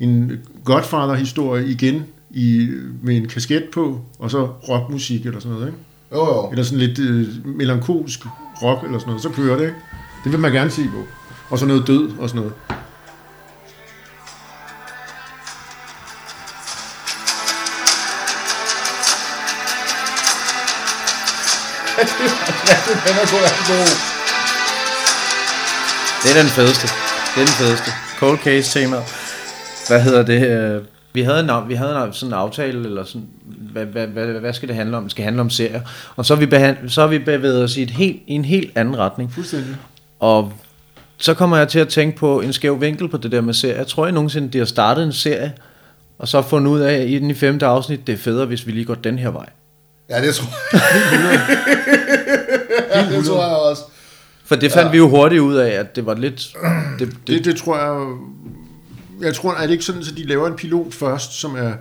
en 0.00 0.32
Godfather-historie 0.64 1.66
igen, 1.66 2.04
i, 2.30 2.68
med 3.02 3.16
en 3.16 3.28
kasket 3.28 3.64
på, 3.74 4.00
og 4.18 4.30
så 4.30 4.46
rockmusik 4.46 5.26
eller 5.26 5.40
sådan 5.40 5.52
noget, 5.52 5.66
ikke? 5.66 5.78
Jo, 6.12 6.26
jo. 6.26 6.50
Eller 6.50 6.64
sådan 6.64 6.78
lidt 6.78 6.98
øh, 6.98 7.46
melankolsk 7.46 8.20
rock 8.62 8.84
eller 8.84 8.98
sådan 8.98 9.10
noget, 9.10 9.22
så 9.22 9.28
kører 9.28 9.56
det, 9.56 9.64
ikke? 9.64 9.76
Det 10.24 10.32
vil 10.32 10.40
man 10.40 10.52
gerne 10.52 10.70
se 10.70 10.82
på. 10.84 11.02
Og 11.50 11.58
så 11.58 11.66
noget 11.66 11.86
død 11.86 12.10
og 12.18 12.28
sådan 12.28 12.40
noget. 12.40 12.54
Den 23.04 23.16
er 23.22 23.26
god. 23.68 24.14
Det 26.22 26.30
er 26.36 26.42
den 26.42 26.50
fedeste. 26.50 26.88
Det 27.34 27.42
er 27.42 27.46
den 27.46 27.54
fedeste. 27.54 27.90
Cold 28.18 28.38
Case 28.38 28.80
tema. 28.80 28.96
Hvad 29.88 30.00
hedder 30.02 30.22
det? 30.22 30.46
øh, 30.48 30.82
Vi 31.12 31.22
havde, 31.22 31.40
en, 31.40 31.68
vi 31.68 31.74
havde 31.74 32.04
en, 32.06 32.12
sådan 32.12 32.28
en 32.30 32.34
aftale, 32.38 32.84
eller 32.84 33.04
sådan, 33.04 33.26
hvad, 33.72 33.86
hvad, 33.86 34.06
hvad, 34.06 34.26
hvad 34.26 34.52
skal 34.52 34.68
det 34.68 34.76
handle 34.76 34.96
om? 34.96 35.02
Det 35.02 35.10
skal 35.10 35.24
handle 35.24 35.40
om 35.40 35.50
serier. 35.50 35.80
Og 36.16 36.26
så 36.26 36.34
har 36.34 36.40
vi, 36.40 36.46
behand, 36.46 36.76
så 36.88 37.00
har 37.00 37.08
vi 37.08 37.18
bevæget 37.18 37.62
os 37.62 37.76
i, 37.76 37.82
et 37.82 37.90
helt, 37.90 38.22
i 38.26 38.32
en 38.32 38.44
helt 38.44 38.72
anden 38.74 38.98
retning. 38.98 39.32
Fuldstændig. 39.32 39.76
Og 40.20 40.52
så 41.16 41.34
kommer 41.34 41.56
jeg 41.56 41.68
til 41.68 41.78
at 41.78 41.88
tænke 41.88 42.18
på 42.18 42.40
en 42.40 42.52
skæv 42.52 42.80
vinkel 42.80 43.08
på 43.08 43.16
det 43.16 43.32
der 43.32 43.40
med 43.40 43.54
serier. 43.54 43.76
Jeg 43.76 43.86
tror 43.86 44.04
jeg 44.06 44.12
nogensinde, 44.12 44.48
de 44.48 44.58
har 44.58 44.64
startet 44.64 45.04
en 45.04 45.12
serie, 45.12 45.52
og 46.18 46.28
så 46.28 46.42
fundet 46.42 46.70
ud 46.70 46.80
af, 46.80 47.04
i 47.08 47.18
den 47.18 47.30
i 47.30 47.34
femte 47.34 47.66
afsnit, 47.66 48.06
det 48.06 48.12
er 48.12 48.16
federe, 48.16 48.46
hvis 48.46 48.66
vi 48.66 48.72
lige 48.72 48.84
går 48.84 48.94
den 48.94 49.18
her 49.18 49.30
vej. 49.30 49.46
Ja, 50.10 50.22
det 50.22 50.34
tror 50.34 50.48
jeg. 50.72 51.40
ja, 52.94 53.16
det 53.16 53.24
tror 53.24 53.46
jeg 53.46 53.56
også. 53.56 53.82
For 54.44 54.54
det 54.54 54.72
fandt 54.72 54.86
ja. 54.86 54.90
vi 54.90 54.96
jo 54.96 55.08
hurtigt 55.08 55.40
ud 55.40 55.54
af, 55.54 55.70
at 55.70 55.96
det 55.96 56.06
var 56.06 56.14
lidt... 56.14 56.52
Det, 56.98 57.08
det, 57.08 57.18
Det, 57.26 57.44
det 57.44 57.56
tror 57.56 57.76
jeg... 57.78 58.16
Jeg 59.24 59.34
tror, 59.34 59.54
er 59.54 59.62
det 59.66 59.70
ikke 59.72 59.84
sådan, 59.84 60.00
at 60.00 60.16
de 60.16 60.26
laver 60.26 60.46
en 60.46 60.54
pilot 60.54 60.94
først, 60.94 61.40
som 61.40 61.54
er 61.56 61.72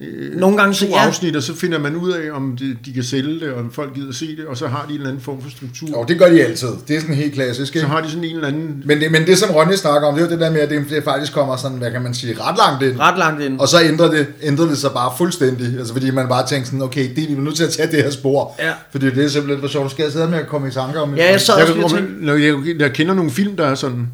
øh, 0.00 0.36
Nogle 0.40 0.56
gange 0.56 0.72
to 0.74 0.78
så- 0.78 0.86
ja. 0.86 1.06
afsnit, 1.06 1.36
og 1.36 1.42
så 1.42 1.54
finder 1.54 1.78
man 1.78 1.96
ud 1.96 2.12
af, 2.12 2.30
om 2.32 2.56
de, 2.56 2.76
de 2.86 2.92
kan 2.92 3.02
sælge 3.04 3.40
det, 3.40 3.52
og 3.52 3.60
om 3.60 3.72
folk 3.72 3.94
gider 3.94 4.12
se 4.12 4.36
det, 4.36 4.46
og 4.46 4.56
så 4.56 4.66
har 4.66 4.84
de 4.88 4.92
en 4.92 4.94
eller 4.98 5.08
anden 5.08 5.22
form 5.22 5.42
for 5.42 5.50
struktur. 5.50 5.88
Jo, 5.88 6.04
det 6.08 6.18
gør 6.18 6.28
de 6.30 6.44
altid. 6.44 6.68
Det 6.88 6.96
er 6.96 7.00
sådan 7.00 7.14
helt 7.14 7.34
klassisk, 7.34 7.72
Så 7.72 7.78
ikke? 7.78 7.88
har 7.88 8.00
de 8.00 8.08
sådan 8.10 8.24
en 8.24 8.34
eller 8.34 8.48
anden... 8.48 8.82
Men 8.86 9.00
det, 9.00 9.12
men 9.12 9.26
det, 9.26 9.38
som 9.38 9.50
Ronny 9.50 9.74
snakker 9.74 10.08
om, 10.08 10.14
det 10.14 10.22
er 10.22 10.26
jo 10.26 10.32
det 10.32 10.40
der 10.40 10.50
med, 10.50 10.60
at 10.60 10.70
det, 10.70 10.84
det 10.90 11.04
faktisk 11.04 11.32
kommer 11.32 11.56
sådan, 11.56 11.78
hvad 11.78 11.90
kan 11.90 12.02
man 12.02 12.14
sige, 12.14 12.36
ret 12.40 12.56
langt 12.58 12.82
ind. 12.82 13.00
ret 13.00 13.18
langt 13.18 13.42
ind. 13.42 13.60
Og 13.60 13.68
så 13.68 13.82
ændrer 13.82 14.10
det, 14.10 14.26
ændrer 14.42 14.66
det 14.66 14.78
sig 14.78 14.90
bare 14.90 15.12
fuldstændig. 15.18 15.78
Altså 15.78 15.92
fordi 15.92 16.10
man 16.10 16.28
bare 16.28 16.46
tænker 16.46 16.66
sådan, 16.66 16.82
okay, 16.82 17.08
det 17.16 17.24
er 17.24 17.28
vi 17.28 17.32
er 17.34 17.40
nødt 17.40 17.56
til 17.56 17.64
at 17.64 17.70
tage 17.70 17.90
det 17.92 18.02
her 18.02 18.10
spor. 18.10 18.54
Ja. 18.58 18.72
Fordi 18.90 19.10
det 19.10 19.24
er 19.24 19.28
simpelthen 19.28 19.60
for 19.60 19.68
sjovt. 19.68 19.90
Skal 19.90 20.02
jeg 20.02 20.12
sidde 20.12 20.28
med 20.28 20.38
at 20.38 20.46
komme 20.46 20.68
i 20.68 20.70
tanker 20.70 21.00
om 21.00 21.14
Ja, 21.14 21.30
jeg 21.30 21.40
sad 21.40 21.54
Jeg, 21.58 21.84
også 21.84 21.96
tænkte, 21.96 22.24
når 22.26 22.34
jeg, 22.34 22.80
jeg 22.80 22.92
kender 22.92 23.14
nogle 23.14 23.30
film, 23.30 23.56
der 23.56 23.66
er 23.66 23.74
sådan... 23.74 24.08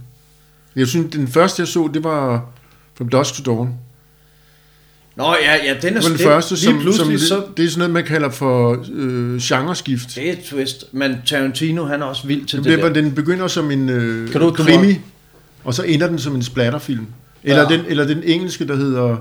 Jeg 0.77 0.87
synes, 0.89 1.12
den 1.12 1.29
første, 1.29 1.61
jeg 1.61 1.68
så, 1.68 1.91
det 1.95 2.05
var 2.05 2.47
From 2.97 3.09
Dusk 3.09 3.35
to 3.35 3.55
Dawn. 3.55 3.75
Nå 5.16 5.25
ja, 5.43 5.55
ja, 5.64 5.75
den 5.83 5.97
er 5.97 6.01
Det 6.01 6.03
den 6.11 6.12
det- 6.12 6.20
første, 6.20 6.55
lige 6.55 6.61
som, 6.64 6.73
som 6.73 6.81
pludselig, 6.83 7.12
det, 7.18 7.20
så, 7.29 7.45
det 7.57 7.64
er 7.64 7.68
sådan 7.68 7.79
noget, 7.79 7.93
man 7.93 8.05
kalder 8.05 8.31
for 8.31 8.85
øh, 8.93 9.37
genreskift. 9.41 10.14
det 10.16 10.29
er 10.29 10.33
et 10.33 10.39
twist. 10.45 10.85
Men 10.93 11.16
Tarantino, 11.27 11.85
han 11.85 12.03
er 12.03 12.07
også 12.07 12.27
vild 12.27 12.47
til 12.47 12.59
Det 12.59 12.64
det, 12.64 12.79
bliver, 12.79 12.93
der. 12.93 13.01
den 13.03 13.14
begynder 13.14 13.47
som 13.49 13.70
en 13.70 13.89
øh, 13.89 14.31
Kan 14.31 14.41
du- 14.41 14.51
kan 14.51 14.66
du- 14.66 14.73
krimi, 14.73 15.01
og 15.64 15.75
så 15.75 15.83
ender 15.83 16.07
den 16.07 16.18
som 16.18 16.35
en 16.35 16.43
splatterfilm. 16.43 17.07
Eller, 17.45 17.62
Ja. 17.73 17.77
den, 17.77 17.87
eller 17.89 18.05
den 18.07 18.23
engelske, 18.23 18.66
der 18.68 18.77
hedder, 18.77 19.16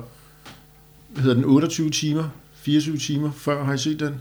hedder 1.19 1.33
den 1.35 1.45
28 1.45 1.89
timer, 1.89 2.23
24 2.61 2.97
timer 2.97 3.31
før, 3.37 3.63
har 3.65 3.73
I 3.73 3.77
set 3.77 3.99
den? 3.99 4.13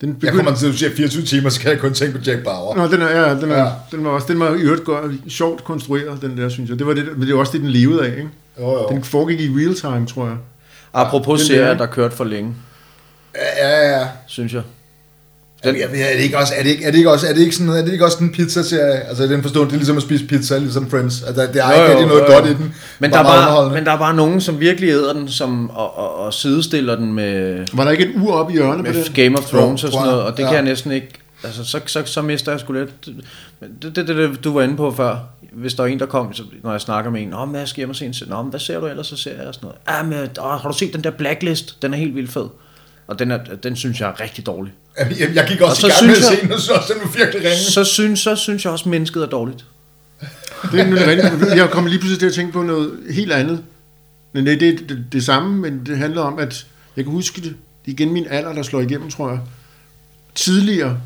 Den 0.00 0.08
Jeg 0.08 0.16
begynder, 0.18 0.36
kommer 0.36 0.54
til 0.58 0.66
at 0.68 0.74
sige 0.74 0.90
24 0.90 1.22
timer, 1.22 1.48
så 1.50 1.60
kan 1.60 1.70
jeg 1.70 1.78
kun 1.78 1.92
tænke 1.94 2.18
på 2.18 2.24
Jack 2.26 2.44
Bauer. 2.44 2.76
Nå, 2.76 2.86
den 2.88 3.02
er, 3.02 3.08
ja, 3.28 3.34
den, 3.34 3.50
er, 3.50 3.56
Ja. 3.58 3.64
ja. 3.64 3.70
den 3.90 4.04
var 4.04 4.10
også, 4.10 4.26
den 4.30 4.40
var 4.40 4.54
i 4.54 4.58
øvrigt 4.60 4.84
godt, 4.84 5.12
sjovt 5.28 5.64
konstrueret, 5.64 6.22
den 6.22 6.36
der, 6.38 6.48
synes 6.48 6.70
jeg. 6.70 6.78
Det 6.78 6.86
var 6.86 6.94
det, 6.94 7.08
men 7.18 7.26
det 7.26 7.34
var 7.34 7.40
også 7.40 7.52
det, 7.52 7.60
den 7.60 7.70
levede 7.70 8.02
af, 8.06 8.10
ikke? 8.10 8.28
Jo, 8.58 8.70
jo. 8.72 8.88
Den 8.90 9.04
foregik 9.04 9.40
i 9.40 9.48
real 9.56 9.74
time, 9.74 10.06
tror 10.06 10.26
jeg. 10.26 10.36
Apropos 10.94 11.40
den 11.40 11.46
serier, 11.48 11.66
der- 11.66 11.76
der 11.76 11.86
kørte 11.86 12.16
for 12.16 12.24
længe, 12.24 12.54
Ja, 13.60 13.68
ja, 13.68 13.98
ja. 14.00 14.06
synes 14.26 14.52
jeg. 14.54 14.62
Den, 15.64 15.76
er, 15.76 15.86
det 16.16 16.22
ikke 16.22 16.38
også, 16.38 16.54
er, 16.56 16.62
det 16.62 16.70
ikke, 16.70 16.84
er 16.84 16.90
det 16.90 16.98
ikke 16.98 17.10
også, 17.10 17.26
er 17.26 17.32
det 17.32 17.40
ikke 17.40 17.56
sådan, 17.56 17.72
er 17.72 17.82
det 17.84 17.92
ikke 17.92 18.04
også 18.04 18.18
en 18.20 18.32
pizza-serie? 18.32 19.08
Altså, 19.08 19.26
den 19.26 19.42
forstående, 19.42 19.68
det 19.70 19.74
er 19.74 19.78
ligesom 19.78 19.96
at 19.96 20.02
spise 20.02 20.24
pizza, 20.24 20.58
ligesom 20.58 20.90
Friends. 20.90 21.22
Altså, 21.22 21.48
der 21.54 21.64
er 21.64 21.76
Jo, 21.76 21.82
ikke 21.82 21.90
rigtig 21.90 22.06
noget 22.06 22.20
jo, 22.20 22.26
jo. 22.32 22.38
godt 22.38 22.46
i 22.50 22.54
den. 22.54 22.74
Men 22.98 23.10
der, 23.10 23.18
er 23.18 23.22
meget 23.22 23.46
bare, 23.46 23.70
men 23.70 23.84
der 23.84 23.92
er 23.92 23.98
bare 23.98 24.14
nogen, 24.14 24.40
som 24.40 24.60
virkelig 24.60 24.90
æder 24.90 25.12
den, 25.12 25.28
som, 25.28 25.70
og, 25.70 25.98
og, 25.98 26.14
og 26.16 26.34
sidestiller 26.34 26.96
den 26.96 27.12
med, 27.14 27.66
Var 27.72 27.84
der 27.84 27.90
ikke 27.90 28.04
et 28.04 28.12
ur 28.22 28.32
op 28.32 28.50
i 28.50 28.52
hjørnet 28.52 28.86
på 28.86 28.92
med 28.92 29.04
den? 29.04 29.12
Game 29.14 29.38
of 29.38 29.44
Thrones 29.48 29.82
Jo, 29.82 29.86
og 29.86 29.92
sådan 29.92 30.06
noget, 30.06 30.22
og 30.22 30.36
det 30.36 30.42
Ja. 30.42 30.46
kan 30.48 30.54
jeg 30.56 30.64
næsten 30.64 30.92
ikke... 30.92 31.08
Altså, 31.44 31.64
så, 31.64 31.80
så, 31.86 32.02
så 32.04 32.22
mister 32.22 32.52
jeg 32.52 32.60
sgu 32.60 32.72
lidt... 32.72 33.06
Det, 33.06 33.16
det, 33.82 33.96
det, 33.96 34.08
det, 34.08 34.44
du 34.44 34.52
var 34.52 34.62
inde 34.62 34.76
på 34.76 34.90
før. 34.96 35.16
Hvis 35.52 35.74
der 35.74 35.82
er 35.82 35.86
en, 35.86 35.98
der 35.98 36.06
kom, 36.06 36.34
så, 36.34 36.42
når 36.62 36.70
jeg 36.70 36.80
snakker 36.80 37.10
med 37.10 37.22
en, 37.22 37.28
Nå, 37.28 37.44
men 37.44 37.54
hvad 37.54 37.66
skal 37.66 37.80
jeg 37.82 37.88
mig 37.88 37.96
se 37.96 38.06
en? 38.06 38.14
Nå, 38.28 38.42
men 38.42 38.50
hvad 38.50 38.60
ser 38.60 38.80
du 38.80 38.86
ellers, 38.86 39.06
så 39.06 39.16
ser 39.16 39.30
jeg 39.38 39.46
og 39.46 39.54
sådan 39.54 39.68
noget. 39.88 40.14
Ja, 40.14 40.20
men, 40.20 40.28
åh, 40.40 40.60
har 40.60 40.68
du 40.70 40.78
set 40.78 40.92
den 40.92 41.04
der 41.04 41.10
Blacklist? 41.10 41.82
Den 41.82 41.92
er 41.94 41.98
helt 41.98 42.14
vildt 42.14 42.30
fed. 42.32 42.46
Og 43.06 43.18
den, 43.18 43.30
er, 43.30 43.38
den 43.62 43.76
synes 43.76 44.00
jeg 44.00 44.08
er 44.08 44.20
rigtig 44.20 44.46
dårlig. 44.46 44.72
Jamen, 44.98 45.18
Jeg, 45.18 45.34
jeg 45.34 45.46
gik 45.48 45.60
også 45.60 45.70
Og 45.70 45.76
så 45.76 45.86
i 45.86 45.90
gang 45.90 46.06
med 46.06 46.10
at 46.10 46.16
synes 46.16 46.38
se 46.38 46.42
den, 46.42 46.52
og 46.52 46.60
synes 46.60 46.78
også, 46.78 46.92
den 46.92 47.02
var 47.02 47.16
virkelig 47.16 47.40
ringe. 47.40 47.56
Så 47.56 47.84
synes, 47.84 48.20
så 48.20 48.36
synes 48.36 48.64
jeg 48.64 48.72
også, 48.72 48.82
at 48.82 48.90
mennesket 48.90 49.22
er 49.22 49.26
dårligt. 49.26 49.64
Det 50.72 50.80
er 50.80 50.84
nemlig 50.84 51.06
rigtigt. 51.06 51.56
Jeg 51.56 51.70
kommer 51.70 51.90
lige 51.90 52.00
pludselig 52.00 52.18
til 52.18 52.26
at 52.26 52.32
tænke 52.32 52.52
på 52.52 52.62
noget 52.62 52.90
helt 53.10 53.32
andet. 53.32 53.62
Men 54.32 54.46
det, 54.46 54.60
det 54.60 54.68
er 54.68 54.76
det, 54.86 55.04
det 55.12 55.24
samme, 55.24 55.56
men 55.56 55.86
det 55.86 55.98
handler 55.98 56.22
om, 56.22 56.38
at 56.38 56.66
jeg 56.96 57.04
kan 57.04 57.12
huske 57.12 57.40
det. 57.40 57.56
Det 57.84 57.90
er 57.90 57.92
igen 57.92 58.12
min 58.12 58.26
alder, 58.30 58.52
der 58.52 58.62
slår 58.62 58.80
igennem, 58.80 59.10
tror 59.10 59.30
jeg. 59.30 59.40
Tidligere, 60.34 61.00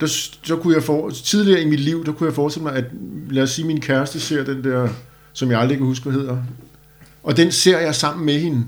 der, 0.00 0.06
så 0.42 0.56
kunne 0.56 0.74
jeg 0.74 0.82
for, 0.82 1.10
tidligere 1.10 1.62
i 1.62 1.64
mit 1.64 1.80
liv, 1.80 2.06
der 2.06 2.12
kunne 2.12 2.26
jeg 2.26 2.34
forestille 2.34 2.64
mig, 2.64 2.74
at 2.74 2.84
lad 3.30 3.42
os 3.42 3.50
sige, 3.50 3.66
min 3.66 3.80
kæreste 3.80 4.20
ser 4.20 4.44
den 4.44 4.64
der, 4.64 4.88
som 5.32 5.50
jeg 5.50 5.60
aldrig 5.60 5.78
kan 5.78 5.86
huske, 5.86 6.10
hvad 6.10 6.20
hedder. 6.20 6.36
Og 7.22 7.36
den 7.36 7.52
ser 7.52 7.78
jeg 7.78 7.94
sammen 7.94 8.26
med 8.26 8.40
hende. 8.40 8.64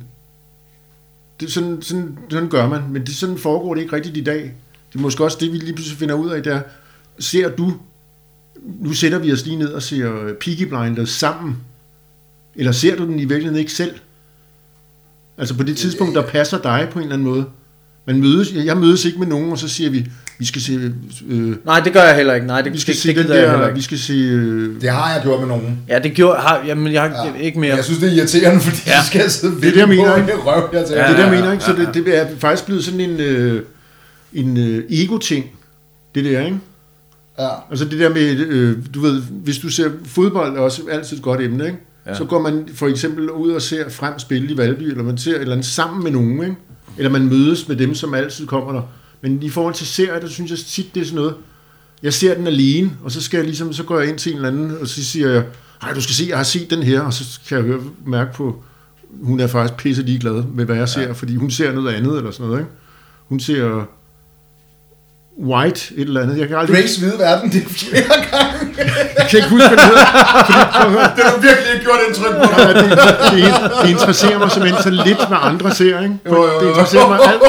Det, 1.41 1.53
sådan, 1.53 1.83
sådan, 1.83 2.19
sådan 2.31 2.49
gør 2.49 2.69
man, 2.69 2.83
men 2.91 3.07
det, 3.07 3.15
sådan 3.15 3.39
foregår 3.39 3.75
det 3.75 3.83
ikke 3.83 3.97
rigtigt 3.97 4.17
i 4.17 4.25
dag. 4.25 4.55
Det 4.93 4.99
er 4.99 5.03
måske 5.03 5.25
også 5.25 5.39
det, 5.41 5.53
vi 5.53 5.59
lige 5.59 5.75
pludselig 5.75 5.99
finder 5.99 6.15
ud 6.15 6.31
af, 6.31 6.43
der 6.43 6.61
ser 7.19 7.49
du 7.49 7.73
nu 8.81 8.93
sætter 8.93 9.19
vi 9.19 9.33
os 9.33 9.45
lige 9.45 9.57
ned 9.57 9.73
og 9.73 9.83
ser 9.83 10.35
Peaky 10.41 10.63
Blinders 10.63 11.09
sammen. 11.09 11.57
Eller 12.55 12.73
ser 12.73 12.97
du 12.97 13.05
den 13.05 13.19
i 13.19 13.25
virkeligheden 13.25 13.59
ikke 13.59 13.73
selv? 13.73 13.95
Altså 15.39 15.55
på 15.55 15.63
det 15.63 15.77
tidspunkt, 15.77 16.15
der 16.15 16.27
passer 16.27 16.59
dig 16.59 16.89
på 16.93 16.99
en 16.99 17.03
eller 17.03 17.15
anden 17.15 17.29
måde. 17.29 17.45
Man 18.07 18.21
mødes, 18.21 18.53
jeg 18.53 18.77
mødes 18.77 19.05
ikke 19.05 19.19
med 19.19 19.27
nogen, 19.27 19.53
og 19.53 19.59
så 19.59 19.69
siger 19.69 19.91
vi, 19.91 20.07
vi 20.41 20.45
skal 20.47 20.63
se, 20.63 20.93
øh, 21.29 21.57
Nej, 21.65 21.81
det 21.81 21.93
gør 21.93 22.03
jeg 22.03 22.17
heller 22.17 22.35
ikke. 22.35 22.47
Nej, 22.47 22.61
det, 22.63 22.73
vi 22.73 22.79
skal 22.81 22.95
det, 22.95 23.01
se 23.03 23.09
det 23.09 23.17
den 23.17 23.25
gider 23.25 23.35
jeg 23.37 23.45
heller 23.45 23.59
der, 23.61 23.67
ikke. 23.69 23.77
vi 23.77 23.83
skal 23.83 23.99
se, 23.99 24.13
øh, 24.13 24.81
Det 24.81 24.91
har 24.91 25.13
jeg 25.13 25.23
gjort 25.23 25.41
med 25.41 25.49
nogen. 25.49 25.79
Ja, 25.89 25.99
det 25.99 26.13
gjorde 26.13 26.39
har, 26.41 26.63
jamen, 26.67 26.93
jeg 26.93 27.03
har 27.03 27.27
Ja. 27.39 27.41
ikke 27.45 27.61
mere. 27.61 27.69
Men 27.71 27.77
jeg 27.77 27.85
synes, 27.85 28.01
det 28.01 28.09
er 28.13 28.17
irriterende, 28.17 28.61
fordi 28.61 28.77
ja. 28.87 29.01
Så 29.01 29.07
skal 29.07 29.21
jeg 29.21 29.31
sidde 29.31 29.55
Det 29.55 29.63
det, 29.63 29.77
jeg 29.77 29.85
på 29.87 29.91
mener, 29.91 30.15
en 30.15 30.21
ikke? 30.23 30.35
røv. 30.35 30.69
Jeg 30.73 30.85
tænker, 30.87 30.95
det 30.95 30.99
er 30.99 31.03
Ja, 31.03 31.13
det, 31.13 31.19
jeg 31.19 31.33
ja, 31.33 31.41
mener, 31.41 31.53
ikke? 31.53 31.65
Så 31.65 31.73
ja, 31.79 31.85
det, 31.85 31.95
det 32.07 32.19
er 32.19 32.27
faktisk 32.39 32.67
blevet 32.67 32.85
sådan 32.85 33.01
en, 33.01 33.21
øh, 33.21 33.63
en 34.33 34.57
øh, 34.57 34.85
ego-ting, 34.91 35.45
det 36.15 36.25
der, 36.25 36.45
ikke? 36.45 36.59
Ja. 37.39 37.49
Altså 37.71 37.85
det 37.85 37.99
der 37.99 38.09
med, 38.09 38.37
øh, 38.41 38.77
du 38.95 39.01
ved, 39.01 39.23
hvis 39.31 39.59
du 39.59 39.69
ser 39.69 39.91
fodbold 40.07 40.57
er 40.57 40.61
også 40.61 40.83
altid 40.91 41.17
et 41.17 41.23
godt 41.23 41.41
emne, 41.41 41.65
ikke? 41.67 41.79
Ja. 42.07 42.15
Så 42.15 42.25
går 42.25 42.41
man 42.43 42.69
for 42.75 42.87
eksempel 42.89 43.31
ud 43.31 43.51
og 43.53 43.63
ser 43.63 43.89
frem 43.89 44.19
spille 44.19 44.53
i 44.53 44.57
Valby, 44.57 44.83
eller 44.83 45.03
man 45.05 45.19
ser 45.19 45.35
et 45.35 45.41
eller 45.41 45.53
andet 45.53 45.67
sammen 45.67 46.03
med 46.05 46.11
nogen, 46.11 46.43
ikke? 46.43 46.57
Eller 46.99 47.11
man 47.11 47.23
mødes 47.29 47.69
med 47.69 47.77
dem, 47.77 47.95
som 47.95 48.15
altid 48.15 48.47
kommer 48.47 48.73
der. 48.73 48.83
Men 49.23 49.43
i 49.43 49.51
forhold 49.51 49.75
til 49.75 49.87
serier, 49.87 50.21
der 50.21 50.29
synes 50.29 50.51
jeg 50.51 50.59
tit, 50.59 50.95
det 50.95 51.01
er 51.01 51.05
sådan 51.05 51.17
noget, 51.17 51.35
jeg 52.03 52.13
ser 52.13 52.35
den 52.35 52.47
alene, 52.47 52.91
og 53.05 53.13
så 53.13 53.23
skal 53.23 53.39
jeg 53.39 53.47
ligesom, 53.47 53.73
så 53.73 53.83
går 53.83 54.01
jeg 54.01 54.09
ind 54.09 54.19
til 54.19 54.33
en 54.33 54.37
eller 54.37 54.49
anden, 54.49 54.77
og 54.81 54.89
så 54.89 55.05
siger 55.05 55.31
jeg, 55.31 55.45
nej, 55.83 55.93
du 55.93 56.01
skal 56.01 56.15
se, 56.15 56.27
jeg 56.29 56.37
har 56.37 56.45
set 56.45 56.71
den 56.71 56.83
her, 56.83 57.01
og 57.01 57.13
så 57.13 57.25
kan 57.49 57.57
jeg 57.57 57.65
høre, 57.65 57.81
mærke 58.07 58.33
på, 58.35 58.63
hun 59.23 59.41
er 59.41 59.47
faktisk 59.47 59.77
pisse 59.77 60.03
ligeglad 60.03 60.43
med, 60.55 60.65
hvad 60.65 60.77
jeg 60.77 60.89
ser, 60.89 61.03
ja. 61.03 61.13
fordi 61.13 61.37
hun 61.37 61.51
ser 61.51 61.73
noget 61.73 61.95
andet, 61.95 62.17
eller 62.17 62.31
sådan 62.31 62.47
noget, 62.47 62.61
ikke? 62.61 62.71
Hun 63.29 63.41
ser 63.41 63.87
White, 65.39 65.95
et 65.97 66.01
eller 66.09 66.21
andet. 66.23 66.39
Jeg 66.39 66.49
kan 66.49 66.57
aldrig... 66.57 66.77
Grace 66.77 67.01
Hvide 67.01 67.19
Verden, 67.19 67.53
det 67.53 67.65
er 67.65 67.69
flere 67.69 68.03
gange. 68.31 68.51
Jeg 69.19 69.27
kan 69.31 69.39
ikke 69.39 69.51
huske, 69.51 69.69
hvad 69.69 69.77
det 69.77 69.85
hedder. 69.85 70.07
Fordi, 70.47 70.59
Det 71.17 71.25
har 71.25 71.41
virkelig 71.49 71.73
ikke 71.75 71.85
gjort 71.85 72.01
indtryk 72.09 72.35
på. 72.43 72.61
Ja, 72.61 72.69
det, 72.69 72.91
det, 73.33 73.73
det 73.83 73.91
interesserer 73.91 74.39
mig 74.39 74.51
simpelthen 74.51 74.83
så 74.83 74.91
lidt, 74.91 75.29
hvad 75.29 75.39
andre 75.41 75.75
ser, 75.75 76.01
ikke? 76.03 76.19
Jo, 76.27 76.35
jo, 76.35 76.53
jo. 76.53 76.61
Det 76.61 76.69
interesserer 76.69 77.09
mig 77.09 77.19
alt. 77.29 77.41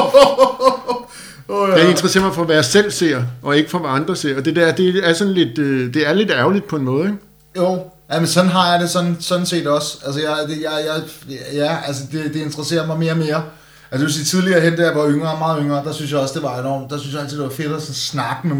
Det 1.52 1.82
ja. 1.82 1.90
interesserer 1.90 2.24
mig 2.24 2.34
for, 2.34 2.44
hvad 2.44 2.54
jeg 2.54 2.64
selv 2.64 2.90
ser, 2.90 3.22
og 3.42 3.56
ikke 3.56 3.70
for, 3.70 3.78
hvad 3.78 3.90
andre 3.90 4.16
ser. 4.16 4.36
Og 4.36 4.44
det 4.44 4.56
der, 4.56 4.72
det 4.72 5.08
er 5.08 5.12
sådan 5.12 5.32
lidt, 5.32 5.58
øh, 5.58 5.94
det 5.94 6.08
er 6.08 6.12
lidt 6.12 6.30
ærgerligt 6.30 6.68
på 6.68 6.76
en 6.76 6.84
måde, 6.84 7.04
ikke? 7.04 7.18
Jo, 7.56 7.84
ja, 8.12 8.18
men 8.18 8.26
sådan 8.26 8.50
har 8.50 8.72
jeg 8.72 8.80
det 8.80 8.90
sådan, 8.90 9.16
sådan 9.20 9.46
set 9.46 9.66
også. 9.66 9.98
Altså, 10.06 10.20
jeg, 10.20 10.36
det, 10.48 10.62
jeg, 10.62 10.84
jeg, 10.86 11.38
ja, 11.54 11.76
altså 11.86 12.02
det, 12.12 12.34
det 12.34 12.40
interesserer 12.40 12.86
mig 12.86 12.98
mere 12.98 13.12
og 13.12 13.18
mere. 13.18 13.42
Altså, 13.90 13.98
det 13.98 14.00
vil 14.00 14.12
sige, 14.12 14.24
tidligere 14.24 14.60
hen, 14.60 14.76
da 14.76 14.82
jeg 14.82 14.96
var 14.96 15.10
yngre, 15.10 15.38
meget 15.38 15.58
yngre, 15.62 15.84
der 15.84 15.92
synes 15.92 16.10
jeg 16.12 16.20
også, 16.20 16.34
det 16.34 16.42
var 16.42 16.60
enormt. 16.60 16.90
Der 16.90 16.98
synes 16.98 17.14
jeg 17.14 17.22
altid, 17.22 17.38
det 17.38 17.44
var 17.44 17.52
fedt 17.52 17.72
at 17.72 17.82
sådan 17.82 17.94
snakke 17.94 18.48
med, 18.48 18.56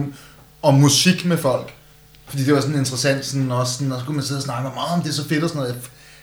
om 0.63 0.75
musik 0.75 1.25
med 1.25 1.37
folk. 1.37 1.75
Fordi 2.27 2.45
det 2.45 2.55
var 2.55 2.61
sådan 2.61 2.79
interessant, 2.79 3.27
sådan 3.27 3.53
også 3.53 3.73
sådan, 3.73 3.93
og 3.93 4.01
så 4.01 4.07
kunne 4.07 4.17
man 4.17 4.25
sidde 4.25 4.39
og 4.39 4.43
snakke 4.43 4.69
om, 4.69 4.79
om 4.95 5.03
det 5.03 5.09
er 5.09 5.15
så 5.15 5.29
fedt 5.29 5.45
og 5.45 5.49
sådan 5.49 5.63
noget. 5.63 5.77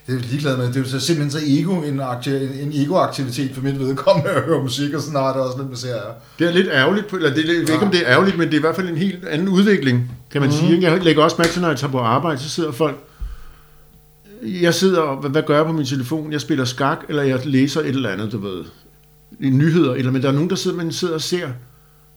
Det 0.10 0.16
er 0.16 0.20
jeg 0.20 0.30
ligeglad 0.30 0.57
med. 0.57 0.68
Det 0.68 0.76
er 0.76 0.80
jo 0.80 0.86
så 0.86 0.99
simpelthen 0.99 1.32
så 1.32 1.47
ego, 1.47 1.82
en, 1.82 2.01
akti- 2.01 2.62
en, 2.62 2.72
ego-aktivitet 2.74 3.51
for 3.53 3.62
mit 3.62 3.80
vedkommende 3.80 4.30
at 4.30 4.41
høre 4.43 4.64
musik, 4.64 4.93
og 4.93 5.01
sådan 5.01 5.20
har 5.20 5.34
det 5.34 5.41
også 5.41 5.57
lidt 5.57 5.70
med 5.70 5.78
serier. 5.78 6.14
Det 6.39 6.47
er 6.47 6.51
lidt 6.51 6.68
ærgerligt, 6.72 7.07
på, 7.07 7.16
eller 7.16 7.30
det, 7.30 7.38
jeg 7.38 7.47
ved 7.47 7.60
ikke, 7.60 7.86
om 7.86 7.91
det 7.91 7.99
er 7.99 8.07
ærgerligt, 8.07 8.38
men 8.38 8.47
det 8.47 8.53
er 8.53 8.57
i 8.57 8.62
hvert 8.62 8.76
fald 8.76 8.89
en 8.89 8.97
helt 8.97 9.26
anden 9.26 9.49
udvikling, 9.49 10.12
kan 10.32 10.41
man 10.41 10.49
mm. 10.49 10.55
sige. 10.55 10.82
Jeg 10.82 11.03
lægger 11.03 11.24
også 11.24 11.36
mærke 11.39 11.51
til, 11.51 11.62
når 11.62 11.70
jeg 11.70 11.78
tager 11.78 11.91
på 11.91 11.99
arbejde, 11.99 12.39
så 12.39 12.49
sidder 12.49 12.72
folk... 12.72 12.97
Jeg 14.43 14.74
sidder 14.74 14.99
og, 15.01 15.18
hvad, 15.18 15.30
hvad 15.30 15.43
gør 15.47 15.55
jeg 15.55 15.66
på 15.66 15.72
min 15.72 15.86
telefon? 15.86 16.32
Jeg 16.32 16.41
spiller 16.41 16.66
skak, 16.66 16.99
eller 17.10 17.24
jeg 17.24 17.45
læser 17.45 17.82
et 17.82 17.88
eller 17.88 18.10
andet, 18.10 18.32
du 18.32 18.38
ved. 18.38 18.64
Nyheder, 19.39 19.93
eller 19.93 20.12
men 20.12 20.22
der 20.22 20.28
er 20.28 20.34
nogen, 20.34 20.49
der 20.49 20.55
sidder, 20.55 20.78
man 20.78 20.91
sidder 20.91 21.14
og 21.14 21.22
ser. 21.22 21.47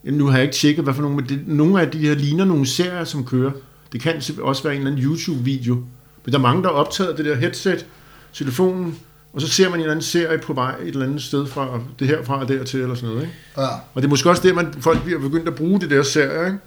Nu 0.05 0.27
har 0.27 0.37
jeg 0.37 0.43
ikke 0.43 0.55
tjekket, 0.55 0.85
hvad 0.85 0.95
for 0.95 1.03
nogle, 1.03 1.17
men 1.17 1.29
det, 1.29 1.41
nogle 1.47 1.81
af 1.81 1.91
de 1.91 1.99
her 1.99 2.15
ligner 2.15 2.45
nogle 2.45 2.67
serier, 2.67 3.05
som 3.05 3.25
kører. 3.25 3.51
Det 3.93 4.01
kan 4.01 4.23
også 4.43 4.63
være 4.63 4.73
en 4.75 4.79
eller 4.79 4.93
anden 4.93 5.05
YouTube-video. 5.05 5.83
Men 6.25 6.33
der 6.33 6.39
er 6.39 6.43
mange, 6.43 6.63
der 6.63 6.69
har 6.69 6.77
optaget 6.77 7.19
det 7.19 7.25
der 7.25 7.35
headset, 7.35 7.87
telefonen, 8.33 8.99
og 9.33 9.41
så 9.41 9.49
ser 9.49 9.65
man 9.69 9.75
en 9.75 9.81
eller 9.81 9.93
anden 9.93 10.03
serie 10.05 10.39
på 10.39 10.53
vej 10.53 10.75
et 10.83 10.89
eller 10.89 11.07
andet 11.07 11.23
sted 11.23 11.47
fra 11.47 11.81
det 11.99 12.09
herfra 12.09 12.41
og 12.41 12.49
dertil, 12.49 12.81
eller 12.81 12.95
sådan 12.95 13.09
noget. 13.09 13.23
Ikke? 13.23 13.35
Ja. 13.57 13.67
Og 13.67 14.03
det 14.03 14.05
er 14.05 14.09
måske 14.09 14.31
også 14.31 14.43
det, 14.43 14.55
man 14.55 14.75
folk 14.81 15.03
bliver 15.05 15.21
begyndt 15.21 15.49
at 15.49 15.55
bruge 15.55 15.81
det 15.81 15.91
der 15.91 16.03
serier, 16.03 16.47
ikke? 16.47 16.59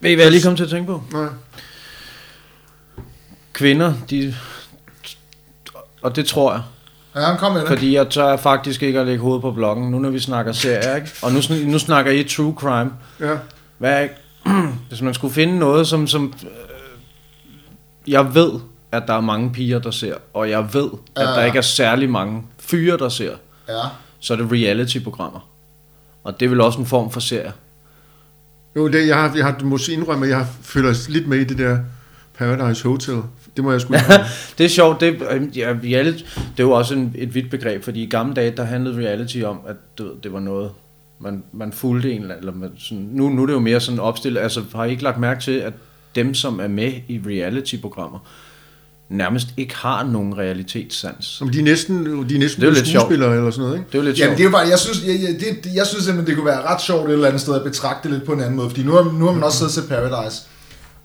Ved 0.00 0.10
I, 0.10 0.14
hvad 0.14 0.24
jeg 0.24 0.32
lige 0.32 0.42
kom 0.42 0.56
til 0.56 0.64
at 0.64 0.70
tænke 0.70 0.86
på? 0.86 1.02
Nej. 1.12 1.28
Kvinder, 3.52 3.94
de... 4.10 4.34
Og 6.02 6.16
det 6.16 6.26
tror 6.26 6.52
jeg. 6.52 6.62
Ja, 7.16 7.36
kom 7.36 7.52
med 7.52 7.60
det. 7.60 7.68
Fordi 7.68 7.94
jeg 7.94 8.08
tør 8.08 8.36
faktisk 8.36 8.82
ikke 8.82 9.00
at 9.00 9.06
lægge 9.06 9.20
hovedet 9.20 9.42
på 9.42 9.52
bloggen, 9.52 9.90
nu 9.90 9.98
når 9.98 10.10
vi 10.10 10.18
snakker 10.18 10.52
serier, 10.52 10.96
ikke? 10.96 11.10
Og 11.22 11.32
nu, 11.32 11.40
nu 11.66 11.78
snakker 11.78 12.12
I 12.12 12.24
true 12.24 12.54
crime. 12.58 12.90
Ja. 13.20 13.36
Hvad, 13.78 14.08
hvis 14.88 15.02
man 15.02 15.14
skulle 15.14 15.34
finde 15.34 15.58
noget, 15.58 15.86
som, 15.86 16.06
som 16.06 16.32
jeg 18.10 18.34
ved, 18.34 18.50
at 18.92 19.02
der 19.06 19.14
er 19.14 19.20
mange 19.20 19.50
piger, 19.52 19.78
der 19.78 19.90
ser, 19.90 20.14
og 20.34 20.50
jeg 20.50 20.74
ved, 20.74 20.88
at 21.16 21.22
Ja. 21.22 21.28
der 21.28 21.44
ikke 21.44 21.58
er 21.58 21.62
særlig 21.62 22.10
mange 22.10 22.42
fyre, 22.58 22.96
der 22.98 23.08
ser, 23.08 23.32
Ja. 23.68 23.74
så 24.20 24.32
er 24.32 24.36
det 24.38 24.52
reality-programmer. 24.52 25.48
Og 26.24 26.40
det 26.40 26.46
er 26.46 26.50
vel 26.50 26.60
også 26.60 26.78
en 26.78 26.86
form 26.86 27.10
for 27.10 27.20
serie. 27.20 27.52
Jo, 28.76 28.88
det, 28.88 29.08
jeg 29.08 29.16
har, 29.16 29.32
jeg 29.36 29.44
har 29.44 29.58
måske 29.64 29.92
indrømme, 29.92 30.26
at 30.26 30.30
jeg 30.32 30.46
føler 30.62 30.94
lidt 31.08 31.26
med 31.28 31.38
i 31.38 31.44
det 31.44 31.58
der 31.58 31.78
Paradise 32.38 32.88
Hotel. 32.88 33.22
Det 33.56 33.64
må 33.64 33.72
jeg 33.72 33.80
sgu. 33.80 33.94
Det 34.58 34.64
er 34.64 34.68
sjovt, 34.68 35.00
det, 35.00 35.22
øh, 35.30 35.58
ja, 35.58 35.74
reality, 35.84 36.22
det 36.34 36.60
er 36.62 36.64
jo 36.64 36.70
også 36.70 36.94
en, 36.94 37.14
et 37.18 37.34
vidt 37.34 37.50
begreb, 37.50 37.84
fordi 37.84 38.02
i 38.02 38.06
gamle 38.06 38.34
dage, 38.34 38.50
der 38.56 38.64
handlede 38.64 38.96
reality 38.96 39.42
om, 39.44 39.58
at 39.66 39.76
du 39.98 40.04
ved, 40.04 40.12
det 40.22 40.32
var 40.32 40.40
noget, 40.40 40.70
man, 41.18 41.42
man 41.52 41.72
fulgte 41.72 42.12
en 42.12 42.20
eller 42.22 42.34
anden, 42.34 42.48
eller 42.48 42.60
man, 42.60 42.70
sådan, 42.78 43.08
nu, 43.12 43.28
nu 43.28 43.42
er 43.42 43.46
det 43.46 43.52
jo 43.52 43.58
mere 43.60 43.80
sådan 43.80 44.00
opstillet, 44.00 44.40
altså 44.40 44.62
har 44.74 44.84
I 44.84 44.90
ikke 44.90 45.02
lagt 45.02 45.18
mærke 45.18 45.40
til, 45.40 45.52
at 45.52 45.72
dem, 46.14 46.34
som 46.34 46.60
er 46.60 46.68
med 46.68 46.92
i 47.08 47.20
reality-programmer, 47.26 48.18
nærmest 49.10 49.48
ikke 49.56 49.76
har 49.76 50.04
nogen 50.04 50.38
realitetssans. 50.38 51.24
Som 51.26 51.48
de 51.48 51.58
er 51.58 51.62
næsten, 51.62 52.06
de 52.28 52.34
er 52.34 52.38
næsten 52.38 52.62
Det 52.62 52.68
er 52.68 52.72
lidt 52.74 52.86
sjovt. 52.86 53.02
skuespillere 53.02 53.36
eller 53.36 53.50
sådan 53.50 53.62
noget, 53.64 53.78
ikke? 53.78 53.86
Det 53.92 53.94
er 53.94 54.02
jo 54.02 54.04
lidt 54.04 54.18
Jamen, 54.18 54.28
sjovt. 54.28 54.38
det 54.38 54.44
er 54.44 54.48
jo 54.48 54.50
bare, 54.50 54.68
jeg 54.68 54.78
synes, 54.78 54.98
jeg, 55.06 55.14
jeg, 55.22 55.40
det, 55.64 55.74
jeg 55.74 55.86
synes 55.86 56.04
simpelthen, 56.04 56.26
det 56.26 56.36
kunne 56.36 56.46
være 56.46 56.62
ret 56.62 56.80
sjovt 56.82 57.08
et 57.08 57.12
eller 57.12 57.26
andet 57.26 57.40
sted 57.40 57.54
at 57.54 57.62
betragte 57.64 58.08
det 58.08 58.16
lidt 58.16 58.26
på 58.26 58.32
en 58.32 58.40
anden 58.40 58.56
måde, 58.56 58.70
fordi 58.70 58.82
nu 58.82 58.92
har, 58.92 59.02
nu 59.18 59.24
har 59.26 59.32
man 59.32 59.42
også 59.42 59.58
siddet 59.58 59.74
set 59.74 59.88
Paradise. 59.88 60.42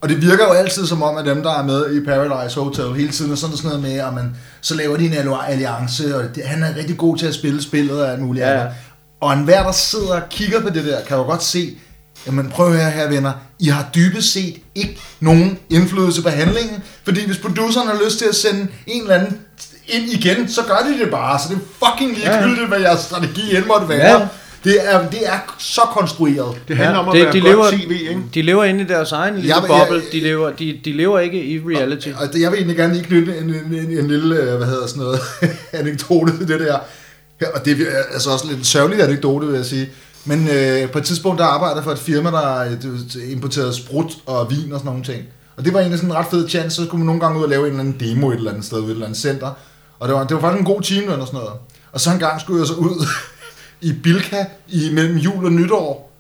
Og 0.02 0.10
det 0.10 0.22
virker 0.22 0.46
jo 0.46 0.52
altid 0.52 0.86
som 0.86 1.04
om, 1.04 1.18
at 1.18 1.26
dem, 1.26 1.44
der 1.44 1.52
er 1.60 1.64
med 1.64 1.96
i 2.02 2.06
Paradise 2.06 2.60
Hotel 2.60 2.94
hele 2.94 3.12
tiden, 3.12 3.32
er 3.32 3.36
sådan 3.36 3.58
sådan 3.58 3.70
noget 3.70 3.84
med, 3.84 4.00
at 4.00 4.14
man, 4.14 4.36
så 4.62 4.76
laver 4.76 4.98
de 4.98 5.06
en 5.06 5.14
alli- 5.14 5.52
alliance, 5.52 6.16
og 6.18 6.36
det, 6.36 6.44
han 6.44 6.64
er 6.64 6.76
rigtig 6.78 6.98
god 6.98 7.18
til 7.18 7.26
at 7.26 7.34
spille 7.34 7.62
spillet 7.62 8.02
og 8.04 8.12
alt 8.12 8.22
muligt 8.22 8.46
Ja, 8.46 8.52
ja. 8.52 8.60
andet. 8.60 8.74
Og 9.22 9.34
enhver, 9.34 9.64
der 9.64 9.72
sidder 9.72 10.14
og 10.16 10.30
kigger 10.30 10.62
på 10.62 10.70
det 10.70 10.86
der, 10.86 11.02
kan 11.08 11.18
jo 11.18 11.24
godt 11.24 11.44
se, 11.44 11.78
jamen 12.28 12.50
prøv 12.50 12.74
her, 12.74 12.90
her 12.90 13.10
venner, 13.10 13.32
I 13.60 13.68
har 13.68 13.86
dybest 13.96 14.32
set 14.34 14.56
ikke 14.76 14.98
nogen 15.20 15.58
indflydelse 15.70 16.22
på 16.22 16.30
handlingen, 16.30 16.84
fordi 17.04 17.26
hvis 17.26 17.38
produceren 17.38 17.88
har 17.88 18.00
lyst 18.06 18.18
til 18.18 18.26
at 18.26 18.36
sende 18.36 18.68
en 18.88 19.02
eller 19.02 19.16
anden 19.16 19.38
ind 19.88 20.10
igen, 20.12 20.50
så 20.50 20.62
gør 20.68 20.88
de 20.92 21.00
det 21.04 21.12
bare, 21.12 21.40
så 21.40 21.46
det 21.50 21.56
er 21.56 21.90
fucking 21.92 22.18
ligegyldigt, 22.18 22.68
hvad 22.68 22.80
jeres 22.80 23.00
strategi 23.00 23.56
end 23.58 23.66
måtte 23.66 23.90
være. 23.90 24.20
Ja. 24.20 24.28
Det, 24.64 24.78
er, 24.94 25.10
det 25.10 25.20
er 25.28 25.56
så 25.60 25.82
konstrueret. 25.82 26.56
Det 26.68 26.78
handler 26.78 26.98
om 27.00 27.10
at 27.10 27.14
det, 27.14 27.24
være 27.24 27.34
de 27.34 27.42
godt 27.42 27.52
lever, 27.52 27.72
tv, 27.72 27.92
ikke? 28.10 28.22
De 28.34 28.42
lever 28.42 28.64
inde 28.64 28.82
i 28.82 28.88
deres 28.88 29.12
egen 29.12 29.36
lille 29.36 29.56
Jeg 29.56 29.64
vil- 29.64 29.72
jeg- 29.76 29.86
boble. 29.88 30.02
De 30.12 30.20
lever, 30.20 30.52
de, 30.52 30.80
de 30.86 30.92
lever 30.92 31.20
ikke 31.20 31.44
i 31.46 31.60
reality. 31.60 32.08
Og 32.18 32.34
det, 32.34 32.42
jeg 32.42 32.52
vil 32.52 32.58
egentlig 32.58 32.78
gerne 32.78 32.94
lige 32.94 33.06
knytte 33.06 33.38
en, 33.38 33.44
en, 33.50 33.74
en, 33.74 33.98
en 33.98 34.08
lille, 34.08 34.36
øh, 34.36 34.56
hvad 34.58 34.68
hedder 34.68 34.88
sådan 34.88 35.04
noget, 35.04 35.20
anekdote 35.74 36.38
til 36.38 36.48
det 36.48 36.60
der. 36.60 36.78
Ja, 37.42 37.48
og 37.56 37.66
det 37.66 37.82
er 37.82 38.14
altså 38.14 38.30
også 38.30 38.46
lidt 38.48 38.58
en 38.58 38.64
sørgelig 38.64 39.04
anekdote, 39.04 39.48
vil 39.48 39.56
jeg 39.56 39.66
sige. 39.66 39.90
Men 40.26 40.48
øh, 40.48 40.92
på 40.92 40.98
et 40.98 41.06
tidspunkt, 41.06 41.40
der 41.40 41.46
arbejdede 41.46 41.84
for 41.84 41.92
et 41.92 42.00
firma, 42.00 42.32
der 42.32 42.60
øh, 42.62 43.32
importerede 43.32 43.74
sprut 43.74 44.18
og 44.26 44.52
vin 44.52 44.74
og 44.74 44.80
sådan 44.80 44.86
nogle 44.86 45.04
ting. 45.04 45.24
Og 45.58 45.66
det 45.66 45.74
var 45.74 45.80
egentlig 45.80 46.00
sådan 46.00 46.12
en 46.12 46.18
ret 46.18 46.28
fed 46.32 46.50
chance, 46.50 46.76
så 46.76 46.86
skulle 46.86 47.00
man 47.00 47.06
nogle 47.06 47.22
gange 47.22 47.40
ud 47.40 47.44
og 47.44 47.50
lave 47.50 47.62
en 47.62 47.68
eller 47.68 47.80
anden 47.80 48.00
demo 48.00 48.32
et 48.32 48.36
eller 48.36 48.52
andet 48.52 48.66
sted 48.66 48.80
ved 48.80 48.88
et 48.88 48.92
eller 48.92 49.06
andet 49.06 49.20
center. 49.20 49.52
Og 50.00 50.08
det 50.08 50.16
var, 50.16 50.24
det 50.24 50.36
var 50.36 50.42
faktisk 50.42 50.60
en 50.60 50.66
god 50.66 50.82
timeløn 50.82 51.22
og 51.22 51.28
sådan 51.28 51.40
noget. 51.40 51.54
Og 51.92 52.02
så 52.02 52.12
en 52.12 52.20
gang 52.20 52.42
skulle 52.42 52.60
jeg 52.60 52.68
så 52.68 52.74
ud 52.74 53.06
i 53.90 53.94
Bilka 54.04 54.46
i 54.68 54.90
mellem 54.94 55.18
jul 55.18 55.46
og 55.46 55.52
nytår. 55.52 56.15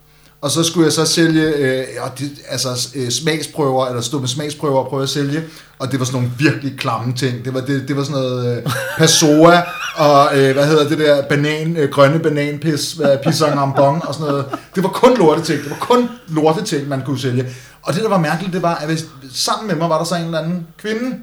Og 0.46 0.52
så 0.52 0.64
skulle 0.64 0.86
jeg 0.86 0.93
så 0.93 1.06
sælge 1.06 1.43
øh, 1.43 1.86
det, 2.20 2.32
altså, 2.50 2.89
øh, 2.96 3.10
smagsprøver, 3.10 3.88
eller 3.88 4.02
stå 4.02 4.20
med 4.20 4.28
smagsprøver 4.28 4.80
og 4.80 4.89
prøve 4.89 5.04
at 5.04 5.10
sælge. 5.10 5.43
Og 5.80 5.91
det 5.91 6.00
var 6.00 6.06
sådan 6.06 6.22
nogle 6.22 6.34
virkelig 6.39 6.78
klamme 6.78 7.14
ting. 7.14 7.46
Det 7.46 7.54
var, 7.54 7.62
det, 7.62 7.88
det 7.88 7.98
var 7.98 8.04
sådan 8.04 8.22
noget 8.22 8.58
øh, 8.58 8.72
Passoa, 8.98 9.62
og 9.96 10.38
øh, 10.38 10.54
hvad 10.54 10.68
hedder 10.68 10.89
det 10.89 10.98
der, 10.98 11.28
banan, 11.28 11.78
øh, 11.78 11.89
grønne 11.89 12.20
bananpis, 12.20 12.93
hvad, 12.93 13.18
pisang 13.24 13.60
ambon 13.60 14.02
og 14.08 14.14
sådan 14.14 14.28
noget. 14.28 14.46
Det 14.76 14.84
var 14.84 14.89
kun 14.89 15.18
lorteting. 15.18 15.64
Det 15.64 15.70
var 15.70 15.78
kun 15.80 16.10
lorteting, 16.28 16.88
man 16.88 17.02
kunne 17.06 17.20
sælge. 17.20 17.46
Og 17.82 17.93
det, 17.93 18.04
der 18.04 18.10
var 18.10 18.20
mærkeligt, 18.20 18.54
det 18.54 18.62
var, 18.62 18.76
at 18.76 18.88
hvis, 18.88 19.06
sammen 19.34 19.68
med 19.68 19.76
mig 19.76 19.89
var 19.89 19.98
der 19.98 20.06
så 20.06 20.16
en 20.16 20.26
eller 20.26 20.39
anden 20.39 20.68
kvinde, 20.78 21.18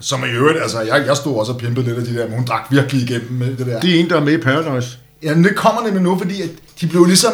som 0.00 0.24
i 0.24 0.28
øvrigt, 0.28 0.62
altså 0.62 0.80
jeg, 0.80 1.06
jeg 1.06 1.16
stod 1.16 1.38
også 1.38 1.52
og 1.52 1.58
pimpede 1.58 1.86
lidt 1.86 1.98
af 1.98 2.04
de 2.04 2.14
der, 2.14 2.26
men 2.26 2.34
hun 2.34 2.44
drak 2.44 2.62
virkelig 2.70 3.02
igennem 3.02 3.32
med 3.32 3.56
det 3.56 3.66
der. 3.66 3.80
Det 3.80 3.96
er 3.96 4.00
en, 4.00 4.10
der 4.10 4.16
er 4.16 4.24
med 4.24 4.32
i 4.32 4.40
Paradise. 4.40 4.98
Jamen 5.22 5.44
det 5.44 5.56
kommer 5.56 5.82
nemlig 5.82 6.02
nu, 6.02 6.18
fordi 6.18 6.42
at 6.42 6.48
de 6.80 6.86
blev 6.86 7.04
ligesom... 7.04 7.32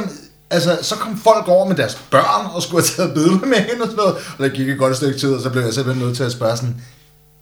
Altså, 0.51 0.79
så 0.83 0.95
kom 0.95 1.17
folk 1.25 1.49
over 1.49 1.69
med 1.69 1.77
deres 1.77 1.99
børn 2.11 2.47
og 2.55 2.63
skulle 2.63 2.83
have 2.83 2.89
taget 2.97 3.15
billeder 3.15 3.47
med 3.47 3.57
hende 3.57 3.81
og 3.83 3.87
sådan 3.89 3.97
noget. 3.97 4.15
Og 4.15 4.45
der 4.45 4.49
gik 4.49 4.69
et 4.69 4.79
godt 4.79 4.97
stykke 4.97 5.19
tid, 5.19 5.35
og 5.35 5.41
så 5.43 5.51
blev 5.51 5.63
jeg 5.63 5.75
simpelthen 5.75 6.07
nødt 6.07 6.17
til 6.17 6.25
at 6.25 6.33
spørge 6.33 6.57
sådan, 6.57 6.77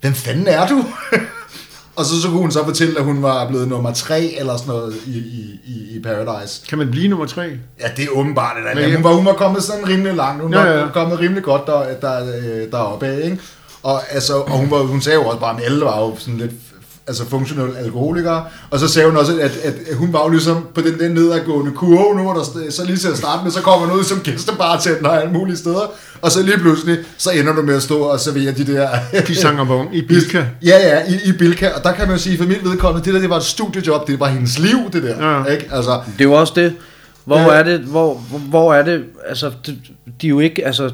hvem 0.00 0.14
fanden 0.14 0.46
er 0.46 0.66
du? 0.68 0.84
og 1.96 2.04
så, 2.04 2.20
så 2.22 2.28
kunne 2.28 2.38
hun 2.40 2.50
så 2.52 2.64
fortælle, 2.64 2.98
at 2.98 3.04
hun 3.04 3.22
var 3.22 3.48
blevet 3.48 3.68
nummer 3.68 3.92
tre 3.92 4.34
eller 4.38 4.56
sådan 4.56 4.68
noget 4.74 4.94
i, 5.06 5.18
i, 5.18 5.60
i, 5.64 5.96
i 5.96 6.02
Paradise. 6.02 6.66
Kan 6.68 6.78
man 6.78 6.90
blive 6.90 7.08
nummer 7.08 7.26
tre? 7.26 7.42
Ja, 7.80 7.88
det 7.96 8.04
er 8.04 8.08
åbenbart 8.10 8.56
det 8.56 8.64
der. 8.64 8.74
Men- 8.74 8.84
Men, 8.84 8.94
hun, 8.94 9.04
var, 9.04 9.12
hun 9.12 9.24
var 9.26 9.32
kommet 9.32 9.62
sådan 9.62 9.88
rimelig 9.88 10.14
langt. 10.14 10.42
Hun 10.42 10.54
Ja, 10.54 10.62
ja, 10.64 10.80
var 10.84 10.90
kommet 10.92 11.20
rimelig 11.20 11.42
godt 11.42 11.66
der, 11.66 11.94
der, 12.00 12.36
øh, 12.36 12.70
deroppe 12.72 13.06
af, 13.06 13.20
ikke? 13.24 13.38
Og, 13.82 14.00
altså, 14.10 14.34
og 14.36 14.50
hun, 14.58 14.70
var, 14.70 14.78
hun 14.78 15.00
sagde 15.00 15.18
jo 15.18 15.24
også 15.26 15.40
bare, 15.40 15.56
at 15.56 15.64
alle 15.64 15.84
var 15.84 15.98
jo 16.00 16.16
sådan 16.18 16.38
lidt 16.38 16.52
altså 17.06 17.28
funktionelle 17.28 17.78
alkoholikere. 17.78 18.44
Og 18.70 18.78
så 18.80 18.88
sagde 18.88 19.08
hun 19.08 19.16
også, 19.18 19.38
at, 19.40 19.56
at, 19.64 19.74
hun 19.96 20.12
var 20.12 20.22
jo 20.24 20.28
ligesom 20.28 20.66
på 20.74 20.80
den, 20.80 20.98
den 21.00 21.10
nedadgående 21.12 21.72
kurve 21.72 22.16
nu, 22.16 22.22
hvor 22.22 22.32
der 22.32 22.70
så 22.70 22.84
lige 22.86 22.96
til 22.96 23.08
at 23.08 23.16
starte 23.16 23.42
med, 23.44 23.52
så 23.52 23.60
kommer 23.60 23.86
hun 23.88 23.98
ud 23.98 24.04
som 24.04 24.20
gæstebartender 24.20 25.10
alle 25.10 25.32
mulige 25.32 25.56
steder. 25.56 25.90
Og 26.22 26.32
så 26.32 26.42
lige 26.42 26.58
pludselig, 26.58 26.98
så 27.18 27.30
ender 27.30 27.52
du 27.54 27.62
med 27.62 27.74
at 27.76 27.82
stå 27.82 27.98
og 27.98 28.20
servere 28.20 28.52
de 28.52 28.66
der... 28.66 28.88
Pisangabon 29.26 29.86
i 29.92 30.02
Bilka. 30.02 30.44
Ja, 30.64 30.78
ja, 30.88 31.02
i, 31.12 31.28
i 31.28 31.32
Bilka. 31.32 31.68
Og 31.68 31.84
der 31.84 31.92
kan 31.92 32.06
man 32.06 32.16
jo 32.16 32.22
sige, 32.22 32.38
for 32.38 32.44
mit 32.44 32.64
vedkommende, 32.64 33.04
det 33.06 33.14
der, 33.14 33.20
det 33.20 33.30
var 33.30 33.36
et 33.36 33.42
studiejob, 33.42 34.06
det 34.06 34.20
var 34.20 34.26
hendes 34.28 34.58
liv, 34.58 34.78
det 34.92 35.02
der. 35.02 35.30
Ja. 35.38 35.44
Ikke? 35.44 35.68
Altså, 35.72 36.00
Det 36.18 36.24
jo 36.24 36.32
også 36.32 36.52
det. 36.56 36.74
Hvor 37.24 37.38
Øh. 37.50 37.58
er 37.58 37.62
det, 37.62 37.80
hvor, 37.80 38.14
hvor- 38.48 38.74
er 38.74 38.82
det, 38.82 39.04
altså, 39.28 39.50
de, 39.66 39.76
de 40.22 40.26
er 40.26 40.30
jo 40.30 40.40
ikke, 40.40 40.66
altså, 40.66 40.90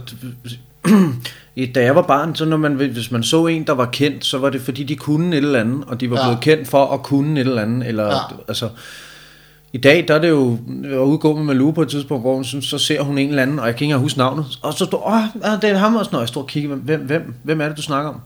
da 1.75 1.83
jeg 1.85 1.95
var 1.97 2.03
barn, 2.03 2.35
så 2.35 2.45
når 2.45 2.57
man, 2.57 2.73
hvis 2.73 3.11
man 3.11 3.23
så 3.23 3.47
en, 3.47 3.65
der 3.67 3.73
var 3.73 3.87
kendt, 3.87 4.25
så 4.25 4.39
var 4.39 4.51
det 4.51 4.61
fordi, 4.61 4.83
de 4.85 4.97
kunne 4.97 5.37
et 5.37 5.45
eller 5.45 5.61
andet, 5.61 5.85
og 5.87 6.01
de 6.01 6.11
var 6.11 6.17
Ja. 6.17 6.23
blevet 6.25 6.41
kendt 6.41 6.69
for 6.69 6.87
at 6.95 7.03
kunne 7.03 7.41
et 7.41 7.47
eller 7.47 7.63
andet, 7.63 7.89
eller, 7.89 8.05
Ja. 8.07 8.13
altså, 8.49 8.69
i 9.73 9.79
dag, 9.79 10.05
der 10.09 10.15
er 10.15 10.19
det 10.19 10.29
jo, 10.29 10.59
jeg 10.83 10.99
var 10.99 11.05
ude 11.05 11.35
med 11.35 11.45
Malou 11.45 11.73
på 11.73 11.83
et 11.83 11.89
tidspunkt, 11.89 12.23
hvor 12.25 12.35
hun 12.35 12.45
synes, 12.45 12.65
så 12.65 12.79
ser 12.79 13.01
hun 13.03 13.19
en 13.19 13.29
eller 13.29 13.43
anden, 13.43 13.59
og 13.59 13.67
jeg 13.67 13.75
kan 13.75 13.85
ikke 13.85 13.91
engang 13.93 14.03
huske 14.03 14.19
navnet, 14.19 14.47
og 14.63 14.73
så 14.75 14.85
står, 14.85 15.07
åh, 15.09 15.51
det 15.63 15.71
er 15.71 15.77
ham 15.77 15.97
også, 15.97 16.11
når 16.13 16.19
jeg 16.19 16.29
står 16.29 16.41
og 16.41 16.47
kigger, 16.47 16.77
hvem, 16.77 17.01
hvem, 17.01 17.35
hvem 17.43 17.61
er 17.61 17.69
det, 17.69 17.77
du 17.77 17.83
snakker 17.83 18.11
om? 18.11 18.21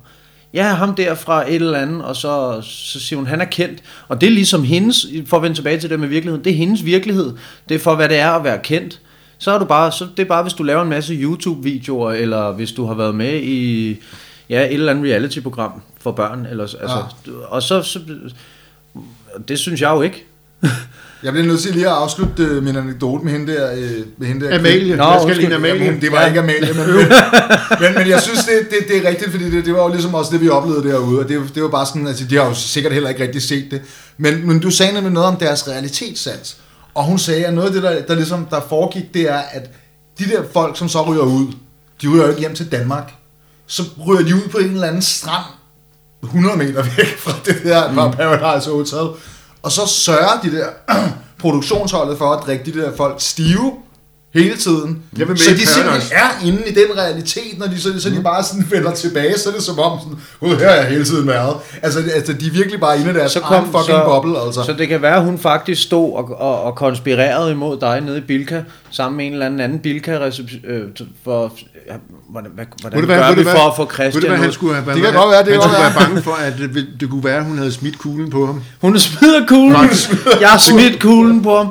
Ja, 0.55 0.63
ham 0.69 0.95
der 0.95 1.15
fra 1.15 1.49
et 1.49 1.55
eller 1.55 1.79
andet, 1.79 2.05
og 2.05 2.17
så, 2.17 2.61
så 2.63 3.01
siger 3.01 3.17
hun, 3.17 3.27
han 3.27 3.41
er 3.41 3.45
kendt. 3.45 3.79
Og 4.09 4.21
det 4.21 4.27
er 4.27 4.31
ligesom 4.31 4.63
hendes, 4.65 5.07
for 5.27 5.37
at 5.37 5.43
vende 5.43 5.57
tilbage 5.57 5.79
til 5.81 5.91
det 5.91 6.01
med 6.01 6.09
virkeligheden, 6.09 6.45
det 6.45 6.53
er 6.53 6.57
hendes 6.57 6.85
virkelighed. 6.85 7.33
Det 7.69 7.75
er 7.75 7.79
for, 7.79 7.95
hvad 7.95 8.09
det 8.09 8.19
er 8.19 8.31
at 8.31 8.45
være 8.45 8.59
kendt. 8.59 9.01
Så 9.43 9.51
er 9.51 9.59
du 9.59 9.65
bare, 9.65 9.93
så 9.93 10.07
det 10.17 10.23
er 10.23 10.29
bare, 10.29 10.43
hvis 10.43 10.53
du 10.53 10.63
laver 10.63 10.83
en 10.83 10.89
masse 10.89 11.15
YouTube-videoer, 11.15 12.13
eller 12.13 12.53
hvis 12.53 12.73
du 12.73 12.87
har 12.87 12.95
været 12.95 13.15
med 13.15 13.41
i 13.43 13.97
ja, 14.51 14.65
et 14.67 14.73
eller 14.73 14.93
andet 14.93 15.05
reality-program 15.05 15.83
for 16.01 16.13
børn. 16.13 16.47
Eller, 16.51 16.63
altså, 16.63 17.05
Og 17.49 17.63
så, 17.63 17.83
så, 17.83 18.01
det 19.49 19.59
synes 19.59 19.81
jeg 19.81 19.91
jo 19.91 20.03
ikke. 20.03 20.27
Jeg 21.23 21.33
bliver 21.33 21.47
nødt 21.47 21.61
til 21.61 21.73
lige 21.73 21.87
at 21.87 21.93
afslutte 21.93 22.43
øh, 22.43 22.63
min 22.63 22.77
anekdote 22.77 23.25
med 23.25 23.33
hende 23.33 23.53
der. 23.53 23.73
Øh, 23.73 24.07
med 24.19 24.27
hende 24.27 24.47
der 24.47 24.59
Amalie. 24.59 24.97
Nå, 24.97 25.05
jeg 25.05 25.21
skal 25.23 25.37
lige 25.37 25.55
Amalie. 25.55 25.85
Jamen, 25.85 26.01
det 26.01 26.13
var 26.13 26.21
ja. 26.21 26.27
ikke 26.27 26.41
Amalie, 26.41 26.73
men, 26.73 26.87
men, 26.97 27.07
men, 27.81 27.95
men 27.95 28.09
jeg 28.09 28.23
synes, 28.23 28.45
det, 28.45 28.71
det, 28.71 28.89
det 28.89 28.97
er 29.05 29.09
rigtigt, 29.09 29.31
fordi 29.31 29.51
det, 29.51 29.67
det 29.67 29.75
var 29.75 29.83
jo 29.83 29.89
ligesom 29.89 30.15
også 30.15 30.33
det, 30.33 30.41
vi 30.41 30.49
oplevede 30.49 30.89
derude, 30.89 31.21
og 31.21 31.29
det, 31.29 31.41
det 31.55 31.63
var 31.63 31.69
bare 31.69 31.87
sådan, 31.87 32.07
altså 32.07 32.25
de 32.25 32.37
har 32.37 32.45
jo 32.45 32.55
sikkert 32.55 32.93
heller 32.93 33.09
ikke 33.09 33.23
rigtig 33.23 33.43
set 33.43 33.71
det, 33.71 33.81
men, 34.17 34.47
men 34.47 34.61
du 34.61 34.71
sagde 34.71 34.93
nemlig 34.93 35.13
noget 35.13 35.29
om 35.29 35.37
deres 35.37 35.69
realitetssans, 35.69 36.57
og 36.95 37.05
hun 37.05 37.19
sagde, 37.19 37.47
at 37.47 37.55
noget 37.55 37.67
af 37.67 37.73
det, 37.73 37.83
der, 37.83 38.03
der 38.03 38.15
ligesom 38.15 38.47
der 38.47 38.61
foregik, 38.69 39.15
det 39.15 39.31
er, 39.31 39.39
at 39.39 39.71
de 40.19 40.25
der 40.25 40.43
folk, 40.53 40.77
som 40.77 40.89
så 40.89 41.03
ryger 41.03 41.23
ud, 41.23 41.53
de 42.03 42.09
ryger 42.09 42.25
jo 42.25 42.29
ikke 42.29 42.41
hjem 42.41 42.55
til 42.55 42.73
Danmark, 42.73 43.15
så 43.67 43.83
ryger 44.07 44.23
de 44.23 44.35
ud 44.35 44.49
på 44.49 44.59
en 44.59 44.71
eller 44.71 44.87
anden 44.87 45.03
strand, 45.03 45.45
100 46.23 46.57
meter 46.57 46.83
væk 46.83 47.19
fra 47.19 47.33
det 47.45 47.63
der 47.65 47.95
fra 47.95 48.11
Paradise 48.11 48.71
Hotel, 48.71 49.09
og 49.63 49.73
så 49.73 49.87
sørger 49.87 50.41
de 50.43 50.53
der 50.53 50.67
produktionsholdet 51.43 52.19
for 52.19 52.33
at 52.33 52.47
drikke 52.47 52.73
de 52.73 52.81
der 52.81 52.97
folk 52.97 53.21
stive 53.21 53.73
hele 54.35 54.57
tiden. 54.57 55.03
Jeg 55.19 55.29
vil 55.29 55.39
så 55.39 55.51
de 55.51 55.67
simpelthen 55.67 56.03
er 56.19 56.47
inde 56.47 56.63
i 56.67 56.75
den 56.75 56.99
realitet, 56.99 57.59
når 57.59 57.67
de 57.67 57.81
så, 57.81 58.01
så 58.01 58.11
de 58.11 58.21
bare 58.25 58.43
sådan 58.45 58.67
vender 58.71 58.91
tilbage, 58.95 59.39
så 59.39 59.49
er 59.49 59.53
det 59.53 59.63
som 59.63 59.79
om, 59.79 59.99
sådan, 60.01 60.19
"Gud, 60.41 60.57
her 60.59 60.69
har 60.69 60.75
jeg 60.77 60.85
hele 60.87 61.05
tiden 61.05 61.27
været. 61.27 61.57
Altså, 61.83 62.01
det- 62.01 62.11
altså 62.15 62.33
de 62.33 62.47
er 62.47 62.51
virkelig 62.51 62.81
bare 62.81 62.99
inde 63.01 63.11
i 63.11 63.15
deres 63.15 63.33
Så 63.33 63.41
kom- 63.41 63.65
fucking 63.65 63.85
så- 63.87 64.05
boble, 64.05 64.41
altså. 64.47 64.63
Så 64.67 64.73
det 64.73 64.89
kan 64.89 65.03
være, 65.03 65.17
at 65.17 65.23
hun 65.25 65.39
faktisk 65.39 65.83
stod 65.83 66.13
og, 66.17 66.41
og, 66.41 66.63
og 66.63 66.75
konspirerede 66.75 67.51
imod 67.53 67.81
dig 67.81 68.01
nede 68.01 68.19
i 68.19 68.21
Bilka, 68.21 68.63
sammen 68.91 69.17
med 69.17 69.27
en 69.27 69.33
eller 69.33 69.47
anden 69.47 69.61
anden 69.61 69.79
bilka 69.79 70.13
øh, 70.15 70.83
for, 71.25 71.53
ja, 71.89 71.93
hvordan, 72.31 72.51
hvad, 72.55 72.65
hvordan 72.81 73.01
Ved 73.01 73.07
du 73.09 73.13
gør 73.15 73.35
vi 73.35 73.45
for 73.45 73.69
at 73.71 73.77
få 73.77 73.91
Christian 73.95 74.25
hvad, 74.29 74.37
han 74.39 74.49
ud? 74.49 74.53
skulle 74.53 74.75
have 74.75 74.87
været 74.87 74.97
Det 74.97 75.05
kan 75.05 75.13
han- 75.13 75.23
godt 75.23 75.33
være, 75.33 75.45
det 75.45 75.53
Han 75.53 75.63
skulle 75.63 75.79
være 75.83 75.93
bange 75.99 76.23
for, 76.23 76.33
at 76.33 76.53
det, 76.75 76.87
det 77.01 77.11
kunne 77.11 77.25
være, 77.25 77.37
at 77.37 77.45
hun 77.45 77.59
havde 77.59 77.73
smidt 77.73 77.99
kuglen 77.99 78.31
på 78.31 78.47
ham. 78.47 78.63
Hun 78.81 78.99
smider 78.99 79.47
kuglen. 79.47 79.91
Jeg 80.41 80.49
har 80.49 80.59
smidt 80.59 81.01
kuglen 81.01 81.43
på 81.43 81.57
ham. 81.57 81.69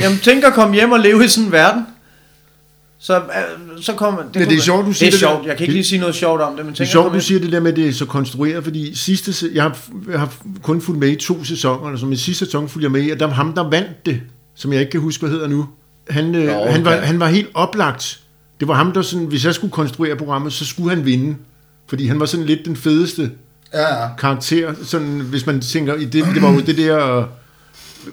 Jamen, 0.00 0.18
tænk 0.18 0.44
at 0.44 0.52
komme 0.52 0.74
hjem 0.74 0.92
og 0.92 1.00
leve 1.00 1.24
i 1.24 1.28
sådan 1.28 1.46
en 1.46 1.52
verden. 1.52 1.86
Så, 2.98 3.16
øh, 3.16 3.22
så 3.80 3.92
kommer... 3.92 4.22
Det, 4.22 4.48
det 4.48 4.58
er 4.58 4.60
sjovt, 4.62 4.84
du 4.84 4.88
det 4.88 4.96
siger 4.96 5.06
er 5.08 5.10
det 5.10 5.20
der. 5.20 5.26
sjovt. 5.26 5.46
Jeg 5.46 5.56
kan 5.56 5.64
ikke 5.64 5.72
lige 5.74 5.84
sige 5.84 5.98
noget 5.98 6.14
sjovt 6.14 6.40
om 6.40 6.56
det, 6.56 6.64
men 6.64 6.72
Det 6.74 6.80
er 6.80 6.84
at 6.84 6.88
sjovt, 6.90 7.14
du 7.14 7.20
siger 7.20 7.40
det 7.40 7.52
der 7.52 7.60
med, 7.60 7.70
at 7.70 7.76
det 7.76 7.88
er 7.88 7.92
så 7.92 8.06
konstrueret, 8.06 8.64
fordi 8.64 8.94
sidste, 8.94 9.50
jeg 9.54 9.62
har, 9.62 9.78
jeg 10.10 10.18
har 10.18 10.34
kun 10.62 10.80
fulgt 10.80 11.00
med 11.00 11.08
i 11.08 11.14
to 11.16 11.44
sæsoner, 11.44 11.86
eller 11.86 11.98
som 11.98 12.12
i 12.12 12.16
sidste 12.16 12.44
sæson 12.44 12.68
fulgte 12.68 12.84
jeg 12.84 12.92
med 12.92 13.02
i, 13.02 13.10
og 13.10 13.20
der 13.20 13.26
var 13.26 13.34
ham, 13.34 13.52
der 13.52 13.70
vandt 13.70 14.06
det, 14.06 14.20
som 14.54 14.72
jeg 14.72 14.80
ikke 14.80 14.90
kan 14.90 15.00
huske, 15.00 15.20
hvad 15.20 15.30
hedder 15.30 15.48
nu. 15.48 15.66
Han, 16.10 16.34
øh, 16.34 16.46
Nå, 16.46 16.66
han, 16.66 16.84
var, 16.84 16.96
okay. 16.96 17.06
han 17.06 17.20
var 17.20 17.28
helt 17.28 17.48
oplagt. 17.54 18.20
Det 18.60 18.68
var 18.68 18.74
ham, 18.74 18.92
der 18.92 19.02
sådan, 19.02 19.26
hvis 19.26 19.44
jeg 19.44 19.54
skulle 19.54 19.70
konstruere 19.72 20.16
programmet, 20.16 20.52
så 20.52 20.64
skulle 20.64 20.90
han 20.96 21.04
vinde. 21.04 21.36
Fordi 21.88 22.06
han 22.06 22.20
var 22.20 22.26
sådan 22.26 22.46
lidt 22.46 22.64
den 22.64 22.76
fedeste 22.76 23.30
Ja, 23.74 24.02
ja. 24.02 24.08
karakter. 24.18 24.74
Sådan, 24.84 25.20
hvis 25.20 25.46
man 25.46 25.60
tænker, 25.60 25.94
i 25.94 26.04
det, 26.04 26.24
det 26.34 26.42
var 26.42 26.52
jo 26.52 26.60
det 26.60 26.76
der 26.76 27.24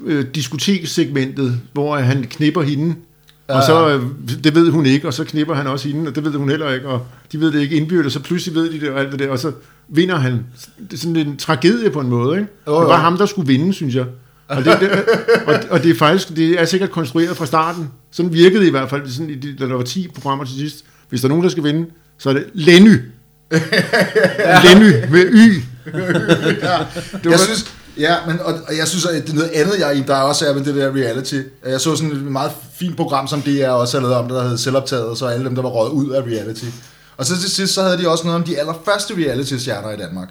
øh, 0.05 0.25
diskoteksegmentet, 0.35 1.59
hvor 1.73 1.97
han 1.97 2.23
knipper 2.29 2.61
hende, 2.61 2.95
og 3.47 3.63
så, 3.63 3.89
øh, 3.89 4.01
det 4.43 4.55
ved 4.55 4.69
hun 4.69 4.85
ikke, 4.85 5.07
og 5.07 5.13
så 5.13 5.23
knipper 5.23 5.55
han 5.55 5.67
også 5.67 5.87
hende, 5.87 6.07
og 6.09 6.15
det 6.15 6.25
ved 6.25 6.31
hun 6.31 6.49
heller 6.49 6.71
ikke, 6.71 6.87
og 6.87 7.05
de 7.31 7.39
ved 7.39 7.51
det 7.51 7.59
ikke 7.59 7.75
indbyrdet, 7.75 8.05
og 8.05 8.11
så 8.11 8.19
pludselig 8.19 8.55
ved 8.55 8.71
de 8.71 8.79
det 8.79 8.89
og 8.89 8.99
alt 8.99 9.11
det 9.11 9.19
der, 9.19 9.29
og 9.29 9.39
så 9.39 9.51
vinder 9.87 10.15
han. 10.15 10.45
Det 10.77 10.93
er 10.93 10.97
sådan 10.97 11.15
en 11.15 11.37
tragedie 11.37 11.89
på 11.89 11.99
en 11.99 12.09
måde, 12.09 12.39
ikke? 12.39 12.51
Jo, 12.67 12.79
Det 12.79 12.87
var 12.87 12.97
ham, 12.97 13.17
der 13.17 13.25
skulle 13.25 13.47
vinde, 13.47 13.73
synes 13.73 13.95
jeg. 13.95 14.05
Og 14.47 14.65
det, 14.65 14.77
det, 14.79 14.91
og, 15.47 15.55
og 15.69 15.83
det 15.83 15.91
er 15.91 15.95
faktisk, 15.95 16.35
det 16.35 16.61
er 16.61 16.65
sikkert 16.65 16.91
konstrueret 16.91 17.37
fra 17.37 17.45
starten. 17.45 17.89
Sådan 18.11 18.33
virkede 18.33 18.59
det 18.61 18.67
i 18.67 18.71
hvert 18.71 18.89
fald, 18.89 19.09
sådan, 19.09 19.55
da 19.59 19.65
der 19.65 19.75
var 19.75 19.83
10 19.83 20.07
programmer 20.07 20.45
til 20.45 20.55
sidst. 20.55 20.85
Hvis 21.09 21.21
der 21.21 21.27
er 21.27 21.29
nogen, 21.29 21.43
der 21.43 21.49
skal 21.49 21.63
vinde, 21.63 21.85
så 22.17 22.29
er 22.29 22.33
det 22.33 22.45
Lenny. 22.53 22.89
Lenny 24.65 25.11
med 25.11 25.25
Y. 25.33 25.61
Det 27.23 27.31
jeg 27.31 27.39
synes, 27.39 27.75
ja, 27.97 28.15
men, 28.27 28.39
og, 28.39 28.53
og 28.67 28.77
jeg 28.77 28.87
synes, 28.87 29.05
at 29.05 29.23
det 29.23 29.29
er 29.29 29.35
noget 29.35 29.49
andet, 29.49 29.79
jeg, 29.79 30.03
der 30.07 30.15
også 30.15 30.47
er 30.47 30.53
med 30.53 30.63
det 30.63 30.75
der 30.75 30.91
reality. 30.91 31.39
Jeg 31.65 31.81
så 31.81 31.95
sådan 31.95 32.11
et 32.11 32.23
meget 32.23 32.51
fint 32.79 32.97
program, 32.97 33.27
som 33.27 33.41
DR 33.41 33.67
også 33.67 33.99
har 33.99 34.07
lavet 34.07 34.23
om, 34.23 34.27
der 34.27 34.47
hed 34.47 34.57
Selvoptaget, 34.57 35.17
så 35.17 35.25
alle 35.25 35.45
dem, 35.45 35.55
der 35.55 35.61
var 35.61 35.69
røget 35.69 35.91
ud 35.91 36.09
af 36.09 36.21
reality. 36.21 36.65
Og 37.17 37.25
så 37.25 37.39
til 37.41 37.51
sidst, 37.51 37.73
så 37.73 37.83
havde 37.83 37.97
de 37.97 38.09
også 38.09 38.23
noget 38.23 38.39
om 38.39 38.43
de 38.43 38.59
allerførste 38.59 39.13
reality-stjerner 39.13 39.91
i 39.91 39.97
Danmark. 39.97 40.29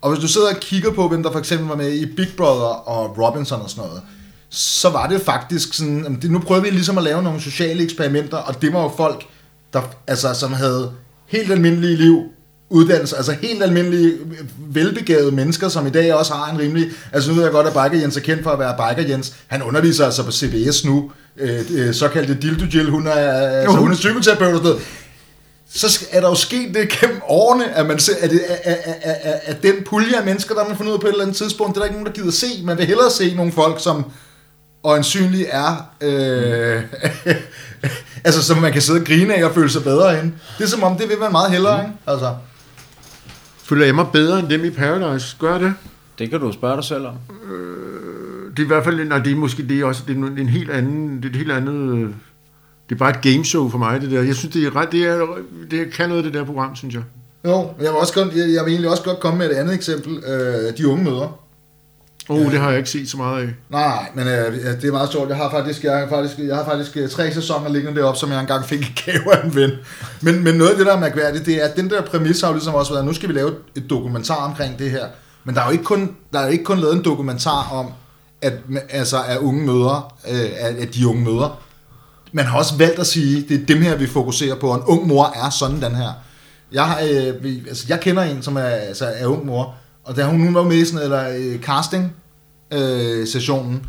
Og 0.00 0.10
hvis 0.10 0.22
du 0.22 0.28
sidder 0.28 0.48
og 0.48 0.56
kigger 0.60 0.92
på, 0.92 1.08
hvem 1.08 1.22
der 1.22 1.32
for 1.32 1.38
eksempel 1.38 1.68
var 1.68 1.76
med 1.76 1.92
i 1.92 2.06
Big 2.06 2.28
Brother 2.36 2.88
og 2.88 3.18
Robinson 3.18 3.60
og 3.62 3.70
sådan 3.70 3.84
noget, 3.84 4.02
så 4.50 4.90
var 4.90 5.06
det 5.06 5.20
faktisk 5.20 5.74
sådan, 5.74 6.18
det, 6.22 6.30
nu 6.30 6.38
prøver 6.38 6.60
vi 6.60 6.70
ligesom 6.70 6.98
at 6.98 7.04
lave 7.04 7.22
nogle 7.22 7.40
sociale 7.40 7.82
eksperimenter, 7.82 8.36
og 8.36 8.62
det 8.62 8.72
var 8.72 8.82
jo 8.82 8.92
folk, 8.96 9.24
der, 9.72 9.82
altså, 10.06 10.34
som 10.34 10.52
havde 10.52 10.92
helt 11.26 11.52
almindelige 11.52 11.96
liv, 11.96 12.22
uddannelse, 12.70 13.16
altså 13.16 13.32
helt 13.32 13.62
almindelige, 13.62 14.14
velbegavede 14.58 15.32
mennesker, 15.32 15.68
som 15.68 15.86
i 15.86 15.90
dag 15.90 16.14
også 16.14 16.34
har 16.34 16.52
en 16.52 16.58
rimelig, 16.58 16.90
altså 17.12 17.30
nu 17.30 17.34
ved 17.34 17.42
jeg 17.42 17.52
godt, 17.52 17.66
at 17.66 17.72
Biker 17.72 18.02
Jens 18.02 18.16
er 18.16 18.20
kendt 18.20 18.42
for 18.42 18.50
at 18.50 18.58
være 18.58 18.94
Biker 18.94 19.08
Jens, 19.08 19.34
han 19.46 19.62
underviser 19.62 20.04
altså 20.04 20.22
på 20.22 20.32
CBS 20.32 20.84
nu, 20.84 21.10
øh, 21.36 21.60
øh, 21.74 21.94
såkaldte 21.94 22.34
Dildo 22.34 22.64
Jill, 22.74 22.90
hun 22.90 23.06
er, 23.06 23.12
altså, 23.12 23.76
hun 23.76 23.90
er 23.90 23.96
psykoterapeut 23.96 24.54
og 24.54 24.62
sådan 24.66 24.80
så 25.70 26.06
er 26.12 26.20
der 26.20 26.28
jo 26.28 26.34
sket 26.34 26.74
det 26.74 26.88
gennem 26.88 27.20
årene, 27.28 27.76
at, 27.76 27.86
man 27.86 27.98
se, 27.98 28.12
at, 28.20 28.30
det, 28.30 28.40
at, 28.48 28.58
at, 28.64 28.94
at, 29.02 29.16
at, 29.22 29.40
at 29.44 29.62
den 29.62 29.74
pulje 29.86 30.16
af 30.18 30.24
mennesker, 30.24 30.54
der 30.54 30.68
man 30.68 30.76
fundet 30.76 30.92
ud 30.92 30.96
af 30.96 31.00
på 31.00 31.06
et 31.06 31.10
eller 31.10 31.24
andet 31.24 31.36
tidspunkt, 31.36 31.74
det 31.74 31.80
er 31.80 31.80
der 31.80 31.86
ikke 31.86 32.00
nogen, 32.00 32.06
der 32.06 32.22
gider 32.22 32.30
se. 32.30 32.46
Man 32.64 32.78
vil 32.78 32.86
hellere 32.86 33.10
se 33.10 33.34
nogle 33.34 33.52
folk, 33.52 33.82
som 33.82 34.04
øjensynligt 34.84 35.48
er... 35.52 35.90
Øh, 36.00 36.82
altså, 38.24 38.42
som 38.42 38.58
man 38.58 38.72
kan 38.72 38.82
sidde 38.82 39.00
og 39.00 39.06
grine 39.06 39.34
af 39.34 39.44
og 39.44 39.54
føle 39.54 39.70
sig 39.70 39.82
bedre 39.82 40.18
ind. 40.18 40.32
Det 40.58 40.64
er 40.64 40.68
som 40.68 40.82
om, 40.82 40.96
det 40.96 41.08
vil 41.08 41.18
man 41.18 41.32
meget 41.32 41.50
hellere, 41.50 41.80
ikke? 41.80 41.92
Altså, 42.06 42.34
Føler 43.68 43.84
jeg 43.84 43.94
mig 43.94 44.06
bedre 44.12 44.38
end 44.38 44.48
dem 44.48 44.64
i 44.64 44.70
Paradise? 44.70 45.36
Gør 45.40 45.58
det? 45.58 45.74
Det 46.18 46.30
kan 46.30 46.40
du 46.40 46.52
spørge 46.52 46.76
dig 46.76 46.84
selv 46.84 47.06
om. 47.06 47.14
Det 48.56 48.58
er 48.58 48.64
i 48.64 48.66
hvert 48.66 48.84
fald, 48.84 49.04
nej, 49.08 49.18
det 49.18 49.32
er 49.32 49.36
måske 49.36 49.68
det 49.68 49.80
er 49.80 49.84
også, 49.84 50.02
det 50.08 50.16
er 50.16 50.20
en- 50.42 50.48
helt 50.48 50.70
anden, 50.70 51.16
det 51.16 51.24
er 51.24 51.28
et 51.30 51.36
helt 51.36 51.52
andet, 51.52 51.94
øh, 51.94 52.08
det 52.88 52.94
er 52.94 52.98
bare 52.98 53.10
et 53.10 53.20
gameshow 53.20 53.68
for 53.68 53.78
mig, 53.78 54.00
det 54.00 54.10
der. 54.10 54.22
Jeg 54.22 54.34
synes, 54.34 54.52
det 54.54 54.64
er 54.66 54.76
ret, 54.76 54.92
det, 54.92 55.04
er, 55.06 55.26
det 55.70 55.92
kan 55.92 56.08
noget, 56.08 56.24
det 56.24 56.34
der 56.34 56.44
program, 56.44 56.76
synes 56.76 56.94
jeg. 56.94 57.02
jo, 57.44 57.58
jeg 57.60 57.66
vil, 57.78 57.90
også 58.00 58.14
godt, 58.14 58.28
jeg, 58.36 58.52
jeg 58.54 58.64
vil 58.64 58.70
egentlig 58.70 58.90
også 58.90 59.02
godt 59.02 59.20
komme 59.20 59.38
med 59.38 59.50
et 59.50 59.54
andet 59.54 59.74
eksempel. 59.74 60.12
Øh, 60.16 60.78
de 60.78 60.88
unge 60.88 61.04
møder. 61.04 61.38
Åh, 62.28 62.40
øh, 62.40 62.52
det 62.52 62.60
har 62.60 62.68
jeg 62.68 62.78
ikke 62.78 62.90
set 62.90 63.10
så 63.10 63.16
meget 63.16 63.42
af. 63.42 63.48
Nej, 63.70 64.10
men 64.14 64.28
øh, 64.28 64.52
det 64.52 64.84
er 64.84 64.92
meget 64.92 65.12
sjovt. 65.12 65.28
Jeg 65.28 65.36
har 65.36 65.50
faktisk, 65.50 65.84
jeg 65.84 65.98
har 65.98 66.08
faktisk, 66.08 66.38
jeg 66.38 66.56
har 66.56 66.64
faktisk 66.64 66.96
øh, 66.96 67.08
tre 67.08 67.32
sæsoner 67.32 67.68
liggende 67.68 68.00
deroppe, 68.00 68.20
som 68.20 68.30
jeg 68.30 68.40
engang 68.40 68.64
fik 68.64 68.80
i 68.80 69.02
gave 69.04 69.34
af 69.34 69.44
en 69.44 69.54
ven. 69.54 69.70
Men, 70.20 70.44
men 70.44 70.54
noget 70.54 70.70
af 70.70 70.76
det, 70.76 70.86
der 70.86 70.96
er 70.96 71.00
mærkværdigt, 71.00 71.46
det 71.46 71.62
er, 71.62 71.68
at 71.68 71.76
den 71.76 71.90
der 71.90 72.02
præmis 72.02 72.40
har 72.40 72.48
jo 72.48 72.54
ligesom 72.54 72.74
også 72.74 72.92
været, 72.92 73.02
at 73.02 73.06
nu 73.06 73.12
skal 73.12 73.28
vi 73.28 73.34
lave 73.34 73.54
et 73.76 73.90
dokumentar 73.90 74.34
omkring 74.34 74.78
det 74.78 74.90
her. 74.90 75.06
Men 75.44 75.54
der 75.54 75.60
er 75.60 75.66
jo 75.66 75.72
ikke 75.72 75.84
kun, 75.84 76.16
der 76.32 76.38
er 76.38 76.44
jo 76.44 76.50
ikke 76.50 76.64
kun 76.64 76.78
lavet 76.78 76.96
en 76.96 77.04
dokumentar 77.04 77.68
om, 77.72 77.92
at, 78.42 78.52
altså, 78.90 79.16
at 79.28 79.38
unge 79.38 79.66
møder, 79.66 80.14
øh, 80.30 80.50
at, 80.58 80.76
at 80.76 80.94
de 80.94 81.06
unge 81.06 81.24
møder. 81.24 81.60
Man 82.32 82.44
har 82.44 82.58
også 82.58 82.76
valgt 82.76 82.98
at 82.98 83.06
sige, 83.06 83.46
det 83.48 83.62
er 83.62 83.66
dem 83.66 83.82
her, 83.82 83.96
vi 83.96 84.06
fokuserer 84.06 84.54
på, 84.54 84.68
og 84.68 84.76
en 84.76 84.82
ung 84.86 85.06
mor 85.06 85.32
er 85.44 85.50
sådan 85.50 85.82
den 85.82 85.94
her. 85.94 86.12
Jeg, 86.72 86.84
har, 86.84 87.00
øh, 87.00 87.52
altså, 87.68 87.84
jeg 87.88 88.00
kender 88.00 88.22
en, 88.22 88.42
som 88.42 88.56
er, 88.56 88.60
altså, 88.60 89.04
er 89.04 89.26
ung 89.26 89.46
mor, 89.46 89.74
og 90.08 90.16
da 90.16 90.24
hun, 90.24 90.40
hun 90.40 90.54
var 90.54 90.62
med 90.62 90.76
i 90.76 90.84
sådan, 90.84 91.02
eller 91.02 91.28
øh, 91.38 91.58
casting, 91.60 92.12
øh, 92.74 93.26
sessionen. 93.26 93.82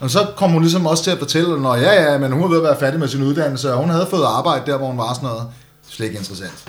Og 0.00 0.10
så 0.10 0.26
kom 0.36 0.50
hun 0.50 0.62
ligesom 0.62 0.86
også 0.86 1.04
til 1.04 1.10
at 1.10 1.18
fortælle, 1.18 1.54
at 1.54 1.60
når 1.60 1.74
ja, 1.76 2.12
ja, 2.12 2.18
men 2.18 2.32
hun 2.32 2.42
var 2.42 2.48
ved 2.48 2.56
at 2.56 2.62
være 2.62 2.76
færdig 2.80 3.00
med 3.00 3.08
sin 3.08 3.22
uddannelse, 3.22 3.72
og 3.72 3.78
hun 3.80 3.90
havde 3.90 4.06
fået 4.10 4.24
arbejde 4.26 4.62
der, 4.70 4.76
hvor 4.78 4.86
hun 4.86 4.98
var 4.98 5.14
sådan 5.14 5.28
noget. 5.28 5.42
Slet 5.90 6.06
ikke 6.06 6.18
interessant. 6.18 6.64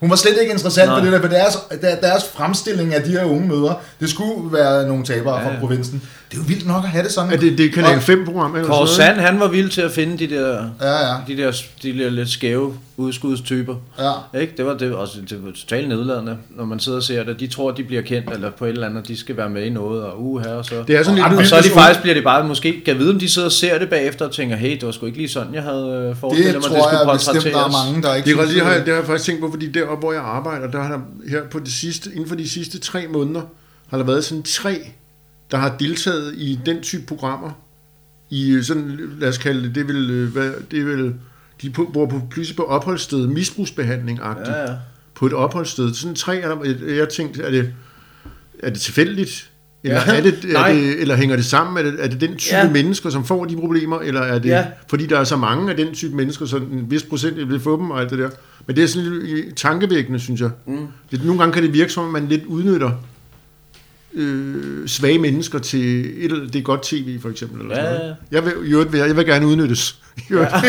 Hun 0.00 0.10
var 0.10 0.16
slet 0.16 0.36
ikke 0.40 0.52
interessant 0.52 0.88
Nej. 0.88 0.98
for 0.98 1.04
det 1.04 1.12
der, 1.12 1.20
for 1.20 1.28
deres, 1.28 1.58
der, 1.82 1.96
deres 1.96 2.24
fremstilling 2.34 2.94
af 2.94 3.02
de 3.02 3.10
her 3.10 3.24
unge 3.24 3.48
møder, 3.48 3.74
det 4.00 4.10
skulle 4.10 4.52
være 4.52 4.88
nogle 4.88 5.04
tabere 5.04 5.34
ja, 5.34 5.40
Ja, 5.40 5.46
fra 5.48 5.52
ja. 5.54 5.60
provinsen. 5.60 6.02
Det 6.30 6.36
er 6.36 6.40
jo 6.42 6.44
vildt 6.48 6.66
nok 6.66 6.84
at 6.84 6.90
have 6.90 7.04
det 7.04 7.12
sådan. 7.12 7.32
Er 7.32 7.36
det, 7.36 7.58
det 7.58 7.66
er 7.66 7.72
Kanal 7.72 7.96
Og- 7.96 8.02
5-program? 8.02 8.54
Eller 8.56 8.68
Kåre 8.68 8.88
Sand, 8.88 9.16
han 9.20 9.40
var 9.40 9.48
vild 9.48 9.70
til 9.70 9.80
at 9.80 9.92
finde 9.92 10.18
de 10.18 10.34
der, 10.34 10.68
Ja, 10.80 11.08
ja. 11.08 11.16
de 11.28 11.36
der, 11.36 11.52
de 11.82 11.98
der 11.98 12.10
lidt 12.10 12.28
skæve 12.30 12.74
udskudstyper. 13.00 13.76
Ja. 13.98 14.40
Ikke? 14.40 14.54
Det 14.56 14.66
var 14.66 14.74
det, 14.76 14.92
også, 14.94 15.18
det 15.30 15.44
var 15.44 15.50
totalt 15.50 15.88
nedladende, 15.88 16.38
når 16.50 16.64
man 16.64 16.78
sidder 16.80 16.98
og 16.98 17.02
ser 17.04 17.24
det. 17.24 17.40
De 17.40 17.46
tror, 17.46 17.70
de 17.70 17.84
bliver 17.84 18.02
kendt, 18.02 18.30
eller 18.32 18.50
på 18.50 18.64
et 18.64 18.68
eller 18.70 18.86
andet, 18.88 19.08
de 19.08 19.16
skal 19.16 19.36
være 19.36 19.50
med 19.50 19.62
i 19.62 19.70
noget, 19.70 20.02
og 20.04 20.22
uh, 20.22 20.40
her 20.42 20.52
og 20.52 20.64
så. 20.64 20.84
Det 20.88 20.96
er 20.96 21.02
sådan 21.02 21.22
Og 21.24 21.30
lidt... 21.30 21.40
og 21.40 21.46
så 21.46 21.56
er 21.56 21.60
de 21.62 21.68
faktisk, 21.68 22.00
bliver 22.00 22.14
det 22.14 22.24
bare, 22.24 22.48
måske, 22.48 22.82
kan 22.84 22.98
vide, 22.98 23.10
om 23.12 23.18
de 23.18 23.28
sidder 23.28 23.46
og 23.48 23.52
ser 23.52 23.78
det 23.78 23.90
bagefter 23.90 24.24
og 24.26 24.32
tænker, 24.32 24.56
hey, 24.56 24.70
det 24.74 24.82
var 24.86 24.92
sgu 24.92 25.06
ikke 25.06 25.18
lige 25.18 25.28
sådan, 25.28 25.54
jeg 25.54 25.62
havde 25.62 26.06
øh, 26.10 26.16
forestillet 26.16 26.54
Det 26.54 26.62
mig, 26.62 26.78
tror 26.78 26.88
det 26.90 26.92
jeg 27.12 27.20
skulle 27.20 27.34
bestemt, 27.36 27.54
der 27.54 27.64
er 27.64 27.84
mange, 27.86 28.02
der 28.02 28.14
ikke 28.14 28.26
Det, 28.30 28.38
er, 28.38 28.42
synes, 28.42 28.54
det, 28.54 28.62
har, 28.64 28.72
jeg- 28.72 28.80
det 28.80 28.88
har 28.88 28.94
jeg 29.00 29.06
faktisk 29.06 29.26
tænkt 29.26 29.40
på, 29.40 29.50
fordi 29.50 29.70
deroppe, 29.72 30.00
hvor 30.02 30.12
jeg 30.12 30.22
arbejder, 30.22 30.70
der 30.70 30.82
har 30.82 30.90
der 30.92 31.00
her 31.30 31.42
på 31.50 31.58
det 31.58 31.72
sidste, 31.72 32.10
inden 32.12 32.28
for 32.28 32.34
de 32.36 32.48
sidste 32.48 32.78
tre 32.78 33.06
måneder, 33.12 33.42
har 33.88 33.98
der 33.98 34.04
været 34.04 34.24
sådan 34.24 34.42
tre, 34.42 34.78
der 35.50 35.56
har 35.56 35.76
deltaget 35.78 36.34
i 36.36 36.58
den 36.66 36.80
type 36.82 37.06
programmer. 37.06 37.50
I 38.30 38.50
øh, 38.50 38.62
sådan, 38.64 38.98
lad 39.18 39.28
os 39.28 39.38
kalde 39.38 39.62
det, 39.62 39.74
det 39.74 39.88
vil, 39.88 40.10
øh, 40.10 40.32
hvad, 40.32 40.50
det 40.70 40.86
vil 40.86 41.14
de 41.62 41.70
bor 41.70 42.06
på, 42.06 42.22
pludselig 42.30 42.56
på 42.56 42.62
opholdssted, 42.64 43.26
misbrugsbehandling 43.26 44.18
ja. 44.18 44.28
Ja, 44.52 44.60
ja. 44.70 44.74
på 45.14 45.26
et 45.26 45.32
opholdssted. 45.32 45.94
Sådan 45.94 46.14
tre 46.14 46.34
der, 46.36 46.94
jeg 46.94 47.08
tænkte, 47.08 47.42
er 47.42 47.50
det, 47.50 47.72
er 48.62 48.70
det 48.70 48.80
tilfældigt? 48.80 49.50
Eller, 49.84 50.00
Ja. 50.06 50.16
er 50.16 50.20
det, 50.22 50.44
er 50.44 50.52
Nej. 50.52 50.72
det, 50.72 51.00
eller 51.00 51.16
hænger 51.16 51.36
det 51.36 51.44
sammen? 51.44 51.86
Er 51.86 51.90
det, 51.90 52.04
er 52.04 52.08
det 52.08 52.20
den 52.20 52.36
type 52.36 52.56
Ja. 52.56 52.70
mennesker, 52.70 53.10
som 53.10 53.24
får 53.24 53.44
de 53.44 53.56
problemer? 53.56 53.98
Eller 53.98 54.20
er 54.20 54.38
det, 54.38 54.48
Ja. 54.48 54.66
fordi 54.88 55.06
der 55.06 55.18
er 55.18 55.24
så 55.24 55.36
mange 55.36 55.70
af 55.70 55.76
den 55.76 55.94
type 55.94 56.16
mennesker, 56.16 56.46
så 56.46 56.56
en 56.56 56.86
vis 56.88 57.02
procent 57.02 57.48
vil 57.48 57.60
få 57.60 57.76
dem 57.76 57.90
og 57.90 58.00
alt 58.00 58.10
det 58.10 58.18
der. 58.18 58.30
Men 58.66 58.76
det 58.76 58.84
er 58.84 58.88
sådan 58.88 59.20
lidt 59.22 59.56
tankevækkende, 59.56 60.18
synes 60.20 60.40
jeg. 60.40 60.50
Mm. 60.66 60.86
Det, 61.10 61.24
nogle 61.24 61.38
gange 61.38 61.52
kan 61.52 61.62
det 61.62 61.72
virke 61.72 61.92
som, 61.92 62.04
at 62.06 62.10
man 62.22 62.28
lidt 62.28 62.44
udnytter 62.44 62.90
øh, 64.14 64.88
svage 64.88 65.18
mennesker 65.18 65.58
til 65.58 66.12
et, 66.24 66.30
det 66.52 66.56
er 66.58 66.62
godt 66.62 66.82
tv, 66.82 67.20
for 67.20 67.28
eksempel. 67.28 67.60
Eller 67.60 67.76
Ja, 67.76 67.82
sådan 67.84 67.96
ja. 68.00 68.02
noget. 68.02 68.16
Jeg, 68.30 68.44
vil, 68.92 68.98
jeg, 68.98 69.16
vil 69.16 69.26
gerne 69.26 69.46
udnyttes. 69.46 69.98
Øvrigt. 70.30 70.52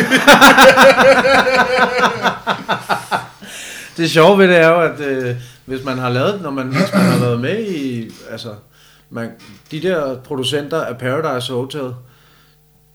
Det 3.97 4.11
sjove 4.11 4.37
ved 4.37 4.47
det 4.47 4.57
er 4.57 4.67
jo, 4.67 4.81
at 4.81 4.99
øh, 4.99 5.35
hvis 5.65 5.85
man 5.85 5.97
har 5.97 6.09
lavet, 6.09 6.41
når 6.41 6.51
man, 6.51 6.67
hvis 6.67 6.93
man 6.93 7.01
har 7.01 7.19
været 7.19 7.39
med 7.39 7.65
i, 7.67 8.09
altså, 8.29 8.49
man, 9.09 9.29
de 9.71 9.81
der 9.81 10.17
producenter 10.19 10.81
af 10.81 10.97
Paradise 10.97 11.53
Hotel, 11.53 11.93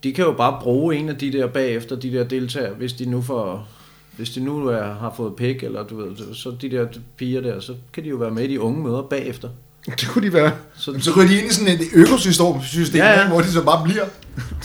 de 0.03 0.13
kan 0.13 0.25
jo 0.25 0.33
bare 0.33 0.59
bruge 0.63 0.97
en 0.97 1.09
af 1.09 1.17
de 1.17 1.33
der 1.33 1.47
bagefter, 1.47 1.97
de 1.97 2.13
der 2.13 2.25
deltagere, 2.25 2.75
hvis 2.75 2.93
de 2.93 3.07
nu 3.11 3.23
får, 3.23 3.69
hvis 4.17 4.31
de 4.31 4.41
nu 4.41 4.67
er, 4.67 4.83
har 4.95 5.15
fået 5.17 5.37
pæk, 5.37 5.63
eller 5.63 5.85
du 5.85 5.97
ved, 5.97 6.35
så 6.35 6.55
de 6.61 6.71
der 6.71 6.87
piger 7.17 7.41
der, 7.41 7.61
så 7.61 7.75
kan 7.93 8.05
de 8.05 8.09
jo 8.09 8.17
være 8.17 8.31
med 8.31 8.45
i 8.45 8.53
de 8.53 8.61
unge 8.61 8.83
møder 8.83 9.03
bagefter. 9.03 9.49
Det 10.01 10.09
kunne 10.09 10.27
de 10.29 10.33
være. 10.33 10.53
Så, 10.79 10.95
Så 11.01 11.11
ryger 11.17 11.29
de 11.29 11.39
ind 11.39 11.51
i 11.51 11.55
sådan 11.55 11.69
et 11.75 11.81
økosystem, 11.95 12.47
system, 12.63 12.97
Ja, 13.01 13.21
ja. 13.21 13.29
hvor 13.29 13.41
de 13.41 13.53
så 13.53 13.63
bare 13.63 13.85
bliver. 13.85 14.05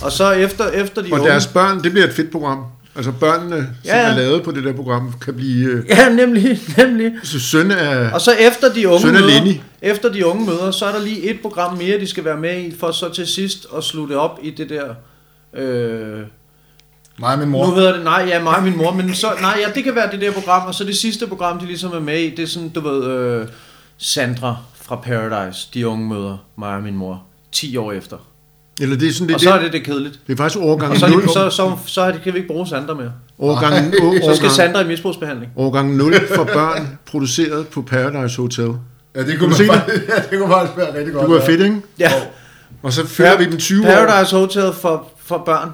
og 0.01 0.11
så 0.11 0.31
efter, 0.31 0.67
efter 0.69 1.01
de 1.01 1.07
Og 1.13 1.19
unge... 1.19 1.31
deres 1.31 1.47
børn, 1.47 1.83
det 1.83 1.91
bliver 1.91 2.07
et 2.07 2.13
fedt 2.13 2.31
program. 2.31 2.63
Altså 2.95 3.11
børnene, 3.11 3.55
som 3.57 3.67
Ja, 3.85 3.97
ja. 4.01 4.11
er 4.11 4.15
lavet 4.15 4.43
på 4.43 4.51
det 4.51 4.63
der 4.63 4.73
program, 4.73 5.13
kan 5.25 5.33
blive 5.33 5.69
øh, 5.71 5.85
Ja, 5.89 6.09
nemlig, 6.09 6.59
nemlig. 6.77 7.11
så 7.23 7.39
søn 7.39 7.71
af... 7.71 8.13
Og 8.13 8.21
så 8.21 8.31
efter 8.31 8.73
de 8.73 8.87
unge 8.87 9.01
Søn 9.01 9.15
af 9.15 9.21
møder, 9.21 9.33
Lenny. 9.43 9.53
efter 9.81 10.11
de 10.11 10.25
unge 10.25 10.45
møder, 10.45 10.71
så 10.71 10.85
er 10.85 10.91
der 10.91 10.99
lige 11.01 11.21
et 11.29 11.39
program 11.41 11.77
mere, 11.77 11.99
de 11.99 12.07
skal 12.07 12.25
være 12.25 12.37
med 12.37 12.57
i, 12.63 12.75
for 12.79 12.91
så 12.91 13.09
til 13.09 13.27
sidst 13.27 13.65
at 13.77 13.83
slutte 13.83 14.17
op 14.19 14.39
i 14.43 14.49
det 14.49 14.69
der... 14.69 14.83
Øh, 15.61 16.19
Mig 17.19 17.33
og 17.33 17.39
min 17.39 17.47
nu 17.47 17.51
mor. 17.51 17.75
hedder 17.75 17.93
det, 17.95 18.03
nej, 18.03 18.25
ja, 18.27 18.43
mig 18.43 18.55
og 18.57 18.63
min 18.63 18.77
mor, 18.77 18.93
men 18.93 19.15
så, 19.15 19.27
nej, 19.41 19.57
ja, 19.67 19.71
det 19.75 19.83
kan 19.83 19.95
være 19.95 20.11
det 20.11 20.21
der 20.21 20.31
program, 20.31 20.67
og 20.67 20.75
så 20.75 20.83
det 20.83 20.97
sidste 20.97 21.27
program, 21.27 21.59
de 21.59 21.65
ligesom 21.65 21.91
er 21.91 21.99
med 21.99 22.19
i, 22.19 22.29
det 22.29 22.43
er 22.43 22.47
sådan, 22.47 22.69
du 22.69 22.79
ved, 22.89 23.05
øh, 23.07 23.47
Sandra 23.97 24.55
fra 24.81 24.95
Paradise, 24.95 25.67
de 25.73 25.87
unge 25.87 26.07
møder, 26.07 26.37
mig 26.57 26.75
og 26.75 26.83
min 26.83 26.95
mor, 26.95 27.23
10 27.51 27.77
år 27.77 27.91
efter. 27.91 28.17
Eller 28.81 28.97
det 28.97 29.07
er 29.07 29.13
sådan, 29.13 29.27
det, 29.27 29.35
Og 29.35 29.41
så 29.41 29.49
er 29.51 29.53
det, 29.53 29.63
det 29.63 29.73
det 29.73 29.83
kedeligt. 29.83 30.19
det 30.27 30.33
er 30.33 30.37
faktisk 30.37 30.59
overgang 30.59 30.91
Og 30.91 30.97
så, 30.97 31.05
er 31.05 31.09
0. 31.09 31.21
de, 31.21 31.27
så, 31.27 31.49
så, 31.49 31.77
så 31.85 32.01
er 32.01 32.11
det, 32.11 32.21
kan 32.21 32.33
vi 32.33 32.37
ikke 32.37 32.47
bruge 32.53 32.67
Sandra 32.67 32.93
mere. 32.93 33.11
Årgang, 33.39 33.93
å, 34.01 34.13
Så 34.29 34.35
skal 34.35 34.49
Sandra 34.49 34.81
i 34.81 34.87
misbrugsbehandling. 34.87 35.51
årgang 35.55 35.95
0 35.95 36.13
for 36.35 36.43
børn, 36.43 36.99
produceret 37.05 37.67
på 37.67 37.81
Paradise 37.81 38.37
Hotel. 38.41 38.73
Ja, 39.15 39.23
det 39.23 39.39
Kunne 39.39 39.55
kunne, 39.55 39.67
man 39.67 39.77
faktisk, 39.77 40.01
ja, 40.09 40.15
det 40.31 40.39
kunne 40.39 40.49
faktisk 40.53 40.77
være 40.77 40.97
rigtig 40.97 41.13
godt. 41.13 41.23
Det 41.23 41.33
var 41.35 41.41
ja. 41.41 41.47
fedt, 41.47 41.61
ikke? 41.61 41.81
Ja. 41.99 42.11
Og 42.83 42.93
så 42.93 43.07
følger 43.07 43.37
vi 43.37 43.45
den 43.45 43.57
20 43.57 43.81
år. 43.81 43.85
Paradise 43.91 44.35
Hotel 44.35 44.73
for, 44.81 45.07
for 45.17 45.37
børn. 45.45 45.69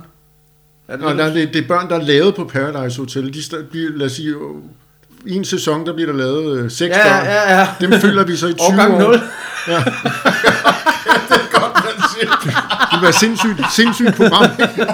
Er 0.88 0.96
det 0.96 1.06
Og 1.06 1.12
det, 1.12 1.20
der, 1.20 1.34
det, 1.34 1.54
det 1.54 1.64
er 1.64 1.68
børn, 1.68 1.90
der 1.90 1.96
er 1.96 2.04
lavet 2.04 2.36
på 2.36 2.44
Paradise 2.44 3.00
Hotel. 3.00 3.34
De 3.34 3.40
bliver, 3.72 3.90
lad 3.96 4.06
os 4.06 4.12
sige, 4.12 4.34
i 5.28 5.36
en 5.36 5.46
sæson, 5.46 5.86
der 5.86 5.94
bliver 5.94 6.12
der 6.12 6.18
lavet 6.18 6.60
øh, 6.60 6.72
seks 6.72 6.96
Ja, 6.98 7.04
børn. 7.04 7.26
ja, 7.26 7.60
ja. 7.60 7.68
Dem 7.82 7.94
følger 8.02 8.24
vi 8.24 8.36
så 8.36 8.48
i 8.48 8.54
20 8.60 8.62
Årgang 8.68 8.94
år. 8.94 9.00
0. 9.00 9.20
Godt 11.52 11.74
princip. 11.74 12.30
Det 12.92 12.92
vil 12.94 13.02
være 13.02 13.14
sindssygt, 13.14 13.62
sindssygt 13.76 14.16
program. 14.16 14.44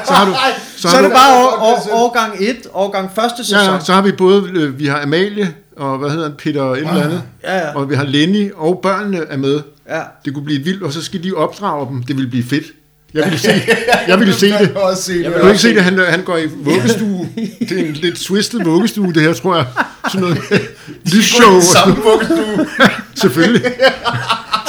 Så 0.05 0.14
har 0.14 0.26
du, 0.26 0.34
så 0.77 0.81
Så 0.81 0.88
har 0.88 0.97
er 0.97 1.01
du, 1.01 1.07
det 1.07 1.14
bare 1.14 1.38
år, 1.45 1.57
år, 1.61 1.89
årgang 1.91 2.34
1, 2.39 2.55
årgang 2.73 3.11
første 3.15 3.43
sæson. 3.45 3.73
ja, 3.73 3.80
så 3.80 3.93
har 3.93 4.01
vi 4.01 4.11
både, 4.11 4.43
øh, 4.53 4.80
vi 4.80 4.85
har 4.88 5.01
Amalie, 5.01 5.53
og 5.77 5.97
hvad 5.97 6.10
hedder 6.10 6.23
han, 6.23 6.34
Peter 6.38 6.64
et 6.72 6.77
eller 6.77 7.03
andet. 7.03 7.22
Ja, 7.43 7.57
ja. 7.57 7.76
Og 7.76 7.89
vi 7.89 7.95
har 7.95 8.03
Lenny, 8.03 8.51
og 8.55 8.80
børnene 8.84 9.18
er 9.30 9.38
med. 9.38 9.60
ja. 9.89 10.01
Det 10.26 10.34
kunne 10.34 10.45
blive 10.45 10.64
vildt, 10.64 10.84
og 10.84 10.93
så 10.93 11.03
skal 11.03 11.23
de 11.23 11.34
opdrage 11.34 11.88
dem. 11.88 12.03
Det 12.03 12.15
ville 12.15 12.30
blive 12.30 12.43
fedt. 12.43 12.65
Jeg 13.14 13.23
ville 13.26 13.40
se, 13.40 13.61
jeg 14.07 14.19
ville 14.19 14.34
se 14.34 14.45
det. 14.45 14.60
Jeg 14.60 14.69
vil 14.90 14.98
se 14.98 15.14
det. 15.14 15.23
Kan 15.34 15.41
du 15.41 15.48
ikke 15.48 15.60
se 15.60 15.76
det? 15.76 15.84
Han, 15.84 15.99
han 15.99 16.23
går 16.23 16.38
i 16.38 16.48
vuggestue. 16.56 17.30
Det 17.69 17.72
er 17.72 17.85
en 17.85 17.94
lidt 17.94 18.19
twistet 18.19 18.65
vuggestue, 18.65 19.14
det 19.14 19.22
her, 19.22 19.34
tror 19.34 19.56
jeg. 19.56 19.65
Sådan 20.07 20.22
noget 20.22 20.38
lysshow. 21.14 21.61
sådan 21.61 21.61
Samme 21.61 21.95
vuggestue. 22.03 22.68
Selvfølgelig. 23.22 23.73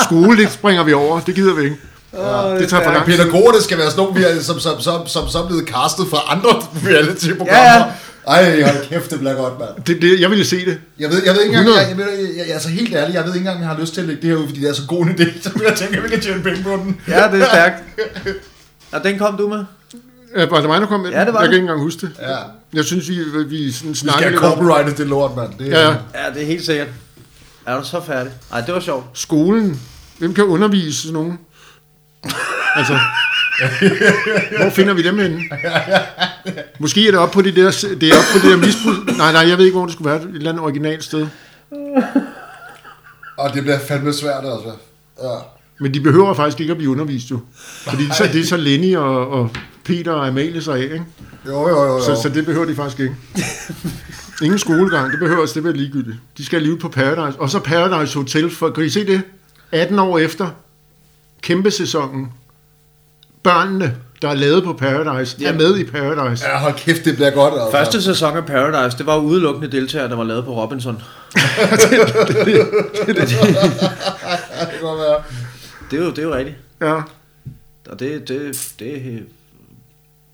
Skole, 0.04 0.36
det 0.42 0.52
springer 0.52 0.84
vi 0.84 0.92
over. 0.92 1.20
Det 1.20 1.34
gider 1.34 1.54
vi 1.54 1.62
ikke. 1.62 1.76
det 2.60 2.68
tager 2.68 2.84
for 2.84 2.92
lang 2.92 3.04
tid. 3.06 3.16
Pædagogerne 3.16 3.62
skal 3.62 3.78
være 3.78 3.90
sådan 3.90 4.04
nogle, 4.04 4.20
vi 4.20 4.24
er, 4.24 4.42
som, 4.42 4.60
som, 4.60 4.80
som, 4.80 5.06
som, 5.06 5.28
som 5.28 5.42
er 5.42 5.46
blevet 5.46 5.68
castet 5.68 6.06
fra 6.10 6.18
andre 6.28 6.50
reality-programmer. 6.86 7.70
Ja, 7.70 7.78
ja. 7.78 7.84
Ej, 8.26 8.62
hold 8.62 8.88
kæft, 8.88 9.10
det 9.10 9.18
bliver 9.18 9.34
godt, 9.34 9.58
mand. 9.58 9.84
Det, 9.86 10.02
det, 10.02 10.20
jeg 10.20 10.30
ville 10.30 10.44
se 10.44 10.64
det. 10.66 10.78
Jeg 10.98 11.10
ved, 11.10 11.22
jeg 11.24 11.34
ved 11.34 11.42
ikke 11.42 11.56
engang, 11.56 11.68
100. 11.68 11.80
jeg, 11.80 11.88
jeg, 11.88 11.98
ved, 11.98 12.28
jeg, 12.36 12.46
jeg, 12.46 12.54
altså 12.54 12.68
helt 12.68 12.94
ærligt, 12.94 13.14
jeg 13.14 13.24
ved 13.24 13.34
ikke 13.34 13.38
engang, 13.38 13.56
om 13.56 13.62
jeg 13.62 13.70
har 13.70 13.80
lyst 13.80 13.94
til 13.94 14.00
at 14.00 14.06
lægge 14.06 14.22
det 14.22 14.30
her 14.30 14.36
ud, 14.36 14.46
fordi 14.48 14.60
det 14.60 14.68
er 14.68 14.72
så 14.72 14.82
god 14.88 15.06
en 15.06 15.10
idé, 15.10 15.42
så 15.42 15.50
jeg 15.68 15.74
tænker, 15.76 15.96
at 15.98 16.04
vi 16.04 16.08
kan 16.08 16.20
tjene 16.20 16.42
penge 16.42 16.62
på 16.62 16.70
den. 16.70 17.00
ja, 17.08 17.28
det 17.32 17.42
er 17.42 17.46
stærkt. 17.48 17.82
Og 18.92 19.04
den 19.04 19.18
kom 19.18 19.36
du 19.36 19.48
med? 19.48 19.64
Ja, 20.36 20.44
Var 20.46 20.60
det 20.60 20.68
mig, 20.68 20.80
der 20.80 20.86
kom 20.86 21.00
med? 21.00 21.10
Ja, 21.10 21.24
det 21.24 21.34
var 21.34 21.40
Jeg 21.40 21.48
kan 21.48 21.54
ikke 21.54 21.62
engang 21.62 21.80
huske 21.80 22.00
det. 22.00 22.10
Ja. 22.20 22.36
Jeg 22.72 22.84
synes, 22.84 23.08
vi, 23.08 23.18
vi 23.48 23.72
sådan 23.72 23.90
Vi 23.90 23.94
snakker 23.96 24.20
skal 24.20 24.30
lidt 24.32 24.40
have 24.42 24.54
copyrightet 24.54 24.98
det 24.98 25.06
lort, 25.06 25.36
mand. 25.36 25.50
Det, 25.58 25.72
er- 25.72 25.78
Ja, 25.80 25.88
ja. 25.88 25.94
Ja, 26.14 26.34
det 26.34 26.42
er 26.42 26.46
helt 26.46 26.64
sikkert. 26.66 26.88
Er 27.66 27.78
du 27.80 27.84
så 27.86 28.00
færdig? 28.06 28.32
Ej, 28.52 28.60
det 28.60 28.74
var 28.74 28.80
sjovt. 28.80 29.04
skolen. 29.14 29.80
Hvem 30.18 30.34
kan 30.34 30.44
undervise 30.44 31.00
sådan 31.02 31.12
nogen? 31.12 31.38
Altså, 32.76 32.98
hvor 34.60 34.70
finder 34.70 34.94
vi 34.94 35.02
dem 35.02 35.18
henne? 35.18 35.42
Måske 36.78 37.06
er 37.06 37.10
det 37.10 37.20
op 37.20 37.30
på 37.30 37.42
det 37.42 37.56
der, 37.56 37.70
det 38.00 38.08
er 38.08 38.16
op 38.16 38.24
på 38.32 38.38
det 38.42 38.50
der 38.50 38.56
misbrug. 38.56 39.16
Nej, 39.16 39.32
nej, 39.32 39.48
jeg 39.48 39.58
ved 39.58 39.64
ikke, 39.64 39.76
hvor 39.76 39.86
det 39.86 39.92
skulle 39.92 40.10
være. 40.10 40.22
Et 40.22 40.28
eller 40.34 40.50
andet 40.50 40.64
originalt 40.64 41.04
sted. 41.04 41.26
Og 43.36 43.54
det 43.54 43.62
bliver 43.62 43.78
fandme 43.78 44.12
svært, 44.12 44.44
altså. 44.44 44.72
Ja. 45.22 45.36
Men 45.80 45.94
de 45.94 46.00
behøver 46.00 46.34
faktisk 46.34 46.60
ikke 46.60 46.70
at 46.70 46.76
blive 46.76 46.90
undervist 46.90 47.30
jo. 47.30 47.40
Fordi 47.88 48.02
så, 48.18 48.28
det 48.32 48.40
er 48.40 48.44
så 48.44 48.56
Lenny 48.56 48.96
og, 48.96 49.28
og 49.28 49.50
Peter 49.84 50.12
og 50.12 50.26
Amalie 50.26 50.62
sig 50.62 50.76
af, 50.76 50.82
ikke? 50.82 51.04
Jo, 51.46 51.68
jo, 51.68 51.84
jo. 51.84 51.86
jo. 51.86 52.02
Så, 52.02 52.22
så 52.22 52.28
det 52.28 52.46
behøver 52.46 52.66
de 52.66 52.74
faktisk 52.74 53.00
ikke. 53.00 53.16
Ingen 54.42 54.58
skolegang, 54.58 55.10
det 55.10 55.18
behøver 55.18 55.46
det 55.46 55.64
være 55.64 55.72
ligegyldigt. 55.72 56.16
De 56.38 56.44
skal 56.44 56.62
leve 56.62 56.78
på 56.78 56.88
Paradise. 56.88 57.40
Og 57.40 57.50
så 57.50 57.58
Paradise 57.58 58.18
Hotel, 58.18 58.50
for 58.50 58.70
kan 58.70 58.84
I 58.84 58.88
se 58.88 59.06
det? 59.06 59.22
18 59.72 59.98
år 59.98 60.18
efter 60.18 60.50
kæmpe 61.42 61.70
sæsonen. 61.70 62.32
Børnene, 63.44 63.94
der 64.22 64.28
er 64.28 64.34
lavet 64.34 64.64
på 64.64 64.72
Paradise, 64.72 65.36
er 65.48 65.52
med 65.54 65.76
i 65.78 65.84
Paradise. 65.84 66.46
Ja, 66.48 66.58
hold 66.58 66.74
kæft, 66.74 67.04
det 67.04 67.14
bliver 67.16 67.30
godt, 67.30 67.54
altså. 67.54 67.68
Første 67.70 68.02
sæson 68.02 68.36
af 68.36 68.46
Paradise, 68.46 68.98
det 68.98 69.06
var 69.06 69.16
udelukkende 69.16 69.72
deltagere, 69.72 70.08
der 70.08 70.16
var 70.16 70.24
lavet 70.24 70.44
på 70.44 70.62
Robinson. 70.62 71.02
det 75.90 75.98
kan 75.98 75.98
er 75.98 76.04
jo, 76.04 76.10
det 76.10 76.18
er 76.18 76.22
jo 76.22 76.34
rigtigt. 76.34 76.56
Ja. 76.80 76.94
Og 77.90 78.00
det, 78.00 78.28
det, 78.28 78.68
det, 78.78 79.22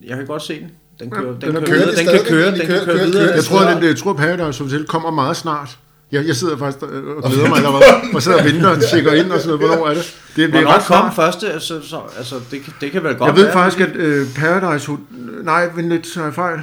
jeg 0.06 0.16
kan 0.16 0.26
godt 0.26 0.42
se 0.42 0.60
den. 0.60 0.70
Den, 1.00 1.10
kører, 1.10 1.32
den 1.32 1.40
den, 1.40 1.56
er 1.56 1.60
kører 1.60 1.64
kører 1.66 1.78
videre, 1.78 1.90
de 1.92 1.96
den 1.96 2.06
kan 2.06 2.24
køre, 2.28 2.50
De 2.50 2.58
den 2.58 2.66
kører- 2.66 2.84
kan 2.84 2.94
køre 2.94 3.04
videre. 3.06 3.34
Jeg 3.34 3.44
tror, 3.44 3.60
at 3.60 3.82
jeg 3.84 3.96
tror, 3.96 4.12
Paradise 4.12 4.62
Hotel 4.64 4.84
kommer 4.86 5.10
meget 5.10 5.36
snart. 5.36 5.78
Jeg, 6.12 6.26
jeg 6.26 6.36
sidder 6.36 6.56
faktisk 6.56 6.82
og 6.82 7.30
glæder 7.30 7.48
mig 7.48 7.56
allerede. 7.56 7.82
Og 8.14 8.22
sidder 8.22 8.38
og 8.38 8.44
venter 8.44 8.68
og 8.68 8.76
tjekker 8.90 9.12
ind 9.12 9.32
og 9.32 9.40
sådan 9.40 9.58
noget. 9.58 9.68
Hvornår 9.76 9.88
er 9.90 9.94
det? 9.94 10.14
Det, 10.36 10.52
det 10.52 10.60
er 10.62 10.66
ret 10.66 10.82
kom 10.86 11.12
første? 11.14 11.52
Altså, 11.52 11.80
så, 11.82 12.00
altså 12.18 12.34
det, 12.50 12.62
kan- 12.62 12.72
det 12.80 12.92
kan 12.92 13.02
vel 13.04 13.14
godt 13.16 13.28
Jeg 13.28 13.36
ved 13.36 13.44
være, 13.44 13.52
faktisk, 13.52 13.80
at 13.88 13.96
øh, 13.96 14.26
Paradise 14.36 14.86
Hotel... 14.86 15.04
Nej, 15.44 15.68
vent 15.76 15.88
lidt, 15.88 16.06
så 16.06 16.22
jeg 16.24 16.34
fejl. 16.34 16.60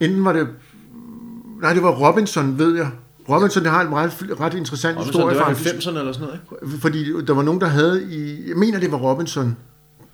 Inden 0.00 0.24
var 0.24 0.32
det... 0.32 0.48
Nej, 1.62 1.72
det 1.72 1.82
var 1.82 1.90
Robinson, 1.90 2.58
ved 2.58 2.76
jeg. 2.76 2.90
Robinson, 3.28 3.62
det 3.62 3.70
har 3.70 3.80
en 3.82 3.90
meget, 3.90 4.12
ret 4.40 4.54
interessant 4.54 4.96
Robinson, 4.98 5.20
historie, 5.20 5.34
det 5.34 5.40
var 5.46 5.54
faktisk. 5.54 5.74
90'erne 5.88 5.98
eller 5.98 6.12
sådan 6.12 6.26
noget, 6.26 6.40
ikke? 6.62 6.80
Fordi 6.80 7.24
der 7.26 7.32
var 7.34 7.42
nogen, 7.42 7.60
der 7.60 7.66
havde 7.66 8.02
i... 8.10 8.48
Jeg 8.48 8.56
mener, 8.56 8.80
det 8.80 8.92
var 8.92 8.98
Robinson. 8.98 9.56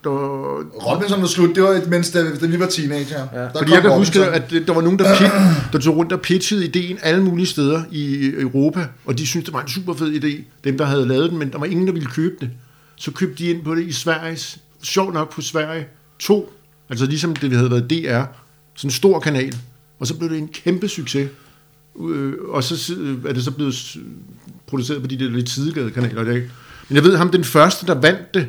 Der, 0.04 0.10
Robinson 0.10 1.20
var 1.20 1.26
slut, 1.26 1.54
det 1.54 1.62
var 1.62 1.80
mens 1.88 2.10
da, 2.10 2.34
da 2.40 2.46
vi 2.46 2.60
var 2.60 2.66
teenager. 2.66 3.26
Ja. 3.32 3.40
Der 3.40 3.50
fordi 3.58 3.72
jeg 3.72 3.82
kan 3.82 3.90
Robinson. 3.90 4.22
huske, 4.24 4.34
at 4.34 4.66
der 4.66 4.74
var 4.74 4.80
nogen, 4.80 4.98
der, 4.98 5.16
pit, 5.18 5.72
der 5.72 5.78
tog 5.78 5.96
rundt 5.96 6.12
og 6.12 6.20
pitchede 6.20 6.64
ideen 6.64 6.98
alle 7.02 7.22
mulige 7.24 7.46
steder 7.46 7.82
i 7.90 8.32
Europa, 8.38 8.86
og 9.04 9.18
de 9.18 9.26
syntes, 9.26 9.44
det 9.44 9.54
var 9.54 9.62
en 9.62 9.68
super 9.68 9.94
fed 9.94 10.24
idé, 10.24 10.42
dem 10.64 10.78
der 10.78 10.84
havde 10.84 11.08
lavet 11.08 11.30
den, 11.30 11.38
men 11.38 11.50
der 11.52 11.58
var 11.58 11.66
ingen, 11.66 11.86
der 11.86 11.92
ville 11.92 12.08
købe 12.08 12.34
det. 12.40 12.50
Så 12.96 13.10
købte 13.10 13.44
de 13.44 13.50
ind 13.50 13.64
på 13.64 13.74
det 13.74 13.82
i 13.82 13.92
Sverige, 13.92 14.38
sjovt 14.82 15.14
nok 15.14 15.34
på 15.34 15.40
Sverige 15.40 15.86
2, 16.18 16.52
altså 16.90 17.06
ligesom 17.06 17.36
det 17.36 17.52
havde 17.52 17.70
været 17.70 17.90
DR, 17.90 18.22
sådan 18.76 18.86
en 18.88 18.90
stor 18.90 19.20
kanal, 19.20 19.56
Og 19.98 20.06
så 20.06 20.14
blev 20.14 20.30
det 20.30 20.38
en 20.38 20.48
kæmpe 20.48 20.88
succes. 20.88 21.28
Øh, 22.10 22.32
og 22.48 22.64
så 22.64 22.94
er 23.28 23.32
det 23.32 23.44
så 23.44 23.50
blevet 23.50 23.96
produceret 24.66 25.02
på 25.02 25.06
de 25.08 25.18
der 25.18 25.30
lidt 25.30 25.50
sidegade 25.50 25.90
kanaler 25.90 26.22
i 26.22 26.24
dag. 26.24 26.50
Men 26.88 26.96
jeg 26.96 27.04
ved 27.04 27.16
ham, 27.16 27.30
den 27.30 27.44
første, 27.44 27.86
der 27.86 27.94
vandt 27.94 28.34
det, 28.34 28.48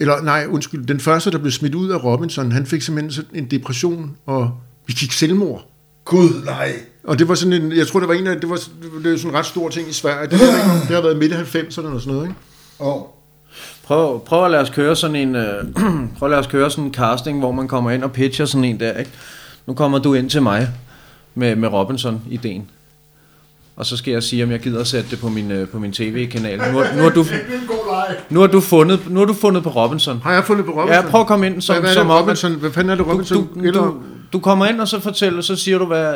eller 0.00 0.22
nej, 0.22 0.46
undskyld, 0.48 0.86
den 0.86 1.00
første, 1.00 1.30
der 1.30 1.38
blev 1.38 1.52
smidt 1.52 1.74
ud 1.74 1.90
af 1.90 2.04
Robinson, 2.04 2.52
han 2.52 2.66
fik 2.66 2.82
simpelthen 2.82 3.12
sådan 3.12 3.30
en 3.34 3.50
depression, 3.50 4.16
og 4.26 4.50
vi 4.86 4.92
gik 4.92 5.12
selvmord. 5.12 5.66
Gud, 6.04 6.44
nej. 6.44 6.72
Og 7.04 7.18
det 7.18 7.28
var 7.28 7.34
sådan 7.34 7.62
en, 7.62 7.72
jeg 7.72 7.86
tror, 7.86 8.00
det 8.00 8.08
var 8.08 8.14
en 8.14 8.26
af, 8.26 8.40
det 8.40 8.50
var, 8.50 8.56
det 9.02 9.10
var 9.10 9.16
sådan 9.16 9.30
en 9.30 9.36
ret 9.36 9.46
stor 9.46 9.68
ting 9.68 9.88
i 9.88 9.92
Sverige. 9.92 10.30
Det, 10.30 10.40
var, 10.40 10.46
det 10.88 10.94
har 10.94 11.02
været 11.02 11.16
midt 11.16 11.32
i 11.32 11.34
90'erne 11.34 11.86
og 11.86 12.00
sådan 12.00 12.00
noget, 12.06 12.28
ikke? 12.28 12.38
Oh. 12.78 13.02
Prøv, 13.84 14.24
prøv 14.24 14.44
at 14.44 14.50
lade 14.50 14.62
os 14.62 14.70
køre 14.70 14.96
sådan 14.96 15.16
en 15.16 15.36
øh, 15.36 15.64
prøv 16.18 16.26
at 16.26 16.30
lade 16.30 16.40
os 16.40 16.46
køre 16.46 16.70
sådan 16.70 16.84
en 16.84 16.94
casting, 16.94 17.38
hvor 17.38 17.52
man 17.52 17.68
kommer 17.68 17.90
ind 17.90 18.04
og 18.04 18.12
pitcher 18.12 18.44
sådan 18.44 18.64
en 18.64 18.80
der, 18.80 18.98
ikke? 18.98 19.10
Nu 19.66 19.74
kommer 19.74 19.98
du 19.98 20.14
ind 20.14 20.30
til 20.30 20.42
mig 20.42 20.68
med, 21.34 21.56
med 21.56 21.68
Robinson-ideen. 21.68 22.62
Og 23.76 23.86
så 23.86 23.96
skal 23.96 24.12
jeg 24.12 24.22
sige, 24.22 24.44
om 24.44 24.50
jeg 24.50 24.60
gider 24.60 24.80
at 24.80 24.86
sætte 24.86 25.10
det 25.10 25.18
på 25.18 25.28
min, 25.28 25.50
øh, 25.50 25.68
på 25.68 25.78
min 25.78 25.92
tv-kanal. 25.92 26.58
Nu, 26.58 26.64
nu, 26.96 27.02
har 27.02 27.10
du, 27.10 27.24
Er 27.90 28.14
nu, 28.30 28.40
har 28.40 28.46
du 28.46 28.60
fundet, 28.60 29.10
nu 29.10 29.18
har 29.18 29.26
du 29.26 29.32
fundet 29.34 29.62
på 29.62 29.68
Robinson. 29.70 30.20
Har 30.22 30.32
jeg 30.32 30.44
fundet 30.44 30.64
på 30.66 30.72
Robinson? 30.72 31.04
Ja, 31.04 31.10
prøv 31.10 31.20
at 31.20 31.26
komme 31.26 31.46
ind 31.46 31.60
som, 31.60 31.74
hvad, 31.74 31.82
hvad 31.82 31.94
som 31.94 32.10
Robinson? 32.10 32.52
Hvad 32.54 32.70
fanden 32.70 32.90
er 32.90 32.94
det, 32.94 33.04
du, 33.06 33.10
Robinson? 33.10 33.48
du, 33.54 33.60
Eller- 33.60 33.82
du, 33.82 33.94
du 34.32 34.38
kommer 34.38 34.66
ind 34.66 34.80
og 34.80 34.88
så 34.88 35.00
fortæller, 35.00 35.40
så 35.40 35.56
siger 35.56 35.78
du, 35.78 35.84
hvad, 35.86 36.14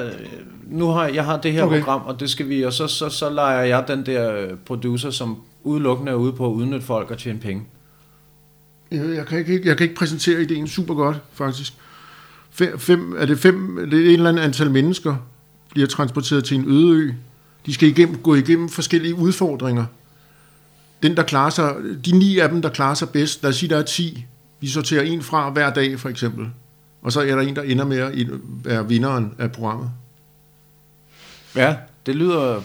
nu 0.67 0.87
har 0.89 1.07
jeg 1.07 1.25
har 1.25 1.37
det 1.37 1.53
her 1.53 1.63
Okay. 1.63 1.79
program, 1.83 2.01
og 2.07 2.21
det 2.21 2.31
skal 2.31 2.49
vi, 2.49 2.63
og 2.63 2.73
så, 2.73 2.87
så, 2.87 3.09
så 3.09 3.31
leger 3.31 3.63
jeg 3.63 3.85
den 3.89 4.07
der 4.07 4.37
øh, 4.37 4.49
producer, 4.67 5.11
som 5.11 5.37
udelukkende 5.65 6.13
er 6.13 6.17
ude 6.17 6.33
på 6.33 6.47
at 6.47 6.51
udnytte 6.53 6.87
folk 6.87 7.11
og 7.11 7.19
tjene 7.19 7.39
penge. 7.39 7.63
Jeg, 8.91 9.05
jeg, 9.17 9.27
kan 9.27 9.39
ikke, 9.39 9.61
jeg 9.65 9.77
kan 9.77 9.85
ikke 9.85 9.97
præsentere 9.99 10.43
ideen 10.43 10.69
super 10.69 10.95
godt, 10.95 11.17
faktisk. 11.35 11.73
Fem, 12.51 12.79
fem, 12.79 13.15
er 13.19 13.27
det 13.27 13.39
fem, 13.39 13.89
det 13.91 14.01
er 14.01 14.05
et 14.07 14.13
eller 14.13 14.29
andet 14.29 14.43
antal 14.43 14.71
mennesker, 14.71 15.15
bliver 15.71 15.87
transporteret 15.89 16.45
til 16.45 16.57
en 16.59 16.65
øde 16.69 16.97
ø. 16.99 17.11
De 17.67 17.75
skal 17.75 17.89
igennem, 17.89 18.17
gå 18.19 18.35
igennem 18.35 18.69
forskellige 18.69 19.15
udfordringer. 19.15 19.85
Den, 21.05 21.17
der 21.17 21.23
klarer 21.23 21.51
sig, 21.51 21.75
de 22.05 22.13
ni 22.19 22.39
af 22.39 22.49
dem, 22.49 22.63
der 22.63 22.69
klarer 22.69 22.95
sig 22.95 23.09
bedst, 23.09 23.43
lad 23.43 23.51
os 23.51 23.57
sige, 23.57 23.71
der 23.71 23.77
er 23.79 23.83
10. 23.83 24.27
Vi 24.61 24.69
sorterer 24.69 25.03
en 25.03 25.23
fra 25.23 25.51
hver 25.51 25.71
dag, 25.73 26.01
for 26.01 26.09
eksempel. 26.09 26.47
Og 27.03 27.13
så 27.13 27.21
er 27.21 27.27
der 27.35 27.41
en, 27.41 27.57
der 27.57 27.63
ender 27.63 27.85
med 27.85 27.99
at 27.99 28.13
være 28.65 28.89
vinderen 28.89 29.33
af 29.39 29.53
programmet. 29.53 29.91
Ja, 31.57 31.77
det 32.07 32.17
lyder, 32.17 32.61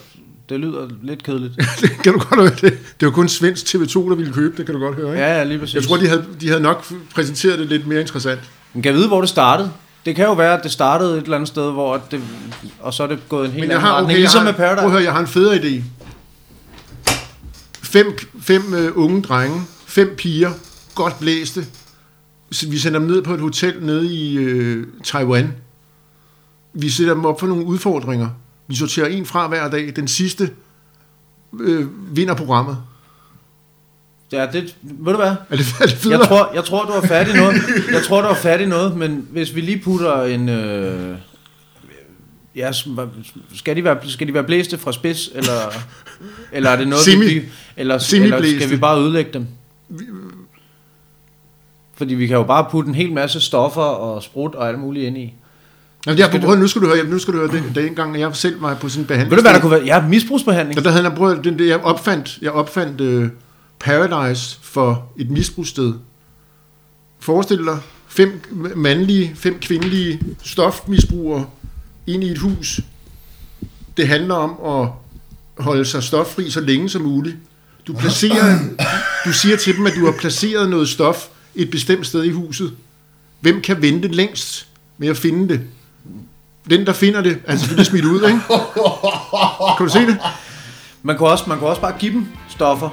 det 0.49 0.59
lyder 0.59 0.89
lidt 1.03 1.23
kedeligt. 1.23 1.53
det 1.81 1.91
kan 2.03 2.13
du 2.13 2.19
godt 2.19 2.39
høre. 2.39 2.49
Det, 2.61 2.79
det 2.99 3.05
var 3.05 3.11
kun 3.11 3.27
svensk 3.29 3.75
TV2, 3.75 4.09
der 4.09 4.15
ville 4.15 4.33
købe 4.33 4.57
det, 4.57 4.65
kan 4.65 4.75
du 4.75 4.81
godt 4.81 4.95
høre. 4.95 5.09
Ikke? 5.09 5.19
Ja, 5.23 5.37
ja, 5.37 5.43
lige 5.43 5.59
præcis. 5.59 5.75
Jeg 5.75 5.83
tror, 5.83 5.97
de 5.97 6.07
havde, 6.07 6.25
de 6.41 6.47
havde 6.47 6.61
nok 6.61 6.85
præsenteret 7.15 7.59
det 7.59 7.67
lidt 7.67 7.87
mere 7.87 8.01
interessant. 8.01 8.39
Man 8.73 8.83
kan 8.83 8.93
vide, 8.93 9.07
hvor 9.07 9.19
det 9.21 9.29
startede. 9.29 9.71
Det 10.05 10.15
kan 10.15 10.25
jo 10.25 10.33
være, 10.33 10.57
at 10.57 10.63
det 10.63 10.71
startede 10.71 11.17
et 11.17 11.23
eller 11.23 11.35
andet 11.35 11.47
sted, 11.47 11.71
hvor 11.71 12.01
det, 12.11 12.21
og 12.79 12.93
så 12.93 13.03
er 13.03 13.07
det 13.07 13.19
gået 13.29 13.45
en 13.45 13.51
helt 13.51 13.61
Men 13.61 13.69
jeg 13.69 13.75
anden 13.77 13.87
har, 13.87 13.95
retning. 13.95 14.11
okay, 14.11 14.19
ligesom 14.19 14.39
har, 14.39 14.45
med 14.45 14.53
Paradise. 14.53 14.81
prøv 14.81 14.85
at 14.85 14.91
høre, 14.91 15.03
jeg 15.03 15.13
har 15.13 15.19
en 15.19 15.27
federe 15.27 15.55
idé. 15.55 15.81
Fem, 17.89 18.17
fem 18.41 18.73
øh, 18.73 18.97
unge 18.97 19.21
drenge, 19.21 19.61
fem 19.85 20.15
piger, 20.17 20.51
godt 20.95 21.19
blæste. 21.19 21.65
Så 22.51 22.69
vi 22.69 22.77
sender 22.77 22.99
dem 22.99 23.07
ned 23.07 23.21
på 23.21 23.33
et 23.33 23.39
hotel 23.39 23.75
nede 23.81 24.13
i 24.13 24.37
øh, 24.37 24.87
Taiwan. 25.03 25.53
Vi 26.73 26.89
sætter 26.89 27.13
dem 27.13 27.25
op 27.25 27.39
for 27.39 27.47
nogle 27.47 27.65
udfordringer. 27.65 28.29
Vi 28.67 28.75
sorterer 28.75 29.07
en 29.07 29.25
fra 29.25 29.47
hver 29.47 29.69
dag. 29.69 29.93
Den 29.95 30.07
sidste 30.07 30.49
øh, 31.59 32.15
vinder 32.15 32.33
programmet. 32.33 32.77
Ja, 34.31 34.47
det, 34.53 34.75
ved 34.81 35.13
du 35.13 35.17
hvad? 35.17 35.35
Er 35.49 35.55
det, 35.55 35.65
er 35.81 35.85
det 35.85 35.95
federe? 35.95 36.19
Jeg 36.19 36.27
tror, 36.27 36.51
jeg 36.53 36.65
tror, 36.65 36.85
du 36.85 36.91
har 36.91 37.01
fat 37.01 37.27
i 37.27 37.33
noget. 37.33 37.55
Jeg 37.91 38.03
tror, 38.03 38.21
du 38.21 38.27
har 38.27 38.35
fat 38.35 38.61
i 38.61 38.65
noget, 38.65 38.97
men 38.97 39.27
hvis 39.31 39.55
vi 39.55 39.61
lige 39.61 39.79
putter 39.79 40.23
en... 40.23 40.49
Øh, 40.49 41.17
ja, 42.55 42.71
skal 43.55 43.75
de, 43.75 43.83
være, 43.83 43.97
skal 44.05 44.27
de 44.27 44.33
være 44.33 44.43
blæste 44.43 44.77
fra 44.77 44.91
spids, 44.91 45.29
eller, 45.35 45.51
eller 46.51 46.69
er 46.69 46.75
det 46.75 46.87
noget, 46.87 47.03
Semi- 47.07 47.25
vi, 47.25 47.35
eller, 47.77 48.13
eller 48.13 48.57
skal 48.57 48.69
vi 48.69 48.77
bare 48.77 48.99
ødelægge 49.01 49.31
dem? 49.33 49.47
Fordi 51.95 52.13
vi 52.13 52.27
kan 52.27 52.35
jo 52.35 52.43
bare 52.43 52.67
putte 52.71 52.89
en 52.89 52.95
hel 52.95 53.11
masse 53.13 53.41
stoffer 53.41 53.81
og 53.81 54.23
sprut 54.23 54.55
og 54.55 54.67
alt 54.69 54.79
muligt 54.79 55.05
ind 55.05 55.17
i. 55.17 55.33
Jamen, 56.05 56.19
jeg, 56.19 56.41
prøv, 56.41 56.55
nu 56.55 56.67
skal 56.67 56.81
du 56.81 56.87
høre, 56.87 57.03
nu 57.03 57.19
skal 57.19 57.33
du 57.33 57.39
høre, 57.39 57.51
det, 57.51 57.63
den 57.75 57.95
gang 57.95 58.19
jeg 58.19 58.35
selv 58.35 58.61
var 58.61 58.75
på 58.75 58.89
sådan 58.89 59.03
en 59.03 59.07
behandling. 59.07 59.31
Ved 59.31 59.37
du, 59.37 59.43
hvad 59.43 59.53
der 59.53 59.59
kunne 59.59 59.71
være? 59.71 59.85
Ja, 59.85 60.07
misbrugsbehandling. 60.07 60.77
Og 60.77 60.83
der 60.83 60.91
havde 60.91 61.03
han 61.03 61.15
prøvet, 61.15 61.43
der, 61.43 61.65
jeg 61.65 61.79
opfandt, 61.79 62.39
jeg 62.41 62.51
opfandt 62.51 63.01
uh, 63.01 63.27
Paradise 63.79 64.59
for 64.61 65.11
et 65.17 65.29
misbrugssted. 65.29 65.93
Forestil 67.19 67.57
dig 67.57 67.77
fem 68.07 68.41
mandlige, 68.75 69.31
fem 69.35 69.59
kvindelige 69.59 70.19
stofmisbrugere 70.43 71.45
ind 72.13 72.23
i 72.23 72.31
et 72.31 72.37
hus. 72.37 72.79
Det 73.97 74.07
handler 74.07 74.35
om 74.35 74.81
at 74.83 74.89
holde 75.63 75.85
sig 75.85 76.03
stoffri 76.03 76.51
så 76.51 76.59
længe 76.61 76.89
som 76.89 77.01
muligt. 77.01 77.35
Du 77.87 77.93
placerer, 77.93 78.59
du 79.25 79.33
siger 79.33 79.57
til 79.57 79.75
dem, 79.77 79.85
at 79.85 79.93
du 79.95 80.05
har 80.05 80.11
placeret 80.11 80.69
noget 80.69 80.89
stof 80.89 81.27
et 81.55 81.71
bestemt 81.71 82.07
sted 82.07 82.23
i 82.23 82.29
huset. 82.31 82.73
Hvem 83.39 83.61
kan 83.61 83.81
vente 83.81 84.07
længst 84.07 84.67
med 84.97 85.07
at 85.07 85.17
finde 85.17 85.49
det? 85.49 85.61
Den, 86.69 86.85
der 86.85 86.93
finder 86.93 87.21
det, 87.21 87.37
er 87.45 87.55
selvfølgelig 87.55 87.85
smidt 87.85 88.05
ud, 88.05 88.23
ikke? 88.27 88.39
Kan 89.77 89.85
du 89.85 89.91
se 89.91 89.99
det? 89.99 90.17
Man 91.03 91.17
kunne, 91.17 91.29
også, 91.29 91.43
man 91.47 91.57
kunne 91.59 91.69
også 91.69 91.81
bare 91.81 91.95
give 91.99 92.13
dem 92.13 92.27
stoffer. 92.49 92.89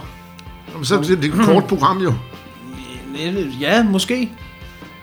Jamen, 0.72 0.84
Så 0.84 0.96
er 0.96 1.02
det 1.02 1.24
et 1.24 1.32
kort 1.32 1.64
program 1.64 1.98
jo. 1.98 2.14
Ja, 3.60 3.82
måske. 3.82 4.32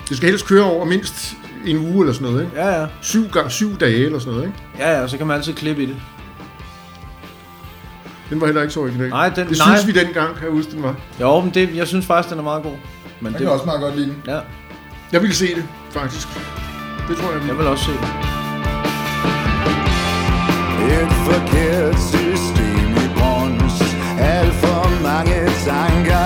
Det 0.10 0.18
skal 0.18 0.30
helst 0.30 0.46
køre 0.46 0.64
over 0.64 0.86
mindst 0.86 1.36
en 1.66 1.78
uge 1.78 2.00
eller 2.02 2.14
sådan 2.14 2.28
noget, 2.28 2.44
ikke? 2.46 2.56
Ja, 2.58 2.82
ja. 2.82 2.88
Syv, 3.02 3.28
gang, 3.30 3.52
syv 3.52 3.78
dage 3.78 4.06
eller 4.06 4.20
sådan 4.20 4.34
noget, 4.34 4.48
ikke? 4.48 4.60
Ja, 4.80 5.00
ja, 5.02 5.08
så 5.08 5.18
kan 5.18 5.28
man 5.28 5.38
altid 5.38 5.54
klippe 5.54 5.84
i 5.84 5.86
det. 5.86 5.96
Den 8.30 8.42
var 8.42 8.48
heller 8.48 8.62
ikke 8.62 8.74
så 8.74 8.80
original. 8.80 9.10
Nej, 9.10 9.30
den- 9.30 9.48
det 9.50 9.58
nej. 9.58 9.78
synes 9.78 9.88
vi 9.96 10.00
dengang, 10.06 10.36
kan 10.36 10.44
jeg 10.44 10.52
huske, 10.52 10.72
den 10.72 10.84
var. 10.84 10.96
Jo, 11.22 11.40
men 11.42 11.50
det, 11.54 11.76
jeg 11.76 11.88
synes 11.88 12.06
faktisk, 12.06 12.30
den 12.32 12.40
er 12.40 12.44
meget 12.44 12.64
god. 12.64 12.72
Men 12.72 13.32
Jeg 13.32 13.40
det, 13.40 13.48
kan 13.48 13.50
også 13.50 13.66
meget 13.66 13.82
godt 13.82 13.96
lide 13.96 14.06
den. 14.08 14.22
ja, 14.28 14.40
Jeg 15.12 15.22
ville 15.22 15.36
se 15.36 15.56
det, 15.56 15.64
faktisk. 15.92 16.28
Det 17.10 17.18
tror 17.18 17.32
jeg, 17.32 17.40
jeg 17.42 17.48
jeg 17.50 17.58
vil 17.58 17.68
også 17.68 17.86
se 17.86 17.92
det. 17.92 18.00
Et 20.94 21.12
forkert 21.30 22.00
system 22.00 22.88
i 23.04 23.08
brunst 23.18 23.84
Alt 24.20 24.54
for 24.54 25.04
mange 25.04 25.36
tanker 25.66 26.26